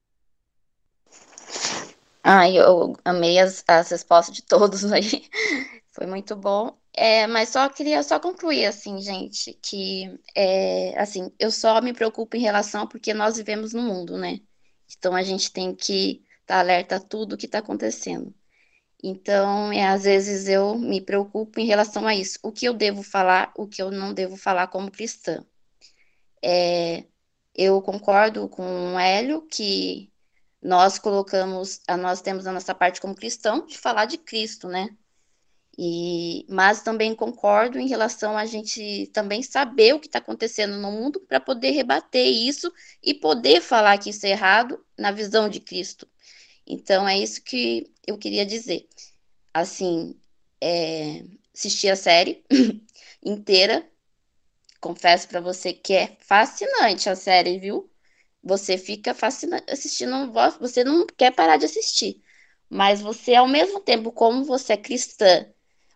Ah, 2.23 2.49
eu 2.49 2.95
amei 3.03 3.39
as, 3.39 3.63
as 3.67 3.89
respostas 3.89 4.35
de 4.35 4.43
todos 4.43 4.91
aí. 4.91 5.27
Foi 5.91 6.05
muito 6.05 6.35
bom. 6.35 6.80
É, 6.93 7.25
mas 7.27 7.49
só 7.49 7.69
queria 7.69 8.03
só 8.03 8.19
concluir 8.19 8.65
assim, 8.65 9.01
gente, 9.01 9.53
que 9.61 10.19
é, 10.35 10.99
assim, 10.99 11.31
eu 11.39 11.49
só 11.51 11.81
me 11.81 11.93
preocupo 11.93 12.35
em 12.35 12.41
relação 12.41 12.87
porque 12.87 13.13
nós 13.13 13.37
vivemos 13.37 13.73
no 13.73 13.81
mundo, 13.81 14.17
né? 14.17 14.41
Então 14.97 15.15
a 15.15 15.23
gente 15.23 15.51
tem 15.51 15.73
que 15.75 16.23
estar 16.41 16.55
tá 16.55 16.59
alerta 16.59 16.97
a 16.97 16.99
tudo 16.99 17.37
que 17.37 17.45
está 17.45 17.59
acontecendo. 17.59 18.33
Então, 19.03 19.71
é, 19.73 19.87
às 19.87 20.03
vezes 20.03 20.47
eu 20.47 20.77
me 20.77 21.01
preocupo 21.01 21.59
em 21.59 21.65
relação 21.65 22.05
a 22.07 22.15
isso. 22.15 22.39
O 22.43 22.51
que 22.51 22.65
eu 22.67 22.73
devo 22.73 23.03
falar, 23.03 23.51
o 23.57 23.67
que 23.67 23.81
eu 23.81 23.91
não 23.91 24.13
devo 24.13 24.37
falar 24.37 24.67
como 24.67 24.91
cristã. 24.91 25.45
É, 26.43 27.05
eu 27.55 27.81
concordo 27.81 28.49
com 28.49 28.63
o 28.95 28.99
Hélio 28.99 29.41
que 29.47 30.11
nós 30.61 30.99
colocamos, 30.99 31.81
nós 31.99 32.21
temos 32.21 32.47
a 32.47 32.51
nossa 32.53 32.75
parte 32.75 33.01
como 33.01 33.15
cristão 33.15 33.65
de 33.65 33.77
falar 33.77 34.05
de 34.05 34.17
Cristo, 34.17 34.67
né? 34.67 34.95
E, 35.77 36.45
mas 36.49 36.83
também 36.83 37.15
concordo 37.15 37.79
em 37.79 37.87
relação 37.87 38.37
a 38.37 38.45
gente 38.45 39.07
também 39.13 39.41
saber 39.41 39.93
o 39.93 39.99
que 39.99 40.07
está 40.07 40.19
acontecendo 40.19 40.77
no 40.77 40.91
mundo 40.91 41.19
para 41.21 41.39
poder 41.39 41.71
rebater 41.71 42.27
isso 42.27 42.71
e 43.01 43.13
poder 43.13 43.61
falar 43.61 43.97
que 43.97 44.09
isso 44.09 44.25
é 44.25 44.31
errado 44.31 44.83
na 44.97 45.11
visão 45.11 45.49
de 45.49 45.59
Cristo. 45.59 46.07
Então 46.67 47.07
é 47.07 47.17
isso 47.17 47.41
que 47.43 47.91
eu 48.05 48.17
queria 48.17 48.45
dizer. 48.45 48.87
Assim, 49.53 50.19
é, 50.61 51.23
assisti 51.53 51.89
a 51.89 51.95
série 51.95 52.43
inteira. 53.23 53.87
Confesso 54.79 55.27
para 55.27 55.41
você 55.41 55.73
que 55.73 55.93
é 55.93 56.17
fascinante 56.19 57.09
a 57.09 57.15
série, 57.15 57.59
viu? 57.59 57.89
Você 58.43 58.77
fica 58.77 59.13
fascinante 59.13 59.71
assistindo, 59.71 60.31
você 60.59 60.83
não 60.83 61.05
quer 61.05 61.31
parar 61.31 61.57
de 61.57 61.65
assistir. 61.65 62.21
Mas 62.69 63.01
você, 63.01 63.35
ao 63.35 63.47
mesmo 63.47 63.79
tempo, 63.81 64.11
como 64.11 64.43
você 64.43 64.73
é 64.73 64.77
cristã, 64.77 65.45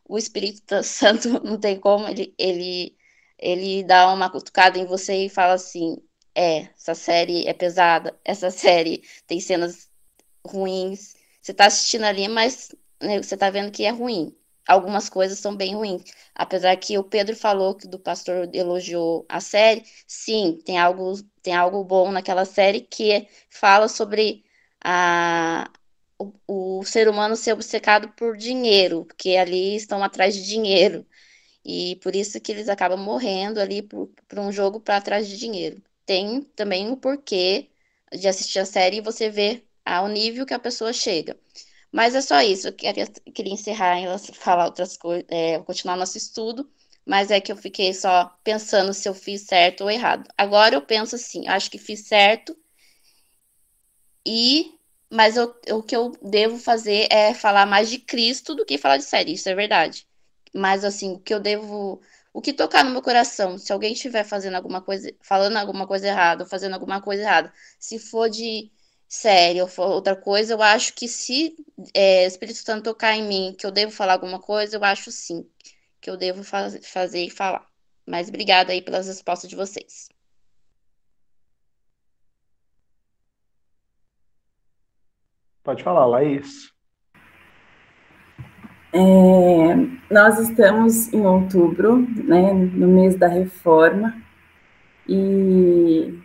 o 0.08 0.18
Espírito 0.18 0.82
Santo 0.84 1.30
não 1.44 1.60
tem 1.60 1.80
como, 1.80 2.08
ele, 2.08 2.34
ele, 2.38 2.98
ele 3.38 3.84
dá 3.84 4.12
uma 4.14 4.30
cutucada 4.30 4.78
em 4.78 4.86
você 4.86 5.26
e 5.26 5.30
fala 5.30 5.54
assim: 5.54 5.98
é, 6.34 6.70
essa 6.78 6.96
série 6.96 7.48
é 7.48 7.54
pesada, 7.54 8.18
essa 8.24 8.52
série 8.52 9.04
tem 9.28 9.40
cenas 9.40 9.90
ruins. 10.46 11.16
Você 11.42 11.52
está 11.52 11.66
assistindo 11.68 12.04
ali, 12.06 12.28
mas 12.28 12.74
né, 13.02 13.22
você 13.22 13.36
está 13.36 13.50
vendo 13.50 13.72
que 13.72 13.84
é 13.86 13.92
ruim. 13.92 14.36
Algumas 14.68 15.10
coisas 15.10 15.38
são 15.40 15.56
bem 15.56 15.76
ruins. 15.76 16.04
Apesar 16.34 16.76
que 16.78 16.98
o 16.98 17.04
Pedro 17.04 17.36
falou 17.36 17.76
que 17.76 17.88
do 17.88 18.00
pastor 18.00 18.50
elogiou 18.54 19.26
a 19.30 19.40
série, 19.40 19.84
sim, 20.08 20.60
tem 20.66 20.78
algo, 20.80 21.14
tem 21.44 21.56
algo 21.56 21.84
bom 21.84 22.12
naquela 22.12 22.46
série 22.46 22.82
que 22.82 23.28
fala 23.50 23.88
sobre 23.88 24.44
a, 24.84 25.70
o, 26.20 26.80
o 26.80 26.84
ser 26.86 27.08
humano 27.10 27.36
ser 27.36 27.54
obcecado 27.54 28.10
por 28.10 28.38
dinheiro, 28.38 29.06
porque 29.06 29.32
ali 29.38 29.76
estão 29.76 30.04
atrás 30.04 30.36
de 30.36 30.46
dinheiro. 30.46 31.06
E 31.66 31.98
por 31.98 32.16
isso 32.16 32.40
que 32.42 32.52
eles 32.52 32.70
acabam 32.70 33.00
morrendo 33.00 33.60
ali 33.60 33.82
por, 33.82 34.10
por 34.28 34.40
um 34.40 34.52
jogo 34.52 34.80
para 34.80 35.02
trás 35.02 35.28
de 35.28 35.38
dinheiro. 35.38 35.82
Tem 36.06 36.42
também 36.56 36.92
o 36.92 36.98
porquê 36.98 37.70
de 38.14 38.28
assistir 38.28 38.60
a 38.60 38.66
série 38.66 38.98
e 38.98 39.02
você 39.02 39.30
ver 39.30 39.68
ao 39.86 40.08
nível 40.08 40.46
que 40.46 40.54
a 40.54 40.60
pessoa 40.60 40.94
chega. 40.94 41.38
Mas 41.92 42.16
é 42.16 42.22
só 42.22 42.42
isso. 42.42 42.68
Eu 42.68 42.74
queria, 42.74 43.08
queria 43.08 43.54
encerrar 43.54 44.00
e 44.02 44.34
falar 44.34 44.66
outras 44.66 44.98
coisas, 44.98 45.26
é, 45.30 45.60
continuar 45.60 45.96
nosso 45.98 46.18
estudo, 46.18 46.70
mas 47.06 47.32
é 47.32 47.40
que 47.42 47.52
eu 47.52 47.58
fiquei 47.58 47.94
só 47.94 48.26
pensando 48.44 48.94
se 48.94 49.08
eu 49.10 49.14
fiz 49.14 49.44
certo 49.44 49.82
ou 49.84 49.92
errado. 49.92 50.28
Agora 50.38 50.76
eu 50.76 50.82
penso 50.82 51.16
assim, 51.16 51.48
acho 51.48 51.70
que 51.72 51.78
fiz 51.78 52.08
certo 52.08 52.58
e 54.26 54.75
mas 55.16 55.38
eu, 55.38 55.56
o 55.72 55.82
que 55.84 55.96
eu 55.96 56.12
devo 56.22 56.58
fazer 56.58 57.08
é 57.12 57.34
falar 57.34 57.66
mais 57.66 57.90
de 57.90 58.00
Cristo 58.00 58.54
do 58.56 58.66
que 58.66 58.78
falar 58.78 58.98
de 58.98 59.04
série, 59.06 59.34
isso 59.34 59.50
é 59.50 59.56
verdade. 59.56 60.08
Mas 60.54 60.84
assim, 60.84 61.14
o 61.14 61.20
que 61.20 61.34
eu 61.34 61.40
devo, 61.40 62.02
o 62.34 62.42
que 62.42 62.54
tocar 62.54 62.84
no 62.84 62.92
meu 62.92 63.02
coração, 63.02 63.58
se 63.58 63.72
alguém 63.74 63.94
estiver 63.94 64.24
fazendo 64.26 64.56
alguma 64.56 64.82
coisa, 64.82 65.12
falando 65.22 65.58
alguma 65.58 65.88
coisa 65.88 66.08
errada, 66.08 66.44
ou 66.44 66.50
fazendo 66.50 66.74
alguma 66.74 67.02
coisa 67.02 67.24
errada, 67.24 67.54
se 67.80 68.00
for 68.00 68.30
de 68.30 68.72
série 69.08 69.62
ou 69.62 69.68
for 69.68 69.88
outra 69.88 70.16
coisa, 70.16 70.54
eu 70.54 70.62
acho 70.62 70.94
que 70.94 71.08
se 71.08 71.56
é, 71.94 72.26
o 72.26 72.28
Espírito 72.28 72.60
Santo 72.60 72.84
tocar 72.84 73.16
em 73.16 73.24
mim, 73.28 73.56
que 73.58 73.66
eu 73.66 73.72
devo 73.72 73.92
falar 73.92 74.14
alguma 74.14 74.40
coisa, 74.40 74.78
eu 74.78 74.84
acho 74.84 75.12
sim 75.12 75.48
que 76.02 76.10
eu 76.10 76.18
devo 76.18 76.44
faz, 76.44 76.78
fazer 76.88 77.26
e 77.26 77.30
falar. 77.30 77.68
Mas 78.06 78.30
obrigada 78.30 78.72
aí 78.74 78.82
pelas 78.82 79.08
respostas 79.08 79.50
de 79.50 79.56
vocês. 79.56 80.15
Pode 85.66 85.84
falar, 85.84 86.06
Laís. 86.06 86.72
É, 88.94 89.76
nós 90.14 90.38
estamos 90.38 91.12
em 91.12 91.26
outubro, 91.26 91.98
né, 92.24 92.54
no 92.54 92.88
mês 92.88 93.18
da 93.18 93.28
reforma, 93.28 94.16
e 95.10 96.22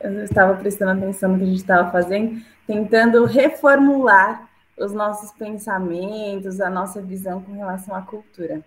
eu 0.00 0.22
estava 0.22 0.54
prestando 0.54 0.92
atenção 0.92 1.32
no 1.32 1.38
que 1.38 1.42
a 1.42 1.46
gente 1.48 1.56
estava 1.56 1.90
fazendo, 1.90 2.40
tentando 2.64 3.24
reformular 3.24 4.48
os 4.78 4.92
nossos 4.92 5.32
pensamentos, 5.32 6.60
a 6.60 6.70
nossa 6.70 7.02
visão 7.02 7.42
com 7.42 7.54
relação 7.54 7.96
à 7.96 8.02
cultura. 8.02 8.64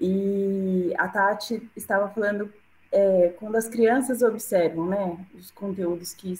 E 0.00 0.94
a 0.96 1.08
Tati 1.08 1.68
estava 1.74 2.08
falando 2.08 2.52
é, 2.92 3.34
quando 3.36 3.56
as 3.56 3.68
crianças 3.68 4.22
observam 4.22 4.86
né, 4.86 5.18
os 5.34 5.50
conteúdos 5.50 6.14
que, 6.14 6.38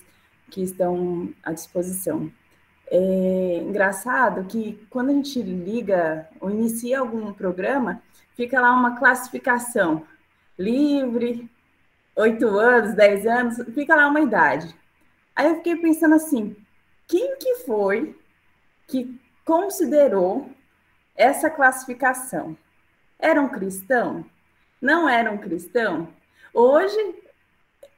que 0.49 0.63
estão 0.63 1.29
à 1.43 1.53
disposição. 1.53 2.31
É 2.91 3.59
engraçado 3.63 4.45
que 4.45 4.87
quando 4.91 5.11
a 5.11 5.13
gente 5.13 5.43
liga 5.43 6.29
ou 6.41 6.51
inicia 6.51 7.01
algum 7.01 7.33
programa, 7.33 8.03
fica 8.37 8.61
lá 8.61 8.73
uma 8.73 8.99
classificação 8.99 10.07
livre, 10.59 11.51
oito 12.17 12.47
anos, 12.47 12.95
dez 12.95 13.27
anos, 13.27 13.57
fica 13.75 13.97
lá 13.97 14.07
uma 14.07 14.21
idade. 14.21 14.75
Aí 15.35 15.49
eu 15.49 15.57
fiquei 15.57 15.77
pensando 15.77 16.15
assim, 16.15 16.57
quem 17.09 17.37
que 17.39 17.57
foi 17.67 18.17
que 18.87 19.21
considerou 19.45 20.51
essa 21.17 21.51
classificação? 21.51 22.57
Era 23.19 23.41
um 23.41 23.49
cristão? 23.49 24.25
Não 24.81 25.09
era 25.09 25.31
um 25.33 25.39
cristão? 25.39 26.09
Hoje, 26.53 27.17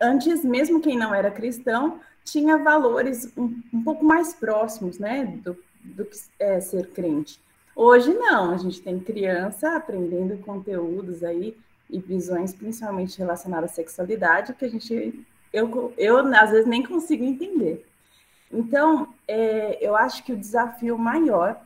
antes 0.00 0.44
mesmo 0.44 0.80
quem 0.80 0.96
não 0.96 1.14
era 1.14 1.30
cristão, 1.30 2.00
tinha 2.26 2.58
valores 2.58 3.32
um, 3.36 3.62
um 3.72 3.82
pouco 3.82 4.04
mais 4.04 4.34
próximos, 4.34 4.98
né, 4.98 5.24
do, 5.42 5.56
do 5.82 6.04
que 6.04 6.18
é 6.38 6.60
ser 6.60 6.90
crente. 6.90 7.40
Hoje 7.74 8.12
não, 8.12 8.50
a 8.50 8.56
gente 8.56 8.82
tem 8.82 8.98
criança 8.98 9.76
aprendendo 9.76 10.36
conteúdos 10.38 11.22
aí 11.22 11.56
e 11.88 12.00
visões 12.00 12.52
principalmente 12.52 13.16
relacionadas 13.18 13.70
à 13.70 13.74
sexualidade 13.74 14.54
que 14.54 14.64
a 14.64 14.68
gente 14.68 15.24
eu, 15.52 15.94
eu 15.96 16.18
às 16.34 16.50
vezes 16.50 16.66
nem 16.66 16.82
consigo 16.82 17.24
entender. 17.24 17.86
Então, 18.52 19.14
é, 19.26 19.78
eu 19.80 19.96
acho 19.96 20.24
que 20.24 20.32
o 20.32 20.36
desafio 20.36 20.98
maior 20.98 21.60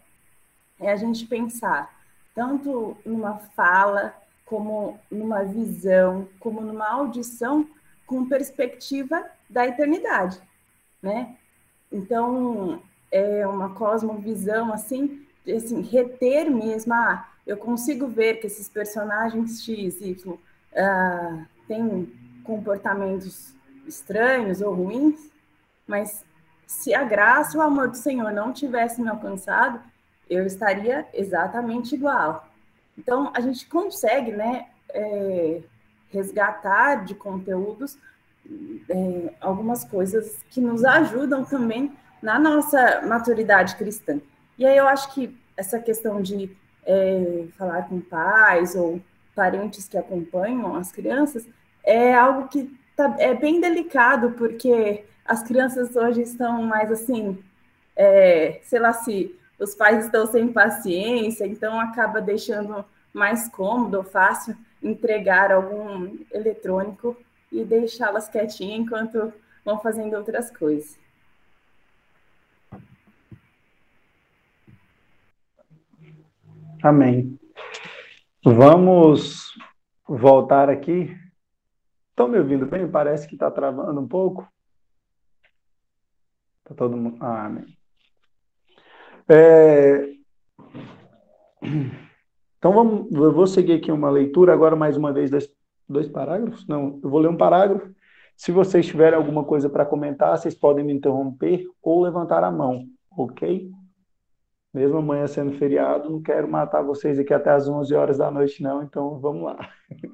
é 0.78 0.93
a 0.93 0.97
gente 0.97 1.27
pensar 1.27 1.99
tanto 2.35 2.97
numa 3.05 3.39
fala, 3.57 4.15
como 4.45 4.99
numa 5.11 5.43
visão, 5.43 6.28
como 6.39 6.61
numa 6.61 6.89
audição 6.89 7.66
com 8.07 8.28
perspectiva 8.28 9.24
da 9.49 9.66
eternidade 9.66 10.41
né? 11.02 11.36
Então, 11.90 12.82
é 13.10 13.47
uma 13.47 13.70
cosmovisão, 13.70 14.72
assim, 14.72 15.27
de, 15.44 15.52
assim, 15.52 15.81
reter 15.81 16.51
mesmo, 16.51 16.94
ah, 16.94 17.28
eu 17.47 17.56
consigo 17.56 18.06
ver 18.06 18.36
que 18.36 18.47
esses 18.47 18.68
personagens 18.68 19.62
X, 19.62 20.01
Y, 20.01 20.32
uh, 20.32 21.47
têm 21.66 22.12
comportamentos 22.44 23.55
estranhos 23.86 24.60
ou 24.60 24.74
ruins, 24.74 25.31
mas 25.86 26.24
se 26.66 26.94
a 26.94 27.02
graça 27.02 27.56
e 27.56 27.59
o 27.59 27.62
amor 27.62 27.89
do 27.89 27.97
Senhor 27.97 28.31
não 28.32 28.52
tivessem 28.52 29.02
me 29.02 29.10
alcançado, 29.10 29.81
eu 30.28 30.47
estaria 30.47 31.09
exatamente 31.12 31.97
igual. 31.97 32.48
Então, 32.97 33.32
a 33.35 33.40
gente 33.40 33.66
consegue, 33.66 34.31
né, 34.31 34.68
é, 34.90 35.60
resgatar 36.10 37.05
de 37.05 37.14
conteúdos 37.14 37.98
é, 38.89 39.32
algumas 39.40 39.85
coisas 39.85 40.44
que 40.51 40.60
nos 40.60 40.85
ajudam 40.85 41.44
também 41.44 41.93
na 42.22 42.39
nossa 42.39 43.02
maturidade 43.06 43.77
cristã. 43.77 44.20
E 44.59 44.66
aí 44.66 44.77
eu 44.77 44.86
acho 44.86 45.12
que 45.14 45.36
essa 45.56 45.78
questão 45.78 46.20
de 46.20 46.51
é, 46.85 47.47
falar 47.56 47.89
com 47.89 48.01
pais 48.01 48.74
ou 48.74 49.01
parentes 49.35 49.89
que 49.89 49.97
acompanham 49.97 50.74
as 50.74 50.93
crianças 50.93 51.48
é 51.85 52.14
algo 52.14 52.48
que 52.48 52.77
tá, 52.97 53.14
é 53.18 53.35
bem 53.35 53.60
delicado, 53.60 54.32
porque 54.32 55.05
as 55.24 55.43
crianças 55.43 55.97
hoje 55.97 56.22
estão 56.22 56.62
mais 56.62 56.90
assim, 56.90 57.39
é, 57.97 58.60
sei 58.64 58.78
lá 58.78 58.93
se 58.93 59.35
os 59.59 59.74
pais 59.74 60.05
estão 60.05 60.27
sem 60.27 60.48
paciência, 60.48 61.47
então 61.47 61.78
acaba 61.78 62.20
deixando 62.20 62.85
mais 63.12 63.48
cômodo 63.48 63.98
ou 63.98 64.05
fácil 64.05 64.56
entregar 64.82 65.52
algum 65.52 66.18
eletrônico 66.32 67.16
e 67.51 67.64
deixá-las 67.64 68.28
quietinhas 68.28 68.81
enquanto 68.81 69.32
vão 69.64 69.78
fazendo 69.81 70.14
outras 70.16 70.51
coisas. 70.51 70.98
Amém. 76.82 77.39
Vamos 78.43 79.52
voltar 80.09 80.70
aqui. 80.70 81.14
Estão 82.10 82.27
me 82.27 82.39
ouvindo 82.39 82.66
bem? 82.66 82.90
Parece 82.90 83.28
que 83.28 83.35
está 83.35 83.51
travando 83.51 84.01
um 84.01 84.09
pouco. 84.09 84.48
Está 86.60 86.74
todo 86.74 86.97
mundo. 86.97 87.16
Ah, 87.20 87.47
amém. 87.47 87.66
É... 89.28 90.10
Então 92.59 92.72
vamos, 92.72 93.12
eu 93.12 93.32
vou 93.32 93.47
seguir 93.47 93.74
aqui 93.74 93.93
uma 93.93 94.10
leitura 94.10 94.52
agora 94.52 94.74
mais 94.74 94.97
uma 94.97 95.12
vez 95.12 95.31
dois, 95.31 95.51
dois 95.90 96.08
parágrafos. 96.08 96.66
Não, 96.66 97.00
eu 97.02 97.10
vou 97.10 97.20
ler 97.20 97.28
um 97.28 97.36
parágrafo. 97.36 97.90
Se 98.36 98.50
vocês 98.50 98.86
tiverem 98.86 99.18
alguma 99.18 99.44
coisa 99.44 99.68
para 99.68 99.84
comentar, 99.84 100.38
vocês 100.38 100.54
podem 100.54 100.84
me 100.84 100.94
interromper 100.94 101.64
ou 101.82 102.00
levantar 102.00 102.42
a 102.42 102.50
mão, 102.50 102.86
ok? 103.10 103.70
Mesmo 104.72 104.98
amanhã 104.98 105.26
sendo 105.26 105.52
feriado, 105.52 106.08
não 106.08 106.22
quero 106.22 106.48
matar 106.48 106.80
vocês 106.82 107.18
aqui 107.18 107.34
até 107.34 107.50
as 107.50 107.68
11 107.68 107.94
horas 107.94 108.18
da 108.18 108.30
noite, 108.30 108.62
não, 108.62 108.82
então 108.82 109.18
vamos 109.18 109.42
lá. 109.42 109.68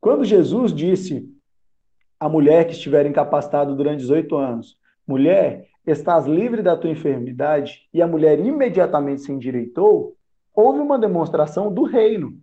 Quando 0.00 0.24
Jesus 0.24 0.72
disse 0.72 1.28
à 2.18 2.28
mulher 2.28 2.66
que 2.66 2.72
estiver 2.72 3.04
incapacitada 3.06 3.74
durante 3.74 4.00
18 4.00 4.36
anos: 4.36 4.78
Mulher, 5.06 5.66
estás 5.86 6.26
livre 6.26 6.62
da 6.62 6.76
tua 6.76 6.90
enfermidade, 6.90 7.88
e 7.92 8.00
a 8.00 8.06
mulher 8.06 8.38
imediatamente 8.38 9.22
se 9.22 9.32
endireitou, 9.32 10.16
houve 10.54 10.78
uma 10.78 10.98
demonstração 10.98 11.72
do 11.72 11.82
reino. 11.82 12.38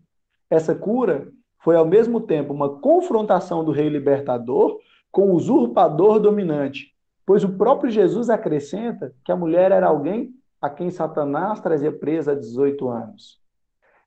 Essa 0.49 0.75
cura 0.75 1.31
foi 1.63 1.75
ao 1.75 1.85
mesmo 1.85 2.21
tempo 2.21 2.53
uma 2.53 2.79
confrontação 2.79 3.63
do 3.63 3.71
rei 3.71 3.87
libertador 3.87 4.79
com 5.11 5.29
o 5.29 5.35
usurpador 5.35 6.19
dominante, 6.19 6.93
pois 7.25 7.43
o 7.43 7.49
próprio 7.49 7.91
Jesus 7.91 8.29
acrescenta 8.29 9.13
que 9.23 9.31
a 9.31 9.35
mulher 9.35 9.71
era 9.71 9.87
alguém 9.87 10.31
a 10.61 10.69
quem 10.69 10.89
Satanás 10.89 11.59
trazia 11.59 11.91
presa 11.91 12.31
há 12.31 12.35
18 12.35 12.89
anos. 12.89 13.39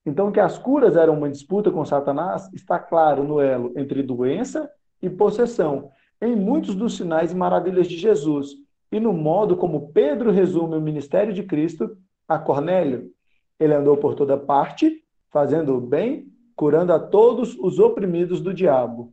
Então, 0.06 0.31
que 0.31 0.40
as 0.40 0.59
curas 0.59 0.97
eram 0.97 1.16
uma 1.16 1.31
disputa 1.31 1.70
com 1.70 1.85
Satanás 1.85 2.52
está 2.52 2.78
claro 2.78 3.24
no 3.24 3.40
elo 3.40 3.72
entre 3.76 4.02
doença 4.02 4.70
e 5.01 5.09
possessão, 5.09 5.90
em 6.20 6.36
muitos 6.36 6.74
dos 6.74 6.97
sinais 6.97 7.32
e 7.32 7.36
maravilhas 7.36 7.89
de 7.89 7.97
Jesus, 7.97 8.51
e 8.93 9.01
no 9.01 9.12
modo 9.12 9.56
como 9.56 9.93
Pedro 9.93 10.31
resume 10.31 10.76
o 10.76 10.81
ministério 10.81 11.32
de 11.32 11.43
Cristo 11.43 11.97
a 12.28 12.39
Cornélio. 12.39 13.10
Ele 13.59 13.74
andou 13.74 13.97
por 13.97 14.14
toda 14.14 14.36
parte, 14.36 15.02
fazendo 15.31 15.76
o 15.76 15.81
bem, 15.81 16.34
curando 16.56 16.93
a 16.93 16.98
todos 16.98 17.56
os 17.59 17.78
oprimidos 17.78 18.40
do 18.40 18.55
diabo. 18.55 19.12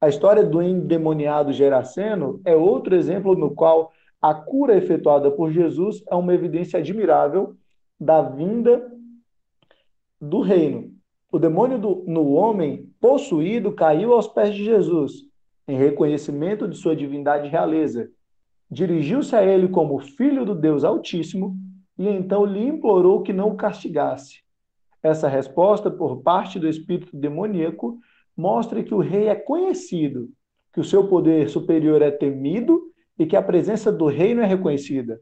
A 0.00 0.08
história 0.08 0.44
do 0.44 0.62
endemoniado 0.62 1.52
Geraseno 1.52 2.40
é 2.44 2.54
outro 2.54 2.94
exemplo 2.94 3.34
no 3.34 3.50
qual 3.50 3.92
a 4.20 4.34
cura 4.34 4.76
efetuada 4.76 5.30
por 5.30 5.50
Jesus 5.50 6.02
é 6.10 6.14
uma 6.14 6.34
evidência 6.34 6.78
admirável 6.78 7.56
da 7.98 8.22
vinda 8.22 8.92
do 10.20 10.40
reino. 10.40 10.92
O 11.30 11.38
demônio 11.38 11.78
do, 11.78 12.04
no 12.06 12.32
homem 12.32 12.90
possuído 13.00 13.72
caiu 13.72 14.12
aos 14.12 14.26
pés 14.26 14.54
de 14.54 14.64
Jesus, 14.64 15.24
em 15.66 15.76
reconhecimento 15.76 16.68
de 16.68 16.76
sua 16.76 16.94
divindade 16.94 17.46
e 17.46 17.50
realeza. 17.50 18.10
Dirigiu-se 18.70 19.34
a 19.34 19.44
ele 19.44 19.68
como 19.68 19.98
filho 19.98 20.44
do 20.44 20.54
Deus 20.54 20.84
Altíssimo 20.84 21.56
e 21.98 22.08
então 22.08 22.44
lhe 22.44 22.66
implorou 22.66 23.22
que 23.22 23.32
não 23.32 23.50
o 23.50 23.56
castigasse. 23.56 24.45
Essa 25.02 25.28
resposta, 25.28 25.90
por 25.90 26.22
parte 26.22 26.58
do 26.58 26.68
espírito 26.68 27.16
demoníaco, 27.16 27.98
mostra 28.36 28.82
que 28.82 28.94
o 28.94 29.00
rei 29.00 29.28
é 29.28 29.34
conhecido, 29.34 30.28
que 30.72 30.80
o 30.80 30.84
seu 30.84 31.08
poder 31.08 31.48
superior 31.48 32.02
é 32.02 32.10
temido 32.10 32.82
e 33.18 33.24
que 33.24 33.36
a 33.36 33.42
presença 33.42 33.90
do 33.90 34.06
reino 34.06 34.42
é 34.42 34.46
reconhecida. 34.46 35.20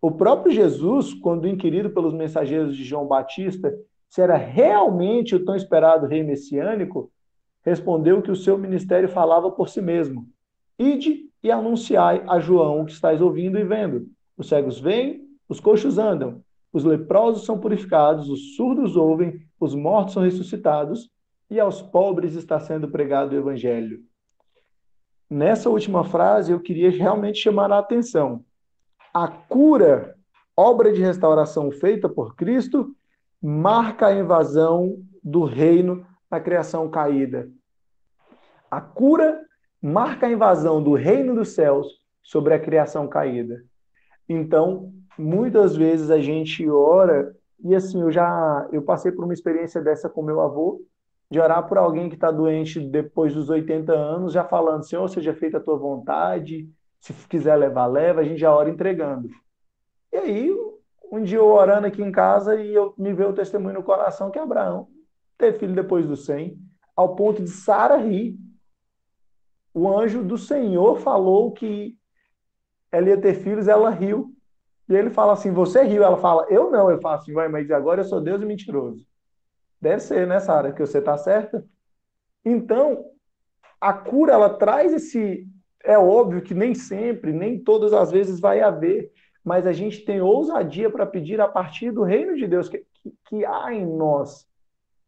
O 0.00 0.10
próprio 0.10 0.52
Jesus, 0.52 1.12
quando 1.14 1.48
inquirido 1.48 1.90
pelos 1.90 2.14
mensageiros 2.14 2.76
de 2.76 2.84
João 2.84 3.06
Batista 3.06 3.74
se 4.08 4.20
era 4.22 4.36
realmente 4.36 5.34
o 5.34 5.44
tão 5.44 5.56
esperado 5.56 6.06
rei 6.06 6.22
messiânico, 6.22 7.10
respondeu 7.64 8.22
que 8.22 8.30
o 8.30 8.36
seu 8.36 8.56
ministério 8.56 9.08
falava 9.08 9.50
por 9.50 9.68
si 9.68 9.80
mesmo. 9.80 10.28
Ide 10.78 11.28
e 11.42 11.50
anunciai 11.50 12.22
a 12.28 12.38
João 12.38 12.80
o 12.80 12.86
que 12.86 12.92
estáis 12.92 13.20
ouvindo 13.20 13.58
e 13.58 13.64
vendo. 13.64 14.06
Os 14.36 14.48
cegos 14.48 14.78
vêm, 14.78 15.26
os 15.48 15.60
coxos 15.60 15.98
andam, 15.98 16.42
os 16.76 16.84
leprosos 16.84 17.46
são 17.46 17.58
purificados, 17.58 18.28
os 18.28 18.54
surdos 18.54 18.96
ouvem, 18.96 19.40
os 19.58 19.74
mortos 19.74 20.12
são 20.12 20.22
ressuscitados, 20.22 21.10
e 21.48 21.58
aos 21.58 21.80
pobres 21.80 22.34
está 22.34 22.60
sendo 22.60 22.90
pregado 22.90 23.32
o 23.32 23.38
evangelho. 23.38 24.00
Nessa 25.30 25.70
última 25.70 26.04
frase, 26.04 26.52
eu 26.52 26.60
queria 26.60 26.90
realmente 26.90 27.38
chamar 27.38 27.72
a 27.72 27.78
atenção. 27.78 28.44
A 29.14 29.26
cura, 29.26 30.16
obra 30.54 30.92
de 30.92 31.00
restauração 31.00 31.70
feita 31.70 32.10
por 32.10 32.36
Cristo, 32.36 32.94
marca 33.42 34.08
a 34.08 34.14
invasão 34.14 34.98
do 35.24 35.44
reino 35.44 36.06
na 36.30 36.40
criação 36.40 36.90
caída. 36.90 37.48
A 38.70 38.82
cura 38.82 39.40
marca 39.80 40.26
a 40.26 40.30
invasão 40.30 40.82
do 40.82 40.92
reino 40.92 41.34
dos 41.34 41.54
céus 41.54 41.86
sobre 42.22 42.52
a 42.52 42.60
criação 42.60 43.08
caída. 43.08 43.64
Então, 44.28 44.92
muitas 45.18 45.76
vezes 45.76 46.10
a 46.10 46.20
gente 46.20 46.68
ora 46.68 47.34
e 47.64 47.74
assim, 47.74 48.00
eu 48.02 48.10
já 48.10 48.68
eu 48.72 48.82
passei 48.82 49.10
por 49.10 49.24
uma 49.24 49.32
experiência 49.32 49.80
dessa 49.80 50.08
com 50.08 50.22
meu 50.22 50.40
avô, 50.40 50.82
de 51.30 51.40
orar 51.40 51.66
por 51.66 51.78
alguém 51.78 52.08
que 52.08 52.14
está 52.14 52.30
doente 52.30 52.78
depois 52.80 53.34
dos 53.34 53.48
80 53.48 53.92
anos, 53.92 54.32
já 54.32 54.44
falando, 54.44 54.86
Senhor, 54.86 55.08
seja 55.08 55.34
feita 55.34 55.58
a 55.58 55.60
tua 55.60 55.76
vontade, 55.76 56.68
se 57.00 57.12
quiser 57.28 57.56
levar, 57.56 57.86
leva, 57.86 58.20
a 58.20 58.24
gente 58.24 58.38
já 58.38 58.54
ora 58.54 58.70
entregando. 58.70 59.28
E 60.12 60.16
aí, 60.16 60.56
um 61.10 61.22
dia 61.22 61.38
eu 61.38 61.46
orando 61.46 61.86
aqui 61.86 62.02
em 62.02 62.12
casa 62.12 62.54
e 62.60 62.74
eu 62.74 62.94
me 62.96 63.12
veio 63.12 63.30
o 63.30 63.34
testemunho 63.34 63.74
no 63.74 63.82
coração 63.82 64.30
que 64.30 64.38
Abraão 64.38 64.88
teve 65.38 65.58
filho 65.58 65.74
depois 65.74 66.06
do 66.06 66.16
100, 66.16 66.58
ao 66.94 67.14
ponto 67.14 67.42
de 67.42 67.50
Sara 67.50 67.96
rir. 67.96 68.38
O 69.72 69.88
anjo 69.88 70.22
do 70.22 70.38
Senhor 70.38 70.98
falou 71.00 71.52
que 71.52 71.96
ela 72.90 73.08
ia 73.08 73.20
ter 73.20 73.34
filhos, 73.34 73.68
ela 73.68 73.90
riu. 73.90 74.34
E 74.88 74.94
ele 74.94 75.10
fala 75.10 75.32
assim: 75.32 75.52
Você 75.52 75.82
riu? 75.82 76.02
Ela 76.02 76.16
fala: 76.16 76.46
Eu 76.48 76.70
não. 76.70 76.90
Ele 76.90 77.00
fala 77.00 77.16
assim: 77.16 77.32
Vai, 77.32 77.48
mas 77.48 77.70
agora 77.70 78.00
eu 78.00 78.04
sou 78.04 78.20
Deus 78.20 78.42
e 78.42 78.44
mentiroso. 78.46 79.04
Deve 79.80 80.00
ser, 80.00 80.26
né, 80.26 80.40
Sara? 80.40 80.72
Que 80.72 80.80
você 80.80 80.98
está 80.98 81.16
certa. 81.18 81.64
Então, 82.44 83.04
a 83.80 83.92
cura, 83.92 84.32
ela 84.32 84.50
traz 84.50 84.92
esse. 84.92 85.46
É 85.84 85.98
óbvio 85.98 86.42
que 86.42 86.54
nem 86.54 86.74
sempre, 86.74 87.32
nem 87.32 87.62
todas 87.62 87.92
as 87.92 88.10
vezes 88.10 88.40
vai 88.40 88.60
haver, 88.60 89.12
mas 89.44 89.66
a 89.66 89.72
gente 89.72 90.04
tem 90.04 90.20
ousadia 90.20 90.90
para 90.90 91.06
pedir 91.06 91.40
a 91.40 91.46
partir 91.46 91.92
do 91.92 92.02
reino 92.02 92.36
de 92.36 92.46
Deus 92.48 92.68
que, 92.68 92.84
que, 92.94 93.14
que 93.26 93.44
há 93.44 93.72
em 93.72 93.86
nós, 93.86 94.48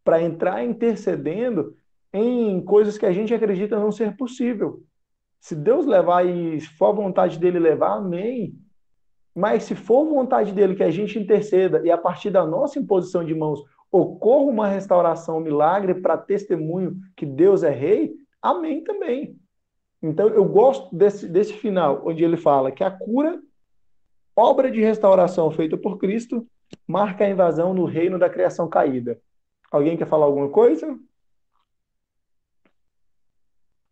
para 0.03 0.21
entrar 0.21 0.63
intercedendo 0.63 1.75
em 2.13 2.63
coisas 2.63 2.97
que 2.97 3.05
a 3.05 3.11
gente 3.11 3.33
acredita 3.33 3.77
não 3.77 3.91
ser 3.91 4.15
possível. 4.15 4.81
Se 5.39 5.55
Deus 5.55 5.85
levar 5.85 6.25
e 6.25 6.59
for 6.61 6.87
a 6.87 6.93
vontade 6.93 7.37
dele 7.37 7.59
levar, 7.59 7.97
amém. 7.97 8.57
Mas 9.35 9.63
se 9.63 9.75
for 9.75 10.05
vontade 10.05 10.51
dele 10.51 10.75
que 10.75 10.83
a 10.83 10.91
gente 10.91 11.19
interceda 11.19 11.81
e 11.85 11.91
a 11.91 11.97
partir 11.97 12.29
da 12.29 12.45
nossa 12.45 12.79
imposição 12.79 13.23
de 13.23 13.33
mãos 13.33 13.63
ocorra 13.91 14.51
uma 14.51 14.67
restauração, 14.67 15.37
um 15.37 15.41
milagre 15.41 15.95
para 15.95 16.17
testemunho 16.17 16.95
que 17.15 17.25
Deus 17.25 17.63
é 17.63 17.71
rei, 17.71 18.13
amém 18.41 18.83
também. 18.83 19.35
Então 20.01 20.27
eu 20.29 20.45
gosto 20.45 20.95
desse, 20.95 21.27
desse 21.27 21.53
final, 21.53 22.03
onde 22.05 22.23
ele 22.23 22.37
fala 22.37 22.71
que 22.71 22.83
a 22.83 22.91
cura, 22.91 23.39
obra 24.35 24.71
de 24.71 24.79
restauração 24.79 25.51
feita 25.51 25.77
por 25.77 25.97
Cristo, 25.97 26.47
marca 26.87 27.25
a 27.25 27.29
invasão 27.29 27.73
no 27.73 27.85
reino 27.85 28.17
da 28.17 28.29
criação 28.29 28.67
caída. 28.69 29.19
Alguém 29.71 29.97
quer 29.97 30.07
falar 30.07 30.25
alguma 30.25 30.49
coisa? 30.49 30.97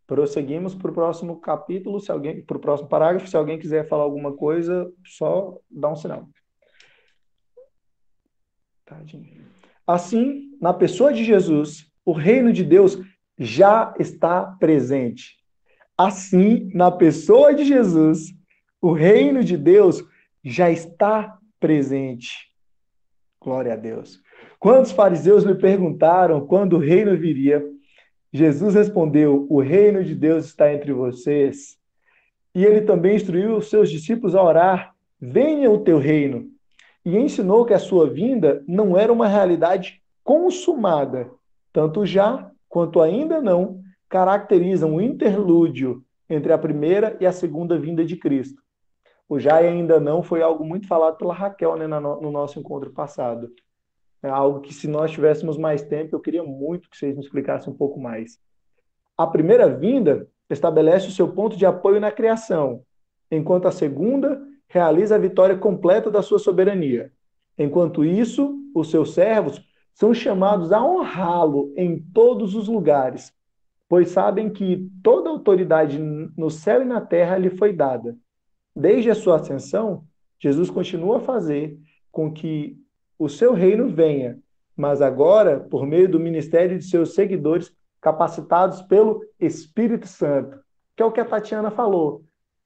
Prosseguimos 0.08 0.74
para 0.74 0.90
o 0.90 0.94
próximo 0.94 1.38
capítulo, 1.42 2.00
se 2.00 2.10
alguém, 2.10 2.42
para 2.42 2.56
o 2.56 2.62
próximo 2.62 2.88
parágrafo. 2.88 3.28
Se 3.28 3.36
alguém 3.36 3.60
quiser 3.60 3.88
falar 3.90 4.04
alguma 4.04 4.32
coisa, 4.32 4.90
só 5.06 5.60
dá 5.70 5.92
um 5.92 5.96
sinal. 5.98 6.30
Assim, 9.86 10.58
na 10.62 10.74
pessoa 10.74 11.14
de 11.14 11.26
Jesus, 11.26 11.92
o 12.06 12.14
reino 12.14 12.54
de 12.54 12.64
Deus 12.64 12.98
já 13.38 13.94
está 14.00 14.46
presente. 14.58 15.36
Assim, 15.98 16.72
na 16.74 16.90
pessoa 16.90 17.54
de 17.54 17.66
Jesus, 17.66 18.34
o 18.82 18.94
reino 18.94 19.44
de 19.44 19.58
Deus 19.58 20.02
já 20.42 20.72
está 20.72 21.38
presente. 21.60 22.48
Glória 23.42 23.74
a 23.74 23.76
Deus. 23.76 24.22
Quando 24.58 24.86
os 24.86 24.92
fariseus 24.92 25.44
lhe 25.44 25.56
perguntaram 25.56 26.48
quando 26.48 26.78
o 26.78 26.80
reino 26.80 27.18
viria, 27.18 27.64
Jesus 28.32 28.76
respondeu: 28.76 29.48
O 29.49 29.60
reino 29.62 30.04
de 30.04 30.14
Deus 30.14 30.45
está 30.45 30.74
entre 30.74 30.91
vocês. 30.94 31.78
E 32.54 32.66
ele 32.66 32.82
também 32.82 33.16
instruiu 33.16 33.58
os 33.58 33.70
seus 33.70 33.90
discípulos 33.90 34.36
a 34.36 34.44
orar: 34.44 34.94
Venha 35.20 35.70
o 35.72 35.80
teu 35.80 35.98
reino. 35.98 36.49
E 37.06 37.18
ensinou 37.18 37.66
que 37.66 37.74
a 37.74 37.80
sua 37.80 38.10
vinda 38.10 38.64
não 38.68 38.98
era 38.98 39.14
uma 39.14 39.28
realidade 39.28 40.02
consumada, 40.24 41.30
tanto 41.72 42.06
já 42.06 42.52
quanto 42.68 43.02
ainda 43.02 43.40
não 43.40 43.82
caracterizam 44.10 44.95
o 44.95 45.02
interlúdio 45.02 46.04
entre 46.30 46.52
a 46.52 46.58
primeira 46.58 47.16
e 47.20 47.26
a 47.26 47.32
segunda 47.32 47.80
vinda 47.80 48.04
de 48.04 48.18
Cristo. 48.18 48.62
O 49.30 49.40
já 49.40 49.62
e 49.62 49.68
ainda 49.68 49.99
não 49.99 50.22
foi 50.22 50.41
algo 50.41 50.66
muito 50.66 50.88
falado 50.88 51.18
pela 51.18 51.34
Raquel 51.34 51.76
né, 51.76 51.88
no 51.88 52.32
nosso 52.32 52.60
encontro 52.60 52.91
passado. 52.91 53.49
É 54.22 54.30
algo 54.30 54.61
que, 54.61 54.73
se 54.73 54.88
nós 54.88 55.11
tivéssemos 55.11 55.57
mais 55.57 55.84
tempo, 55.84 56.15
eu 56.15 56.19
queria 56.19 56.44
muito 56.44 56.89
que 56.89 56.98
vocês 56.98 57.15
me 57.15 57.23
explicassem 57.23 57.72
um 57.72 57.76
pouco 57.76 57.99
mais. 57.99 58.39
A 59.18 59.27
primeira 59.27 59.68
vinda 59.69 60.27
estabelece 60.49 61.07
o 61.07 61.11
seu 61.11 61.30
ponto 61.30 61.57
de 61.57 61.65
apoio 61.65 61.99
na 61.99 62.11
criação, 62.11 62.81
enquanto 63.30 63.68
a 63.68 63.72
segunda 63.72 64.41
realiza 64.69 65.15
a 65.15 65.19
vitória 65.19 65.57
completa 65.57 66.10
da 66.10 66.22
sua 66.22 66.39
soberania. 66.39 67.11
Enquanto 67.57 68.06
isso, 68.06 68.56
os 68.73 68.89
seus 68.89 69.14
servos 69.14 69.61
são 69.94 70.14
chamados 70.14 70.72
a 70.72 70.84
honrá-lo 70.84 71.73
em 71.76 71.99
todos 71.99 72.53
os 72.53 72.68
lugares, 72.68 73.34
pois 73.89 74.10
sabem 74.10 74.49
que 74.52 74.89
toda 75.02 75.30
autoridade 75.30 75.98
no 75.98 76.49
céu 76.49 76.81
e 76.81 76.85
na 76.85 77.02
terra 77.02 77.38
lhe 77.38 77.49
foi 77.49 77.73
dada. 77.73 78.15
Desde 78.76 79.10
a 79.10 79.15
sua 79.15 79.38
ascensão, 79.38 80.03
Jesus 80.39 80.69
continua 80.69 81.18
a 81.18 81.22
fazer 81.22 81.80
com 82.11 82.31
que 82.31 82.77
o 83.18 83.27
seu 83.27 83.53
reino 83.53 83.88
venha, 83.88 84.39
mas 84.76 85.02
agora 85.02 85.60
por 85.60 85.85
meio 85.85 86.07
do 86.07 86.19
ministério 86.19 86.77
de 86.77 86.85
seus 86.85 87.15
seguidores 87.15 87.76
capacitados 87.99 88.81
pelo 88.84 89.26
Espírito 89.39 90.07
Santo, 90.07 90.60
que 90.95 91.02
é 91.02 91.06
o 91.06 91.11
que 91.11 91.19
a 91.19 91.26
Tatiana 91.26 91.72
falou. 91.72 92.23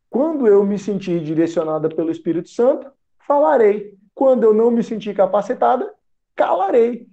Quando 0.10 0.46
eu 0.46 0.66
me 0.66 0.78
sentir 0.78 1.24
direcionada 1.24 1.88
pelo 1.88 2.12
Espírito 2.12 2.50
Santo, 2.50 2.92
falarei. 3.20 3.98
Quando 4.14 4.44
eu 4.44 4.54
não 4.54 4.70
me 4.70 4.84
sentir 4.84 5.16
capacitada, 5.16 5.94
calarei. 6.36 7.08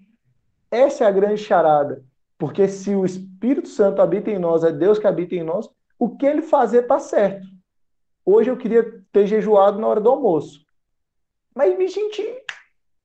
Essa 0.69 1.05
é 1.05 1.07
a 1.07 1.13
grande 1.13 1.41
charada. 1.41 2.05
Porque 2.37 2.67
se 2.67 2.95
o 2.95 3.05
Espírito 3.05 3.69
Santo 3.69 4.03
habita 4.03 4.31
em 4.31 4.39
nós, 4.39 4.65
é 4.65 4.73
Deus 4.73 4.99
que 4.99 5.07
habita 5.07 5.35
em 5.35 5.45
nós, 5.45 5.71
o 5.99 6.17
que 6.17 6.27
ele 6.27 6.43
fazer 6.43 6.83
está 6.83 6.99
certo. 6.99 7.47
Hoje 8.25 8.51
eu 8.51 8.57
queria 8.57 9.03
ter 9.13 9.27
jejuado 9.27 9.79
na 9.79 9.87
hora 9.87 10.01
do 10.01 10.11
almoço. 10.11 10.67
Mas 11.55 11.77
me 11.79 11.89
senti. 11.89 12.27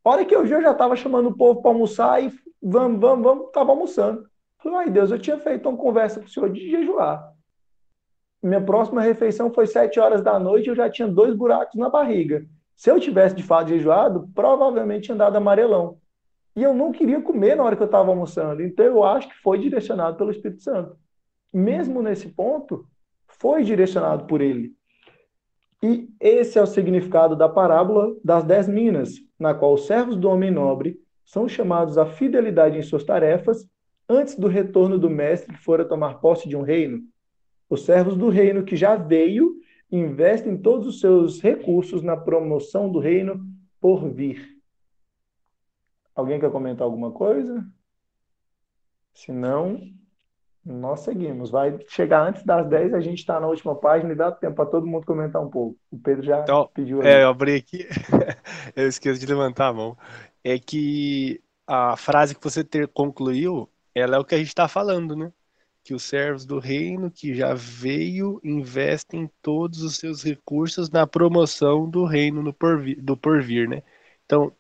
A 0.04 0.10
hora 0.10 0.26
que 0.26 0.36
eu 0.36 0.44
vi, 0.44 0.52
eu 0.52 0.62
já 0.62 0.72
estava 0.72 0.96
chamando 0.96 1.30
o 1.30 1.38
povo 1.38 1.62
para 1.62 1.72
almoçar 1.72 2.22
e 2.22 2.32
vamos, 2.62 3.00
vamos, 3.00 3.24
vamos, 3.24 3.48
estava 3.48 3.72
almoçando. 3.72 4.28
Falei, 4.62 4.80
ai 4.80 4.90
Deus, 4.90 5.12
eu 5.12 5.20
tinha 5.20 5.38
feito 5.38 5.68
uma 5.68 5.78
conversa 5.78 6.20
com 6.20 6.26
o 6.26 6.30
senhor 6.30 6.50
de 6.50 6.70
jejuar. 6.70 7.32
Minha 8.42 8.62
próxima 8.62 9.02
refeição 9.02 9.54
foi 9.54 9.66
sete 9.66 10.00
horas 10.00 10.22
da 10.22 10.38
noite 10.38 10.68
e 10.68 10.70
eu 10.70 10.76
já 10.76 10.90
tinha 10.90 11.08
dois 11.08 11.34
buracos 11.34 11.80
na 11.80 11.90
barriga. 11.90 12.46
Se 12.76 12.92
eu 12.92 13.00
tivesse 13.00 13.36
de 13.36 13.44
fato 13.44 13.70
jejuado, 13.70 14.30
provavelmente 14.36 15.06
tinha 15.06 15.18
dado 15.18 15.38
amarelão. 15.38 15.98
E 16.56 16.62
eu 16.62 16.74
não 16.74 16.92
queria 16.92 17.22
comer 17.22 17.56
na 17.56 17.64
hora 17.64 17.76
que 17.76 17.82
eu 17.82 17.88
estava 17.88 18.10
almoçando. 18.10 18.62
Então 18.62 18.86
eu 18.86 19.04
acho 19.04 19.30
que 19.30 19.36
foi 19.36 19.58
direcionado 19.58 20.18
pelo 20.18 20.32
Espírito 20.32 20.62
Santo. 20.62 20.98
Mesmo 21.54 22.02
nesse 22.02 22.30
ponto, 22.30 22.86
foi 23.28 23.64
direcionado 23.64 24.26
por 24.26 24.42
ele. 24.42 24.74
E 25.84 26.10
esse 26.18 26.58
é 26.58 26.62
o 26.62 26.66
significado 26.66 27.36
da 27.36 27.50
parábola 27.50 28.16
das 28.24 28.46
dez 28.46 28.70
minas, 28.70 29.16
na 29.38 29.54
qual 29.54 29.74
os 29.74 29.86
servos 29.86 30.16
do 30.16 30.30
homem 30.30 30.50
nobre 30.50 30.98
são 31.26 31.46
chamados 31.46 31.98
à 31.98 32.06
fidelidade 32.06 32.78
em 32.78 32.82
suas 32.82 33.04
tarefas 33.04 33.68
antes 34.08 34.36
do 34.38 34.48
retorno 34.48 34.98
do 34.98 35.10
mestre 35.10 35.54
que 35.54 35.62
fora 35.62 35.84
tomar 35.84 36.22
posse 36.22 36.48
de 36.48 36.56
um 36.56 36.62
reino. 36.62 37.02
Os 37.70 37.84
servos 37.84 38.16
do 38.16 38.30
reino 38.30 38.64
que 38.64 38.78
já 38.78 38.96
veio 38.96 39.56
investem 39.92 40.58
todos 40.58 40.88
os 40.88 41.02
seus 41.02 41.42
recursos 41.42 42.02
na 42.02 42.16
promoção 42.16 42.90
do 42.90 43.00
reino 43.00 43.46
por 43.82 44.10
vir. 44.10 44.58
Alguém 46.16 46.40
quer 46.40 46.50
comentar 46.50 46.86
alguma 46.86 47.12
coisa? 47.12 47.62
Se 49.14 49.34
não, 49.34 49.82
nós 50.66 51.02
seguimos. 51.02 51.50
Vai 51.50 51.78
chegar 51.88 52.28
antes 52.28 52.44
das 52.44 52.68
10, 52.68 52.94
a 52.94 53.00
gente 53.00 53.20
está 53.20 53.40
na 53.40 53.48
última 53.48 53.76
página 53.76 54.14
e 54.14 54.16
dá 54.16 54.32
tempo 54.32 54.56
para 54.56 54.66
todo 54.66 54.88
mundo 54.88 55.06
comentar 55.06 55.42
um 55.42 55.50
pouco. 55.50 55.78
O 55.92 55.98
Pedro 55.98 56.24
já 56.24 56.42
então, 56.42 56.70
pediu. 56.74 57.02
É, 57.02 57.24
eu 57.24 57.30
abri 57.30 57.56
aqui, 57.56 57.88
eu 58.76 58.88
esqueço 58.88 59.20
de 59.20 59.26
levantar 59.26 59.68
a 59.68 59.74
mão. 59.74 59.98
É 60.44 60.58
que 60.58 61.42
a 61.68 61.96
frase 61.98 62.36
que 62.36 62.44
você 62.44 62.64
ter, 62.64 62.88
concluiu, 62.88 63.70
ela 63.96 64.16
é 64.16 64.20
o 64.20 64.26
que 64.26 64.36
a 64.36 64.38
gente 64.38 64.48
está 64.48 64.68
falando, 64.68 65.16
né? 65.16 65.32
Que 65.84 65.94
os 65.94 66.04
servos 66.04 66.46
do 66.46 66.60
reino 66.60 67.12
que 67.12 67.34
já 67.36 67.54
veio 67.54 68.40
investem 68.44 69.30
todos 69.42 69.82
os 69.82 69.98
seus 69.98 70.24
recursos 70.24 70.90
na 70.90 71.06
promoção 71.08 71.90
do 71.90 72.06
reino 72.06 72.42
no 72.42 72.54
porvir, 72.54 73.02
do 73.02 73.18
porvir, 73.18 73.68
né? 73.68 73.84
Então, 74.26 74.54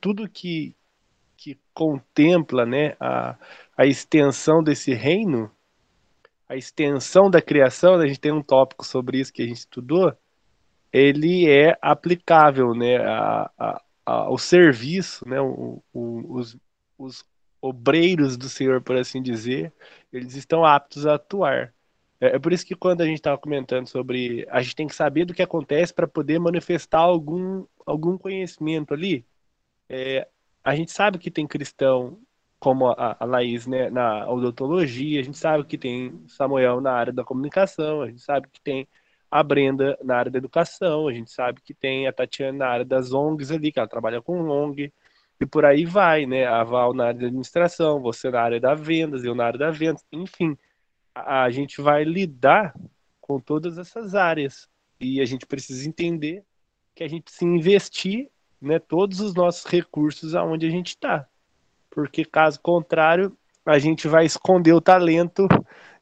tudo 0.00 0.28
que, 0.28 0.74
que 1.46 1.60
contempla 1.72 2.66
né, 2.66 2.96
a, 2.98 3.36
a 3.76 3.86
extensão 3.86 4.64
desse 4.64 4.92
reino, 4.92 5.48
a 6.48 6.56
extensão 6.56 7.30
da 7.30 7.40
criação, 7.40 7.94
a 7.94 8.06
gente 8.06 8.18
tem 8.18 8.32
um 8.32 8.42
tópico 8.42 8.84
sobre 8.84 9.20
isso 9.20 9.32
que 9.32 9.42
a 9.42 9.46
gente 9.46 9.58
estudou, 9.58 10.12
ele 10.92 11.48
é 11.48 11.78
aplicável 11.80 12.74
né, 12.74 12.96
a, 12.96 13.48
a, 13.56 13.82
ao 14.04 14.36
serviço, 14.36 15.28
né, 15.28 15.40
o, 15.40 15.80
o, 15.92 16.34
os, 16.36 16.56
os 16.98 17.24
obreiros 17.60 18.36
do 18.36 18.48
Senhor, 18.48 18.82
por 18.82 18.96
assim 18.96 19.22
dizer, 19.22 19.72
eles 20.12 20.34
estão 20.34 20.64
aptos 20.64 21.06
a 21.06 21.14
atuar. 21.14 21.72
É, 22.20 22.34
é 22.34 22.38
por 22.40 22.52
isso 22.52 22.66
que 22.66 22.74
quando 22.74 23.02
a 23.02 23.06
gente 23.06 23.18
estava 23.18 23.38
comentando 23.38 23.86
sobre 23.86 24.44
a 24.50 24.60
gente 24.62 24.74
tem 24.74 24.88
que 24.88 24.96
saber 24.96 25.24
do 25.24 25.34
que 25.34 25.42
acontece 25.42 25.94
para 25.94 26.08
poder 26.08 26.40
manifestar 26.40 26.98
algum, 26.98 27.64
algum 27.86 28.18
conhecimento 28.18 28.92
ali, 28.92 29.24
é, 29.88 30.26
a 30.66 30.74
gente 30.74 30.90
sabe 30.90 31.16
que 31.16 31.30
tem 31.30 31.46
cristão 31.46 32.18
como 32.58 32.88
a, 32.88 33.16
a 33.20 33.24
Laís 33.24 33.68
né, 33.68 33.88
na 33.88 34.28
odontologia, 34.28 35.20
a 35.20 35.22
gente 35.22 35.38
sabe 35.38 35.64
que 35.64 35.78
tem 35.78 36.24
Samuel 36.26 36.80
na 36.80 36.90
área 36.90 37.12
da 37.12 37.22
comunicação, 37.22 38.02
a 38.02 38.08
gente 38.08 38.20
sabe 38.20 38.48
que 38.48 38.60
tem 38.60 38.88
a 39.30 39.44
Brenda 39.44 39.96
na 40.02 40.16
área 40.16 40.30
da 40.30 40.38
educação, 40.38 41.06
a 41.06 41.12
gente 41.12 41.30
sabe 41.30 41.60
que 41.60 41.72
tem 41.72 42.08
a 42.08 42.12
Tatiana 42.12 42.58
na 42.58 42.66
área 42.66 42.84
das 42.84 43.12
ONGs 43.12 43.52
ali, 43.52 43.70
que 43.70 43.78
ela 43.78 43.86
trabalha 43.86 44.20
com 44.20 44.48
ONG, 44.48 44.92
e 45.40 45.46
por 45.46 45.64
aí 45.64 45.84
vai, 45.84 46.26
né? 46.26 46.46
A 46.46 46.64
Val 46.64 46.92
na 46.92 47.06
área 47.06 47.20
da 47.20 47.26
administração, 47.28 48.00
você 48.00 48.28
na 48.28 48.40
área 48.40 48.58
da 48.58 48.74
vendas, 48.74 49.22
eu 49.22 49.36
na 49.36 49.44
área 49.44 49.58
da 49.60 49.70
vendas, 49.70 50.04
enfim, 50.10 50.58
a, 51.14 51.44
a 51.44 51.50
gente 51.50 51.80
vai 51.80 52.02
lidar 52.02 52.74
com 53.20 53.38
todas 53.38 53.78
essas 53.78 54.16
áreas 54.16 54.68
e 54.98 55.20
a 55.20 55.24
gente 55.24 55.46
precisa 55.46 55.88
entender 55.88 56.44
que 56.92 57.04
a 57.04 57.08
gente 57.08 57.22
precisa 57.22 57.44
investir 57.44 58.30
né, 58.60 58.78
todos 58.78 59.20
os 59.20 59.34
nossos 59.34 59.64
recursos 59.64 60.34
aonde 60.34 60.66
a 60.66 60.70
gente 60.70 60.88
está. 60.88 61.26
Porque 61.90 62.24
caso 62.24 62.60
contrário, 62.60 63.36
a 63.64 63.78
gente 63.78 64.06
vai 64.06 64.24
esconder 64.24 64.72
o 64.72 64.80
talento 64.80 65.48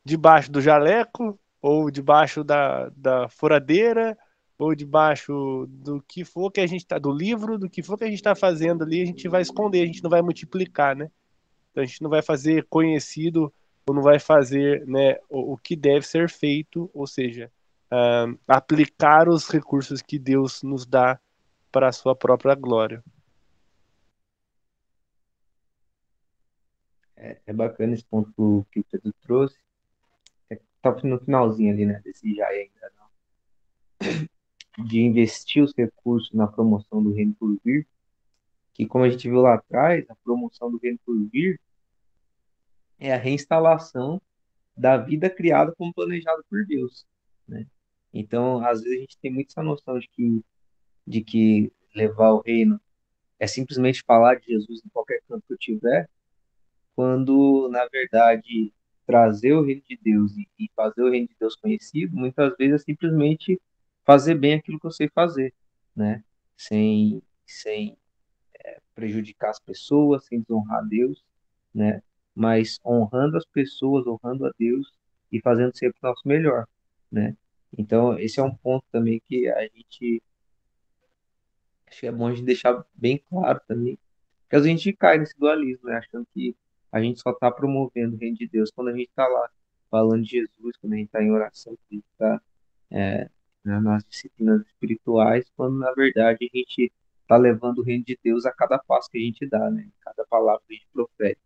debaixo 0.05 0.51
do 0.51 0.61
jaleco, 0.61 1.39
ou 1.63 1.91
debaixo 1.91 2.45
da, 2.45 2.91
da 2.95 3.29
furadeira, 3.29 4.17
ou 4.59 4.75
debaixo 4.75 5.67
do 5.69 6.03
que 6.07 6.25
for 6.25 6.51
que 6.51 6.61
a 6.61 6.67
gente 6.67 6.83
está, 6.83 6.99
do 6.99 7.11
livro, 7.11 7.59
do 7.59 7.69
que 7.69 7.83
for 7.83 7.97
que 7.97 8.05
a 8.05 8.09
gente 8.09 8.17
está 8.17 8.35
fazendo 8.35 8.85
ali, 8.85 9.03
a 9.03 9.07
gente 9.07 9.29
vai 9.29 9.43
esconder, 9.43 9.83
a 9.83 9.87
gente 9.87 10.03
não 10.03 10.11
vai 10.11 10.23
multiplicar, 10.23 10.95
né? 10.95 11.11
Então 11.71 11.83
a 11.83 11.87
gente 11.87 12.03
não 12.03 12.11
vai 12.11 12.23
fazer 12.23 12.67
conhecido 12.69 13.53
ou 13.87 13.95
não 13.95 14.03
vai 14.03 14.19
fazer 14.19 14.87
né, 14.87 15.17
o, 15.29 15.55
o 15.55 15.57
que 15.57 15.75
deve 15.75 16.07
ser 16.07 16.31
feito, 16.31 16.91
ou 16.95 17.07
seja, 17.07 17.51
uh, 17.91 18.39
aplicar 18.47 19.29
os 19.29 19.49
recursos 19.49 20.01
que 20.01 20.19
Deus 20.19 20.63
nos 20.63 20.87
dá 20.87 21.19
para 21.75 21.89
a 21.89 21.93
sua 21.93 22.15
própria 22.15 22.55
glória. 22.55 23.03
É, 27.17 27.41
é 27.47 27.53
bacana 27.53 27.95
esse 27.95 28.05
ponto 28.05 28.65
que 28.71 28.79
o 28.79 28.85
Pedro 28.85 29.13
trouxe. 29.21 29.59
É, 30.49 30.61
tá 30.81 30.93
no 31.03 31.19
finalzinho 31.19 31.73
ali, 31.73 31.85
né? 31.85 32.01
Desse 32.05 32.33
já 32.33 32.47
ainda 32.47 32.93
não. 32.97 33.09
De 34.87 35.01
investir 35.01 35.65
os 35.65 35.75
recursos 35.77 36.31
na 36.33 36.47
promoção 36.47 37.03
do 37.03 37.13
reino 37.13 37.35
por 37.35 37.59
vir. 37.65 37.89
Que, 38.73 38.87
como 38.87 39.03
a 39.03 39.11
gente 39.11 39.29
viu 39.29 39.41
lá 39.41 39.55
atrás, 39.55 40.09
a 40.09 40.15
promoção 40.23 40.71
do 40.71 40.79
reino 40.79 40.99
por 41.05 41.17
vir 41.29 41.61
é 43.01 43.13
a 43.13 43.19
reinstalação 43.19 44.23
da 44.77 44.97
vida 44.97 45.29
criada 45.29 45.75
como 45.75 45.93
planejado 45.93 46.45
por 46.49 46.65
Deus, 46.67 47.05
né? 47.49 47.67
Então, 48.13 48.65
às 48.65 48.81
vezes 48.81 48.97
a 48.97 49.01
gente 49.01 49.19
tem 49.19 49.33
muito 49.33 49.51
essa 49.51 49.63
noção 49.63 49.99
de 49.99 50.09
que 50.09 50.45
de 51.07 51.23
que 51.23 51.73
levar 51.95 52.33
o 52.33 52.41
reino 52.41 52.81
é 53.39 53.47
simplesmente 53.47 54.03
falar 54.03 54.37
de 54.37 54.47
Jesus 54.47 54.83
em 54.85 54.89
qualquer 54.89 55.21
canto 55.29 55.45
que 55.47 55.53
eu 55.53 55.59
tiver, 55.59 56.09
quando 56.95 57.69
na 57.71 57.87
verdade 57.89 58.73
trazer 59.07 59.53
o 59.53 59.63
reino 59.63 59.83
de 59.89 59.99
Deus 60.03 60.33
e, 60.59 60.71
fazer 60.75 61.03
o 61.03 61.11
reino 61.11 61.29
de 61.29 61.37
Deus 61.39 61.57
conhecido, 61.57 62.17
muitas 62.17 62.57
vezes 62.57 62.83
é 62.83 62.85
simplesmente 62.85 63.61
fazer 64.05 64.35
bem 64.35 64.55
aquilo 64.55 64.81
que 64.81 64.87
eu 64.87 64.91
sei 64.91 65.09
fazer, 65.09 65.53
né? 65.95 66.23
Sem, 66.57 67.23
sem 67.47 67.97
é, 68.65 68.81
prejudicar 68.95 69.51
as 69.51 69.61
pessoas, 69.61 70.25
sem 70.25 70.41
desonrar 70.41 70.87
Deus, 70.87 71.23
né? 71.75 72.03
Mas 72.35 72.79
honrando 72.85 73.37
as 73.37 73.45
pessoas, 73.47 74.07
honrando 74.07 74.47
a 74.47 74.53
Deus 74.59 74.93
e 75.31 75.41
fazendo 75.41 75.77
sempre 75.77 75.99
o 76.03 76.07
nosso 76.07 76.27
melhor, 76.27 76.67
né? 77.11 77.37
Então, 77.77 78.19
esse 78.19 78.41
é 78.41 78.43
um 78.43 78.55
ponto 78.55 78.85
também 78.91 79.21
que 79.29 79.49
a 79.49 79.63
gente 79.63 80.23
acho 81.95 82.01
que 82.01 82.07
é 82.07 82.13
bom 82.13 82.27
a 82.27 82.35
gente 82.35 82.45
deixar 82.45 82.85
bem 82.95 83.23
claro 83.29 83.61
também, 83.67 83.99
porque 84.43 84.57
a 84.57 84.61
gente 84.61 84.93
cai 84.93 85.19
nesse 85.19 85.39
dualismo, 85.39 85.89
né? 85.89 85.97
Achando 85.97 86.27
que 86.35 86.57
a 86.91 87.01
gente 87.01 87.21
só 87.21 87.31
está 87.31 87.51
promovendo 87.51 88.17
o 88.17 88.19
reino 88.19 88.37
de 88.37 88.49
Deus 88.49 88.71
quando 88.71 88.89
a 88.89 88.93
gente 88.93 89.09
está 89.09 89.27
lá 89.27 89.49
falando 89.91 90.25
de 90.25 90.31
Jesus, 90.31 90.77
quando 90.81 90.95
a 90.95 90.97
gente 90.97 91.07
está 91.07 91.23
em 91.23 91.31
oração, 91.31 91.77
quando 91.77 91.87
a 91.91 91.95
gente 91.95 92.05
está 92.13 92.43
é, 92.91 93.31
nas 93.65 94.05
disciplinas 94.05 94.67
espirituais, 94.67 95.51
quando 95.57 95.79
na 95.79 95.93
verdade 95.93 96.51
a 96.53 96.57
gente 96.57 96.93
está 97.23 97.37
levando 97.37 97.79
o 97.79 97.83
reino 97.83 98.05
de 98.05 98.19
Deus 98.23 98.45
a 98.45 98.53
cada 98.53 98.79
passo 98.79 99.09
que 99.11 99.19
a 99.19 99.21
gente 99.21 99.47
dá, 99.47 99.71
né? 99.71 99.89
Cada 100.01 100.25
palavra 100.27 100.63
que 100.67 100.75
a 100.75 100.77
gente 100.77 100.89
profere. 100.93 101.39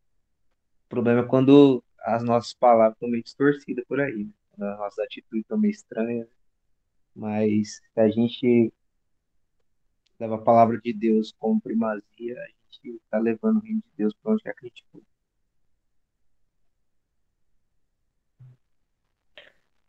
O 0.87 0.89
problema 0.89 1.21
é 1.21 1.25
quando 1.25 1.85
as 2.01 2.23
nossas 2.23 2.55
palavras 2.55 2.95
estão 2.95 3.09
meio 3.09 3.23
distorcidas 3.23 3.85
por 3.87 4.01
aí, 4.01 4.25
né? 4.57 4.73
As 4.73 4.79
nossas 4.79 4.99
atitudes 5.01 5.43
estão 5.43 5.59
meio 5.59 5.73
estranhas. 5.73 6.29
Mas 7.15 7.81
se 7.93 8.01
a 8.01 8.09
gente 8.09 8.73
leva 10.19 10.35
a 10.35 10.43
palavra 10.43 10.79
de 10.81 10.93
Deus 10.93 11.33
como 11.39 11.61
primazia, 11.61 12.41
a 12.41 12.47
gente 12.47 12.97
está 13.03 13.19
levando 13.19 13.59
o 13.59 13.61
reino 13.61 13.81
de 13.81 13.93
Deus 13.97 14.15
para 14.15 14.33
onde 14.33 14.43
quer 14.43 14.55
que 14.55 14.67
a 14.67 14.69
gente 14.69 14.85
for. 14.91 15.03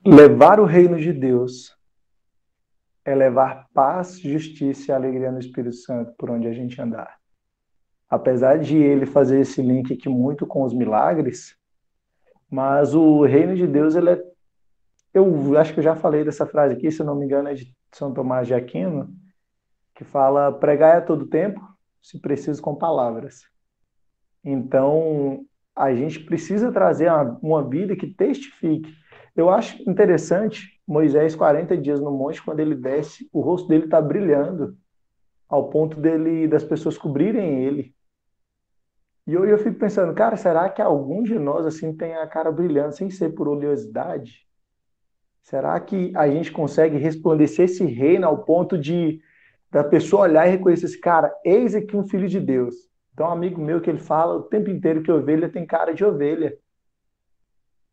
Levar 0.05 0.59
o 0.59 0.65
reino 0.65 0.97
de 0.97 1.11
Deus 1.11 1.77
é 3.03 3.13
levar 3.15 3.67
paz, 3.73 4.19
justiça 4.19 4.91
e 4.91 4.95
alegria 4.95 5.31
no 5.31 5.39
Espírito 5.39 5.75
Santo 5.75 6.13
por 6.17 6.29
onde 6.29 6.47
a 6.47 6.53
gente 6.53 6.79
andar. 6.81 7.19
Apesar 8.09 8.57
de 8.57 8.77
ele 8.77 9.05
fazer 9.05 9.41
esse 9.41 9.61
link 9.61 9.93
aqui 9.93 10.07
muito 10.09 10.45
com 10.45 10.63
os 10.63 10.73
milagres, 10.73 11.55
mas 12.49 12.95
o 12.95 13.23
reino 13.23 13.55
de 13.55 13.67
Deus, 13.67 13.95
ele 13.95 14.11
é. 14.11 14.29
Eu 15.13 15.57
acho 15.57 15.73
que 15.73 15.79
eu 15.79 15.83
já 15.83 15.95
falei 15.95 16.23
dessa 16.23 16.45
frase 16.45 16.75
aqui, 16.75 16.91
se 16.91 17.03
não 17.03 17.15
me 17.15 17.25
engano, 17.25 17.49
é 17.49 17.53
de 17.53 17.75
São 17.91 18.13
Tomás 18.13 18.47
de 18.47 18.53
Aquino, 18.53 19.13
que 19.99 20.03
fala: 20.03 20.51
pregar 20.51 20.97
a 20.97 21.01
todo 21.01 21.27
tempo, 21.27 21.61
se 22.01 22.19
preciso, 22.19 22.59
com 22.59 22.75
palavras. 22.75 23.41
Então, 24.43 25.45
a 25.75 25.93
gente 25.93 26.19
precisa 26.21 26.71
trazer 26.71 27.11
uma, 27.11 27.39
uma 27.43 27.69
vida 27.69 27.95
que 27.95 28.07
testifique 28.07 28.91
eu 29.39 29.49
acho 29.49 29.81
interessante 29.89 30.81
Moisés, 30.85 31.33
40 31.33 31.77
dias 31.77 32.01
no 32.01 32.11
monte, 32.11 32.43
quando 32.43 32.59
ele 32.59 32.75
desce, 32.75 33.29
o 33.31 33.39
rosto 33.39 33.69
dele 33.69 33.85
está 33.85 34.01
brilhando, 34.01 34.75
ao 35.47 35.69
ponto 35.69 35.97
dele 35.97 36.45
das 36.45 36.63
pessoas 36.63 36.97
cobrirem 36.97 37.63
ele. 37.63 37.95
E 39.25 39.33
eu, 39.33 39.45
eu 39.45 39.57
fico 39.57 39.79
pensando, 39.79 40.13
cara, 40.13 40.35
será 40.35 40.69
que 40.69 40.81
algum 40.81 41.23
de 41.23 41.39
nós 41.39 41.65
assim 41.65 41.95
tem 41.95 42.15
a 42.15 42.27
cara 42.27 42.51
brilhando 42.51 42.93
sem 42.93 43.09
ser 43.09 43.29
por 43.29 43.47
oleosidade? 43.47 44.45
Será 45.41 45.79
que 45.79 46.11
a 46.17 46.27
gente 46.27 46.51
consegue 46.51 46.97
resplandecer 46.97 47.65
esse 47.65 47.85
reino 47.85 48.27
ao 48.27 48.43
ponto 48.43 48.77
de 48.77 49.21
da 49.71 49.83
pessoa 49.83 50.23
olhar 50.23 50.47
e 50.47 50.51
reconhecer 50.51 50.85
esse 50.85 50.99
cara, 50.99 51.33
eis 51.45 51.75
aqui 51.75 51.95
um 51.95 52.07
filho 52.07 52.27
de 52.27 52.39
Deus. 52.39 52.75
Então, 53.13 53.27
um 53.27 53.31
amigo 53.31 53.61
meu 53.61 53.81
que 53.81 53.89
ele 53.89 53.99
fala 53.99 54.35
o 54.35 54.43
tempo 54.43 54.69
inteiro 54.69 55.03
que 55.03 55.11
ovelha 55.11 55.49
tem 55.49 55.65
cara 55.65 55.93
de 55.93 56.03
ovelha. 56.03 56.57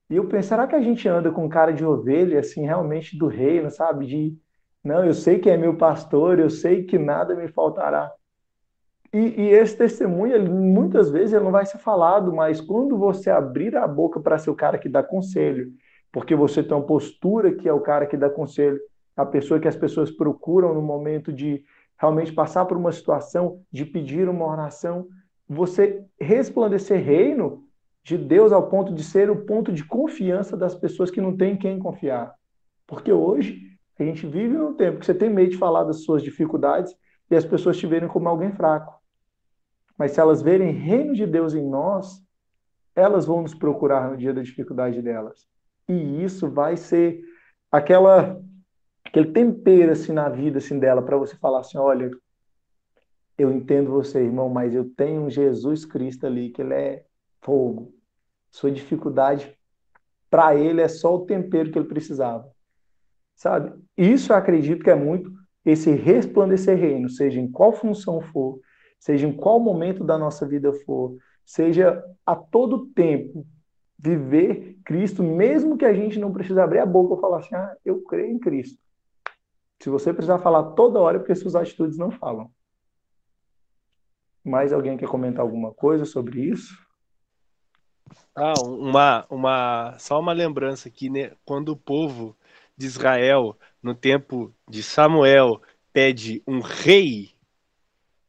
E 0.08 0.16
eu 0.16 0.28
penso, 0.28 0.48
será 0.48 0.66
que 0.66 0.76
a 0.76 0.80
gente 0.80 1.08
anda 1.08 1.32
com 1.32 1.48
cara 1.48 1.72
de 1.72 1.84
ovelha, 1.84 2.38
assim, 2.38 2.64
realmente 2.64 3.18
do 3.18 3.26
reino, 3.26 3.70
sabe? 3.70 4.06
De, 4.06 4.38
não, 4.82 5.04
eu 5.04 5.12
sei 5.12 5.38
que 5.40 5.50
é 5.50 5.56
meu 5.56 5.76
pastor, 5.76 6.38
eu 6.38 6.48
sei 6.48 6.84
que 6.84 6.96
nada 6.96 7.34
me 7.34 7.48
faltará. 7.48 8.12
E, 9.12 9.42
e 9.42 9.48
esse 9.48 9.76
testemunho, 9.76 10.34
ele, 10.34 10.48
muitas 10.48 11.10
vezes, 11.10 11.32
ele 11.32 11.44
não 11.44 11.50
vai 11.50 11.66
ser 11.66 11.78
falado, 11.78 12.32
mas 12.32 12.60
quando 12.60 12.96
você 12.96 13.30
abrir 13.30 13.76
a 13.76 13.86
boca 13.86 14.20
para 14.20 14.38
ser 14.38 14.50
o 14.50 14.54
cara 14.54 14.78
que 14.78 14.88
dá 14.88 15.02
conselho, 15.02 15.72
porque 16.12 16.34
você 16.36 16.62
tem 16.62 16.76
uma 16.76 16.86
postura 16.86 17.52
que 17.52 17.68
é 17.68 17.72
o 17.72 17.80
cara 17.80 18.06
que 18.06 18.16
dá 18.16 18.30
conselho, 18.30 18.78
a 19.16 19.24
pessoa 19.24 19.58
que 19.58 19.68
as 19.68 19.76
pessoas 19.76 20.10
procuram 20.10 20.74
no 20.74 20.82
momento 20.82 21.32
de 21.32 21.64
realmente 21.98 22.32
passar 22.32 22.66
por 22.66 22.76
uma 22.76 22.92
situação, 22.92 23.62
de 23.72 23.84
pedir 23.84 24.28
uma 24.28 24.46
oração, 24.46 25.08
você 25.48 26.04
resplandecer 26.20 27.02
reino, 27.02 27.64
de 28.06 28.16
Deus 28.16 28.52
ao 28.52 28.68
ponto 28.68 28.94
de 28.94 29.02
ser 29.02 29.28
o 29.30 29.44
ponto 29.44 29.72
de 29.72 29.84
confiança 29.84 30.56
das 30.56 30.76
pessoas 30.76 31.10
que 31.10 31.20
não 31.20 31.36
têm 31.36 31.56
quem 31.56 31.76
confiar. 31.76 32.32
Porque 32.86 33.10
hoje 33.10 33.60
a 33.98 34.04
gente 34.04 34.24
vive 34.24 34.56
num 34.56 34.74
tempo 34.74 35.00
que 35.00 35.06
você 35.06 35.12
tem 35.12 35.28
medo 35.28 35.50
de 35.50 35.56
falar 35.56 35.82
das 35.82 36.04
suas 36.04 36.22
dificuldades 36.22 36.94
e 37.28 37.34
as 37.34 37.44
pessoas 37.44 37.76
te 37.76 37.84
verem 37.84 38.08
como 38.08 38.28
alguém 38.28 38.52
fraco. 38.52 38.94
Mas 39.98 40.12
se 40.12 40.20
elas 40.20 40.40
verem 40.40 40.70
reino 40.70 41.14
de 41.14 41.26
Deus 41.26 41.52
em 41.52 41.68
nós, 41.68 42.22
elas 42.94 43.26
vão 43.26 43.42
nos 43.42 43.54
procurar 43.54 44.08
no 44.08 44.16
dia 44.16 44.32
da 44.32 44.42
dificuldade 44.42 45.02
delas. 45.02 45.44
E 45.88 46.22
isso 46.22 46.48
vai 46.48 46.76
ser 46.76 47.20
aquela 47.72 48.40
aquele 49.16 49.32
tempero 49.32 49.92
assim 49.92 50.12
na 50.12 50.28
vida 50.28 50.58
assim 50.58 50.78
dela 50.78 51.00
para 51.00 51.16
você 51.16 51.34
falar 51.36 51.60
assim, 51.60 51.78
olha, 51.78 52.10
eu 53.38 53.50
entendo 53.50 53.90
você, 53.90 54.20
irmão, 54.20 54.50
mas 54.50 54.74
eu 54.74 54.90
tenho 54.90 55.22
um 55.22 55.30
Jesus 55.30 55.86
Cristo 55.86 56.26
ali 56.26 56.50
que 56.50 56.60
ele 56.60 56.74
é 56.74 57.04
fogo. 57.40 57.94
Sua 58.50 58.70
dificuldade 58.70 59.56
para 60.30 60.54
ele 60.54 60.82
é 60.82 60.88
só 60.88 61.14
o 61.14 61.24
tempero 61.24 61.70
que 61.70 61.78
ele 61.78 61.88
precisava. 61.88 62.46
Sabe? 63.34 63.72
Isso 63.96 64.32
eu 64.32 64.36
acredito 64.36 64.84
que 64.84 64.90
é 64.90 64.94
muito 64.94 65.30
esse 65.64 65.90
resplandecer 65.90 66.78
reino, 66.78 67.08
seja 67.08 67.40
em 67.40 67.50
qual 67.50 67.72
função 67.72 68.20
for, 68.20 68.60
seja 69.00 69.26
em 69.26 69.32
qual 69.32 69.58
momento 69.58 70.04
da 70.04 70.18
nossa 70.18 70.46
vida 70.46 70.72
for, 70.84 71.16
seja 71.44 72.04
a 72.24 72.36
todo 72.36 72.86
tempo 72.88 73.46
viver 73.98 74.78
Cristo, 74.84 75.22
mesmo 75.22 75.76
que 75.76 75.86
a 75.86 75.94
gente 75.94 76.18
não 76.18 76.32
precise 76.32 76.60
abrir 76.60 76.80
a 76.80 76.86
boca 76.86 77.14
e 77.16 77.20
falar 77.20 77.38
assim, 77.38 77.54
ah, 77.54 77.74
eu 77.82 78.02
creio 78.02 78.30
em 78.30 78.38
Cristo. 78.38 78.85
Se 79.80 79.90
você 79.90 80.12
precisar 80.12 80.38
falar 80.38 80.72
toda 80.72 81.00
hora, 81.00 81.16
é 81.16 81.20
porque 81.20 81.34
suas 81.34 81.54
atitudes 81.54 81.98
não 81.98 82.10
falam. 82.10 82.50
Mais 84.44 84.72
alguém 84.72 84.96
quer 84.96 85.08
comentar 85.08 85.42
alguma 85.42 85.72
coisa 85.72 86.04
sobre 86.04 86.40
isso? 86.40 86.76
Ah, 88.34 88.54
uma, 88.62 89.26
uma, 89.28 89.98
só 89.98 90.20
uma 90.20 90.32
lembrança 90.32 90.88
aqui, 90.88 91.10
né? 91.10 91.32
Quando 91.44 91.70
o 91.70 91.76
povo 91.76 92.36
de 92.76 92.86
Israel, 92.86 93.58
no 93.82 93.94
tempo 93.94 94.54
de 94.68 94.82
Samuel, 94.82 95.60
pede 95.92 96.42
um 96.46 96.60
rei, 96.60 97.32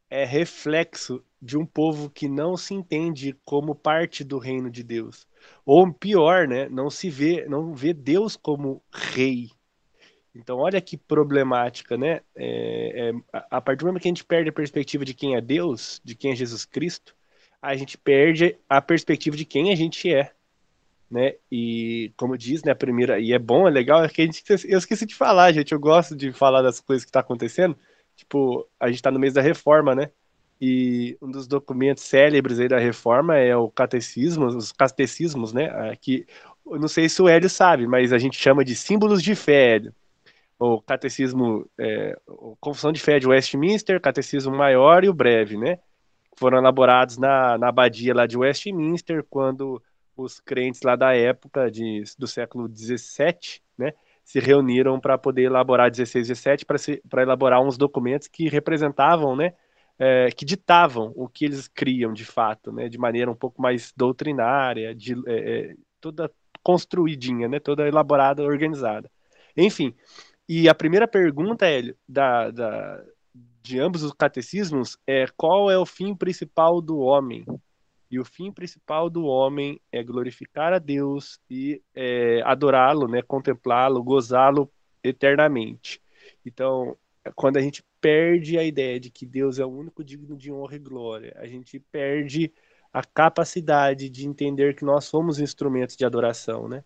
é 0.10 0.24
reflexo 0.24 1.24
de 1.42 1.58
um 1.58 1.66
povo 1.66 2.10
que 2.10 2.28
não 2.28 2.58
se 2.58 2.74
entende 2.74 3.38
como 3.46 3.76
parte 3.76 4.24
do 4.24 4.40
reino 4.40 4.72
de 4.72 4.84
Deus. 4.84 5.28
Ou 5.66 5.92
pior, 5.94 6.48
né? 6.48 6.68
Não 6.70 6.90
se 6.90 7.10
vê, 7.10 7.46
não 7.48 7.76
vê 7.76 7.94
Deus 7.94 8.36
como 8.36 8.82
rei. 8.92 9.52
Então, 10.38 10.58
olha 10.58 10.80
que 10.80 10.96
problemática, 10.96 11.98
né? 11.98 12.22
É, 12.36 13.10
é, 13.10 13.42
a 13.50 13.60
partir 13.60 13.80
do 13.80 13.88
momento 13.88 14.04
que 14.04 14.08
a 14.08 14.12
gente 14.12 14.24
perde 14.24 14.50
a 14.50 14.54
perspectiva 14.54 15.04
de 15.04 15.14
quem 15.14 15.36
é 15.36 15.42
Deus, 15.42 16.00
de 16.04 16.16
quem 16.16 16.32
é 16.32 16.36
Jesus 16.36 16.64
Cristo, 16.64 17.16
a 17.62 17.76
gente 17.76 17.98
perde 17.98 18.56
a 18.70 18.80
perspectiva 18.80 19.36
de 19.36 19.46
quem 19.46 19.72
a 19.72 19.76
gente 19.76 20.14
é. 20.14 20.32
Né? 21.10 21.36
E 21.52 22.12
como 22.18 22.38
diz, 22.38 22.64
né, 22.64 22.72
a 22.72 22.76
primeira, 22.76 23.20
e 23.20 23.34
é 23.34 23.40
bom, 23.40 23.68
é 23.68 23.72
legal, 23.72 24.04
é 24.04 24.10
que 24.10 24.22
a 24.22 24.26
gente, 24.26 24.44
eu 24.66 24.78
esqueci 24.78 25.06
de 25.06 25.16
falar, 25.16 25.54
gente, 25.54 25.72
eu 25.72 25.80
gosto 25.80 26.16
de 26.16 26.32
falar 26.34 26.62
das 26.62 26.80
coisas 26.80 27.06
que 27.06 27.12
tá 27.12 27.22
acontecendo. 27.22 27.76
Tipo, 28.16 28.68
a 28.80 28.90
gente 28.90 29.02
tá 29.02 29.10
no 29.10 29.20
mês 29.20 29.34
da 29.34 29.42
reforma, 29.42 29.96
né? 29.96 30.12
E 30.60 31.18
um 31.22 31.32
dos 31.32 31.48
documentos 31.48 32.04
célebres 32.04 32.60
aí 32.60 32.68
da 32.68 32.80
reforma 32.80 33.38
é 33.38 33.56
o 33.56 33.70
catecismo, 33.70 34.46
os 34.48 34.72
catecismos, 34.72 35.54
né? 35.54 35.96
Que 36.02 36.28
eu 36.66 36.80
não 36.80 36.88
sei 36.88 37.08
se 37.10 37.22
o 37.22 37.28
Hélio 37.28 37.50
sabe, 37.50 37.88
mas 37.88 38.12
a 38.12 38.18
gente 38.18 38.38
chama 38.38 38.66
de 38.66 38.76
símbolos 38.76 39.22
de 39.24 39.34
fé, 39.36 39.76
Hélio. 39.76 39.94
O 40.60 40.82
catecismo, 40.82 41.70
é, 41.80 42.18
Confissão 42.60 42.92
de 42.92 43.00
Fé 43.00 43.20
de 43.20 43.28
Westminster, 43.28 44.02
catecismo 44.02 44.56
maior 44.56 45.04
e 45.04 45.10
o 45.10 45.14
breve, 45.14 45.58
né? 45.58 45.80
foram 46.38 46.60
elaborados 46.60 47.18
na, 47.18 47.58
na 47.58 47.70
abadia 47.70 48.14
lá 48.14 48.28
de 48.28 48.38
Westminster, 48.38 49.26
quando 49.28 49.82
os 50.16 50.40
crentes 50.40 50.82
lá 50.84 50.96
da 50.96 51.16
época 51.16 51.70
de, 51.70 52.04
do 52.18 52.28
século 52.28 52.70
XVII, 52.70 53.60
né, 53.78 53.94
se 54.24 54.40
reuniram 54.40 55.00
para 55.00 55.18
poder 55.18 55.44
elaborar 55.44 55.90
16 55.90 56.28
e 56.28 56.34
17 56.34 56.66
para 57.10 57.22
elaborar 57.22 57.62
uns 57.62 57.78
documentos 57.78 58.28
que 58.28 58.48
representavam, 58.48 59.36
né, 59.36 59.54
é, 59.98 60.30
que 60.30 60.46
ditavam 60.46 61.12
o 61.16 61.28
que 61.28 61.46
eles 61.46 61.68
criam 61.68 62.14
de 62.14 62.24
fato, 62.24 62.72
né, 62.72 62.88
de 62.88 63.00
maneira 63.00 63.32
um 63.32 63.36
pouco 63.36 63.60
mais 63.62 63.92
doutrinária, 63.96 64.94
de, 64.94 65.14
é, 65.26 65.72
é 65.72 65.76
toda 66.00 66.32
construidinha, 66.62 67.48
né, 67.48 67.60
toda 67.60 67.88
elaborada, 67.88 68.44
organizada. 68.44 69.10
Enfim, 69.56 69.96
e 70.48 70.70
a 70.70 70.76
primeira 70.76 71.08
pergunta, 71.08 71.66
Hélio, 71.66 71.96
da, 72.08 72.50
da, 72.52 73.04
de 73.62 73.80
ambos 73.80 74.04
os 74.04 74.14
catecismos 74.14 74.98
é 75.06 75.26
qual 75.36 75.70
é 75.70 75.78
o 75.78 75.86
fim 75.86 76.16
principal 76.16 76.82
do 76.82 77.00
homem? 77.00 77.46
E 78.10 78.20
o 78.20 78.24
fim 78.24 78.52
principal 78.52 79.10
do 79.10 79.26
homem 79.26 79.82
é 79.92 80.02
glorificar 80.02 80.72
a 80.72 80.80
Deus 80.80 81.40
e 81.50 81.82
é, 81.94 82.42
adorá-lo, 82.46 83.08
né, 83.08 83.22
contemplá-lo, 83.22 84.02
gozá-lo 84.02 84.72
eternamente. 85.04 86.02
Então, 86.46 86.98
quando 87.36 87.58
a 87.58 87.62
gente 87.62 87.84
perde 88.00 88.58
a 88.58 88.64
ideia 88.64 89.00
de 89.00 89.10
que 89.10 89.26
Deus 89.26 89.60
é 89.60 89.66
o 89.66 89.70
único 89.70 90.04
digno 90.04 90.38
de 90.38 90.52
honra 90.52 90.76
e 90.76 90.80
glória, 90.80 91.36
a 91.38 91.46
gente 91.46 91.80
perde 91.80 92.54
a 92.94 93.04
capacidade 93.04 94.10
de 94.10 94.26
entender 94.26 94.76
que 94.76 94.86
nós 94.86 95.06
somos 95.06 95.40
instrumentos 95.40 95.98
de 95.98 96.06
adoração, 96.06 96.70
né? 96.70 96.84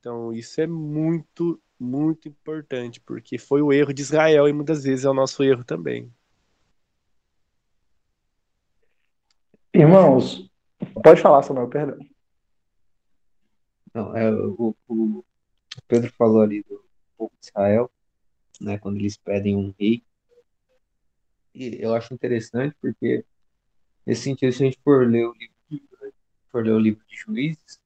Então, 0.00 0.32
isso 0.32 0.60
é 0.60 0.66
muito, 0.66 1.60
muito 1.78 2.28
importante, 2.28 3.00
porque 3.00 3.38
foi 3.38 3.62
o 3.62 3.72
erro 3.72 3.92
de 3.92 4.02
Israel 4.02 4.48
e 4.48 4.52
muitas 4.52 4.84
vezes 4.84 5.04
é 5.04 5.10
o 5.10 5.14
nosso 5.14 5.42
erro 5.42 5.64
também. 5.64 6.12
Irmãos, 9.72 10.50
pode 11.02 11.20
falar, 11.20 11.42
Samuel, 11.42 11.68
perdão. 11.68 11.98
Não, 13.92 14.16
é, 14.16 14.30
o, 14.30 14.74
o 14.88 15.24
Pedro 15.86 16.10
falou 16.12 16.40
ali 16.40 16.62
do 16.62 16.82
povo 17.16 17.32
de 17.40 17.46
Israel, 17.46 17.90
né, 18.60 18.78
quando 18.78 18.96
eles 18.96 19.16
pedem 19.16 19.56
um 19.56 19.74
rei. 19.78 20.02
E 21.54 21.76
eu 21.80 21.94
acho 21.94 22.14
interessante 22.14 22.76
porque, 22.80 23.24
nesse 24.04 24.22
sentido, 24.22 24.52
se 24.52 24.62
a 24.62 24.66
gente 24.66 24.80
for 24.82 25.06
ler 25.06 25.26
o 25.26 25.34
livro, 25.34 26.14
for 26.50 26.64
ler 26.64 26.72
o 26.72 26.78
livro 26.78 27.04
de 27.06 27.16
Juízes, 27.16 27.80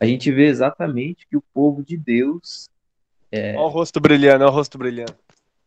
a 0.00 0.06
gente 0.06 0.30
vê 0.30 0.46
exatamente 0.46 1.26
que 1.26 1.36
o 1.36 1.42
povo 1.52 1.84
de 1.84 1.96
Deus. 1.96 2.68
É... 3.30 3.54
Olha 3.56 3.60
o 3.60 3.68
rosto 3.68 4.00
brilhando, 4.00 4.44
olha 4.44 4.52
o 4.52 4.54
rosto 4.54 4.78
brilhando. 4.78 5.16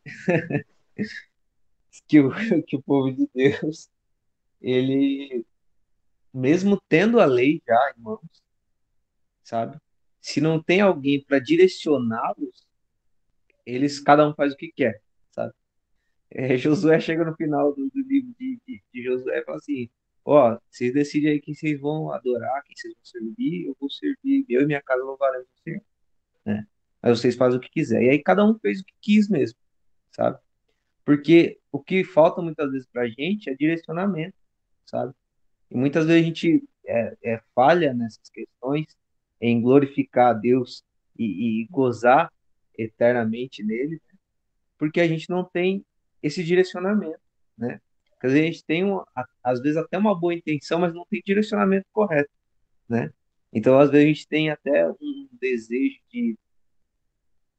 que, 2.08 2.20
o, 2.20 2.32
que 2.64 2.76
o 2.76 2.82
povo 2.82 3.12
de 3.12 3.30
Deus 3.34 3.90
ele, 4.62 5.46
mesmo 6.34 6.80
tendo 6.88 7.20
a 7.20 7.26
lei 7.26 7.62
já 7.68 7.94
em 7.98 8.02
mãos, 8.02 8.44
sabe? 9.44 9.78
Se 10.22 10.40
não 10.40 10.62
tem 10.62 10.82
alguém 10.82 11.22
para 11.24 11.40
direcioná-los, 11.40 12.68
eles, 13.66 14.00
cada 14.00 14.28
um 14.28 14.34
faz 14.34 14.54
o 14.54 14.58
que 14.58 14.72
quer, 14.72 15.02
sabe? 15.32 15.54
É, 16.30 16.58
Josué 16.58 17.00
chega 17.00 17.26
no 17.26 17.36
final 17.36 17.74
do, 17.74 17.90
do 17.90 18.02
livro 18.08 18.34
de, 18.40 18.60
de, 18.68 18.84
de, 18.94 19.04
Josué 19.04 19.40
e 19.40 19.44
fala 19.44 19.58
assim, 19.58 19.90
ó, 20.26 20.58
vocês 20.70 20.94
decidem 20.94 21.32
aí 21.32 21.42
quem 21.42 21.54
vocês 21.54 21.80
vão 21.80 22.12
adorar, 22.12 22.64
quem 22.64 22.76
vocês 22.76 22.94
vão 22.94 23.06
servir, 23.06 23.68
eu 23.68 23.78
vou 23.80 23.90
servir, 23.90 24.46
eu 24.50 24.62
e 24.62 24.66
minha 24.66 24.82
casa 24.82 25.04
louvaremos 25.04 25.48
o 25.48 25.64
Senhor, 25.64 25.82
né? 26.46 26.68
Aí 27.02 27.12
vocês 27.12 27.36
fazem 27.36 27.58
o 27.58 27.62
que 27.62 27.70
quiser. 27.70 28.04
E 28.04 28.10
aí 28.10 28.20
cada 28.22 28.46
um 28.46 28.58
fez 28.60 28.82
o 28.82 28.86
que 28.86 28.94
quis 29.02 29.30
mesmo, 29.30 29.58
sabe? 30.12 30.40
Porque 31.04 31.60
o 31.72 31.80
que 31.80 32.04
falta 32.04 32.42
muitas 32.42 32.72
vezes 32.72 32.88
pra 32.88 33.08
gente 33.08 33.50
é 33.50 33.56
direcionamento 33.56 34.36
sabe? 34.92 35.14
E 35.70 35.78
muitas 35.78 36.06
vezes 36.06 36.22
a 36.22 36.26
gente 36.26 36.64
é, 36.86 37.18
é 37.24 37.42
falha 37.56 37.94
nessas 37.94 38.30
questões 38.30 38.86
em 39.40 39.62
glorificar 39.62 40.32
a 40.32 40.34
Deus 40.34 40.84
e, 41.18 41.62
e 41.62 41.68
gozar 41.68 42.32
eternamente 42.78 43.64
nele, 43.64 44.02
né? 44.12 44.20
porque 44.78 45.00
a 45.00 45.08
gente 45.08 45.30
não 45.30 45.44
tem 45.44 45.86
esse 46.22 46.44
direcionamento, 46.44 47.20
né? 47.58 47.80
Porque 48.22 48.38
a 48.38 48.44
gente 48.44 48.64
tem, 48.64 48.86
um, 48.86 49.04
às 49.44 49.60
vezes, 49.60 49.78
até 49.78 49.98
uma 49.98 50.18
boa 50.18 50.32
intenção, 50.32 50.80
mas 50.80 50.94
não 50.94 51.04
tem 51.10 51.24
direcionamento 51.26 51.88
correto, 51.92 52.30
né? 52.88 53.12
Então, 53.52 53.80
às 53.80 53.90
vezes, 53.90 54.06
a 54.06 54.08
gente 54.08 54.28
tem 54.28 54.52
até 54.52 54.88
um 54.88 55.28
desejo 55.42 56.00
de, 56.08 56.38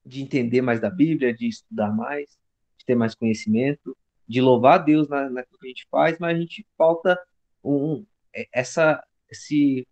de 0.07 0.23
entender 0.23 0.63
mais 0.63 0.79
da 0.81 0.89
Bíblia, 0.89 1.35
de 1.35 1.49
estudar 1.49 1.91
mais, 1.91 2.39
de 2.79 2.85
ter 2.85 2.95
mais 2.95 3.13
conhecimento, 3.13 3.97
de 4.29 4.41
louvar 4.41 4.85
Deus 4.85 5.09
na, 5.09 5.29
naquilo 5.29 5.59
que 5.59 5.67
a 5.67 5.71
gente 5.71 5.87
faz, 5.91 6.17
mas 6.21 6.37
a 6.37 6.41
gente 6.41 6.65
falta 6.79 7.19
um, 7.65 8.07
é, 8.33 8.47
essa, 8.53 9.05
esse, 9.29 9.85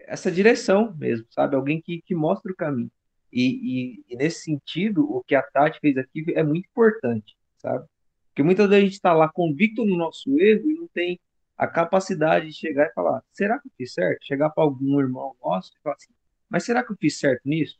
essa 0.00 0.30
direção 0.30 0.94
mesmo, 0.94 1.26
sabe? 1.30 1.56
Alguém 1.56 1.80
que, 1.80 2.02
que 2.02 2.14
mostra 2.14 2.52
o 2.52 2.56
caminho. 2.56 2.92
E, 3.32 4.02
e, 4.02 4.04
e, 4.10 4.16
nesse 4.16 4.42
sentido, 4.42 5.10
o 5.10 5.24
que 5.24 5.34
a 5.34 5.42
Tati 5.42 5.80
fez 5.80 5.96
aqui 5.96 6.22
é 6.34 6.42
muito 6.42 6.68
importante, 6.68 7.34
sabe? 7.56 7.88
Porque 8.34 8.42
muitas 8.42 8.68
vezes 8.68 8.82
a 8.82 8.84
gente 8.84 8.94
está 8.94 9.12
lá 9.12 9.28
convicto 9.28 9.84
no 9.84 9.96
nosso 9.96 10.28
erro 10.40 10.68
e 10.68 10.74
não 10.74 10.88
tem 10.88 11.20
a 11.56 11.68
capacidade 11.68 12.48
de 12.48 12.52
chegar 12.52 12.86
e 12.86 12.92
falar: 12.92 13.22
será 13.32 13.60
que 13.60 13.68
eu 13.68 13.72
fiz 13.76 13.94
certo? 13.94 14.26
Chegar 14.26 14.50
para 14.50 14.64
algum 14.64 14.98
irmão 14.98 15.36
nosso 15.40 15.70
e 15.72 15.82
falar 15.82 15.94
assim: 15.94 16.12
mas 16.50 16.64
será 16.64 16.82
que 16.82 16.90
eu 16.90 16.96
fiz 16.96 17.16
certo 17.16 17.48
nisso? 17.48 17.78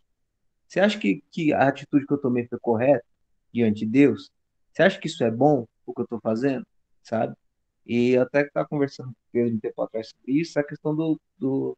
Você 0.69 0.79
acha 0.79 0.97
que, 0.97 1.25
que 1.33 1.53
a 1.53 1.67
atitude 1.67 2.07
que 2.07 2.13
eu 2.13 2.19
tomei 2.19 2.47
foi 2.47 2.59
correta 2.61 3.05
diante 3.53 3.81
de 3.81 3.87
Deus? 3.87 4.31
Você 4.73 4.85
acha 4.85 4.99
que 4.99 5.09
isso 5.09 5.25
é 5.25 5.31
bom, 5.31 5.67
o 5.85 5.93
que 5.93 6.01
eu 6.01 6.05
estou 6.05 6.21
fazendo? 6.21 6.65
Sabe? 7.03 7.35
E 7.85 8.17
até 8.17 8.43
que 8.43 8.49
estava 8.49 8.69
conversando 8.69 9.09
com 9.09 9.13
o 9.13 9.33
Pedro 9.33 9.57
um 9.57 9.59
tempo 9.59 9.83
atrás 9.83 10.09
sobre 10.09 10.41
isso, 10.41 10.59
a 10.59 10.63
questão 10.63 10.95
do, 10.95 11.21
do, 11.37 11.77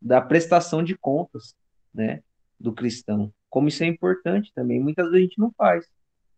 da 0.00 0.20
prestação 0.20 0.82
de 0.82 0.96
contas, 0.96 1.56
né, 1.92 2.22
do 2.58 2.72
cristão. 2.72 3.32
Como 3.50 3.66
isso 3.66 3.82
é 3.82 3.86
importante 3.86 4.52
também. 4.54 4.80
Muitas 4.80 5.06
vezes 5.06 5.18
a 5.18 5.22
gente 5.22 5.38
não 5.40 5.52
faz. 5.52 5.86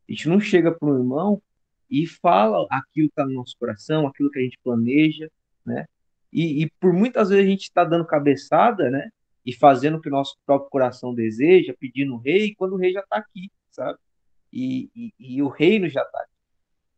A 0.09 0.13
gente 0.13 0.29
não 0.29 0.41
chega 0.41 0.73
para 0.73 0.89
um 0.89 0.97
irmão 0.97 1.43
e 1.91 2.07
fala 2.07 2.67
aquilo 2.71 3.09
que 3.09 3.13
está 3.13 3.25
no 3.25 3.35
nosso 3.35 3.57
coração, 3.59 4.07
aquilo 4.07 4.31
que 4.31 4.39
a 4.39 4.43
gente 4.43 4.59
planeja, 4.63 5.31
né? 5.65 5.87
E, 6.33 6.65
e 6.65 6.71
por 6.81 6.93
muitas 6.93 7.31
vezes 7.31 7.45
a 7.45 7.49
gente 7.49 7.63
está 7.63 7.85
dando 7.85 8.07
cabeçada, 8.07 8.91
né? 8.91 9.11
E 9.47 9.55
fazendo 9.55 9.97
o 9.99 10.01
que 10.01 10.09
o 10.09 10.13
nosso 10.13 10.37
próprio 10.45 10.71
coração 10.71 11.15
deseja, 11.15 11.75
pedindo 11.79 12.15
o 12.15 12.19
rei, 12.19 12.55
quando 12.55 12.75
o 12.75 12.77
rei 12.77 12.93
já 12.93 13.01
está 13.01 13.17
aqui, 13.17 13.51
sabe? 13.71 13.99
e, 14.53 14.91
e, 14.95 15.15
e 15.19 15.43
o 15.43 15.49
reino 15.49 15.89
já 15.89 16.03
está 16.03 16.21
aqui. 16.21 16.33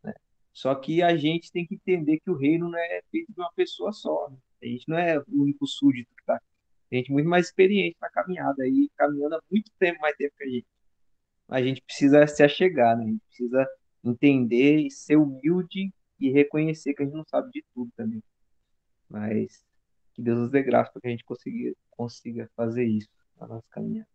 Né? 0.04 0.14
Só 0.52 0.74
que 0.74 1.02
a 1.02 1.16
gente 1.16 1.50
tem 1.52 1.66
que 1.66 1.74
entender 1.74 2.20
que 2.20 2.30
o 2.30 2.36
reino 2.36 2.70
não 2.70 2.78
é 2.78 3.02
feito 3.10 3.32
de 3.32 3.40
uma 3.40 3.52
pessoa 3.54 3.92
só. 3.92 4.28
Né? 4.30 4.36
A 4.62 4.66
gente 4.66 4.88
não 4.88 4.98
é 4.98 5.18
o 5.18 5.42
único 5.42 5.66
súdito 5.66 6.14
que 6.14 6.22
está 6.22 6.36
aqui. 6.36 6.44
Tem 6.88 7.00
gente 7.00 7.12
muito 7.12 7.28
mais 7.28 7.46
experiente 7.46 7.96
na 8.00 8.10
caminhada, 8.10 8.62
aí 8.62 8.90
caminhando 8.96 9.36
há 9.36 9.40
muito 9.50 9.70
tempo, 9.78 10.00
mais 10.00 10.16
tempo 10.16 10.34
que 10.36 10.44
a 10.44 10.48
gente. 10.48 10.66
A 11.48 11.62
gente 11.62 11.82
precisa 11.82 12.26
se 12.26 12.42
achegar, 12.42 12.96
né? 12.96 13.04
A 13.04 13.06
gente 13.08 13.20
precisa 13.26 13.68
entender 14.04 14.86
e 14.86 14.90
ser 14.90 15.16
humilde 15.16 15.92
e 16.18 16.30
reconhecer 16.30 16.94
que 16.94 17.02
a 17.02 17.06
gente 17.06 17.14
não 17.14 17.24
sabe 17.24 17.50
de 17.50 17.64
tudo 17.74 17.90
também. 17.96 18.22
Mas 19.08 19.64
que 20.14 20.22
Deus 20.22 20.38
nos 20.38 20.50
dê 20.50 20.62
graça 20.62 20.90
para 20.90 21.00
que 21.00 21.08
a 21.08 21.10
gente 21.10 21.24
consiga, 21.24 21.74
consiga 21.90 22.50
fazer 22.56 22.84
isso 22.84 23.08
na 23.38 23.46
nossa 23.46 23.66
caminhada. 23.70 24.08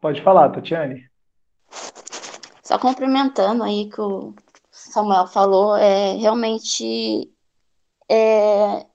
Pode 0.00 0.22
falar, 0.22 0.50
Tatiane. 0.50 1.08
Só 2.62 2.78
complementando 2.78 3.62
aí 3.62 3.88
que 3.88 4.00
o 4.00 4.34
Samuel 4.70 5.26
falou, 5.26 5.76
é 5.76 6.12
realmente 6.16 7.32
é, 8.10 8.86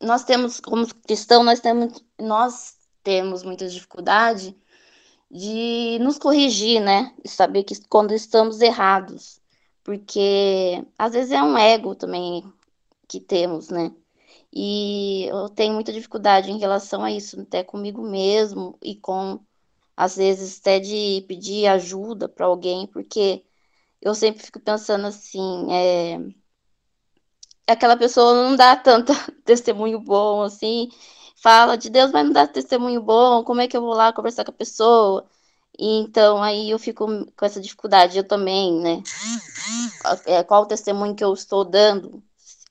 nós 0.00 0.24
temos, 0.24 0.60
como 0.60 0.86
cristão, 1.04 1.42
nós 1.42 1.60
temos, 1.60 2.04
nós 2.18 2.76
temos 3.02 3.42
muita 3.42 3.66
dificuldade 3.66 4.54
de 5.30 5.98
nos 6.00 6.18
corrigir, 6.18 6.80
né? 6.80 7.14
De 7.22 7.30
saber 7.30 7.64
que 7.64 7.74
quando 7.88 8.12
estamos 8.14 8.60
errados. 8.60 9.40
Porque 9.84 10.84
às 10.98 11.12
vezes 11.12 11.32
é 11.32 11.42
um 11.42 11.56
ego 11.56 11.94
também 11.94 12.44
que 13.08 13.20
temos, 13.20 13.70
né? 13.70 13.92
E 14.52 15.26
eu 15.26 15.48
tenho 15.50 15.74
muita 15.74 15.92
dificuldade 15.92 16.50
em 16.50 16.58
relação 16.58 17.04
a 17.04 17.12
isso, 17.12 17.40
até 17.40 17.62
comigo 17.64 18.02
mesmo 18.02 18.78
e 18.82 18.96
com 18.96 19.40
às 19.96 20.16
vezes 20.16 20.60
até 20.60 20.78
de 20.80 21.24
pedir 21.28 21.66
ajuda 21.66 22.28
para 22.28 22.46
alguém, 22.46 22.86
porque 22.86 23.44
eu 24.00 24.14
sempre 24.14 24.42
fico 24.44 24.60
pensando 24.60 25.06
assim, 25.06 25.72
é, 25.72 26.18
aquela 27.66 27.96
pessoa 27.96 28.34
não 28.34 28.56
dá 28.56 28.76
tanto 28.76 29.12
testemunho 29.44 30.00
bom 30.00 30.42
assim, 30.42 30.88
fala 31.42 31.76
de 31.76 31.90
Deus, 31.90 32.10
mas 32.12 32.24
não 32.24 32.32
dá 32.32 32.46
testemunho 32.46 33.02
bom, 33.02 33.44
como 33.44 33.60
é 33.60 33.68
que 33.68 33.76
eu 33.76 33.80
vou 33.80 33.94
lá 33.94 34.12
conversar 34.12 34.44
com 34.44 34.50
a 34.50 34.54
pessoa? 34.54 35.26
E, 35.78 36.00
então 36.00 36.42
aí 36.42 36.70
eu 36.70 36.78
fico 36.78 37.06
com 37.36 37.46
essa 37.46 37.60
dificuldade, 37.60 38.18
eu 38.18 38.24
também, 38.26 38.80
né? 38.80 39.02
É, 40.26 40.42
qual 40.42 40.62
o 40.62 40.66
testemunho 40.66 41.14
que 41.14 41.24
eu 41.24 41.32
estou 41.32 41.64
dando? 41.64 42.22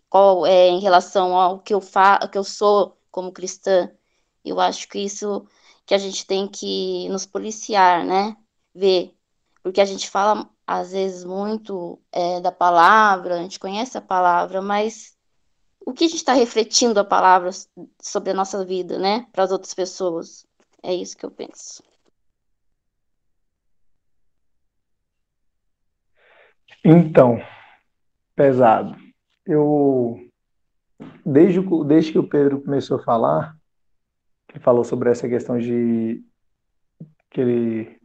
Qual 0.09 0.45
é 0.45 0.69
em 0.69 0.79
relação 0.79 1.35
ao 1.35 1.59
que 1.59 1.73
eu 1.73 1.81
faço, 1.81 2.29
que 2.29 2.37
eu 2.37 2.43
sou 2.43 2.97
como 3.11 3.31
cristã? 3.31 3.91
Eu 4.43 4.59
acho 4.59 4.87
que 4.87 4.99
isso 4.99 5.45
que 5.85 5.93
a 5.93 5.97
gente 5.97 6.25
tem 6.25 6.47
que 6.47 7.07
nos 7.09 7.25
policiar, 7.25 8.05
né? 8.05 8.35
Ver. 8.75 9.15
Porque 9.63 9.81
a 9.81 9.85
gente 9.85 10.09
fala, 10.09 10.49
às 10.65 10.91
vezes, 10.91 11.23
muito 11.23 11.99
é, 12.11 12.39
da 12.41 12.51
palavra, 12.51 13.35
a 13.35 13.41
gente 13.41 13.59
conhece 13.59 13.97
a 13.97 14.01
palavra, 14.01 14.61
mas 14.61 15.16
o 15.87 15.93
que 15.93 16.03
a 16.03 16.07
gente 16.09 16.17
está 16.17 16.33
refletindo 16.33 16.99
a 16.99 17.05
palavra 17.05 17.49
sobre 17.97 18.31
a 18.31 18.33
nossa 18.33 18.65
vida, 18.65 18.99
né? 18.99 19.25
Para 19.31 19.45
as 19.45 19.51
outras 19.53 19.73
pessoas. 19.73 20.45
É 20.83 20.93
isso 20.93 21.15
que 21.15 21.25
eu 21.25 21.31
penso. 21.31 21.81
Então, 26.83 27.37
pesado. 28.35 28.97
Eu 29.45 30.29
desde, 31.25 31.61
desde 31.85 32.11
que 32.11 32.19
o 32.19 32.27
Pedro 32.27 32.61
começou 32.61 32.97
a 32.97 33.03
falar, 33.03 33.57
que 34.49 34.59
falou 34.59 34.83
sobre 34.83 35.09
essa 35.09 35.29
questão 35.29 35.57
de 35.57 36.21
que 37.29 37.39
ele 37.39 37.96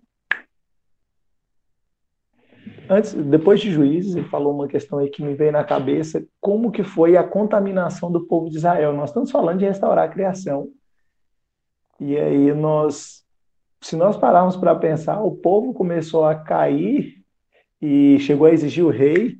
antes, 2.88 3.14
depois 3.14 3.60
de 3.60 3.70
Juízes, 3.70 4.14
ele 4.14 4.28
falou 4.28 4.54
uma 4.54 4.68
questão 4.68 4.98
aí 4.98 5.08
que 5.08 5.22
me 5.22 5.34
veio 5.34 5.52
na 5.52 5.64
cabeça, 5.64 6.24
como 6.40 6.70
que 6.70 6.82
foi 6.82 7.16
a 7.16 7.24
contaminação 7.24 8.10
do 8.10 8.26
povo 8.26 8.50
de 8.50 8.56
Israel. 8.56 8.92
Nós 8.92 9.10
estamos 9.10 9.30
falando 9.30 9.58
de 9.58 9.64
restaurar 9.64 10.04
a 10.04 10.12
criação. 10.12 10.68
E 12.00 12.16
aí 12.16 12.52
nós, 12.52 13.24
se 13.80 13.96
nós 13.96 14.16
pararmos 14.16 14.56
para 14.56 14.74
pensar, 14.74 15.22
o 15.22 15.36
povo 15.36 15.72
começou 15.72 16.24
a 16.24 16.34
cair 16.34 17.22
e 17.80 18.18
chegou 18.20 18.46
a 18.46 18.52
exigir 18.52 18.84
o 18.84 18.90
rei, 18.90 19.38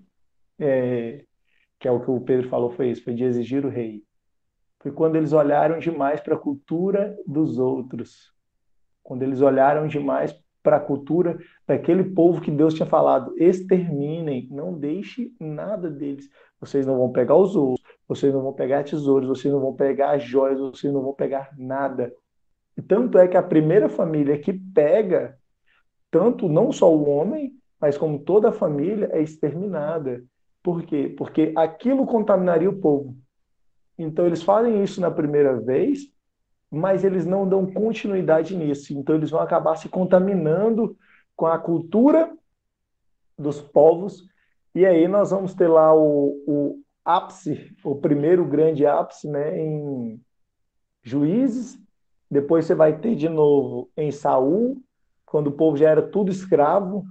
é, 0.59 1.25
que 1.79 1.89
é 1.89 1.91
o 1.91 2.01
que 2.01 2.11
o 2.11 2.21
Pedro 2.21 2.49
falou, 2.49 2.71
foi 2.71 2.91
isso, 2.91 3.03
foi 3.03 3.15
de 3.15 3.25
exigir 3.25 3.65
o 3.65 3.69
rei. 3.69 4.03
Foi 4.81 4.91
quando 4.91 5.17
eles 5.17 5.33
olharam 5.33 5.79
demais 5.79 6.21
para 6.21 6.35
a 6.35 6.39
cultura 6.39 7.17
dos 7.27 7.59
outros. 7.59 8.33
Quando 9.03 9.23
eles 9.23 9.41
olharam 9.41 9.87
demais 9.87 10.33
para 10.63 10.77
a 10.77 10.81
cultura 10.81 11.39
daquele 11.67 12.05
povo 12.05 12.41
que 12.41 12.51
Deus 12.51 12.75
tinha 12.75 12.87
falado: 12.87 13.35
exterminem, 13.37 14.49
não 14.51 14.73
deixe 14.73 15.33
nada 15.39 15.91
deles. 15.91 16.29
Vocês 16.61 16.87
não 16.87 16.97
vão 16.97 17.11
pegar 17.11 17.37
os 17.37 17.57
ouros, 17.57 17.83
vocês 18.07 18.33
não 18.33 18.43
vão 18.43 18.53
pegar 18.53 18.85
tesouros, 18.85 19.29
vocês 19.29 19.53
não 19.53 19.61
vão 19.61 19.75
pegar 19.75 20.19
joias, 20.19 20.61
vocês 20.61 20.93
não 20.93 21.03
vão 21.03 21.13
pegar 21.13 21.51
nada. 21.59 22.15
E 22.77 22.83
tanto 22.83 23.19
é 23.19 23.27
que 23.27 23.37
a 23.37 23.43
primeira 23.43 23.89
família 23.89 24.39
que 24.39 24.53
pega, 24.53 25.37
tanto 26.11 26.49
não 26.49 26.71
só 26.73 26.95
o 26.95 27.09
homem, 27.09 27.53
mas 27.81 27.99
como 27.99 28.21
toda 28.21 28.51
a 28.51 28.53
família, 28.53 29.09
é 29.13 29.21
exterminada. 29.21 30.23
Por 30.63 30.83
quê? 30.85 31.13
Porque 31.19 31.53
aquilo 31.57 32.07
contaminaria 32.07 32.71
o 32.71 32.81
povo. 32.81 33.17
Então 33.99 34.27
eles 34.27 34.43
fazem 34.43 34.83
isso 34.83 35.01
na 35.01 35.11
primeira 35.11 35.59
vez 35.61 36.13
mas 36.73 37.05
eles 37.05 37.27
não 37.27 37.47
dão 37.47 37.67
continuidade 37.67 38.57
nisso. 38.57 38.95
Então, 38.95 39.15
eles 39.15 39.29
vão 39.29 39.41
acabar 39.41 39.77
se 39.77 39.91
contaminando 39.91 40.97
com 41.37 41.45
a 41.45 41.59
cultura 41.59 42.33
dos 43.39 43.61
povos. 43.61 44.27
E 44.75 44.87
aí 44.87 45.07
nós 45.07 45.31
vamos 45.31 45.55
ter 45.55 45.69
lá 45.69 45.95
o, 45.95 46.43
o 46.47 46.81
ápice, 47.05 47.77
o 47.85 47.95
primeiro 47.97 48.47
grande 48.47 48.87
ápice, 48.87 49.29
né, 49.29 49.61
em 49.61 50.19
Juízes. 51.03 51.79
Depois 52.31 52.65
você 52.65 52.75
vai 52.75 52.99
ter 52.99 53.15
de 53.17 53.29
novo 53.29 53.91
em 53.95 54.11
Saul, 54.11 54.83
quando 55.27 55.49
o 55.49 55.53
povo 55.53 55.77
já 55.77 55.91
era 55.91 56.01
tudo 56.01 56.31
escravo. 56.31 57.05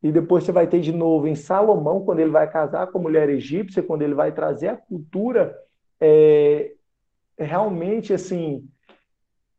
E 0.00 0.12
depois 0.12 0.44
você 0.44 0.52
vai 0.52 0.68
ter 0.68 0.80
de 0.80 0.92
novo 0.92 1.26
em 1.26 1.34
Salomão, 1.34 2.04
quando 2.04 2.20
ele 2.20 2.30
vai 2.30 2.48
casar 2.48 2.86
com 2.86 2.98
a 2.98 3.02
mulher 3.02 3.28
egípcia, 3.28 3.82
quando 3.82 4.02
ele 4.02 4.14
vai 4.14 4.30
trazer 4.30 4.68
a 4.68 4.76
cultura 4.76 5.58
é, 6.00 6.74
realmente 7.36 8.12
assim 8.12 8.68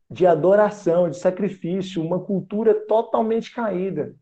de 0.09 0.25
adoração, 0.25 1.09
de 1.09 1.17
sacrifício, 1.17 2.03
uma 2.03 2.19
cultura 2.19 2.73
totalmente 2.73 3.53
caída. 3.53 4.15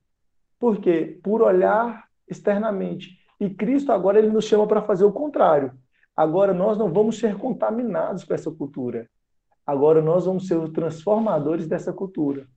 Por 0.59 0.77
quê? 0.79 1.19
Por 1.23 1.41
olhar 1.41 2.07
externamente. 2.27 3.19
E 3.39 3.49
Cristo 3.49 3.91
agora 3.91 4.17
ele 4.17 4.29
nos 4.29 4.45
chama 4.45 4.65
para 4.65 4.81
fazer 4.81 5.03
o 5.03 5.11
contrário. 5.11 5.73
Agora 6.15 6.53
nós 6.53 6.77
não 6.77 6.91
vamos 6.91 7.19
ser 7.19 7.37
contaminados 7.37 8.23
com 8.23 8.33
essa 8.33 8.49
cultura. 8.51 9.09
Agora 9.65 10.01
nós 10.01 10.25
vamos 10.25 10.47
ser 10.47 10.55
os 10.55 10.69
transformadores 10.69 11.67
dessa 11.67 11.91
cultura. 11.91 12.47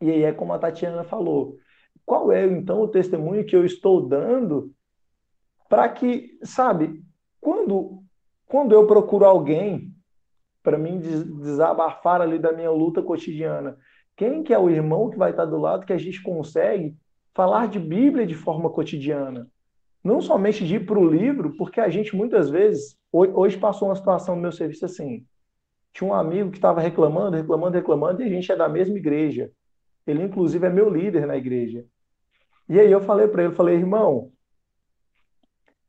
E 0.00 0.10
aí 0.10 0.22
é 0.24 0.32
como 0.32 0.52
a 0.52 0.58
Tatiana 0.58 1.04
falou. 1.04 1.56
Qual 2.04 2.30
é 2.30 2.44
então 2.46 2.80
o 2.80 2.88
testemunho 2.88 3.44
que 3.44 3.56
eu 3.56 3.64
estou 3.64 4.06
dando 4.06 4.74
para 5.68 5.88
que, 5.88 6.38
sabe, 6.42 7.02
quando 7.40 8.04
quando 8.46 8.72
eu 8.72 8.86
procuro 8.86 9.24
alguém 9.24 9.93
para 10.64 10.78
mim 10.78 10.98
desabafar 10.98 12.22
ali 12.22 12.38
da 12.38 12.50
minha 12.50 12.70
luta 12.70 13.02
cotidiana. 13.02 13.76
Quem 14.16 14.42
que 14.42 14.52
é 14.52 14.58
o 14.58 14.70
irmão 14.70 15.10
que 15.10 15.18
vai 15.18 15.30
estar 15.30 15.44
do 15.44 15.58
lado 15.58 15.84
que 15.84 15.92
a 15.92 15.98
gente 15.98 16.22
consegue 16.22 16.96
falar 17.34 17.68
de 17.68 17.78
Bíblia 17.78 18.26
de 18.26 18.34
forma 18.34 18.70
cotidiana? 18.70 19.46
Não 20.02 20.22
somente 20.22 20.66
de 20.66 20.76
ir 20.76 20.86
para 20.86 20.98
o 20.98 21.08
livro, 21.08 21.54
porque 21.56 21.80
a 21.80 21.90
gente 21.90 22.16
muitas 22.16 22.48
vezes, 22.48 22.96
hoje 23.12 23.58
passou 23.58 23.88
uma 23.88 23.94
situação 23.94 24.34
no 24.34 24.42
meu 24.42 24.52
serviço 24.52 24.86
assim, 24.86 25.26
tinha 25.92 26.08
um 26.08 26.14
amigo 26.14 26.50
que 26.50 26.58
estava 26.58 26.80
reclamando, 26.80 27.36
reclamando, 27.36 27.76
reclamando, 27.76 28.22
e 28.22 28.26
a 28.26 28.28
gente 28.28 28.50
é 28.50 28.56
da 28.56 28.68
mesma 28.68 28.96
igreja. 28.96 29.52
Ele, 30.06 30.22
inclusive, 30.22 30.66
é 30.66 30.70
meu 30.70 30.90
líder 30.90 31.26
na 31.26 31.36
igreja. 31.36 31.84
E 32.68 32.80
aí 32.80 32.90
eu 32.90 33.00
falei 33.00 33.28
para 33.28 33.44
ele, 33.44 33.54
falei, 33.54 33.76
irmão, 33.76 34.32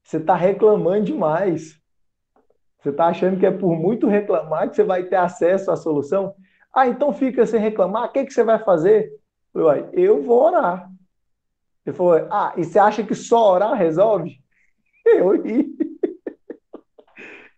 você 0.03 0.17
está 0.17 0.35
reclamando 0.35 1.05
demais. 1.05 1.81
Você 2.85 2.91
está 2.91 3.07
achando 3.07 3.39
que 3.39 3.47
é 3.47 3.51
por 3.51 3.75
muito 3.75 4.05
reclamar 4.05 4.69
que 4.69 4.75
você 4.75 4.83
vai 4.83 5.05
ter 5.05 5.15
acesso 5.15 5.71
à 5.71 5.75
solução? 5.75 6.35
Ah, 6.71 6.87
então 6.87 7.11
fica 7.11 7.43
sem 7.43 7.59
reclamar, 7.59 8.05
o 8.05 8.11
que, 8.11 8.23
que 8.23 8.31
você 8.31 8.43
vai 8.43 8.63
fazer? 8.63 9.11
Eu 9.55 9.63
falei, 9.63 9.89
eu 9.91 10.21
vou 10.21 10.43
orar. 10.43 10.87
Ele 11.83 11.95
falou, 11.95 12.27
ah, 12.29 12.53
e 12.55 12.63
você 12.63 12.77
acha 12.77 13.03
que 13.03 13.15
só 13.15 13.53
orar 13.53 13.73
resolve? 13.73 14.39
Eu 15.03 15.41
ri. 15.41 15.65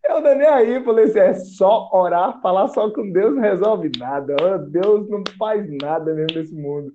Eu 0.08 0.22
não 0.22 0.36
nem 0.36 0.48
aí, 0.48 0.82
falei 0.86 1.04
assim, 1.04 1.20
é 1.20 1.34
só 1.34 1.90
orar, 1.92 2.42
falar 2.42 2.70
só 2.70 2.90
com 2.90 3.12
Deus 3.12 3.36
não 3.36 3.42
resolve 3.42 3.92
nada. 3.98 4.58
Deus 4.60 5.10
não 5.10 5.22
faz 5.38 5.70
nada 5.82 6.14
mesmo 6.14 6.38
nesse 6.38 6.56
mundo. 6.56 6.94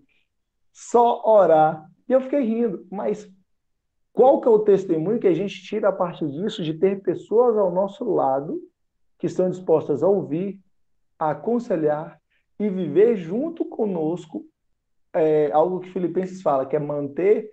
Só 0.72 1.22
orar. 1.22 1.84
E 2.09 2.12
eu 2.14 2.22
fiquei 2.22 2.40
rindo, 2.40 2.86
mas 2.90 3.30
qual 4.12 4.40
que 4.40 4.48
é 4.48 4.51
o 4.51 4.59
testemunho 4.59 5.18
que 5.18 5.26
a 5.26 5.34
gente 5.34 5.62
tira 5.62 5.89
a 5.89 5.93
partir 5.93 6.28
disso 6.28 6.62
de 6.62 6.74
ter 6.74 7.02
pessoas 7.02 7.56
ao 7.56 7.72
nosso 7.72 8.05
lado 8.05 8.60
que 9.18 9.26
estão 9.26 9.48
dispostas 9.48 10.02
a 10.02 10.09
ouvir, 10.09 10.60
a 11.18 11.30
aconselhar 11.30 12.20
e 12.59 12.68
viver 12.68 13.16
junto 13.16 13.64
conosco 13.64 14.44
é, 15.12 15.51
algo 15.52 15.80
que 15.80 15.90
Filipenses 15.90 16.43
fala, 16.43 16.66
que 16.66 16.76
é 16.76 16.78
manter 16.78 17.51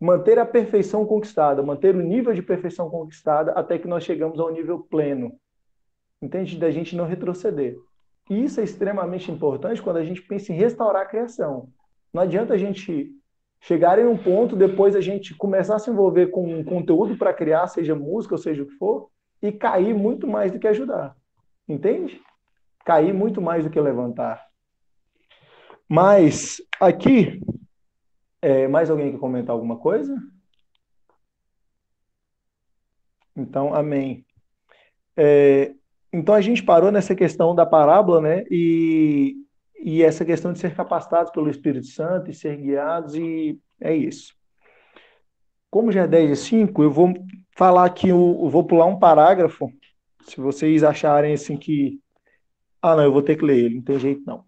manter 0.00 0.38
a 0.38 0.46
perfeição 0.46 1.04
conquistada, 1.04 1.62
manter 1.62 1.94
o 1.96 2.00
nível 2.00 2.32
de 2.32 2.40
perfeição 2.40 2.88
conquistada 2.88 3.52
até 3.52 3.78
que 3.78 3.88
nós 3.88 4.04
chegamos 4.04 4.38
ao 4.38 4.52
nível 4.52 4.78
pleno. 4.78 5.32
Entende? 6.22 6.56
Da 6.56 6.70
gente 6.70 6.94
não 6.94 7.04
retroceder. 7.04 7.76
E 8.30 8.44
isso 8.44 8.60
é 8.60 8.64
extremamente 8.64 9.30
importante 9.30 9.82
quando 9.82 9.96
a 9.96 10.04
gente 10.04 10.22
pensa 10.22 10.52
em 10.52 10.56
restaurar 10.56 11.02
a 11.02 11.06
criação. 11.06 11.68
Não 12.12 12.22
adianta 12.22 12.54
a 12.54 12.56
gente 12.56 13.12
chegarem 13.60 14.06
um 14.06 14.16
ponto, 14.16 14.56
depois 14.56 14.94
a 14.94 15.00
gente 15.00 15.34
começar 15.34 15.76
a 15.76 15.78
se 15.78 15.90
envolver 15.90 16.28
com 16.28 16.46
um 16.46 16.64
conteúdo 16.64 17.16
para 17.16 17.34
criar, 17.34 17.66
seja 17.66 17.94
música 17.94 18.34
ou 18.34 18.38
seja 18.38 18.62
o 18.62 18.66
que 18.66 18.74
for, 18.74 19.10
e 19.42 19.52
cair 19.52 19.94
muito 19.94 20.26
mais 20.26 20.52
do 20.52 20.58
que 20.58 20.68
ajudar. 20.68 21.16
Entende? 21.68 22.20
Cair 22.84 23.12
muito 23.12 23.40
mais 23.40 23.64
do 23.64 23.70
que 23.70 23.80
levantar. 23.80 24.46
Mas 25.88 26.60
aqui, 26.80 27.40
é, 28.42 28.68
mais 28.68 28.90
alguém 28.90 29.12
quer 29.12 29.18
comentar 29.18 29.54
alguma 29.54 29.78
coisa? 29.78 30.14
Então, 33.36 33.74
amém. 33.74 34.24
É, 35.16 35.74
então 36.12 36.34
a 36.34 36.40
gente 36.40 36.62
parou 36.62 36.90
nessa 36.90 37.14
questão 37.14 37.54
da 37.54 37.66
parábola, 37.66 38.20
né? 38.20 38.44
E 38.50 39.36
e 39.78 40.02
essa 40.02 40.24
questão 40.24 40.52
de 40.52 40.58
ser 40.58 40.74
capacitados 40.74 41.30
pelo 41.32 41.50
Espírito 41.50 41.86
Santo 41.86 42.30
e 42.30 42.34
ser 42.34 42.56
guiados, 42.56 43.14
e 43.14 43.58
é 43.80 43.94
isso. 43.94 44.34
Como 45.70 45.92
já 45.92 46.02
é 46.02 46.06
10 46.06 46.30
e 46.30 46.36
5, 46.36 46.82
eu 46.82 46.90
vou 46.90 47.14
falar 47.56 47.84
aqui, 47.84 48.08
eu 48.08 48.48
vou 48.48 48.64
pular 48.64 48.86
um 48.86 48.98
parágrafo, 48.98 49.72
se 50.22 50.40
vocês 50.40 50.82
acharem 50.82 51.34
assim 51.34 51.56
que. 51.56 52.00
Ah, 52.80 52.96
não, 52.96 53.04
eu 53.04 53.12
vou 53.12 53.22
ter 53.22 53.36
que 53.36 53.44
ler 53.44 53.58
ele, 53.58 53.76
não 53.76 53.82
tem 53.82 53.98
jeito 53.98 54.22
não. 54.26 54.44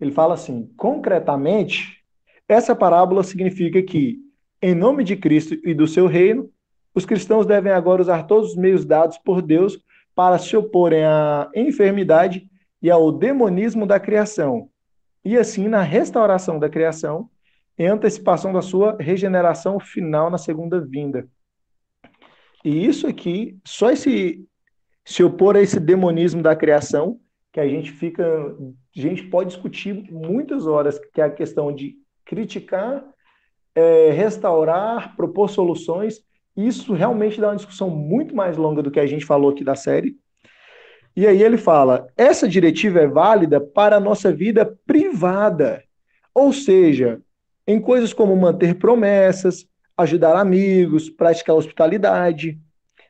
Ele 0.00 0.10
fala 0.10 0.34
assim: 0.34 0.70
concretamente, 0.76 2.02
essa 2.48 2.74
parábola 2.74 3.22
significa 3.22 3.82
que, 3.82 4.18
em 4.60 4.74
nome 4.74 5.04
de 5.04 5.16
Cristo 5.16 5.54
e 5.64 5.74
do 5.74 5.86
seu 5.86 6.06
reino, 6.06 6.50
os 6.94 7.04
cristãos 7.04 7.46
devem 7.46 7.72
agora 7.72 8.02
usar 8.02 8.24
todos 8.24 8.50
os 8.50 8.56
meios 8.56 8.84
dados 8.84 9.18
por 9.18 9.42
Deus 9.42 9.78
para 10.14 10.38
se 10.38 10.56
oporem 10.56 11.04
à 11.04 11.50
enfermidade 11.54 12.48
e 12.84 12.90
ao 12.90 13.10
demonismo 13.10 13.86
da 13.86 13.98
criação, 13.98 14.68
e 15.24 15.38
assim 15.38 15.68
na 15.68 15.80
restauração 15.80 16.58
da 16.58 16.68
criação, 16.68 17.30
em 17.78 17.86
antecipação 17.86 18.52
da 18.52 18.60
sua 18.60 18.94
regeneração 19.00 19.80
final 19.80 20.28
na 20.28 20.36
segunda 20.36 20.78
vinda. 20.78 21.26
E 22.62 22.84
isso 22.84 23.06
aqui, 23.06 23.58
só 23.66 23.90
esse 23.90 24.46
se 25.02 25.24
opor 25.24 25.56
a 25.56 25.62
esse 25.62 25.80
demonismo 25.80 26.42
da 26.42 26.54
criação, 26.54 27.18
que 27.54 27.58
a 27.58 27.66
gente 27.66 27.90
fica, 27.90 28.22
a 28.26 29.00
gente 29.00 29.22
pode 29.28 29.48
discutir 29.54 30.12
muitas 30.12 30.66
horas, 30.66 30.98
que 30.98 31.22
é 31.22 31.24
a 31.24 31.30
questão 31.30 31.74
de 31.74 31.94
criticar, 32.22 33.02
é, 33.74 34.10
restaurar, 34.10 35.16
propor 35.16 35.48
soluções. 35.48 36.20
Isso 36.54 36.92
realmente 36.92 37.40
dá 37.40 37.48
uma 37.48 37.56
discussão 37.56 37.88
muito 37.88 38.36
mais 38.36 38.58
longa 38.58 38.82
do 38.82 38.90
que 38.90 39.00
a 39.00 39.06
gente 39.06 39.24
falou 39.24 39.52
aqui 39.52 39.64
da 39.64 39.74
série. 39.74 40.18
E 41.16 41.26
aí 41.26 41.42
ele 41.42 41.56
fala: 41.56 42.08
essa 42.16 42.48
diretiva 42.48 43.00
é 43.00 43.06
válida 43.06 43.60
para 43.60 43.96
a 43.96 44.00
nossa 44.00 44.32
vida 44.32 44.78
privada, 44.86 45.82
ou 46.34 46.52
seja, 46.52 47.20
em 47.66 47.80
coisas 47.80 48.12
como 48.12 48.36
manter 48.36 48.74
promessas, 48.74 49.66
ajudar 49.96 50.36
amigos, 50.36 51.08
praticar 51.08 51.54
hospitalidade, 51.54 52.58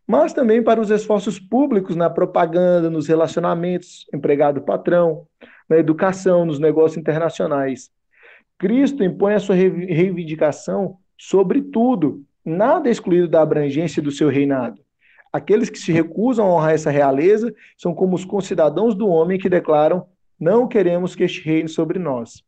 mas 0.06 0.32
também 0.34 0.62
para 0.62 0.80
os 0.80 0.90
esforços 0.90 1.40
públicos 1.40 1.96
na 1.96 2.10
propaganda, 2.10 2.90
nos 2.90 3.08
relacionamentos, 3.08 4.06
empregado-patrão, 4.12 5.26
na 5.68 5.78
educação, 5.78 6.44
nos 6.44 6.58
negócios 6.58 6.98
internacionais. 6.98 7.90
Cristo 8.58 9.02
impõe 9.02 9.34
a 9.34 9.40
sua 9.40 9.54
reivindicação 9.54 10.98
sobre 11.16 11.62
tudo, 11.62 12.22
nada 12.44 12.90
excluído 12.90 13.28
da 13.28 13.40
abrangência 13.40 14.02
do 14.02 14.10
seu 14.10 14.28
reinado. 14.28 14.83
Aqueles 15.34 15.68
que 15.68 15.80
se 15.80 15.90
recusam 15.90 16.46
a 16.46 16.54
honrar 16.54 16.74
essa 16.74 16.92
realeza 16.92 17.52
são 17.76 17.92
como 17.92 18.14
os 18.14 18.24
concidadãos 18.24 18.94
do 18.94 19.08
homem 19.08 19.36
que 19.36 19.48
declaram: 19.48 20.06
não 20.38 20.68
queremos 20.68 21.16
que 21.16 21.24
este 21.24 21.42
reine 21.44 21.68
sobre 21.68 21.98
nós. 21.98 22.44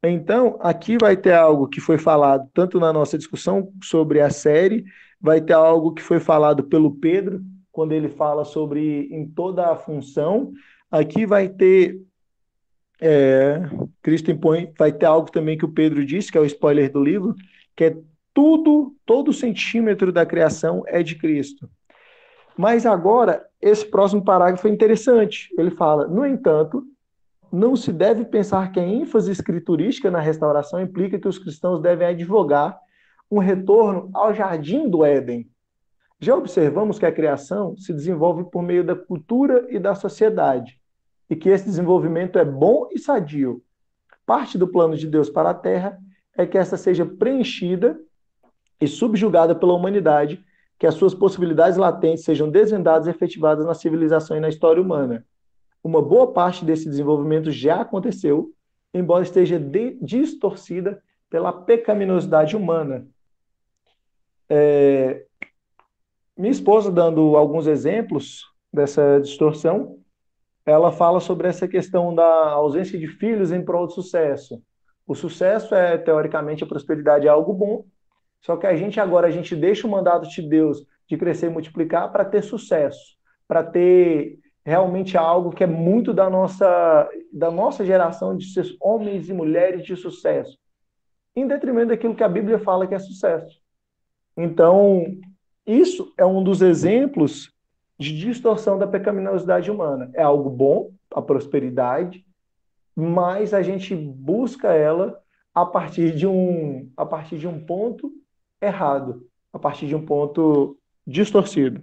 Então, 0.00 0.56
aqui 0.60 0.96
vai 0.96 1.16
ter 1.16 1.32
algo 1.32 1.66
que 1.66 1.80
foi 1.80 1.98
falado 1.98 2.48
tanto 2.54 2.78
na 2.78 2.92
nossa 2.92 3.18
discussão 3.18 3.72
sobre 3.82 4.20
a 4.20 4.30
série, 4.30 4.84
vai 5.20 5.40
ter 5.40 5.54
algo 5.54 5.92
que 5.92 6.00
foi 6.00 6.20
falado 6.20 6.62
pelo 6.62 6.94
Pedro, 6.94 7.42
quando 7.72 7.90
ele 7.90 8.08
fala 8.08 8.44
sobre 8.44 9.08
em 9.10 9.26
toda 9.26 9.66
a 9.66 9.74
função. 9.74 10.52
Aqui 10.92 11.26
vai 11.26 11.48
ter. 11.48 12.00
É, 13.00 13.62
Cristo 14.00 14.30
impõe, 14.30 14.72
vai 14.78 14.92
ter 14.92 15.06
algo 15.06 15.28
também 15.28 15.58
que 15.58 15.64
o 15.64 15.72
Pedro 15.72 16.06
disse, 16.06 16.30
que 16.30 16.38
é 16.38 16.40
o 16.40 16.46
spoiler 16.46 16.92
do 16.92 17.02
livro, 17.02 17.34
que 17.74 17.82
é 17.82 17.96
tudo, 18.32 18.94
todo 19.04 19.32
centímetro 19.32 20.12
da 20.12 20.24
criação 20.24 20.84
é 20.86 21.02
de 21.02 21.16
Cristo. 21.16 21.68
Mas 22.56 22.84
agora, 22.84 23.46
esse 23.60 23.86
próximo 23.86 24.24
parágrafo 24.24 24.66
é 24.66 24.70
interessante. 24.70 25.48
Ele 25.58 25.70
fala: 25.70 26.06
no 26.06 26.26
entanto, 26.26 26.84
não 27.52 27.74
se 27.74 27.92
deve 27.92 28.24
pensar 28.24 28.70
que 28.70 28.78
a 28.78 28.86
ênfase 28.86 29.32
escriturística 29.32 30.10
na 30.10 30.20
restauração 30.20 30.80
implica 30.80 31.18
que 31.18 31.28
os 31.28 31.38
cristãos 31.38 31.80
devem 31.80 32.06
advogar 32.06 32.78
um 33.30 33.38
retorno 33.38 34.10
ao 34.12 34.34
jardim 34.34 34.88
do 34.88 35.04
Éden. 35.04 35.48
Já 36.20 36.36
observamos 36.36 36.98
que 36.98 37.06
a 37.06 37.12
criação 37.12 37.76
se 37.78 37.92
desenvolve 37.92 38.44
por 38.44 38.62
meio 38.62 38.84
da 38.84 38.94
cultura 38.94 39.66
e 39.70 39.78
da 39.78 39.94
sociedade, 39.94 40.78
e 41.30 41.34
que 41.34 41.48
esse 41.48 41.64
desenvolvimento 41.64 42.38
é 42.38 42.44
bom 42.44 42.88
e 42.92 42.98
sadio. 42.98 43.62
Parte 44.26 44.58
do 44.58 44.68
plano 44.68 44.96
de 44.96 45.06
Deus 45.06 45.30
para 45.30 45.50
a 45.50 45.54
Terra 45.54 45.98
é 46.36 46.46
que 46.46 46.58
esta 46.58 46.76
seja 46.76 47.06
preenchida 47.06 47.98
e 48.80 48.86
subjugada 48.86 49.54
pela 49.54 49.74
humanidade, 49.74 50.44
que 50.80 50.86
as 50.86 50.94
suas 50.94 51.14
possibilidades 51.14 51.78
latentes 51.78 52.24
sejam 52.24 52.50
desvendadas 52.50 53.06
e 53.06 53.10
efetivadas 53.10 53.64
na 53.64 53.74
civilização 53.74 54.36
e 54.36 54.40
na 54.40 54.48
história 54.48 54.82
humana 54.82 55.24
uma 55.82 56.02
boa 56.02 56.32
parte 56.32 56.64
desse 56.64 56.88
desenvolvimento 56.88 57.50
já 57.50 57.80
aconteceu, 57.80 58.52
embora 58.92 59.22
esteja 59.22 59.58
de, 59.58 59.98
distorcida 60.00 61.02
pela 61.28 61.52
pecaminosidade 61.52 62.56
humana. 62.56 63.06
É, 64.48 65.24
minha 66.36 66.50
esposa, 66.50 66.90
dando 66.90 67.36
alguns 67.36 67.66
exemplos 67.66 68.44
dessa 68.72 69.20
distorção, 69.20 69.98
ela 70.66 70.92
fala 70.92 71.20
sobre 71.20 71.48
essa 71.48 71.66
questão 71.66 72.14
da 72.14 72.50
ausência 72.50 72.98
de 72.98 73.06
filhos 73.06 73.50
em 73.50 73.64
prol 73.64 73.86
do 73.86 73.92
sucesso. 73.92 74.62
O 75.06 75.14
sucesso 75.14 75.74
é, 75.74 75.96
teoricamente, 75.96 76.62
a 76.62 76.66
prosperidade 76.66 77.26
é 77.26 77.30
algo 77.30 77.52
bom, 77.52 77.84
só 78.42 78.56
que 78.56 78.66
a 78.66 78.76
gente 78.76 78.98
agora, 78.98 79.26
a 79.26 79.30
gente 79.30 79.54
deixa 79.54 79.86
o 79.86 79.90
mandato 79.90 80.28
de 80.28 80.42
Deus 80.42 80.84
de 81.06 81.16
crescer 81.16 81.46
e 81.46 81.50
multiplicar 81.50 82.10
para 82.10 82.24
ter 82.24 82.42
sucesso, 82.42 83.16
para 83.46 83.62
ter 83.62 84.38
realmente 84.64 85.16
algo 85.16 85.50
que 85.50 85.64
é 85.64 85.66
muito 85.66 86.12
da 86.12 86.30
nossa, 86.30 87.08
da 87.32 87.50
nossa 87.50 87.84
geração 87.84 88.36
de 88.36 88.52
ser 88.52 88.64
homens 88.80 89.28
e 89.28 89.32
mulheres 89.32 89.84
de 89.84 89.96
sucesso, 89.96 90.58
em 91.34 91.46
detrimento 91.46 91.88
daquilo 91.88 92.14
que 92.14 92.24
a 92.24 92.28
Bíblia 92.28 92.58
fala 92.58 92.86
que 92.86 92.94
é 92.94 92.98
sucesso. 92.98 93.60
Então, 94.36 95.04
isso 95.66 96.12
é 96.16 96.24
um 96.24 96.42
dos 96.42 96.62
exemplos 96.62 97.52
de 97.98 98.16
distorção 98.18 98.78
da 98.78 98.86
pecaminosidade 98.86 99.70
humana. 99.70 100.10
É 100.14 100.22
algo 100.22 100.48
bom, 100.48 100.92
a 101.14 101.20
prosperidade, 101.20 102.24
mas 102.96 103.52
a 103.52 103.62
gente 103.62 103.94
busca 103.94 104.72
ela 104.72 105.20
a 105.54 105.66
partir 105.66 106.14
de 106.14 106.26
um, 106.26 106.90
a 106.96 107.04
partir 107.04 107.38
de 107.38 107.46
um 107.46 107.64
ponto 107.64 108.10
errado, 108.60 109.26
a 109.52 109.58
partir 109.58 109.86
de 109.86 109.94
um 109.94 110.04
ponto 110.04 110.78
distorcido. 111.06 111.80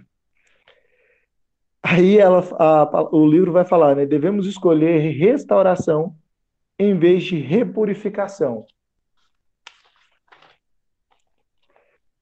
Aí 1.82 2.18
ela, 2.18 2.40
a, 2.58 3.08
o 3.14 3.26
livro 3.26 3.52
vai 3.52 3.64
falar, 3.64 3.94
né? 3.94 4.04
Devemos 4.04 4.46
escolher 4.46 4.98
restauração 5.16 6.14
em 6.78 6.98
vez 6.98 7.24
de 7.24 7.36
repurificação. 7.38 8.66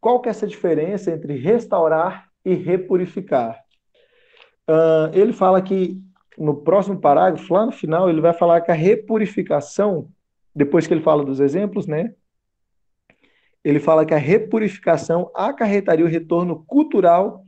Qual 0.01 0.21
que 0.21 0.29
é 0.29 0.31
essa 0.31 0.47
diferença 0.47 1.11
entre 1.11 1.37
restaurar 1.37 2.29
e 2.45 2.55
repurificar? 2.55 3.61
Uh, 4.69 5.11
ele 5.13 5.33
fala 5.33 5.61
que 5.61 6.01
no 6.39 6.63
próximo 6.63 7.01
parágrafo, 7.01 7.53
lá 7.53 7.67
no 7.67 7.73
final, 7.73 8.09
ele 8.09 8.21
vai 8.21 8.33
falar 8.33 8.61
que 8.61 8.71
a 8.71 8.75
repurificação, 8.75 10.09
depois 10.55 10.87
que 10.87 10.95
ele 10.95 11.03
fala 11.03 11.25
dos 11.25 11.41
exemplos, 11.41 11.87
né? 11.87 12.15
Ele 13.67 13.81
fala 13.81 14.07
que 14.07 14.15
a 14.15 14.17
repurificação 14.17 15.29
acarretaria 15.35 16.05
o 16.05 16.09
retorno 16.09 16.65
cultural 16.67 17.43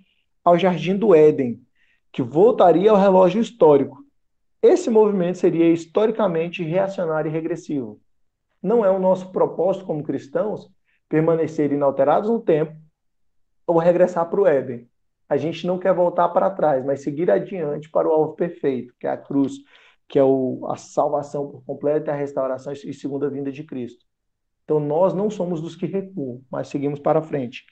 ao 0.44 0.58
jardim 0.58 0.96
do 0.96 1.14
Éden, 1.14 1.62
que 2.10 2.22
voltaria 2.22 2.90
ao 2.90 2.96
relógio 2.96 3.40
histórico. 3.40 4.04
Esse 4.60 4.90
movimento 4.90 5.38
seria 5.38 5.70
historicamente 5.70 6.64
reacionário 6.64 7.28
e 7.28 7.32
regressivo. 7.32 8.00
Não 8.60 8.84
é 8.84 8.90
o 8.90 8.98
nosso 8.98 9.30
propósito 9.30 9.86
como 9.86 10.02
cristãos 10.02 10.68
permanecer 11.08 11.70
inalterados 11.70 12.28
no 12.28 12.40
tempo 12.40 12.74
ou 13.64 13.78
regressar 13.78 14.28
para 14.28 14.40
o 14.40 14.46
Éden. 14.48 14.90
A 15.28 15.36
gente 15.36 15.68
não 15.68 15.78
quer 15.78 15.94
voltar 15.94 16.30
para 16.30 16.50
trás, 16.50 16.84
mas 16.84 17.00
seguir 17.00 17.30
adiante 17.30 17.88
para 17.88 18.08
o 18.08 18.10
alvo 18.10 18.34
perfeito, 18.34 18.92
que 18.98 19.06
é 19.06 19.10
a 19.10 19.16
cruz, 19.16 19.52
que 20.08 20.18
é 20.18 20.24
o, 20.24 20.66
a 20.68 20.74
salvação 20.74 21.48
por 21.48 21.62
completo 21.64 22.08
e 22.08 22.10
a 22.10 22.16
restauração 22.16 22.72
e 22.72 22.92
segunda 22.92 23.30
vinda 23.30 23.52
de 23.52 23.62
Cristo. 23.62 24.07
Então 24.68 24.78
nós 24.78 25.14
não 25.14 25.30
somos 25.30 25.62
dos 25.62 25.74
que 25.74 25.86
recuam, 25.86 26.42
mas 26.52 26.68
seguimos 26.68 27.00
para 27.00 27.22
frente. 27.22 27.64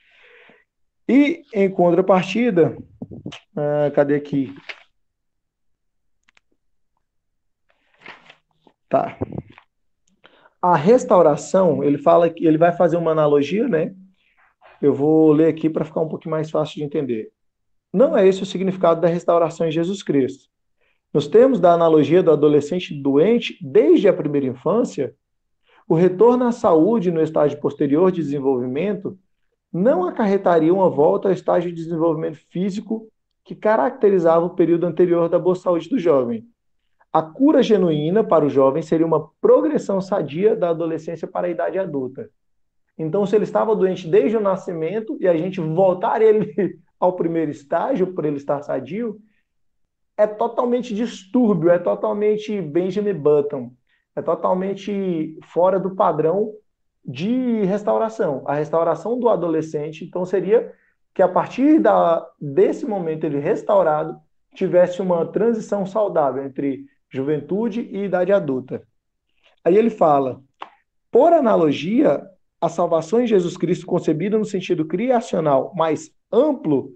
E 1.06 1.42
em 1.52 1.70
contrapartida, 1.70 2.74
ah, 3.54 3.90
cadê 3.94 4.14
aqui? 4.14 4.54
Tá. 8.88 9.18
A 10.62 10.74
restauração, 10.74 11.84
ele 11.84 11.98
fala 11.98 12.30
que 12.30 12.46
ele 12.46 12.56
vai 12.56 12.72
fazer 12.72 12.96
uma 12.96 13.10
analogia, 13.10 13.68
né? 13.68 13.94
Eu 14.80 14.94
vou 14.94 15.32
ler 15.32 15.48
aqui 15.48 15.68
para 15.68 15.84
ficar 15.84 16.00
um 16.00 16.08
pouquinho 16.08 16.30
mais 16.30 16.50
fácil 16.50 16.76
de 16.76 16.84
entender. 16.84 17.30
Não 17.92 18.16
é 18.16 18.26
esse 18.26 18.42
o 18.42 18.46
significado 18.46 19.02
da 19.02 19.08
restauração 19.08 19.66
em 19.66 19.70
Jesus 19.70 20.02
Cristo. 20.02 20.48
Nos 21.12 21.28
termos 21.28 21.60
da 21.60 21.74
analogia 21.74 22.22
do 22.22 22.30
adolescente 22.30 22.94
doente 22.94 23.58
desde 23.60 24.08
a 24.08 24.14
primeira 24.14 24.46
infância, 24.46 25.14
o 25.88 25.94
retorno 25.94 26.44
à 26.44 26.52
saúde 26.52 27.10
no 27.10 27.22
estágio 27.22 27.60
posterior 27.60 28.10
de 28.10 28.22
desenvolvimento 28.22 29.18
não 29.72 30.04
acarretaria 30.04 30.72
uma 30.72 30.90
volta 30.90 31.28
ao 31.28 31.34
estágio 31.34 31.70
de 31.70 31.76
desenvolvimento 31.82 32.38
físico 32.50 33.08
que 33.44 33.54
caracterizava 33.54 34.44
o 34.44 34.54
período 34.54 34.86
anterior 34.86 35.28
da 35.28 35.38
boa 35.38 35.54
saúde 35.54 35.88
do 35.88 35.98
jovem. 35.98 36.44
A 37.12 37.22
cura 37.22 37.62
genuína 37.62 38.24
para 38.24 38.44
o 38.44 38.48
jovem 38.48 38.82
seria 38.82 39.06
uma 39.06 39.30
progressão 39.40 40.00
sadia 40.00 40.56
da 40.56 40.70
adolescência 40.70 41.28
para 41.28 41.46
a 41.46 41.50
idade 41.50 41.78
adulta. 41.78 42.28
Então, 42.98 43.24
se 43.24 43.36
ele 43.36 43.44
estava 43.44 43.76
doente 43.76 44.08
desde 44.08 44.36
o 44.36 44.40
nascimento 44.40 45.16
e 45.20 45.28
a 45.28 45.36
gente 45.36 45.60
voltar 45.60 46.20
ele 46.20 46.80
ao 46.98 47.12
primeiro 47.14 47.50
estágio, 47.50 48.12
por 48.12 48.24
ele 48.24 48.36
estar 48.36 48.62
sadio, 48.62 49.20
é 50.16 50.26
totalmente 50.26 50.94
distúrbio, 50.94 51.70
é 51.70 51.78
totalmente 51.78 52.60
Benjamin 52.60 53.14
Button, 53.14 53.70
é 54.16 54.22
totalmente 54.22 55.38
fora 55.42 55.78
do 55.78 55.94
padrão 55.94 56.54
de 57.04 57.62
restauração. 57.64 58.42
A 58.46 58.54
restauração 58.54 59.18
do 59.18 59.28
adolescente, 59.28 60.04
então, 60.04 60.24
seria 60.24 60.72
que 61.14 61.22
a 61.22 61.28
partir 61.28 61.78
da, 61.78 62.26
desse 62.40 62.84
momento 62.84 63.24
ele 63.24 63.38
restaurado 63.38 64.18
tivesse 64.54 65.00
uma 65.00 65.24
transição 65.26 65.86
saudável 65.86 66.44
entre 66.44 66.86
juventude 67.10 67.82
e 67.92 68.04
idade 68.04 68.32
adulta. 68.32 68.82
Aí 69.62 69.76
ele 69.76 69.90
fala: 69.90 70.42
por 71.10 71.32
analogia, 71.32 72.22
a 72.60 72.68
salvação 72.68 73.20
em 73.20 73.26
Jesus 73.26 73.56
Cristo 73.56 73.86
concebida 73.86 74.38
no 74.38 74.44
sentido 74.44 74.84
criacional 74.86 75.72
mais 75.76 76.10
amplo 76.32 76.90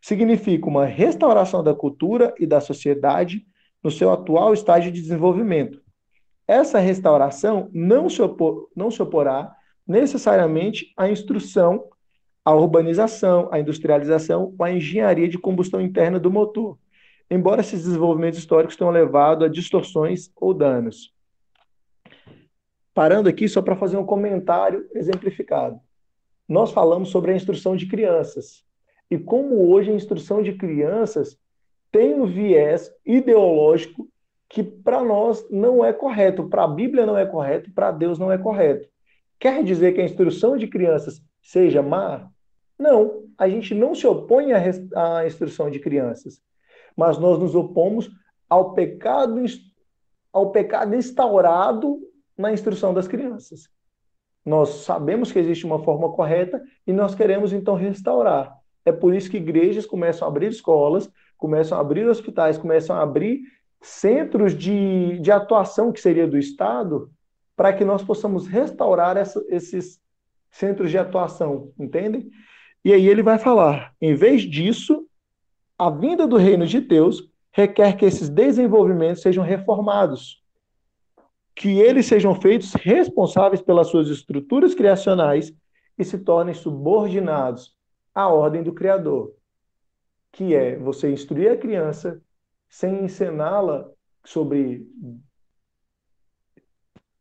significa 0.00 0.68
uma 0.68 0.84
restauração 0.84 1.64
da 1.64 1.74
cultura 1.74 2.34
e 2.38 2.46
da 2.46 2.60
sociedade 2.60 3.44
no 3.82 3.90
seu 3.90 4.12
atual 4.12 4.52
estágio 4.52 4.92
de 4.92 5.00
desenvolvimento. 5.00 5.80
Essa 6.46 6.78
restauração 6.78 7.68
não 7.72 8.08
se, 8.08 8.22
opor, 8.22 8.68
não 8.74 8.90
se 8.90 9.02
oporá 9.02 9.54
necessariamente 9.86 10.92
à 10.96 11.08
instrução 11.08 11.88
a 12.44 12.54
urbanização, 12.54 13.48
a 13.50 13.58
industrialização, 13.58 14.54
a 14.60 14.70
engenharia 14.70 15.28
de 15.28 15.36
combustão 15.36 15.80
interna 15.80 16.20
do 16.20 16.30
motor, 16.30 16.78
embora 17.28 17.60
esses 17.60 17.82
desenvolvimentos 17.82 18.38
históricos 18.38 18.76
tenham 18.76 18.92
levado 18.92 19.44
a 19.44 19.48
distorções 19.48 20.30
ou 20.36 20.54
danos. 20.54 21.12
Parando 22.94 23.28
aqui 23.28 23.48
só 23.48 23.60
para 23.60 23.74
fazer 23.74 23.96
um 23.96 24.06
comentário 24.06 24.88
exemplificado. 24.94 25.80
Nós 26.48 26.70
falamos 26.70 27.08
sobre 27.08 27.32
a 27.32 27.36
instrução 27.36 27.74
de 27.74 27.86
crianças 27.86 28.64
e 29.10 29.18
como 29.18 29.68
hoje 29.68 29.90
a 29.90 29.94
instrução 29.94 30.40
de 30.40 30.52
crianças 30.52 31.36
tem 31.90 32.14
um 32.14 32.26
viés 32.26 32.92
ideológico 33.04 34.08
que 34.48 34.62
para 34.62 35.02
nós 35.02 35.46
não 35.50 35.84
é 35.84 35.92
correto, 35.92 36.48
para 36.48 36.64
a 36.64 36.68
Bíblia 36.68 37.04
não 37.04 37.16
é 37.16 37.26
correto, 37.26 37.70
para 37.72 37.90
Deus 37.90 38.18
não 38.18 38.30
é 38.30 38.38
correto. 38.38 38.88
quer 39.38 39.62
dizer 39.62 39.92
que 39.92 40.00
a 40.00 40.04
instrução 40.04 40.56
de 40.56 40.66
crianças 40.66 41.20
seja 41.42 41.82
má? 41.82 42.30
Não, 42.78 43.24
a 43.38 43.48
gente 43.48 43.74
não 43.74 43.94
se 43.94 44.06
opõe 44.06 44.52
à, 44.52 45.26
instrução 45.26 45.70
de 45.70 45.78
crianças, 45.78 46.40
mas 46.96 47.18
nós 47.18 47.38
nos 47.38 47.54
opomos 47.54 48.10
ao 48.48 48.72
pecado, 48.72 49.42
ao 50.32 50.50
pecado 50.50 50.94
instaurado 50.94 51.98
na 52.36 52.52
instrução 52.52 52.94
das 52.94 53.08
crianças. 53.08 53.68
Nós 54.44 54.84
sabemos 54.84 55.32
que 55.32 55.38
existe 55.38 55.66
uma 55.66 55.82
forma 55.82 56.12
correta 56.12 56.62
e 56.86 56.92
nós 56.92 57.14
queremos 57.14 57.52
então 57.52 57.74
restaurar. 57.74 58.56
É 58.84 58.92
por 58.92 59.12
isso 59.12 59.28
que 59.28 59.38
igrejas 59.38 59.84
começam 59.84 60.26
a 60.26 60.30
abrir 60.30 60.48
escolas, 60.48 61.10
começam 61.36 61.76
a 61.76 61.80
abrir 61.80 62.06
hospitais, 62.06 62.56
começam 62.56 62.94
a 62.94 63.02
abrir 63.02 63.40
centros 63.80 64.56
de, 64.56 65.18
de 65.20 65.30
atuação 65.30 65.92
que 65.92 66.00
seria 66.00 66.26
do 66.26 66.38
Estado, 66.38 67.10
para 67.54 67.72
que 67.72 67.84
nós 67.84 68.02
possamos 68.02 68.46
restaurar 68.46 69.16
essa, 69.16 69.44
esses 69.48 70.00
centros 70.50 70.90
de 70.90 70.98
atuação, 70.98 71.72
entendem? 71.78 72.30
E 72.84 72.92
aí 72.92 73.08
ele 73.08 73.22
vai 73.22 73.38
falar: 73.38 73.94
em 74.00 74.14
vez 74.14 74.42
disso, 74.42 75.06
a 75.78 75.90
vinda 75.90 76.26
do 76.26 76.36
reino 76.36 76.66
de 76.66 76.80
Deus 76.80 77.30
requer 77.52 77.96
que 77.96 78.04
esses 78.04 78.28
desenvolvimentos 78.28 79.22
sejam 79.22 79.42
reformados, 79.42 80.42
que 81.54 81.80
eles 81.80 82.06
sejam 82.06 82.34
feitos 82.34 82.74
responsáveis 82.74 83.62
pelas 83.62 83.88
suas 83.88 84.08
estruturas 84.08 84.74
criacionais 84.74 85.54
e 85.98 86.04
se 86.04 86.18
tornem 86.18 86.54
subordinados 86.54 87.74
à 88.14 88.28
ordem 88.28 88.62
do 88.62 88.74
Criador, 88.74 89.32
que 90.32 90.54
é 90.54 90.76
você 90.76 91.10
instruir 91.10 91.50
a 91.50 91.56
criança 91.56 92.20
sem 92.68 93.04
ensiná-la 93.04 93.88
sobre 94.24 94.86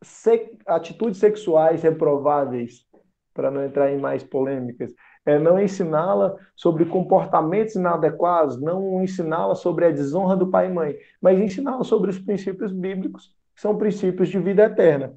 se 0.01 0.57
atitudes 0.65 1.19
sexuais 1.19 1.81
reprováveis, 1.81 2.85
para 3.33 3.49
não 3.51 3.65
entrar 3.65 3.91
em 3.91 3.99
mais 3.99 4.23
polêmicas, 4.23 4.93
é 5.25 5.39
não 5.39 5.59
ensiná-la 5.59 6.37
sobre 6.55 6.85
comportamentos 6.85 7.75
inadequados, 7.75 8.61
não 8.61 9.03
ensiná-la 9.03 9.55
sobre 9.55 9.85
a 9.85 9.91
desonra 9.91 10.37
do 10.37 10.51
pai 10.51 10.67
e 10.67 10.73
mãe, 10.73 10.97
mas 11.19 11.39
ensiná-la 11.39 11.83
sobre 11.83 12.11
os 12.11 12.19
princípios 12.19 12.71
bíblicos, 12.71 13.35
que 13.55 13.61
são 13.61 13.77
princípios 13.77 14.29
de 14.29 14.39
vida 14.39 14.63
eterna. 14.63 15.15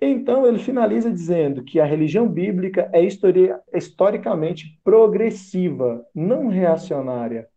Então, 0.00 0.46
ele 0.46 0.58
finaliza 0.58 1.10
dizendo 1.10 1.62
que 1.62 1.78
a 1.78 1.84
religião 1.84 2.28
bíblica 2.28 2.90
é 2.92 3.02
historicamente 3.76 4.80
progressiva, 4.82 6.04
não 6.14 6.48
reacionária. 6.48 7.48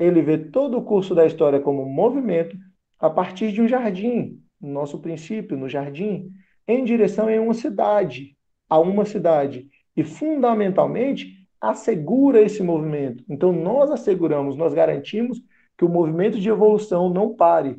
Ele 0.00 0.22
vê 0.22 0.38
todo 0.38 0.78
o 0.78 0.82
curso 0.82 1.14
da 1.14 1.26
história 1.26 1.60
como 1.60 1.84
movimento 1.84 2.56
a 2.98 3.10
partir 3.10 3.52
de 3.52 3.60
um 3.60 3.68
jardim, 3.68 4.40
no 4.58 4.72
nosso 4.72 4.98
princípio, 4.98 5.58
no 5.58 5.68
jardim, 5.68 6.30
em 6.66 6.82
direção 6.84 7.28
a 7.28 7.38
uma 7.38 7.52
cidade, 7.52 8.34
a 8.66 8.78
uma 8.78 9.04
cidade. 9.04 9.68
E, 9.94 10.02
fundamentalmente, 10.02 11.46
assegura 11.60 12.40
esse 12.40 12.62
movimento. 12.62 13.22
Então, 13.28 13.52
nós 13.52 13.90
asseguramos, 13.90 14.56
nós 14.56 14.72
garantimos 14.72 15.38
que 15.76 15.84
o 15.84 15.88
movimento 15.88 16.40
de 16.40 16.48
evolução 16.48 17.10
não 17.10 17.34
pare. 17.34 17.76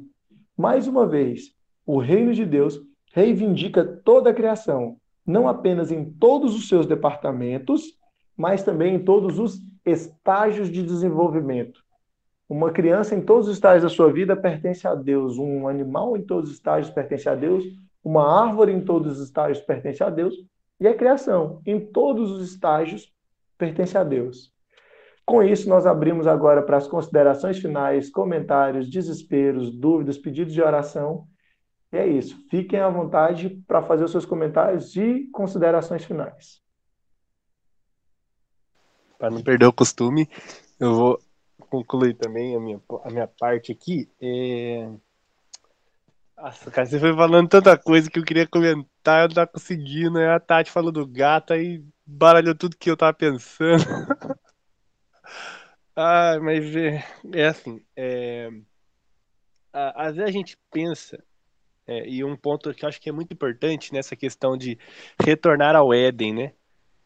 Mais 0.56 0.88
uma 0.88 1.07
vez, 1.07 1.56
o 1.85 1.98
reino 1.98 2.34
de 2.34 2.45
Deus 2.45 2.80
reivindica 3.14 3.84
toda 3.84 4.30
a 4.30 4.34
criação, 4.34 4.98
não 5.26 5.48
apenas 5.48 5.91
em 5.91 6.06
todos 6.06 6.56
os 6.56 6.68
seus 6.68 6.85
departamentos, 6.85 7.98
mas 8.38 8.64
também 8.64 8.95
em 8.95 8.99
todos 9.03 9.39
os 9.39 9.60
estágios 9.84 10.69
de 10.69 10.84
desenvolvimento. 10.84 11.81
Uma 12.52 12.69
criança 12.69 13.15
em 13.15 13.22
todos 13.22 13.48
os 13.48 13.53
estágios 13.53 13.84
da 13.84 13.88
sua 13.88 14.11
vida 14.11 14.36
pertence 14.36 14.86
a 14.86 14.94
Deus, 14.94 15.38
um 15.38 15.69
animal 15.69 16.18
em 16.18 16.22
todos 16.22 16.49
os 16.49 16.57
estágios 16.57 16.94
pertence 16.94 17.30
a 17.30 17.34
Deus, 17.34 17.64
uma 18.03 18.44
árvore 18.45 18.73
em 18.73 18.82
todos 18.84 19.14
os 19.14 19.23
estágios 19.26 19.61
pertence 19.61 20.03
a 20.03 20.10
Deus, 20.10 20.36
e 20.78 20.86
a 20.86 20.94
criação 20.94 21.61
em 21.65 21.80
todos 21.80 22.30
os 22.30 22.52
estágios 22.52 23.10
pertence 23.57 23.98
a 23.98 24.03
Deus. 24.03 24.52
Com 25.26 25.41
isso, 25.41 25.69
nós 25.69 25.86
abrimos 25.86 26.28
agora 26.28 26.61
para 26.61 26.76
as 26.76 26.90
considerações 26.90 27.57
finais, 27.57 28.10
comentários, 28.10 28.90
desesperos, 28.90 29.72
dúvidas, 29.72 30.18
pedidos 30.18 30.53
de 30.53 30.61
oração. 30.61 31.26
E 31.90 31.95
é 31.95 32.06
isso. 32.06 32.36
Fiquem 32.49 32.82
à 32.82 32.90
vontade 32.90 33.64
para 33.65 33.82
fazer 33.82 34.03
os 34.03 34.11
seus 34.11 34.26
comentários 34.26 34.94
e 34.98 35.30
considerações 35.32 36.03
finais. 36.03 36.61
Para 39.18 39.30
não 39.30 39.41
perder 39.41 39.68
o 39.68 39.72
costume, 39.72 40.28
eu 40.78 40.94
vou 40.94 41.31
concluir 41.72 42.15
também 42.15 42.56
a 42.56 42.60
minha, 42.60 42.81
a 43.03 43.10
minha 43.10 43.27
parte 43.27 43.72
aqui. 43.72 44.10
É... 44.22 44.91
Nossa, 46.38 46.69
cara, 46.69 46.85
você 46.85 46.99
foi 46.99 47.15
falando 47.15 47.48
tanta 47.48 47.77
coisa 47.77 48.10
que 48.10 48.19
eu 48.19 48.23
queria 48.23 48.45
comentar, 48.45 49.23
eu 49.23 49.27
não 49.30 49.35
tava 49.35 49.48
conseguindo. 49.48 50.19
Aí 50.19 50.26
a 50.27 50.39
Tati 50.39 50.69
falou 50.69 50.91
do 50.91 51.07
gato, 51.07 51.53
aí 51.53 51.84
baralhou 52.06 52.53
tudo 52.53 52.77
que 52.77 52.89
eu 52.89 52.98
tava 52.98 53.14
pensando. 53.14 53.84
ah, 55.95 56.38
mas 56.41 56.76
é, 56.76 57.03
é 57.34 57.48
assim, 57.48 57.81
é... 57.95 58.49
às 59.72 60.15
vezes 60.15 60.30
a 60.30 60.31
gente 60.31 60.57
pensa, 60.72 61.23
é, 61.88 62.07
e 62.07 62.23
um 62.23 62.35
ponto 62.35 62.73
que 62.73 62.84
eu 62.84 62.89
acho 62.89 62.99
que 62.99 63.10
é 63.10 63.14
muito 63.14 63.34
importante 63.34 63.93
nessa 63.93 64.15
questão 64.15 64.57
de 64.57 64.77
retornar 65.23 65.76
ao 65.76 65.93
Éden, 65.93 66.34
né? 66.34 66.53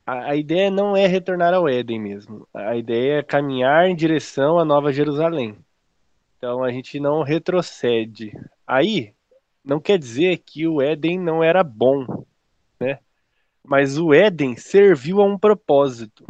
A, 0.06 0.36
ideia 0.36 0.70
não 0.70 0.96
é 0.96 1.08
retornar 1.08 1.54
ao 1.54 1.68
Éden 1.68 2.00
mesmo. 2.00 2.48
A 2.54 2.76
ideia 2.76 3.20
é 3.20 3.24
caminhar 3.24 3.88
em 3.88 3.96
direção 3.96 4.60
à 4.60 4.66
Nova 4.66 4.94
Jerusalém. 4.94 5.58
Então 6.38 6.64
a 6.64 6.72
gente 6.72 7.00
não 7.00 7.24
retrocede. 7.24 8.32
Aí 8.68 9.14
não 9.64 9.80
quer 9.80 9.98
dizer 9.98 10.38
que 10.38 10.68
o 10.68 10.82
Éden 10.82 11.20
não 11.20 11.44
era 11.44 11.64
bom, 11.64 12.26
né? 12.80 13.00
Mas 13.64 13.98
o 13.98 14.14
Éden 14.14 14.56
serviu 14.56 15.22
a 15.22 15.26
um 15.26 15.40
propósito. 15.40 16.24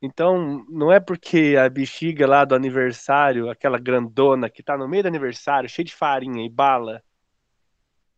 Então, 0.00 0.64
não 0.68 0.92
é 0.92 1.00
porque 1.00 1.56
a 1.58 1.68
bexiga 1.68 2.26
lá 2.26 2.44
do 2.44 2.54
aniversário, 2.54 3.50
aquela 3.50 3.78
grandona 3.78 4.48
que 4.48 4.62
tá 4.62 4.76
no 4.76 4.88
meio 4.88 5.02
do 5.02 5.08
aniversário, 5.08 5.68
cheia 5.68 5.84
de 5.84 5.94
farinha 5.94 6.44
e 6.44 6.48
bala, 6.48 7.02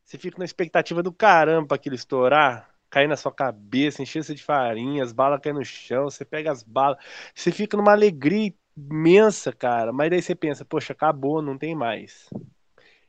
você 0.05 0.19
fica 0.19 0.39
na 0.39 0.45
expectativa 0.45 1.03
do 1.03 1.13
caramba 1.13 1.75
aquilo 1.75 1.95
estourar, 1.95 2.69
cair 2.91 3.09
na 3.09 3.17
sua 3.17 3.33
cabeça, 3.33 4.03
encher 4.03 4.23
de 4.23 4.43
farinha, 4.43 5.03
as 5.03 5.13
balas 5.13 5.41
caem 5.41 5.55
no 5.55 5.65
chão, 5.65 6.05
você 6.05 6.25
pega 6.25 6.51
as 6.51 6.63
balas, 6.63 6.99
você 7.35 7.53
fica 7.53 7.77
numa 7.77 7.93
alegria 7.93 8.53
imensa, 8.77 9.53
cara. 9.53 9.93
Mas 9.93 10.11
daí 10.11 10.23
você 10.23 10.35
pensa, 10.35 10.65
poxa, 10.65 10.93
acabou, 10.93 11.43
não 11.43 11.59
tem 11.59 11.75
mais. 11.75 12.29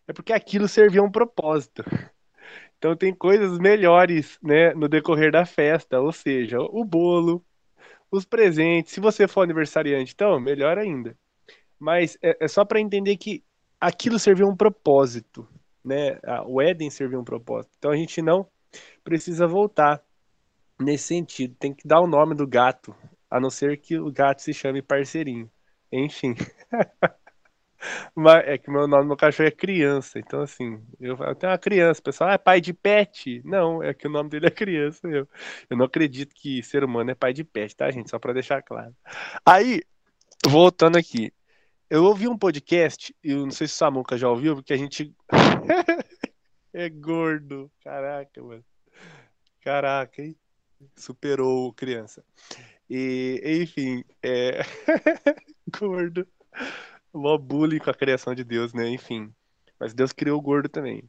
É 0.07 0.13
porque 0.13 0.33
aquilo 0.33 0.67
servia 0.67 1.03
um 1.03 1.11
propósito. 1.11 1.83
Então 2.77 2.95
tem 2.95 3.13
coisas 3.13 3.59
melhores, 3.59 4.39
né, 4.41 4.73
no 4.73 4.87
decorrer 4.87 5.33
da 5.33 5.45
festa, 5.45 5.99
ou 5.99 6.13
seja, 6.13 6.61
o 6.61 6.85
bolo, 6.85 7.45
os 8.09 8.23
presentes. 8.23 8.93
Se 8.93 9.01
você 9.01 9.27
for 9.27 9.41
aniversariante, 9.41 10.13
então, 10.13 10.39
melhor 10.39 10.77
ainda. 10.77 11.13
Mas 11.77 12.17
é, 12.21 12.37
é 12.39 12.47
só 12.47 12.65
para 12.65 12.79
entender 12.79 13.17
que 13.17 13.43
aquilo 13.79 14.17
servia 14.17 14.47
um 14.47 14.55
propósito, 14.55 15.47
né? 15.83 16.19
O 16.45 16.61
Éden 16.61 16.89
servia 16.89 17.19
um 17.19 17.23
propósito. 17.23 17.73
Então 17.77 17.91
a 17.91 17.97
gente 17.97 18.21
não 18.21 18.47
precisa 19.03 19.47
voltar 19.47 20.03
nesse 20.79 21.05
sentido. 21.05 21.55
Tem 21.59 21.73
que 21.73 21.87
dar 21.87 22.01
o 22.01 22.07
nome 22.07 22.35
do 22.35 22.47
gato, 22.47 22.95
a 23.29 23.39
não 23.39 23.49
ser 23.49 23.77
que 23.77 23.97
o 23.97 24.11
gato 24.11 24.41
se 24.41 24.53
chame 24.53 24.81
parceirinho. 24.81 25.49
Enfim. 25.91 26.35
Mas 28.13 28.45
é 28.45 28.57
que 28.57 28.69
meu 28.69 28.87
nome 28.87 29.07
meu 29.07 29.15
cachorro 29.15 29.47
é 29.47 29.51
criança, 29.51 30.19
então 30.19 30.41
assim, 30.41 30.81
eu, 30.99 31.15
eu 31.15 31.35
tenho 31.35 31.51
uma 31.51 31.57
criança, 31.57 32.01
o 32.01 32.03
pessoal, 32.03 32.29
ah, 32.29 32.33
é 32.33 32.37
pai 32.37 32.59
de 32.59 32.73
pet? 32.73 33.41
Não, 33.45 33.81
é 33.81 33.93
que 33.93 34.05
o 34.05 34.11
nome 34.11 34.29
dele 34.29 34.47
é 34.47 34.51
criança. 34.51 35.07
Eu, 35.07 35.27
eu 35.69 35.77
não 35.77 35.85
acredito 35.85 36.33
que 36.35 36.61
ser 36.61 36.83
humano 36.83 37.11
é 37.11 37.15
pai 37.15 37.33
de 37.33 37.43
pet, 37.43 37.75
tá, 37.75 37.89
gente? 37.89 38.09
Só 38.09 38.19
para 38.19 38.33
deixar 38.33 38.61
claro. 38.61 38.93
Aí, 39.45 39.81
voltando 40.45 40.97
aqui, 40.97 41.31
eu 41.89 42.03
ouvi 42.03 42.27
um 42.27 42.37
podcast, 42.37 43.15
eu 43.23 43.43
não 43.43 43.51
sei 43.51 43.67
se 43.67 43.73
o 43.73 43.77
Samuca 43.77 44.17
já 44.17 44.29
ouviu, 44.29 44.55
porque 44.55 44.73
a 44.73 44.77
gente 44.77 45.13
é 46.79 46.89
gordo, 46.89 47.71
caraca, 47.83 48.41
mano. 48.41 48.63
Caraca, 49.61 50.21
hein? 50.21 50.35
Superou 50.95 51.73
criança. 51.73 52.23
E, 52.89 53.41
enfim, 53.61 54.03
é. 54.23 54.61
gordo. 55.79 56.27
Mó 57.13 57.37
bullying 57.37 57.79
com 57.79 57.89
a 57.89 57.93
criação 57.93 58.33
de 58.33 58.43
Deus, 58.43 58.73
né? 58.73 58.87
Enfim. 58.87 59.33
Mas 59.79 59.93
Deus 59.93 60.13
criou 60.13 60.39
o 60.39 60.41
gordo 60.41 60.69
também. 60.69 61.03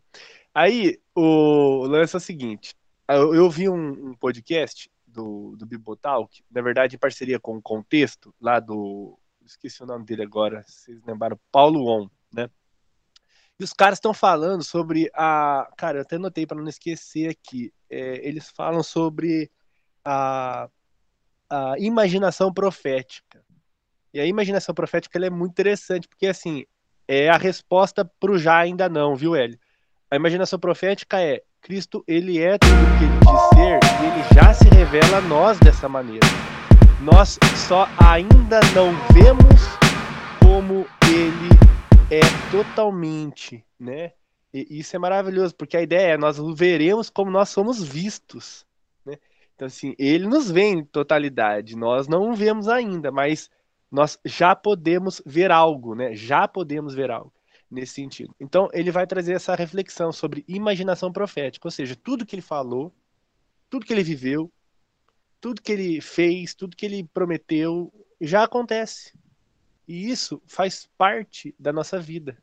Aí, 0.52 1.00
o 1.14 1.86
lance 1.86 2.16
é 2.16 2.18
o 2.18 2.20
seguinte. 2.20 2.74
Eu, 3.08 3.34
eu 3.34 3.50
vi 3.50 3.68
um, 3.68 4.10
um, 4.10 4.14
podcast 4.14 4.90
do, 5.06 5.56
do 5.56 5.66
Bibotalk, 5.66 6.42
na 6.50 6.62
verdade, 6.62 6.96
em 6.96 6.98
parceria 6.98 7.38
com 7.38 7.56
o 7.56 7.62
Contexto, 7.62 8.34
lá 8.40 8.60
do. 8.60 9.18
Esqueci 9.44 9.82
o 9.82 9.86
nome 9.86 10.04
dele 10.04 10.22
agora, 10.22 10.64
vocês 10.66 11.00
lembraram? 11.04 11.38
Paulo 11.50 11.86
On, 11.86 12.08
né? 12.32 12.48
E 13.60 13.64
os 13.64 13.74
caras 13.74 13.98
estão 13.98 14.14
falando 14.14 14.64
sobre 14.64 15.10
a. 15.14 15.68
Cara, 15.76 15.98
eu 15.98 16.02
até 16.02 16.16
notei 16.16 16.46
para 16.46 16.56
não 16.56 16.68
esquecer 16.68 17.28
aqui. 17.28 17.70
É, 17.90 18.26
eles 18.26 18.48
falam 18.48 18.82
sobre 18.82 19.50
a, 20.02 20.66
a 21.50 21.74
imaginação 21.78 22.50
profética. 22.52 23.44
E 24.14 24.18
a 24.18 24.24
imaginação 24.24 24.74
profética 24.74 25.24
é 25.24 25.28
muito 25.28 25.52
interessante, 25.52 26.08
porque 26.08 26.26
assim, 26.26 26.64
é 27.06 27.28
a 27.28 27.36
resposta 27.36 28.02
para 28.04 28.32
o 28.32 28.38
já 28.38 28.56
ainda 28.56 28.88
não, 28.88 29.14
viu, 29.14 29.36
Hélio? 29.36 29.58
a 30.10 30.16
imaginação 30.16 30.58
profética 30.58 31.20
é 31.20 31.40
Cristo, 31.60 32.02
ele 32.08 32.40
é 32.40 32.58
tudo 32.58 32.98
que 32.98 33.04
ele 33.04 33.18
diz 33.18 33.48
ser 33.54 33.78
e 34.02 34.06
ele 34.06 34.34
já 34.34 34.52
se 34.52 34.68
revela 34.68 35.18
a 35.18 35.20
nós 35.20 35.58
dessa 35.60 35.88
maneira. 35.88 36.26
Nós 37.00 37.38
só 37.54 37.88
ainda 38.04 38.60
não 38.74 38.92
vemos 39.12 39.60
como 40.40 40.84
ele 41.06 41.79
é 42.10 42.30
totalmente, 42.50 43.64
né? 43.78 44.12
E 44.52 44.66
isso 44.80 44.96
é 44.96 44.98
maravilhoso, 44.98 45.54
porque 45.54 45.76
a 45.76 45.82
ideia 45.82 46.14
é 46.14 46.18
nós 46.18 46.38
veremos 46.56 47.08
como 47.08 47.30
nós 47.30 47.50
somos 47.50 47.82
vistos, 47.82 48.66
né? 49.04 49.16
Então 49.54 49.66
assim, 49.66 49.94
ele 49.98 50.26
nos 50.26 50.50
vê 50.50 50.62
em 50.62 50.84
totalidade, 50.84 51.76
nós 51.76 52.08
não 52.08 52.34
vemos 52.34 52.68
ainda, 52.68 53.12
mas 53.12 53.50
nós 53.90 54.18
já 54.24 54.54
podemos 54.54 55.22
ver 55.26 55.50
algo, 55.50 55.94
né? 55.94 56.14
Já 56.14 56.46
podemos 56.46 56.94
ver 56.94 57.10
algo 57.10 57.32
nesse 57.70 57.94
sentido. 57.94 58.34
Então, 58.40 58.68
ele 58.72 58.90
vai 58.90 59.06
trazer 59.06 59.34
essa 59.34 59.54
reflexão 59.54 60.12
sobre 60.12 60.44
imaginação 60.48 61.12
profética, 61.12 61.66
ou 61.68 61.70
seja, 61.70 61.94
tudo 61.94 62.26
que 62.26 62.34
ele 62.34 62.42
falou, 62.42 62.92
tudo 63.68 63.86
que 63.86 63.92
ele 63.92 64.02
viveu, 64.02 64.52
tudo 65.40 65.62
que 65.62 65.72
ele 65.72 66.00
fez, 66.00 66.54
tudo 66.54 66.76
que 66.76 66.84
ele 66.84 67.04
prometeu, 67.04 67.92
já 68.20 68.44
acontece. 68.44 69.12
E 69.90 70.08
isso 70.08 70.40
faz 70.46 70.88
parte 70.96 71.52
da 71.58 71.72
nossa 71.72 71.98
vida. 71.98 72.38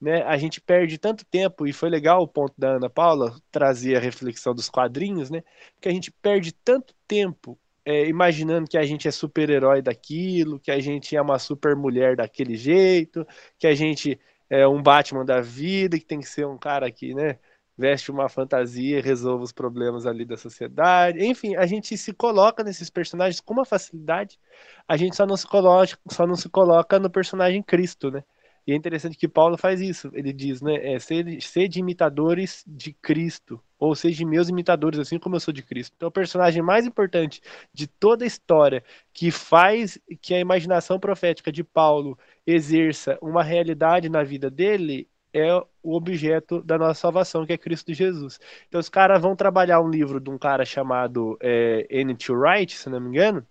Né? 0.00 0.20
A 0.24 0.36
gente 0.36 0.60
perde 0.60 0.98
tanto 0.98 1.24
tempo, 1.24 1.64
e 1.64 1.72
foi 1.72 1.88
legal 1.88 2.24
o 2.24 2.26
ponto 2.26 2.52
da 2.58 2.70
Ana 2.70 2.90
Paula 2.90 3.40
trazer 3.52 3.94
a 3.96 4.00
reflexão 4.00 4.52
dos 4.52 4.68
quadrinhos, 4.68 5.30
né? 5.30 5.44
que 5.80 5.88
a 5.88 5.92
gente 5.92 6.10
perde 6.10 6.50
tanto 6.50 6.96
tempo 7.06 7.56
é, 7.84 8.08
imaginando 8.08 8.68
que 8.68 8.76
a 8.76 8.82
gente 8.82 9.06
é 9.06 9.12
super-herói 9.12 9.80
daquilo, 9.80 10.58
que 10.58 10.72
a 10.72 10.80
gente 10.80 11.14
é 11.14 11.22
uma 11.22 11.38
super 11.38 11.76
mulher 11.76 12.16
daquele 12.16 12.56
jeito, 12.56 13.24
que 13.56 13.68
a 13.68 13.76
gente 13.76 14.18
é 14.50 14.66
um 14.66 14.82
Batman 14.82 15.24
da 15.24 15.40
vida, 15.40 16.00
que 16.00 16.04
tem 16.04 16.18
que 16.18 16.28
ser 16.28 16.48
um 16.48 16.58
cara 16.58 16.90
que, 16.90 17.14
né, 17.14 17.38
veste 17.78 18.10
uma 18.10 18.28
fantasia 18.28 18.98
e 18.98 19.00
resolve 19.00 19.44
os 19.44 19.52
problemas 19.52 20.04
ali 20.04 20.24
da 20.24 20.36
sociedade. 20.36 21.24
Enfim, 21.24 21.54
a 21.54 21.64
gente 21.64 21.96
se 21.96 22.12
coloca 22.12 22.64
nesses 22.64 22.90
personagens 22.90 23.40
com 23.40 23.54
uma 23.54 23.64
facilidade, 23.64 24.38
a 24.86 24.96
gente 24.96 25.14
só 25.14 25.24
não 25.24 25.36
se 25.36 25.46
coloca, 25.46 25.96
só 26.10 26.26
não 26.26 26.34
se 26.34 26.48
coloca 26.48 26.98
no 26.98 27.08
personagem 27.08 27.62
Cristo, 27.62 28.10
né? 28.10 28.24
E 28.66 28.72
é 28.72 28.74
interessante 28.74 29.16
que 29.16 29.26
Paulo 29.26 29.56
faz 29.56 29.80
isso. 29.80 30.10
Ele 30.12 30.30
diz, 30.30 30.60
né? 30.60 30.92
É, 30.92 30.98
sede, 30.98 31.40
sede 31.40 31.80
imitadores 31.80 32.62
de 32.66 32.92
Cristo, 32.92 33.58
ou 33.78 33.94
seja, 33.94 34.26
meus 34.26 34.50
imitadores, 34.50 34.98
assim 34.98 35.18
como 35.18 35.36
eu 35.36 35.40
sou 35.40 35.54
de 35.54 35.62
Cristo. 35.62 35.94
Então, 35.96 36.08
o 36.08 36.12
personagem 36.12 36.60
mais 36.60 36.84
importante 36.84 37.40
de 37.72 37.86
toda 37.86 38.24
a 38.24 38.26
história 38.26 38.84
que 39.14 39.30
faz 39.30 39.98
que 40.20 40.34
a 40.34 40.40
imaginação 40.40 41.00
profética 41.00 41.50
de 41.50 41.64
Paulo 41.64 42.18
exerça 42.46 43.16
uma 43.22 43.42
realidade 43.42 44.10
na 44.10 44.22
vida 44.22 44.50
dele 44.50 45.08
é 45.32 45.54
o 45.82 45.94
objeto 45.94 46.62
da 46.62 46.78
nossa 46.78 47.00
salvação, 47.00 47.44
que 47.46 47.52
é 47.52 47.58
Cristo 47.58 47.92
Jesus. 47.92 48.40
Então, 48.66 48.80
os 48.80 48.88
caras 48.88 49.20
vão 49.20 49.36
trabalhar 49.36 49.80
um 49.80 49.90
livro 49.90 50.20
de 50.20 50.30
um 50.30 50.38
cara 50.38 50.64
chamado 50.64 51.36
é, 51.40 51.86
N.T. 51.90 52.32
Wright, 52.32 52.76
se 52.76 52.88
não 52.88 53.00
me 53.00 53.08
engano, 53.08 53.46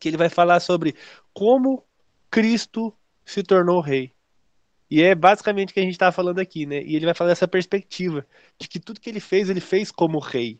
que 0.00 0.08
ele 0.08 0.16
vai 0.16 0.28
falar 0.28 0.60
sobre 0.60 0.94
como 1.32 1.84
Cristo 2.30 2.94
se 3.24 3.42
tornou 3.42 3.80
rei. 3.80 4.12
E 4.90 5.02
é 5.02 5.14
basicamente 5.14 5.70
o 5.70 5.74
que 5.74 5.80
a 5.80 5.82
gente 5.82 5.92
está 5.92 6.10
falando 6.10 6.38
aqui, 6.38 6.64
né? 6.64 6.82
E 6.82 6.96
ele 6.96 7.04
vai 7.04 7.14
falar 7.14 7.30
dessa 7.30 7.46
perspectiva 7.46 8.26
de 8.58 8.66
que 8.66 8.80
tudo 8.80 9.00
que 9.00 9.10
ele 9.10 9.20
fez, 9.20 9.50
ele 9.50 9.60
fez 9.60 9.90
como 9.90 10.18
rei. 10.18 10.58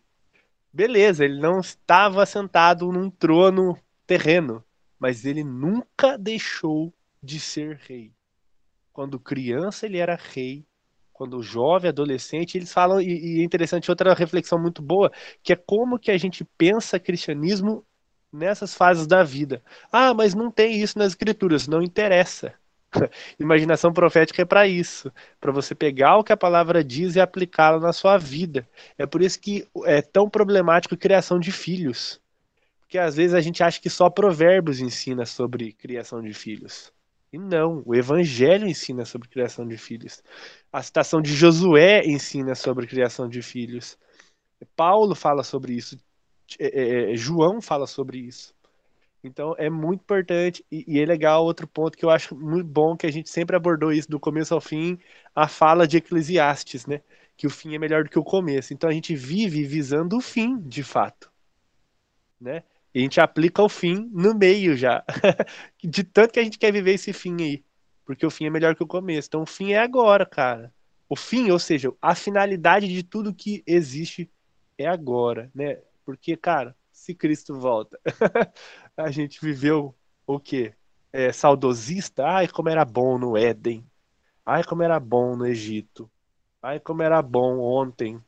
Beleza, 0.72 1.24
ele 1.24 1.40
não 1.40 1.60
estava 1.60 2.26
sentado 2.26 2.92
num 2.92 3.08
trono 3.10 3.78
terreno, 4.06 4.62
mas 4.98 5.24
ele 5.24 5.42
nunca 5.42 6.18
deixou 6.18 6.92
de 7.22 7.40
ser 7.40 7.80
rei. 7.88 8.12
Quando 8.98 9.20
criança 9.20 9.86
ele 9.86 9.98
era 9.98 10.16
rei, 10.16 10.66
quando 11.12 11.40
jovem, 11.40 11.88
adolescente, 11.88 12.58
eles 12.58 12.72
falam 12.72 13.00
e, 13.00 13.36
e 13.36 13.40
é 13.40 13.44
interessante 13.44 13.88
outra 13.92 14.12
reflexão 14.12 14.58
muito 14.58 14.82
boa, 14.82 15.12
que 15.40 15.52
é 15.52 15.56
como 15.56 16.00
que 16.00 16.10
a 16.10 16.18
gente 16.18 16.42
pensa 16.58 16.98
cristianismo 16.98 17.86
nessas 18.32 18.74
fases 18.74 19.06
da 19.06 19.22
vida. 19.22 19.62
Ah, 19.92 20.12
mas 20.12 20.34
não 20.34 20.50
tem 20.50 20.82
isso 20.82 20.98
nas 20.98 21.12
escrituras, 21.12 21.68
não 21.68 21.80
interessa. 21.80 22.52
Imaginação 23.38 23.92
profética 23.92 24.42
é 24.42 24.44
para 24.44 24.66
isso, 24.66 25.12
para 25.40 25.52
você 25.52 25.76
pegar 25.76 26.16
o 26.16 26.24
que 26.24 26.32
a 26.32 26.36
palavra 26.36 26.82
diz 26.82 27.14
e 27.14 27.20
aplicá-lo 27.20 27.78
na 27.78 27.92
sua 27.92 28.18
vida. 28.18 28.68
É 28.98 29.06
por 29.06 29.22
isso 29.22 29.38
que 29.38 29.64
é 29.84 30.02
tão 30.02 30.28
problemático 30.28 30.96
a 30.96 30.98
criação 30.98 31.38
de 31.38 31.52
filhos. 31.52 32.20
Porque 32.80 32.98
às 32.98 33.14
vezes 33.14 33.34
a 33.34 33.40
gente 33.40 33.62
acha 33.62 33.80
que 33.80 33.88
só 33.88 34.10
Provérbios 34.10 34.80
ensina 34.80 35.24
sobre 35.24 35.72
criação 35.72 36.20
de 36.20 36.34
filhos. 36.34 36.92
E 37.32 37.38
não, 37.38 37.82
o 37.84 37.94
Evangelho 37.94 38.66
ensina 38.66 39.04
sobre 39.04 39.28
criação 39.28 39.66
de 39.66 39.76
filhos. 39.76 40.22
A 40.72 40.82
citação 40.82 41.20
de 41.20 41.34
Josué 41.34 42.02
ensina 42.06 42.54
sobre 42.54 42.86
criação 42.86 43.28
de 43.28 43.42
filhos. 43.42 43.98
Paulo 44.74 45.14
fala 45.14 45.42
sobre 45.42 45.74
isso. 45.74 45.98
É, 46.58 46.66
é, 46.66 47.12
é 47.12 47.16
João 47.16 47.60
fala 47.60 47.86
sobre 47.86 48.18
isso. 48.18 48.54
Então 49.22 49.54
é 49.58 49.68
muito 49.68 50.00
importante 50.00 50.64
e, 50.70 50.84
e, 50.86 51.00
é 51.00 51.04
legal 51.04 51.44
outro 51.44 51.66
ponto 51.66 51.98
que 51.98 52.04
eu 52.04 52.10
acho 52.10 52.36
muito 52.36 52.68
bom 52.68 52.96
que 52.96 53.06
a 53.06 53.10
gente 53.10 53.28
sempre 53.28 53.56
abordou 53.56 53.92
isso 53.92 54.08
do 54.08 54.20
começo 54.20 54.54
ao 54.54 54.60
fim, 54.60 54.98
a 55.34 55.48
fala 55.48 55.86
de 55.88 55.96
Eclesiastes, 55.96 56.86
né? 56.86 57.02
Que 57.36 57.46
o 57.46 57.50
fim 57.50 57.74
é 57.74 57.78
melhor 57.78 58.04
do 58.04 58.10
que 58.10 58.18
o 58.18 58.24
começo. 58.24 58.72
Então 58.72 58.88
a 58.88 58.92
gente 58.92 59.14
vive 59.14 59.64
visando 59.64 60.16
o 60.16 60.20
fim, 60.20 60.58
de 60.60 60.82
fato, 60.82 61.30
né? 62.40 62.62
E 62.98 63.00
a 63.00 63.04
gente 63.04 63.20
aplica 63.20 63.62
o 63.62 63.68
fim 63.68 64.10
no 64.12 64.34
meio 64.34 64.76
já, 64.76 65.04
de 65.80 66.02
tanto 66.02 66.32
que 66.32 66.40
a 66.40 66.42
gente 66.42 66.58
quer 66.58 66.72
viver 66.72 66.94
esse 66.94 67.12
fim 67.12 67.40
aí, 67.40 67.64
porque 68.04 68.26
o 68.26 68.30
fim 68.30 68.46
é 68.46 68.50
melhor 68.50 68.74
que 68.74 68.82
o 68.82 68.88
começo. 68.88 69.28
Então 69.28 69.42
o 69.42 69.46
fim 69.46 69.70
é 69.70 69.78
agora, 69.78 70.26
cara. 70.26 70.74
O 71.08 71.14
fim, 71.14 71.48
ou 71.52 71.60
seja, 71.60 71.92
a 72.02 72.16
finalidade 72.16 72.88
de 72.88 73.04
tudo 73.04 73.32
que 73.32 73.62
existe 73.64 74.28
é 74.76 74.84
agora, 74.88 75.48
né? 75.54 75.78
Porque, 76.04 76.36
cara, 76.36 76.74
se 76.90 77.14
Cristo 77.14 77.54
volta, 77.54 78.00
a 78.96 79.12
gente 79.12 79.40
viveu 79.40 79.94
o 80.26 80.40
quê? 80.40 80.74
É, 81.12 81.30
saudosista? 81.30 82.26
Ai, 82.26 82.48
como 82.48 82.68
era 82.68 82.84
bom 82.84 83.16
no 83.16 83.36
Éden. 83.36 83.88
Ai, 84.44 84.64
como 84.64 84.82
era 84.82 84.98
bom 84.98 85.36
no 85.36 85.46
Egito. 85.46 86.10
Ai, 86.60 86.80
como 86.80 87.00
era 87.04 87.22
bom 87.22 87.60
ontem. 87.60 88.20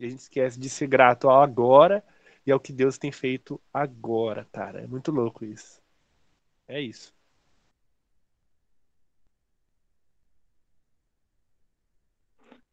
E 0.00 0.06
a 0.06 0.08
gente 0.08 0.22
esquece 0.22 0.58
de 0.58 0.68
ser 0.68 0.88
grato 0.88 1.30
ao 1.30 1.40
agora 1.40 2.02
e 2.46 2.52
ao 2.52 2.60
que 2.60 2.72
Deus 2.72 2.98
tem 2.98 3.12
feito 3.12 3.60
agora, 3.72 4.46
cara. 4.52 4.80
É 4.80 4.86
muito 4.86 5.10
louco 5.10 5.44
isso. 5.44 5.80
É 6.68 6.80
isso. 6.80 7.14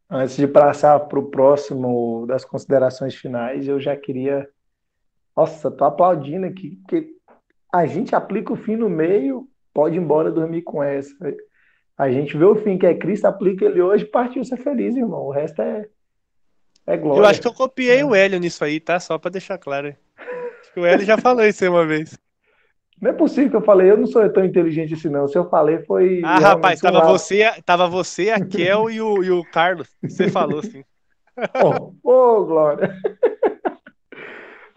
Antes 0.10 0.38
de 0.38 0.48
passar 0.48 1.00
para 1.02 1.20
o 1.20 1.30
próximo 1.30 2.26
das 2.26 2.44
considerações 2.44 3.14
finais, 3.14 3.68
eu 3.68 3.80
já 3.80 3.96
queria. 3.96 4.50
Nossa, 5.38 5.70
tô 5.70 5.86
aplaudindo 5.86 6.48
aqui, 6.48 6.78
porque 6.78 7.16
a 7.72 7.86
gente 7.86 8.16
aplica 8.16 8.52
o 8.52 8.56
fim 8.56 8.76
no 8.76 8.90
meio, 8.90 9.48
pode 9.72 9.96
ir 9.96 10.00
embora 10.00 10.32
dormir 10.32 10.64
com 10.64 10.82
essa. 10.82 11.14
A 11.96 12.10
gente 12.10 12.36
vê 12.36 12.46
o 12.46 12.56
fim 12.56 12.78
que 12.78 12.88
é 12.88 12.98
Cristo, 12.98 13.26
aplica 13.26 13.66
ele 13.66 13.82
hoje, 13.82 14.06
partiu 14.06 14.44
ser 14.44 14.58
feliz, 14.58 14.96
irmão. 14.96 15.28
O 15.28 15.32
resto 15.32 15.62
é, 15.62 15.88
é 16.90 16.98
glória. 16.98 17.22
Eu 17.22 17.26
acho 17.26 17.40
que 17.40 17.48
eu 17.48 17.54
copiei 17.54 18.00
é. 18.00 18.06
o 18.06 18.16
Hélio 18.16 18.40
nisso 18.40 18.64
aí, 18.64 18.80
tá? 18.80 19.00
Só 19.00 19.18
pra 19.20 19.30
deixar 19.30 19.58
claro. 19.60 19.96
Acho 20.18 20.74
que 20.74 20.80
o 20.80 20.86
Hélio 20.86 21.06
já 21.06 21.18
falou 21.18 21.46
isso 21.46 21.64
aí 21.64 21.70
uma 21.70 21.86
vez. 21.86 22.18
Não 23.00 23.12
é 23.12 23.14
possível 23.14 23.50
que 23.52 23.56
eu 23.56 23.62
falei, 23.62 23.92
eu 23.92 23.98
não 23.98 24.08
sou 24.08 24.28
tão 24.30 24.44
inteligente 24.44 24.96
assim, 24.96 25.08
não. 25.08 25.28
Se 25.28 25.38
eu 25.38 25.48
falei, 25.50 25.80
foi. 25.84 26.22
Ah, 26.26 26.40
rapaz, 26.40 26.82
tava 26.82 27.02
você, 27.06 27.44
tava 27.64 27.88
você, 27.88 28.32
a 28.32 28.44
Kel 28.44 28.90
e 28.90 29.00
o, 29.00 29.24
e 29.24 29.32
o 29.32 29.44
Carlos. 29.52 29.88
Você 30.04 30.30
falou 30.30 30.60
assim. 30.60 30.84
Ô, 31.64 31.94
oh, 32.04 32.40
oh, 32.40 32.46
Glória. 32.46 32.94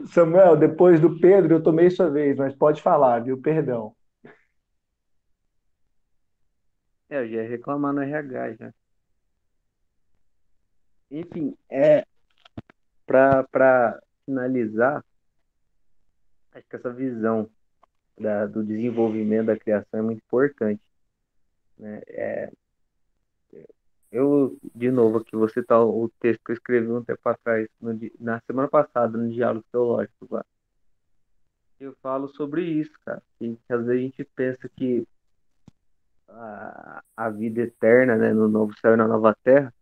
Samuel, 0.07 0.57
depois 0.57 1.01
do 1.01 1.19
Pedro, 1.19 1.55
eu 1.55 1.63
tomei 1.63 1.91
sua 1.91 2.11
vez, 2.11 2.37
mas 2.37 2.55
pode 2.55 2.83
falar, 2.83 3.21
viu? 3.21 3.41
Perdão. 3.41 3.95
É, 7.09 7.19
eu 7.19 7.29
já 7.29 7.43
ia 7.43 7.49
reclamar 7.49 7.93
no 7.93 8.03
RH 8.03 8.53
já. 8.55 8.73
Enfim, 11.13 11.55
é 11.69 12.07
para 13.07 14.03
finalizar, 14.25 15.05
acho 16.55 16.67
que 16.67 16.77
essa 16.77 16.91
visão 16.91 17.51
da, 18.19 18.47
do 18.47 18.65
desenvolvimento 18.65 19.47
da 19.49 19.59
criação 19.59 20.01
é 20.01 20.03
muito 20.03 20.23
importante. 20.25 20.81
Né? 21.79 22.01
É, 22.09 22.53
eu, 24.11 24.57
de 24.75 24.91
novo, 24.91 25.19
aqui 25.19 25.37
vou 25.37 25.51
citar 25.51 25.85
o 25.85 26.11
texto 26.19 26.43
que 26.43 26.53
eu 26.53 26.55
escrevi 26.55 26.91
um 26.91 27.05
tempo 27.05 27.29
atrás, 27.29 27.69
no, 27.79 27.93
na 28.19 28.41
semana 28.47 28.69
passada, 28.69 29.19
no 29.19 29.31
Diálogo 29.31 29.67
Teológico 29.71 30.29
lá. 30.31 30.45
Eu 31.79 31.95
falo 32.03 32.29
sobre 32.29 32.65
isso, 32.65 32.93
cara. 33.05 33.23
Que, 33.39 33.55
que 33.55 33.73
às 33.73 33.85
vezes 33.85 34.01
a 34.01 34.03
gente 34.03 34.25
pensa 34.35 34.67
que 34.79 35.07
a, 36.27 37.03
a 37.15 37.29
vida 37.29 37.61
eterna, 37.61 38.17
né, 38.17 38.33
no 38.33 38.49
novo 38.49 38.73
céu 38.81 38.95
e 38.95 38.97
na 38.97 39.07
nova 39.07 39.37
terra, 39.45 39.75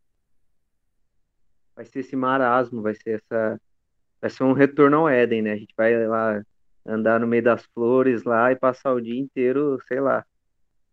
vai 1.80 1.84
ser 1.86 2.00
esse 2.00 2.14
marasmo, 2.14 2.82
vai 2.82 2.94
ser 2.94 3.22
essa. 3.22 3.60
Vai 4.20 4.30
ser 4.30 4.44
um 4.44 4.52
retorno 4.52 4.98
ao 4.98 5.08
Éden, 5.08 5.42
né? 5.42 5.52
A 5.52 5.56
gente 5.56 5.74
vai 5.74 6.06
lá 6.06 6.42
andar 6.84 7.18
no 7.18 7.26
meio 7.26 7.42
das 7.42 7.64
flores 7.74 8.22
lá 8.24 8.52
e 8.52 8.56
passar 8.56 8.92
o 8.92 9.00
dia 9.00 9.18
inteiro, 9.18 9.78
sei 9.88 9.98
lá, 10.00 10.24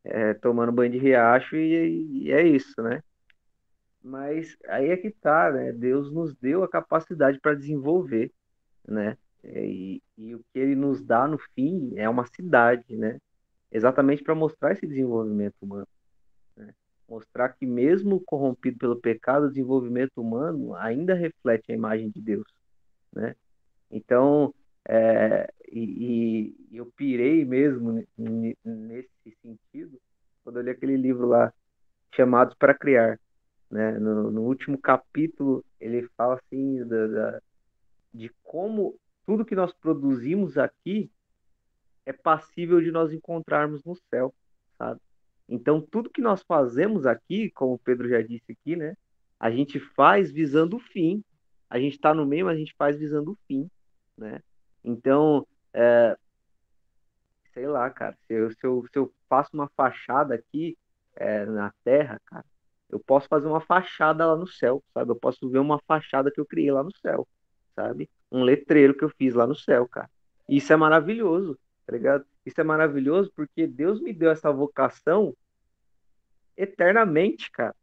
é, 0.04 0.34
tomando 0.36 0.72
banho 0.72 0.92
de 0.92 0.98
riacho 0.98 1.56
e, 1.58 2.24
e 2.24 2.32
é 2.32 2.42
isso, 2.42 2.82
né? 2.82 3.02
Mas 4.02 4.56
aí 4.68 4.90
é 4.90 4.98
que 4.98 5.12
tá, 5.12 5.52
né? 5.52 5.74
Deus 5.74 6.12
nos 6.12 6.34
deu 6.36 6.64
a 6.64 6.70
capacidade 6.70 7.40
para 7.40 7.54
desenvolver, 7.56 8.32
né? 8.88 9.18
E, 9.44 10.02
e, 10.18 10.36
o 10.36 10.40
que 10.54 10.60
ele 10.60 10.76
nos 10.76 11.04
dá 11.04 11.28
no 11.28 11.38
fim 11.54 11.94
é 11.98 12.08
uma 12.08 12.26
cidade, 12.28 12.96
né? 12.96 13.18
Exatamente 13.72 14.24
para 14.24 14.36
mostrar 14.36 14.72
esse 14.72 14.88
desenvolvimento 14.88 15.56
humano. 15.62 15.88
Mostrar 17.08 17.50
que, 17.50 17.66
mesmo 17.66 18.20
corrompido 18.22 18.78
pelo 18.78 19.00
pecado, 19.00 19.46
o 19.46 19.50
desenvolvimento 19.50 20.18
humano 20.18 20.76
ainda 20.76 21.14
reflete 21.14 21.72
a 21.72 21.76
imagem 21.76 22.10
de 22.10 22.22
Deus, 22.22 22.48
né? 23.14 23.36
Então, 23.90 24.54
é, 24.88 25.52
e, 25.72 26.56
e, 26.72 26.78
eu 26.78 26.86
pirei 26.86 27.46
mesmo 27.46 28.06
nesse 28.18 29.38
sentido 29.42 30.00
quando 30.48 30.60
eu 30.60 30.64
li 30.64 30.70
aquele 30.70 30.96
livro 30.96 31.28
lá, 31.28 31.54
Chamados 32.16 32.56
para 32.56 32.74
Criar. 32.74 33.20
Né? 33.70 34.00
No, 34.00 34.32
no 34.32 34.44
último 34.44 34.78
capítulo, 34.78 35.62
ele 35.78 36.08
fala 36.16 36.36
assim 36.36 36.88
da, 36.88 37.08
da, 37.08 37.42
de 38.14 38.32
como 38.44 38.98
tudo 39.26 39.44
que 39.44 39.56
nós 39.56 39.74
produzimos 39.74 40.58
aqui 40.58 41.12
é 42.06 42.14
passível 42.14 42.80
de 42.80 42.92
nós 42.92 43.12
encontrarmos 43.12 43.84
no 43.84 43.94
céu, 44.10 44.34
sabe? 44.78 45.02
Então, 45.48 45.82
tudo 45.82 46.10
que 46.10 46.22
nós 46.22 46.44
fazemos 46.44 47.06
aqui, 47.06 47.50
como 47.52 47.74
o 47.74 47.80
Pedro 47.80 48.10
já 48.10 48.22
disse 48.22 48.52
aqui, 48.52 48.76
né? 48.76 48.96
A 49.40 49.50
gente 49.50 49.80
faz 49.80 50.32
visando 50.32 50.78
o 50.78 50.80
fim. 50.80 51.24
A 51.70 51.80
gente 51.80 51.94
está 51.94 52.14
no 52.14 52.26
meio, 52.26 52.46
mas 52.46 52.56
a 52.56 52.60
gente 52.60 52.76
faz 52.78 52.98
visando 52.98 53.32
o 53.32 53.38
fim, 53.48 53.70
né? 54.18 54.42
Então, 54.84 55.46
é, 55.74 56.18
sei 57.54 57.68
lá, 57.68 57.90
cara, 57.90 58.18
se 58.28 58.34
eu, 58.34 58.52
se 58.52 58.64
eu, 58.64 58.86
se 58.92 59.00
eu 59.00 59.14
faço 59.30 59.50
uma 59.54 59.70
fachada 59.76 60.36
aqui 60.36 60.78
é, 61.16 61.46
na 61.46 61.74
Terra, 61.84 62.22
cara, 62.26 62.46
eu 62.90 63.00
posso 63.00 63.28
fazer 63.28 63.48
uma 63.48 63.60
fachada 63.60 64.26
lá 64.26 64.36
no 64.36 64.48
céu, 64.48 64.84
sabe? 64.94 65.12
Eu 65.12 65.16
posso 65.16 65.50
ver 65.50 65.60
uma 65.60 65.80
fachada 65.88 66.32
que 66.32 66.40
eu 66.40 66.46
criei 66.46 66.72
lá 66.72 66.84
no 66.84 66.96
céu, 66.98 67.28
sabe? 67.76 68.10
Um 68.32 68.44
letreiro 68.44 68.96
que 68.96 69.04
eu 69.04 69.10
fiz 69.10 69.34
lá 69.34 69.46
no 69.46 69.56
céu, 69.56 69.88
cara. 69.88 70.10
Isso 70.48 70.72
é 70.72 70.76
maravilhoso, 70.76 71.60
tá 71.88 71.94
ligado? 71.94 72.26
Isso 72.46 72.60
é 72.60 72.64
maravilhoso 72.66 73.32
porque 73.34 73.66
Deus 73.66 74.02
me 74.02 74.14
deu 74.14 74.30
essa 74.30 74.52
vocação 74.52 75.34
eternamente, 76.56 77.50
cara. 77.50 77.74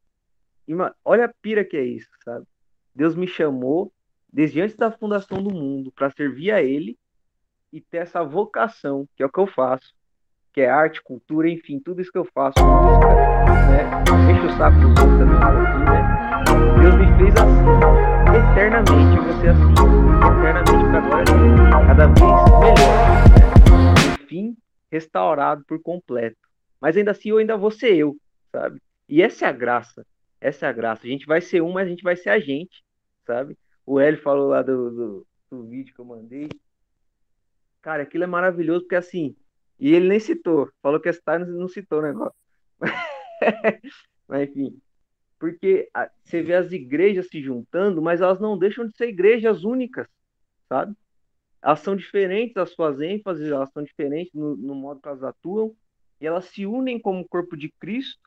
E, 0.69 0.75
olha 1.05 1.25
a 1.25 1.33
pira 1.41 1.65
que 1.65 1.77
é 1.77 1.85
isso, 1.85 2.11
sabe? 2.23 2.47
Deus 2.95 3.17
me 3.17 3.27
chamou 3.27 3.91
desde 4.31 4.61
antes 4.61 4.77
da 4.77 4.91
fundação 4.91 5.43
do 5.43 5.51
mundo 5.51 5.91
para 5.91 6.11
servir 6.11 6.51
a 6.51 6.63
Ele 6.63 6.99
e 7.73 7.81
ter 7.81 7.99
essa 7.99 8.23
vocação, 8.23 9.09
que 9.17 9.23
é 9.23 9.27
o 9.27 9.31
que 9.31 9.41
eu 9.41 9.47
faço, 9.47 9.95
que 10.53 10.61
é 10.61 10.69
arte, 10.69 11.03
cultura, 11.03 11.49
enfim, 11.49 11.81
tudo 11.81 12.01
isso 12.01 12.13
que 12.13 12.19
eu 12.19 12.25
faço, 12.27 12.55
né? 12.61 13.89
Deixa 14.27 14.47
o 14.47 14.57
saco 14.57 14.79
dos 14.79 14.89
outros 14.89 15.19
também 15.19 15.39
pouquinho, 15.41 15.85
né? 15.85 16.03
Deus 16.81 16.95
me 16.97 17.07
fez 17.17 17.35
assim, 17.37 18.53
eternamente, 18.53 19.17
eu 19.17 19.25
vou 19.25 19.41
ser 19.41 19.49
assim, 19.49 19.73
eternamente 20.39 20.85
para 20.91 20.99
agora, 20.99 21.25
cada 21.87 22.07
vez 22.07 22.21
melhor, 22.21 23.39
né? 23.39 23.44
Enfim, 24.35 24.57
restaurado 24.91 25.65
por 25.65 25.81
completo. 25.81 26.37
Mas 26.81 26.97
ainda 26.97 27.13
assim, 27.13 27.31
eu 27.31 27.39
ainda 27.39 27.57
vou 27.57 27.71
ser 27.71 27.97
eu, 27.97 28.17
sabe? 28.53 28.81
E 29.09 29.23
essa 29.23 29.47
é 29.47 29.49
a 29.49 29.53
graça, 29.53 30.07
essa 30.41 30.67
é 30.67 30.69
a 30.69 30.73
graça. 30.73 31.07
A 31.07 31.11
gente 31.11 31.27
vai 31.27 31.41
ser 31.41 31.63
um, 31.63 31.73
mas 31.73 31.87
a 31.87 31.91
gente 31.91 32.03
vai 32.03 32.17
ser 32.17 32.31
a 32.31 32.39
gente, 32.39 32.85
sabe? 33.27 33.57
O 33.87 34.01
Hélio 34.01 34.21
falou 34.23 34.49
lá 34.49 34.63
do, 34.63 34.91
do, 34.91 35.27
do 35.51 35.67
vídeo 35.67 35.95
que 35.95 36.01
eu 36.01 36.05
mandei. 36.05 36.49
Cara, 37.83 38.03
aquilo 38.03 38.25
é 38.25 38.27
maravilhoso, 38.27 38.83
porque 38.83 38.97
assim, 38.97 39.37
e 39.79 39.95
ele 39.95 40.09
nem 40.09 40.21
citou, 40.21 40.71
falou 40.83 41.01
que 41.01 41.13
citar 41.13 41.39
não 41.41 41.69
citou 41.69 41.99
o 41.99 42.03
negócio. 42.03 42.35
Mas 44.27 44.49
enfim, 44.49 44.81
porque 45.39 45.91
você 46.23 46.43
vê 46.43 46.55
as 46.55 46.73
igrejas 46.73 47.29
se 47.29 47.43
juntando, 47.43 48.01
mas 48.01 48.23
elas 48.23 48.41
não 48.41 48.57
deixam 48.57 48.87
de 48.87 48.97
ser 48.97 49.09
igrejas 49.09 49.63
únicas, 49.63 50.09
sabe? 50.69 50.97
Elas 51.65 51.81
são 51.81 51.97
diferentes, 51.97 52.59
as 52.59 52.73
suas 52.73 53.01
ênfases, 53.01 53.51
elas 53.51 53.71
são 53.73 53.83
diferentes 53.83 54.35
no, 54.35 54.55
no 54.55 54.75
modo 54.75 55.01
que 55.01 55.09
elas 55.09 55.23
atuam, 55.23 55.75
e 56.21 56.27
elas 56.27 56.45
se 56.45 56.67
unem 56.67 57.01
como 57.01 57.27
corpo 57.27 57.57
de 57.57 57.71
Cristo, 57.81 58.21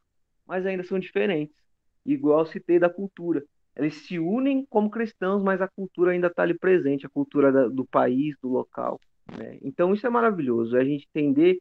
mas 0.48 0.66
ainda 0.66 0.84
são 0.84 0.98
diferentes. 0.98 1.56
Igual 2.04 2.48
citei 2.48 2.80
da 2.80 2.90
cultura. 2.90 3.44
Eles 3.76 3.94
se 3.94 4.18
unem 4.18 4.66
como 4.66 4.90
cristãos, 4.90 5.44
mas 5.44 5.62
a 5.62 5.68
cultura 5.68 6.14
ainda 6.14 6.28
está 6.28 6.42
ali 6.42 6.58
presente, 6.58 7.06
a 7.06 7.10
cultura 7.10 7.52
da, 7.52 7.68
do 7.68 7.86
país, 7.86 8.36
do 8.42 8.50
local. 8.50 9.00
Né? 9.38 9.60
Então 9.62 9.94
isso 9.94 10.08
é 10.08 10.10
maravilhoso, 10.10 10.76
é 10.76 10.82
a 10.82 10.86
gente 10.86 11.08
entender 11.14 11.60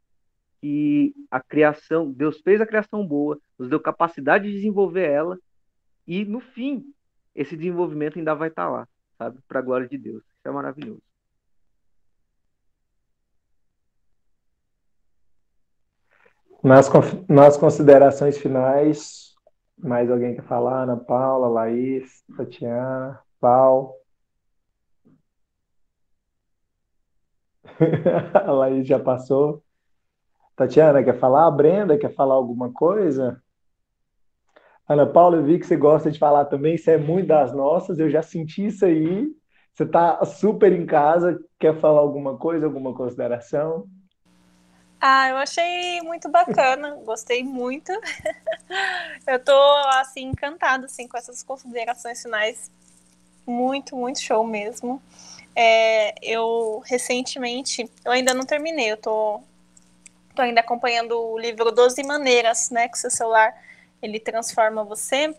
que 0.62 1.15
a 1.31 1.43
criação, 1.43 2.11
Deus 2.11 2.40
fez 2.40 2.59
a 2.59 2.66
criação 2.66 3.07
boa, 3.07 3.39
nos 3.59 3.69
deu 3.69 3.78
capacidade 3.78 4.48
de 4.48 4.55
desenvolver 4.55 5.11
ela, 5.11 5.39
e 6.07 6.24
no 6.24 6.40
fim, 6.40 6.90
esse 7.35 7.55
desenvolvimento 7.55 8.19
ainda 8.19 8.35
vai 8.35 8.48
estar 8.48 8.70
lá, 8.70 8.89
sabe? 9.19 9.39
Para 9.47 9.59
a 9.59 9.62
glória 9.62 9.86
de 9.86 9.98
Deus. 9.98 10.23
Isso 10.23 10.48
é 10.48 10.51
maravilhoso. 10.51 11.03
Nas, 16.66 16.90
nas 17.28 17.56
considerações 17.56 18.38
finais, 18.38 19.36
mais 19.78 20.10
alguém 20.10 20.34
quer 20.34 20.43
falar? 20.43 20.82
Ana 20.82 20.97
Paula, 20.97 21.47
Laís, 21.47 22.24
Tatiana, 22.36 23.20
Paulo? 23.40 23.94
a 28.34 28.51
Laís 28.51 28.84
já 28.84 28.98
passou. 28.98 29.62
Tatiana, 30.56 31.05
quer 31.05 31.16
falar? 31.20 31.47
A 31.47 31.51
Brenda, 31.52 31.97
quer 31.97 32.12
falar 32.12 32.34
alguma 32.34 32.72
coisa? 32.72 33.40
Ana 34.88 35.06
Paula, 35.06 35.36
eu 35.36 35.44
vi 35.44 35.60
que 35.60 35.66
você 35.68 35.76
gosta 35.76 36.10
de 36.10 36.18
falar 36.18 36.47
também, 36.47 36.74
isso 36.74 36.90
é 36.90 36.98
muito 36.98 37.28
das 37.28 37.52
nossas, 37.55 38.01
eu 38.01 38.10
já 38.10 38.22
senti 38.22 38.66
isso 38.66 38.84
aí. 38.84 39.28
Você 39.72 39.84
está 39.84 40.24
super 40.24 40.72
em 40.72 40.84
casa, 40.84 41.38
quer 41.60 41.78
falar 41.78 42.01
alguma 42.01 42.36
coisa, 42.36 42.66
alguma 42.66 42.93
consideração? 42.93 43.86
Ah, 45.08 45.28
eu 45.28 45.36
achei 45.36 46.00
muito 46.00 46.28
bacana, 46.28 46.96
gostei 47.04 47.44
muito. 47.44 47.92
eu 49.24 49.38
tô 49.38 49.56
assim 50.00 50.22
encantada 50.22 50.86
assim 50.86 51.06
com 51.06 51.16
essas 51.16 51.44
considerações 51.44 52.20
finais. 52.20 52.72
Muito, 53.46 53.94
muito 53.94 54.20
show 54.20 54.44
mesmo. 54.44 55.00
É, 55.54 56.12
eu 56.20 56.82
recentemente, 56.84 57.88
eu 58.04 58.10
ainda 58.10 58.34
não 58.34 58.44
terminei, 58.44 58.90
eu 58.90 58.96
tô, 58.96 59.40
tô 60.34 60.42
ainda 60.42 60.60
acompanhando 60.60 61.16
o 61.16 61.38
livro 61.38 61.70
12 61.70 62.02
Maneiras, 62.02 62.70
né, 62.70 62.88
que 62.88 62.98
seu 62.98 63.08
celular 63.08 63.56
ele 64.02 64.18
transforma 64.18 64.82
você. 64.82 65.32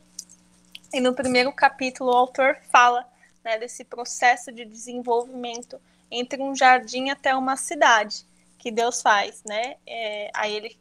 E 0.93 1.01
no 1.01 1.13
primeiro 1.13 1.51
capítulo 1.51 2.11
o 2.11 2.15
autor 2.15 2.57
fala 2.71 3.05
né, 3.43 3.57
desse 3.57 3.83
processo 3.83 4.49
de 4.49 4.63
desenvolvimento 4.63 5.77
entre 6.09 6.41
um 6.41 6.55
jardim 6.55 7.09
até 7.09 7.35
uma 7.35 7.57
cidade 7.57 8.25
que 8.57 8.71
Deus 8.71 9.01
faz, 9.01 9.43
né? 9.45 9.75
É, 9.85 10.29
aí 10.33 10.55
ele 10.55 10.79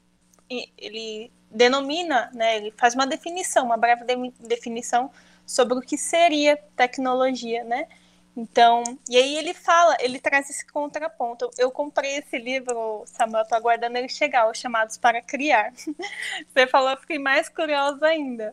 ele 0.78 1.32
denomina, 1.50 2.30
né? 2.32 2.56
Ele 2.56 2.72
faz 2.76 2.94
uma 2.94 3.06
definição, 3.06 3.66
uma 3.66 3.76
breve 3.76 4.04
de, 4.04 4.32
definição 4.46 5.10
sobre 5.44 5.78
o 5.78 5.80
que 5.80 5.96
seria 5.96 6.56
tecnologia, 6.76 7.64
né? 7.64 7.88
Então, 8.36 8.82
e 9.08 9.16
aí 9.16 9.36
ele 9.36 9.54
fala, 9.54 9.96
ele 9.98 10.20
traz 10.20 10.50
esse 10.50 10.66
contraponto. 10.66 11.50
Eu 11.56 11.70
comprei 11.70 12.18
esse 12.18 12.36
livro, 12.38 13.04
Samuel, 13.06 13.46
tô 13.46 13.54
aguardando 13.54 13.96
ele 13.96 14.10
chegar, 14.10 14.50
os 14.50 14.58
chamados 14.58 14.98
para 14.98 15.22
criar. 15.22 15.72
Você 16.52 16.66
falou, 16.66 16.90
eu 16.90 16.98
fiquei 16.98 17.18
mais 17.18 17.48
curiosa 17.48 18.06
ainda. 18.06 18.52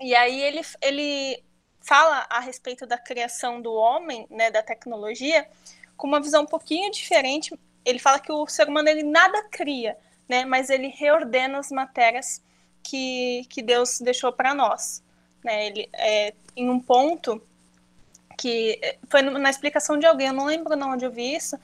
E 0.00 0.14
aí 0.14 0.40
ele, 0.40 0.62
ele 0.80 1.44
fala 1.80 2.26
a 2.30 2.40
respeito 2.40 2.86
da 2.86 2.96
criação 2.96 3.60
do 3.60 3.72
homem, 3.74 4.26
né, 4.30 4.50
da 4.50 4.62
tecnologia, 4.62 5.46
com 5.96 6.06
uma 6.06 6.20
visão 6.20 6.44
um 6.44 6.46
pouquinho 6.46 6.90
diferente. 6.90 7.52
Ele 7.84 7.98
fala 7.98 8.18
que 8.18 8.32
o 8.32 8.46
ser 8.46 8.68
humano 8.68 8.88
ele 8.88 9.02
nada 9.02 9.42
cria, 9.50 9.96
né, 10.28 10.44
mas 10.44 10.70
ele 10.70 10.88
reordena 10.88 11.58
as 11.58 11.70
matérias 11.70 12.42
que, 12.82 13.44
que 13.48 13.62
Deus 13.62 14.00
deixou 14.00 14.32
para 14.32 14.54
nós. 14.54 15.02
Né, 15.44 15.66
ele, 15.66 15.88
é, 15.92 16.34
em 16.56 16.70
um 16.70 16.80
ponto 16.80 17.42
que 18.38 18.78
eh, 18.82 18.98
foi 19.08 19.22
na 19.22 19.50
explicação 19.50 19.98
de 19.98 20.06
alguém, 20.06 20.28
eu 20.28 20.32
não 20.32 20.46
lembro 20.46 20.76
não 20.76 20.92
onde 20.92 21.04
eu 21.04 21.10
vi 21.10 21.34
isso, 21.34 21.56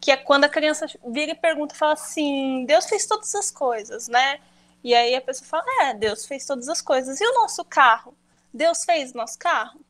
que 0.00 0.10
é 0.10 0.16
quando 0.16 0.44
a 0.44 0.48
criança 0.48 0.86
vira 1.06 1.32
e 1.32 1.34
pergunta, 1.34 1.74
fala 1.74 1.94
assim, 1.94 2.64
Deus 2.66 2.86
fez 2.86 3.06
todas 3.06 3.34
as 3.34 3.50
coisas, 3.50 4.08
né? 4.08 4.40
E 4.82 4.94
aí 4.94 5.14
a 5.14 5.20
pessoa 5.20 5.48
fala, 5.48 5.64
é, 5.82 5.94
Deus 5.94 6.26
fez 6.26 6.44
todas 6.44 6.68
as 6.68 6.82
coisas. 6.82 7.20
E 7.20 7.24
o 7.24 7.34
nosso 7.34 7.64
carro? 7.64 8.14
Deus 8.52 8.84
fez 8.84 9.12
o 9.12 9.16
nosso 9.16 9.38
carro? 9.38 9.80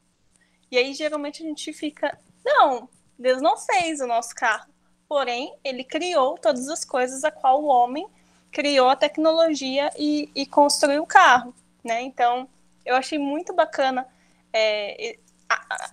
E 0.70 0.78
aí 0.78 0.94
geralmente 0.94 1.42
a 1.42 1.46
gente 1.46 1.72
fica, 1.72 2.16
não, 2.44 2.88
Deus 3.18 3.42
não 3.42 3.56
fez 3.56 4.00
o 4.00 4.06
nosso 4.06 4.34
carro. 4.34 4.73
Porém, 5.14 5.54
ele 5.62 5.84
criou 5.84 6.36
todas 6.36 6.68
as 6.68 6.84
coisas 6.84 7.22
a 7.22 7.30
qual 7.30 7.62
o 7.62 7.66
homem 7.66 8.04
criou 8.50 8.88
a 8.90 8.96
tecnologia 8.96 9.88
e, 9.96 10.28
e 10.34 10.44
construiu 10.44 11.04
o 11.04 11.06
carro, 11.06 11.54
né? 11.84 12.02
Então, 12.02 12.48
eu 12.84 12.96
achei 12.96 13.16
muito 13.16 13.54
bacana 13.54 14.08
é, 14.52 15.16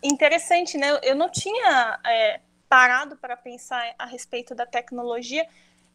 interessante, 0.01 0.75
né? 0.75 0.99
Eu 1.03 1.15
não 1.15 1.29
tinha 1.29 1.99
é, 2.03 2.39
parado 2.67 3.15
para 3.15 3.37
pensar 3.37 3.93
a 3.99 4.07
respeito 4.07 4.55
da 4.55 4.65
tecnologia 4.65 5.47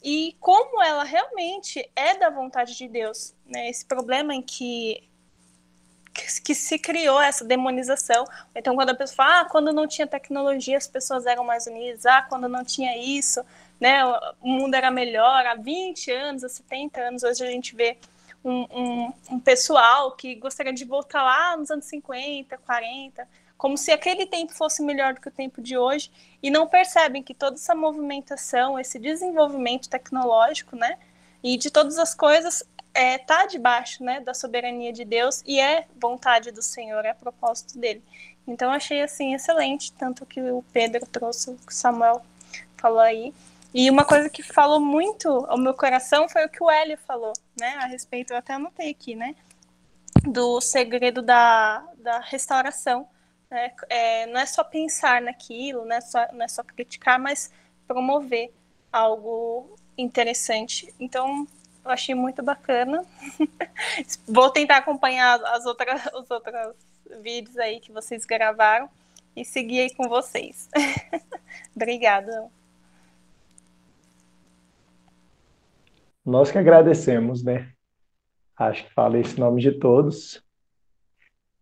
e 0.04 0.36
como 0.38 0.80
ela 0.80 1.02
realmente 1.02 1.84
é 1.96 2.16
da 2.16 2.30
vontade 2.30 2.76
de 2.76 2.86
Deus, 2.86 3.34
né? 3.44 3.68
Esse 3.68 3.84
problema 3.84 4.36
em 4.36 4.40
que 4.40 5.02
que 6.42 6.54
se 6.54 6.78
criou 6.78 7.20
essa 7.20 7.44
demonização. 7.44 8.24
Então, 8.54 8.74
quando 8.74 8.90
a 8.90 8.94
pessoa 8.94 9.16
fala, 9.16 9.40
ah, 9.40 9.44
quando 9.44 9.72
não 9.72 9.86
tinha 9.86 10.06
tecnologia, 10.06 10.76
as 10.76 10.86
pessoas 10.86 11.26
eram 11.26 11.44
mais 11.44 11.66
unidas, 11.66 12.06
ah, 12.06 12.22
quando 12.22 12.48
não 12.48 12.64
tinha 12.64 12.96
isso, 12.96 13.44
né, 13.80 14.04
o 14.40 14.48
mundo 14.48 14.74
era 14.74 14.90
melhor, 14.90 15.46
há 15.46 15.54
20 15.54 16.10
anos, 16.10 16.44
há 16.44 16.48
70 16.48 17.00
anos, 17.00 17.22
hoje 17.22 17.44
a 17.44 17.50
gente 17.50 17.74
vê 17.76 17.98
um, 18.44 18.66
um, 18.70 19.12
um 19.32 19.40
pessoal 19.40 20.12
que 20.12 20.34
gostaria 20.36 20.72
de 20.72 20.84
voltar 20.84 21.22
lá 21.22 21.56
nos 21.56 21.70
anos 21.70 21.84
50, 21.86 22.56
40, 22.58 23.28
como 23.58 23.76
se 23.76 23.90
aquele 23.90 24.26
tempo 24.26 24.52
fosse 24.54 24.82
melhor 24.82 25.14
do 25.14 25.20
que 25.20 25.28
o 25.28 25.32
tempo 25.32 25.60
de 25.60 25.76
hoje, 25.76 26.10
e 26.42 26.50
não 26.50 26.66
percebem 26.66 27.22
que 27.22 27.34
toda 27.34 27.56
essa 27.56 27.74
movimentação, 27.74 28.78
esse 28.78 28.98
desenvolvimento 28.98 29.88
tecnológico, 29.88 30.76
né, 30.76 30.98
e 31.42 31.56
de 31.56 31.70
todas 31.70 31.98
as 31.98 32.14
coisas 32.14 32.62
está 32.96 33.00
é, 33.00 33.18
tá 33.18 33.46
debaixo 33.46 34.02
né, 34.02 34.20
da 34.20 34.32
soberania 34.32 34.92
de 34.92 35.04
Deus 35.04 35.42
e 35.46 35.60
é 35.60 35.86
vontade 36.00 36.50
do 36.50 36.62
Senhor, 36.62 37.04
é 37.04 37.12
propósito 37.12 37.78
dele. 37.78 38.02
Então 38.46 38.72
achei 38.72 39.02
assim 39.02 39.34
excelente, 39.34 39.92
tanto 39.92 40.24
que 40.24 40.40
o 40.40 40.64
Pedro 40.72 41.04
trouxe, 41.06 41.50
o 41.50 41.58
Samuel 41.68 42.24
falou 42.76 43.00
aí. 43.00 43.34
E 43.74 43.90
uma 43.90 44.04
coisa 44.04 44.30
que 44.30 44.42
falou 44.42 44.80
muito 44.80 45.28
ao 45.48 45.58
meu 45.58 45.74
coração 45.74 46.28
foi 46.28 46.46
o 46.46 46.48
que 46.48 46.62
o 46.62 46.70
Hélio 46.70 46.96
falou, 47.06 47.32
né? 47.58 47.74
A 47.78 47.86
respeito, 47.86 48.32
eu 48.32 48.38
até 48.38 48.54
anotei 48.54 48.90
aqui, 48.90 49.14
né? 49.14 49.34
Do 50.22 50.60
segredo 50.62 51.20
da, 51.20 51.86
da 51.98 52.20
restauração. 52.20 53.06
Né? 53.50 53.72
É, 53.90 54.26
não 54.26 54.40
é 54.40 54.46
só 54.46 54.64
pensar 54.64 55.20
naquilo, 55.20 55.84
né? 55.84 56.00
Só, 56.00 56.26
não 56.32 56.44
é 56.44 56.48
só 56.48 56.62
criticar, 56.62 57.18
mas 57.18 57.52
promover 57.86 58.50
algo 58.90 59.76
interessante. 59.98 60.94
Então, 60.98 61.46
eu 61.86 61.92
achei 61.92 62.14
muito 62.14 62.42
bacana. 62.42 63.04
Vou 64.26 64.50
tentar 64.50 64.78
acompanhar 64.78 65.40
as 65.46 65.64
outras, 65.64 66.04
os 66.14 66.30
outros 66.30 66.74
vídeos 67.22 67.56
aí 67.56 67.80
que 67.80 67.92
vocês 67.92 68.24
gravaram 68.24 68.88
e 69.34 69.44
seguir 69.44 69.80
aí 69.80 69.94
com 69.94 70.08
vocês. 70.08 70.68
Obrigada. 71.74 72.48
Nós 76.24 76.50
que 76.50 76.58
agradecemos, 76.58 77.44
né? 77.44 77.70
Acho 78.58 78.84
que 78.84 78.92
falei 78.92 79.20
esse 79.20 79.38
nome 79.38 79.62
de 79.62 79.72
todos. 79.78 80.42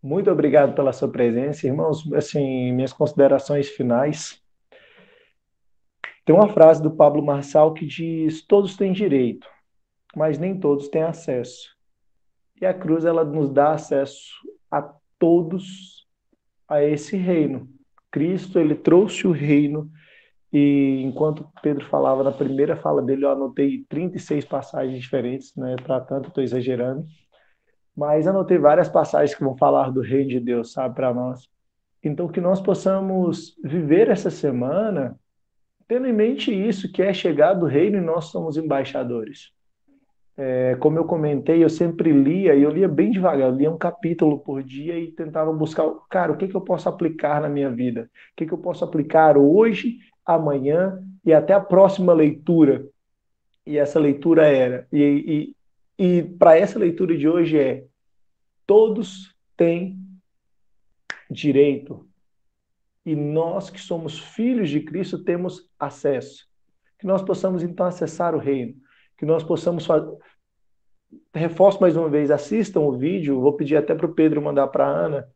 Muito 0.01 0.31
obrigado 0.31 0.73
pela 0.73 0.93
sua 0.93 1.11
presença, 1.11 1.67
irmãos. 1.67 2.11
Assim, 2.13 2.71
minhas 2.71 2.93
considerações 2.93 3.69
finais. 3.69 4.41
Tem 6.23 6.35
uma 6.35 6.49
frase 6.49 6.81
do 6.81 6.89
Pablo 6.89 7.23
Marçal 7.23 7.73
que 7.73 7.85
diz: 7.85 8.41
Todos 8.41 8.75
têm 8.75 8.91
direito, 8.91 9.47
mas 10.15 10.37
nem 10.37 10.59
todos 10.59 10.87
têm 10.87 11.03
acesso. 11.03 11.75
E 12.59 12.65
a 12.65 12.73
cruz 12.73 13.03
ela 13.03 13.23
nos 13.23 13.49
dá 13.51 13.73
acesso 13.73 14.31
a 14.71 14.81
todos 15.19 16.07
a 16.67 16.83
esse 16.83 17.17
reino. 17.17 17.67
Cristo 18.11 18.59
ele 18.59 18.75
trouxe 18.75 19.27
o 19.27 19.31
reino 19.31 19.91
e 20.53 21.01
enquanto 21.03 21.49
Pedro 21.61 21.85
falava 21.85 22.23
na 22.23 22.31
primeira 22.31 22.77
fala 22.77 23.01
dele, 23.01 23.25
eu 23.25 23.29
anotei 23.29 23.83
36 23.89 24.45
passagens 24.45 25.01
diferentes, 25.01 25.53
né? 25.55 25.75
Para 25.83 25.99
tanto 25.99 26.29
estou 26.29 26.41
exagerando, 26.41 27.05
mas 27.93 28.25
anotei 28.25 28.57
várias 28.57 28.87
passagens 28.87 29.35
que 29.35 29.43
vão 29.43 29.57
falar 29.57 29.91
do 29.91 29.99
reino 29.99 30.29
de 30.29 30.39
Deus, 30.39 30.71
sabe, 30.71 30.95
para 30.95 31.13
nós. 31.13 31.49
Então 32.01 32.29
que 32.29 32.39
nós 32.39 32.61
possamos 32.61 33.53
viver 33.63 34.09
essa 34.09 34.29
semana 34.29 35.19
tendo 35.87 36.07
em 36.07 36.13
mente 36.13 36.51
isso, 36.51 36.91
que 36.91 37.01
é 37.01 37.13
chegar 37.13 37.53
do 37.53 37.65
reino 37.65 37.97
e 37.97 38.01
nós 38.01 38.25
somos 38.25 38.57
embaixadores. 38.57 39.51
É, 40.37 40.75
como 40.75 40.99
eu 40.99 41.05
comentei, 41.05 41.63
eu 41.63 41.69
sempre 41.69 42.11
lia, 42.11 42.55
e 42.55 42.61
eu 42.61 42.69
lia 42.69 42.89
bem 42.89 43.09
devagar, 43.09 43.47
eu 43.47 43.55
lia 43.55 43.71
um 43.71 43.77
capítulo 43.77 44.37
por 44.39 44.61
dia 44.61 44.99
e 44.99 45.11
tentava 45.11 45.53
buscar, 45.53 45.89
cara, 46.09 46.33
o 46.33 46.37
que, 46.37 46.47
que 46.47 46.55
eu 46.55 46.61
posso 46.61 46.89
aplicar 46.89 47.41
na 47.41 47.47
minha 47.47 47.69
vida? 47.69 48.09
O 48.33 48.35
que, 48.35 48.45
que 48.45 48.51
eu 48.51 48.57
posso 48.57 48.83
aplicar 48.83 49.37
hoje, 49.37 49.99
amanhã 50.25 51.01
e 51.23 51.33
até 51.33 51.53
a 51.53 51.59
próxima 51.61 52.11
leitura? 52.11 52.85
E 53.65 53.77
essa 53.77 53.97
leitura 53.97 54.45
era, 54.45 54.85
e, 54.91 55.55
e, 55.97 56.05
e 56.05 56.23
para 56.23 56.57
essa 56.57 56.77
leitura 56.77 57.17
de 57.17 57.29
hoje 57.29 57.57
é: 57.57 57.85
todos 58.67 59.33
têm 59.55 59.97
direito. 61.31 62.05
E 63.05 63.15
nós 63.15 63.69
que 63.69 63.79
somos 63.79 64.19
filhos 64.19 64.69
de 64.69 64.81
Cristo 64.81 65.23
temos 65.23 65.69
acesso. 65.79 66.45
Que 66.99 67.05
nós 67.05 67.21
possamos 67.21 67.63
então 67.63 67.85
acessar 67.85 68.35
o 68.35 68.39
reino 68.39 68.75
que 69.17 69.25
nós 69.25 69.43
possamos 69.43 69.85
fazer. 69.85 70.11
Reforço 71.33 71.79
mais 71.79 71.95
uma 71.95 72.09
vez, 72.09 72.31
assistam 72.31 72.81
o 72.81 72.97
vídeo, 72.97 73.39
vou 73.39 73.53
pedir 73.53 73.77
até 73.77 73.93
para 73.93 74.05
o 74.05 74.13
Pedro 74.13 74.41
mandar 74.41 74.67
para 74.67 74.85
a 74.85 74.89
Ana. 74.89 75.27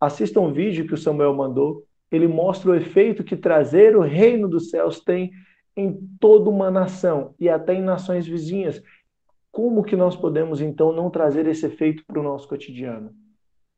Assistam 0.00 0.40
o 0.42 0.52
vídeo 0.52 0.86
que 0.86 0.94
o 0.94 0.98
Samuel 0.98 1.34
mandou. 1.34 1.84
Ele 2.10 2.28
mostra 2.28 2.70
o 2.70 2.74
efeito 2.74 3.24
que 3.24 3.36
trazer 3.36 3.96
o 3.96 4.00
reino 4.00 4.48
dos 4.48 4.70
céus 4.70 5.00
tem 5.00 5.32
em 5.76 5.98
toda 6.18 6.48
uma 6.48 6.70
nação 6.70 7.34
e 7.38 7.48
até 7.48 7.74
em 7.74 7.82
nações 7.82 8.26
vizinhas. 8.26 8.82
Como 9.50 9.82
que 9.82 9.96
nós 9.96 10.16
podemos 10.16 10.60
então 10.60 10.92
não 10.92 11.10
trazer 11.10 11.46
esse 11.46 11.66
efeito 11.66 12.04
para 12.06 12.20
o 12.20 12.22
nosso 12.22 12.48
cotidiano, 12.48 13.10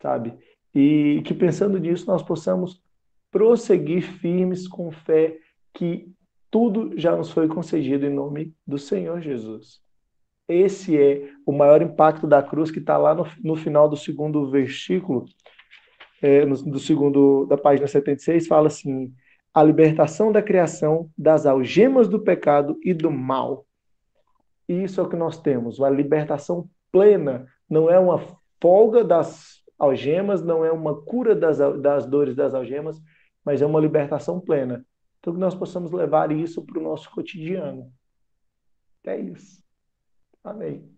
sabe? 0.00 0.34
E 0.74 1.22
que 1.24 1.34
pensando 1.34 1.78
nisso 1.78 2.06
nós 2.06 2.22
possamos 2.22 2.80
prosseguir 3.30 4.02
firmes 4.02 4.68
com 4.68 4.90
fé 4.90 5.38
que 5.72 6.12
tudo 6.50 6.98
já 6.98 7.16
nos 7.16 7.30
foi 7.30 7.48
concedido 7.48 8.06
em 8.06 8.14
nome 8.14 8.54
do 8.66 8.78
Senhor 8.78 9.20
Jesus. 9.20 9.80
Esse 10.48 11.00
é 11.00 11.30
o 11.44 11.52
maior 11.52 11.82
impacto 11.82 12.26
da 12.26 12.42
cruz 12.42 12.70
que 12.70 12.78
está 12.78 12.96
lá 12.96 13.14
no, 13.14 13.26
no, 13.44 13.54
final 13.54 13.88
do 13.88 13.96
segundo 13.96 14.50
versículo, 14.50 15.26
é, 16.22 16.44
no, 16.46 16.56
do 16.56 16.78
segundo 16.78 17.44
da 17.44 17.58
página 17.58 17.86
76, 17.86 18.46
fala 18.46 18.68
assim: 18.68 19.12
a 19.52 19.62
libertação 19.62 20.32
da 20.32 20.42
criação 20.42 21.10
das 21.18 21.44
algemas 21.44 22.08
do 22.08 22.20
pecado 22.20 22.78
e 22.82 22.94
do 22.94 23.10
mal. 23.10 23.66
Isso 24.66 25.00
é 25.00 25.04
o 25.04 25.08
que 25.08 25.16
nós 25.16 25.38
temos, 25.40 25.80
a 25.82 25.90
libertação 25.90 26.68
plena. 26.90 27.46
Não 27.68 27.90
é 27.90 27.98
uma 27.98 28.20
folga 28.60 29.04
das 29.04 29.62
algemas, 29.78 30.42
não 30.42 30.64
é 30.64 30.72
uma 30.72 31.00
cura 31.02 31.34
das, 31.34 31.58
das 31.80 32.06
dores 32.06 32.34
das 32.34 32.54
algemas, 32.54 33.00
mas 33.44 33.60
é 33.60 33.66
uma 33.66 33.80
libertação 33.80 34.40
plena. 34.40 34.84
Então, 35.28 35.34
que 35.34 35.40
nós 35.40 35.54
possamos 35.54 35.92
levar 35.92 36.32
isso 36.32 36.64
para 36.64 36.78
o 36.78 36.82
nosso 36.82 37.10
cotidiano. 37.10 37.92
É 39.04 39.18
isso. 39.18 39.62
Amém. 40.42 40.90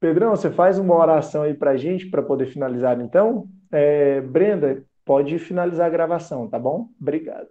Pedrão, 0.00 0.30
você 0.30 0.50
faz 0.50 0.80
uma 0.80 0.96
oração 0.96 1.42
aí 1.42 1.54
para 1.54 1.70
a 1.72 1.76
gente, 1.76 2.10
para 2.10 2.24
poder 2.24 2.46
finalizar, 2.46 3.00
então? 3.00 3.48
É, 3.70 4.20
Brenda, 4.20 4.84
pode 5.04 5.38
finalizar 5.38 5.86
a 5.86 5.90
gravação, 5.90 6.48
tá 6.48 6.58
bom? 6.58 6.88
Obrigado. 7.00 7.50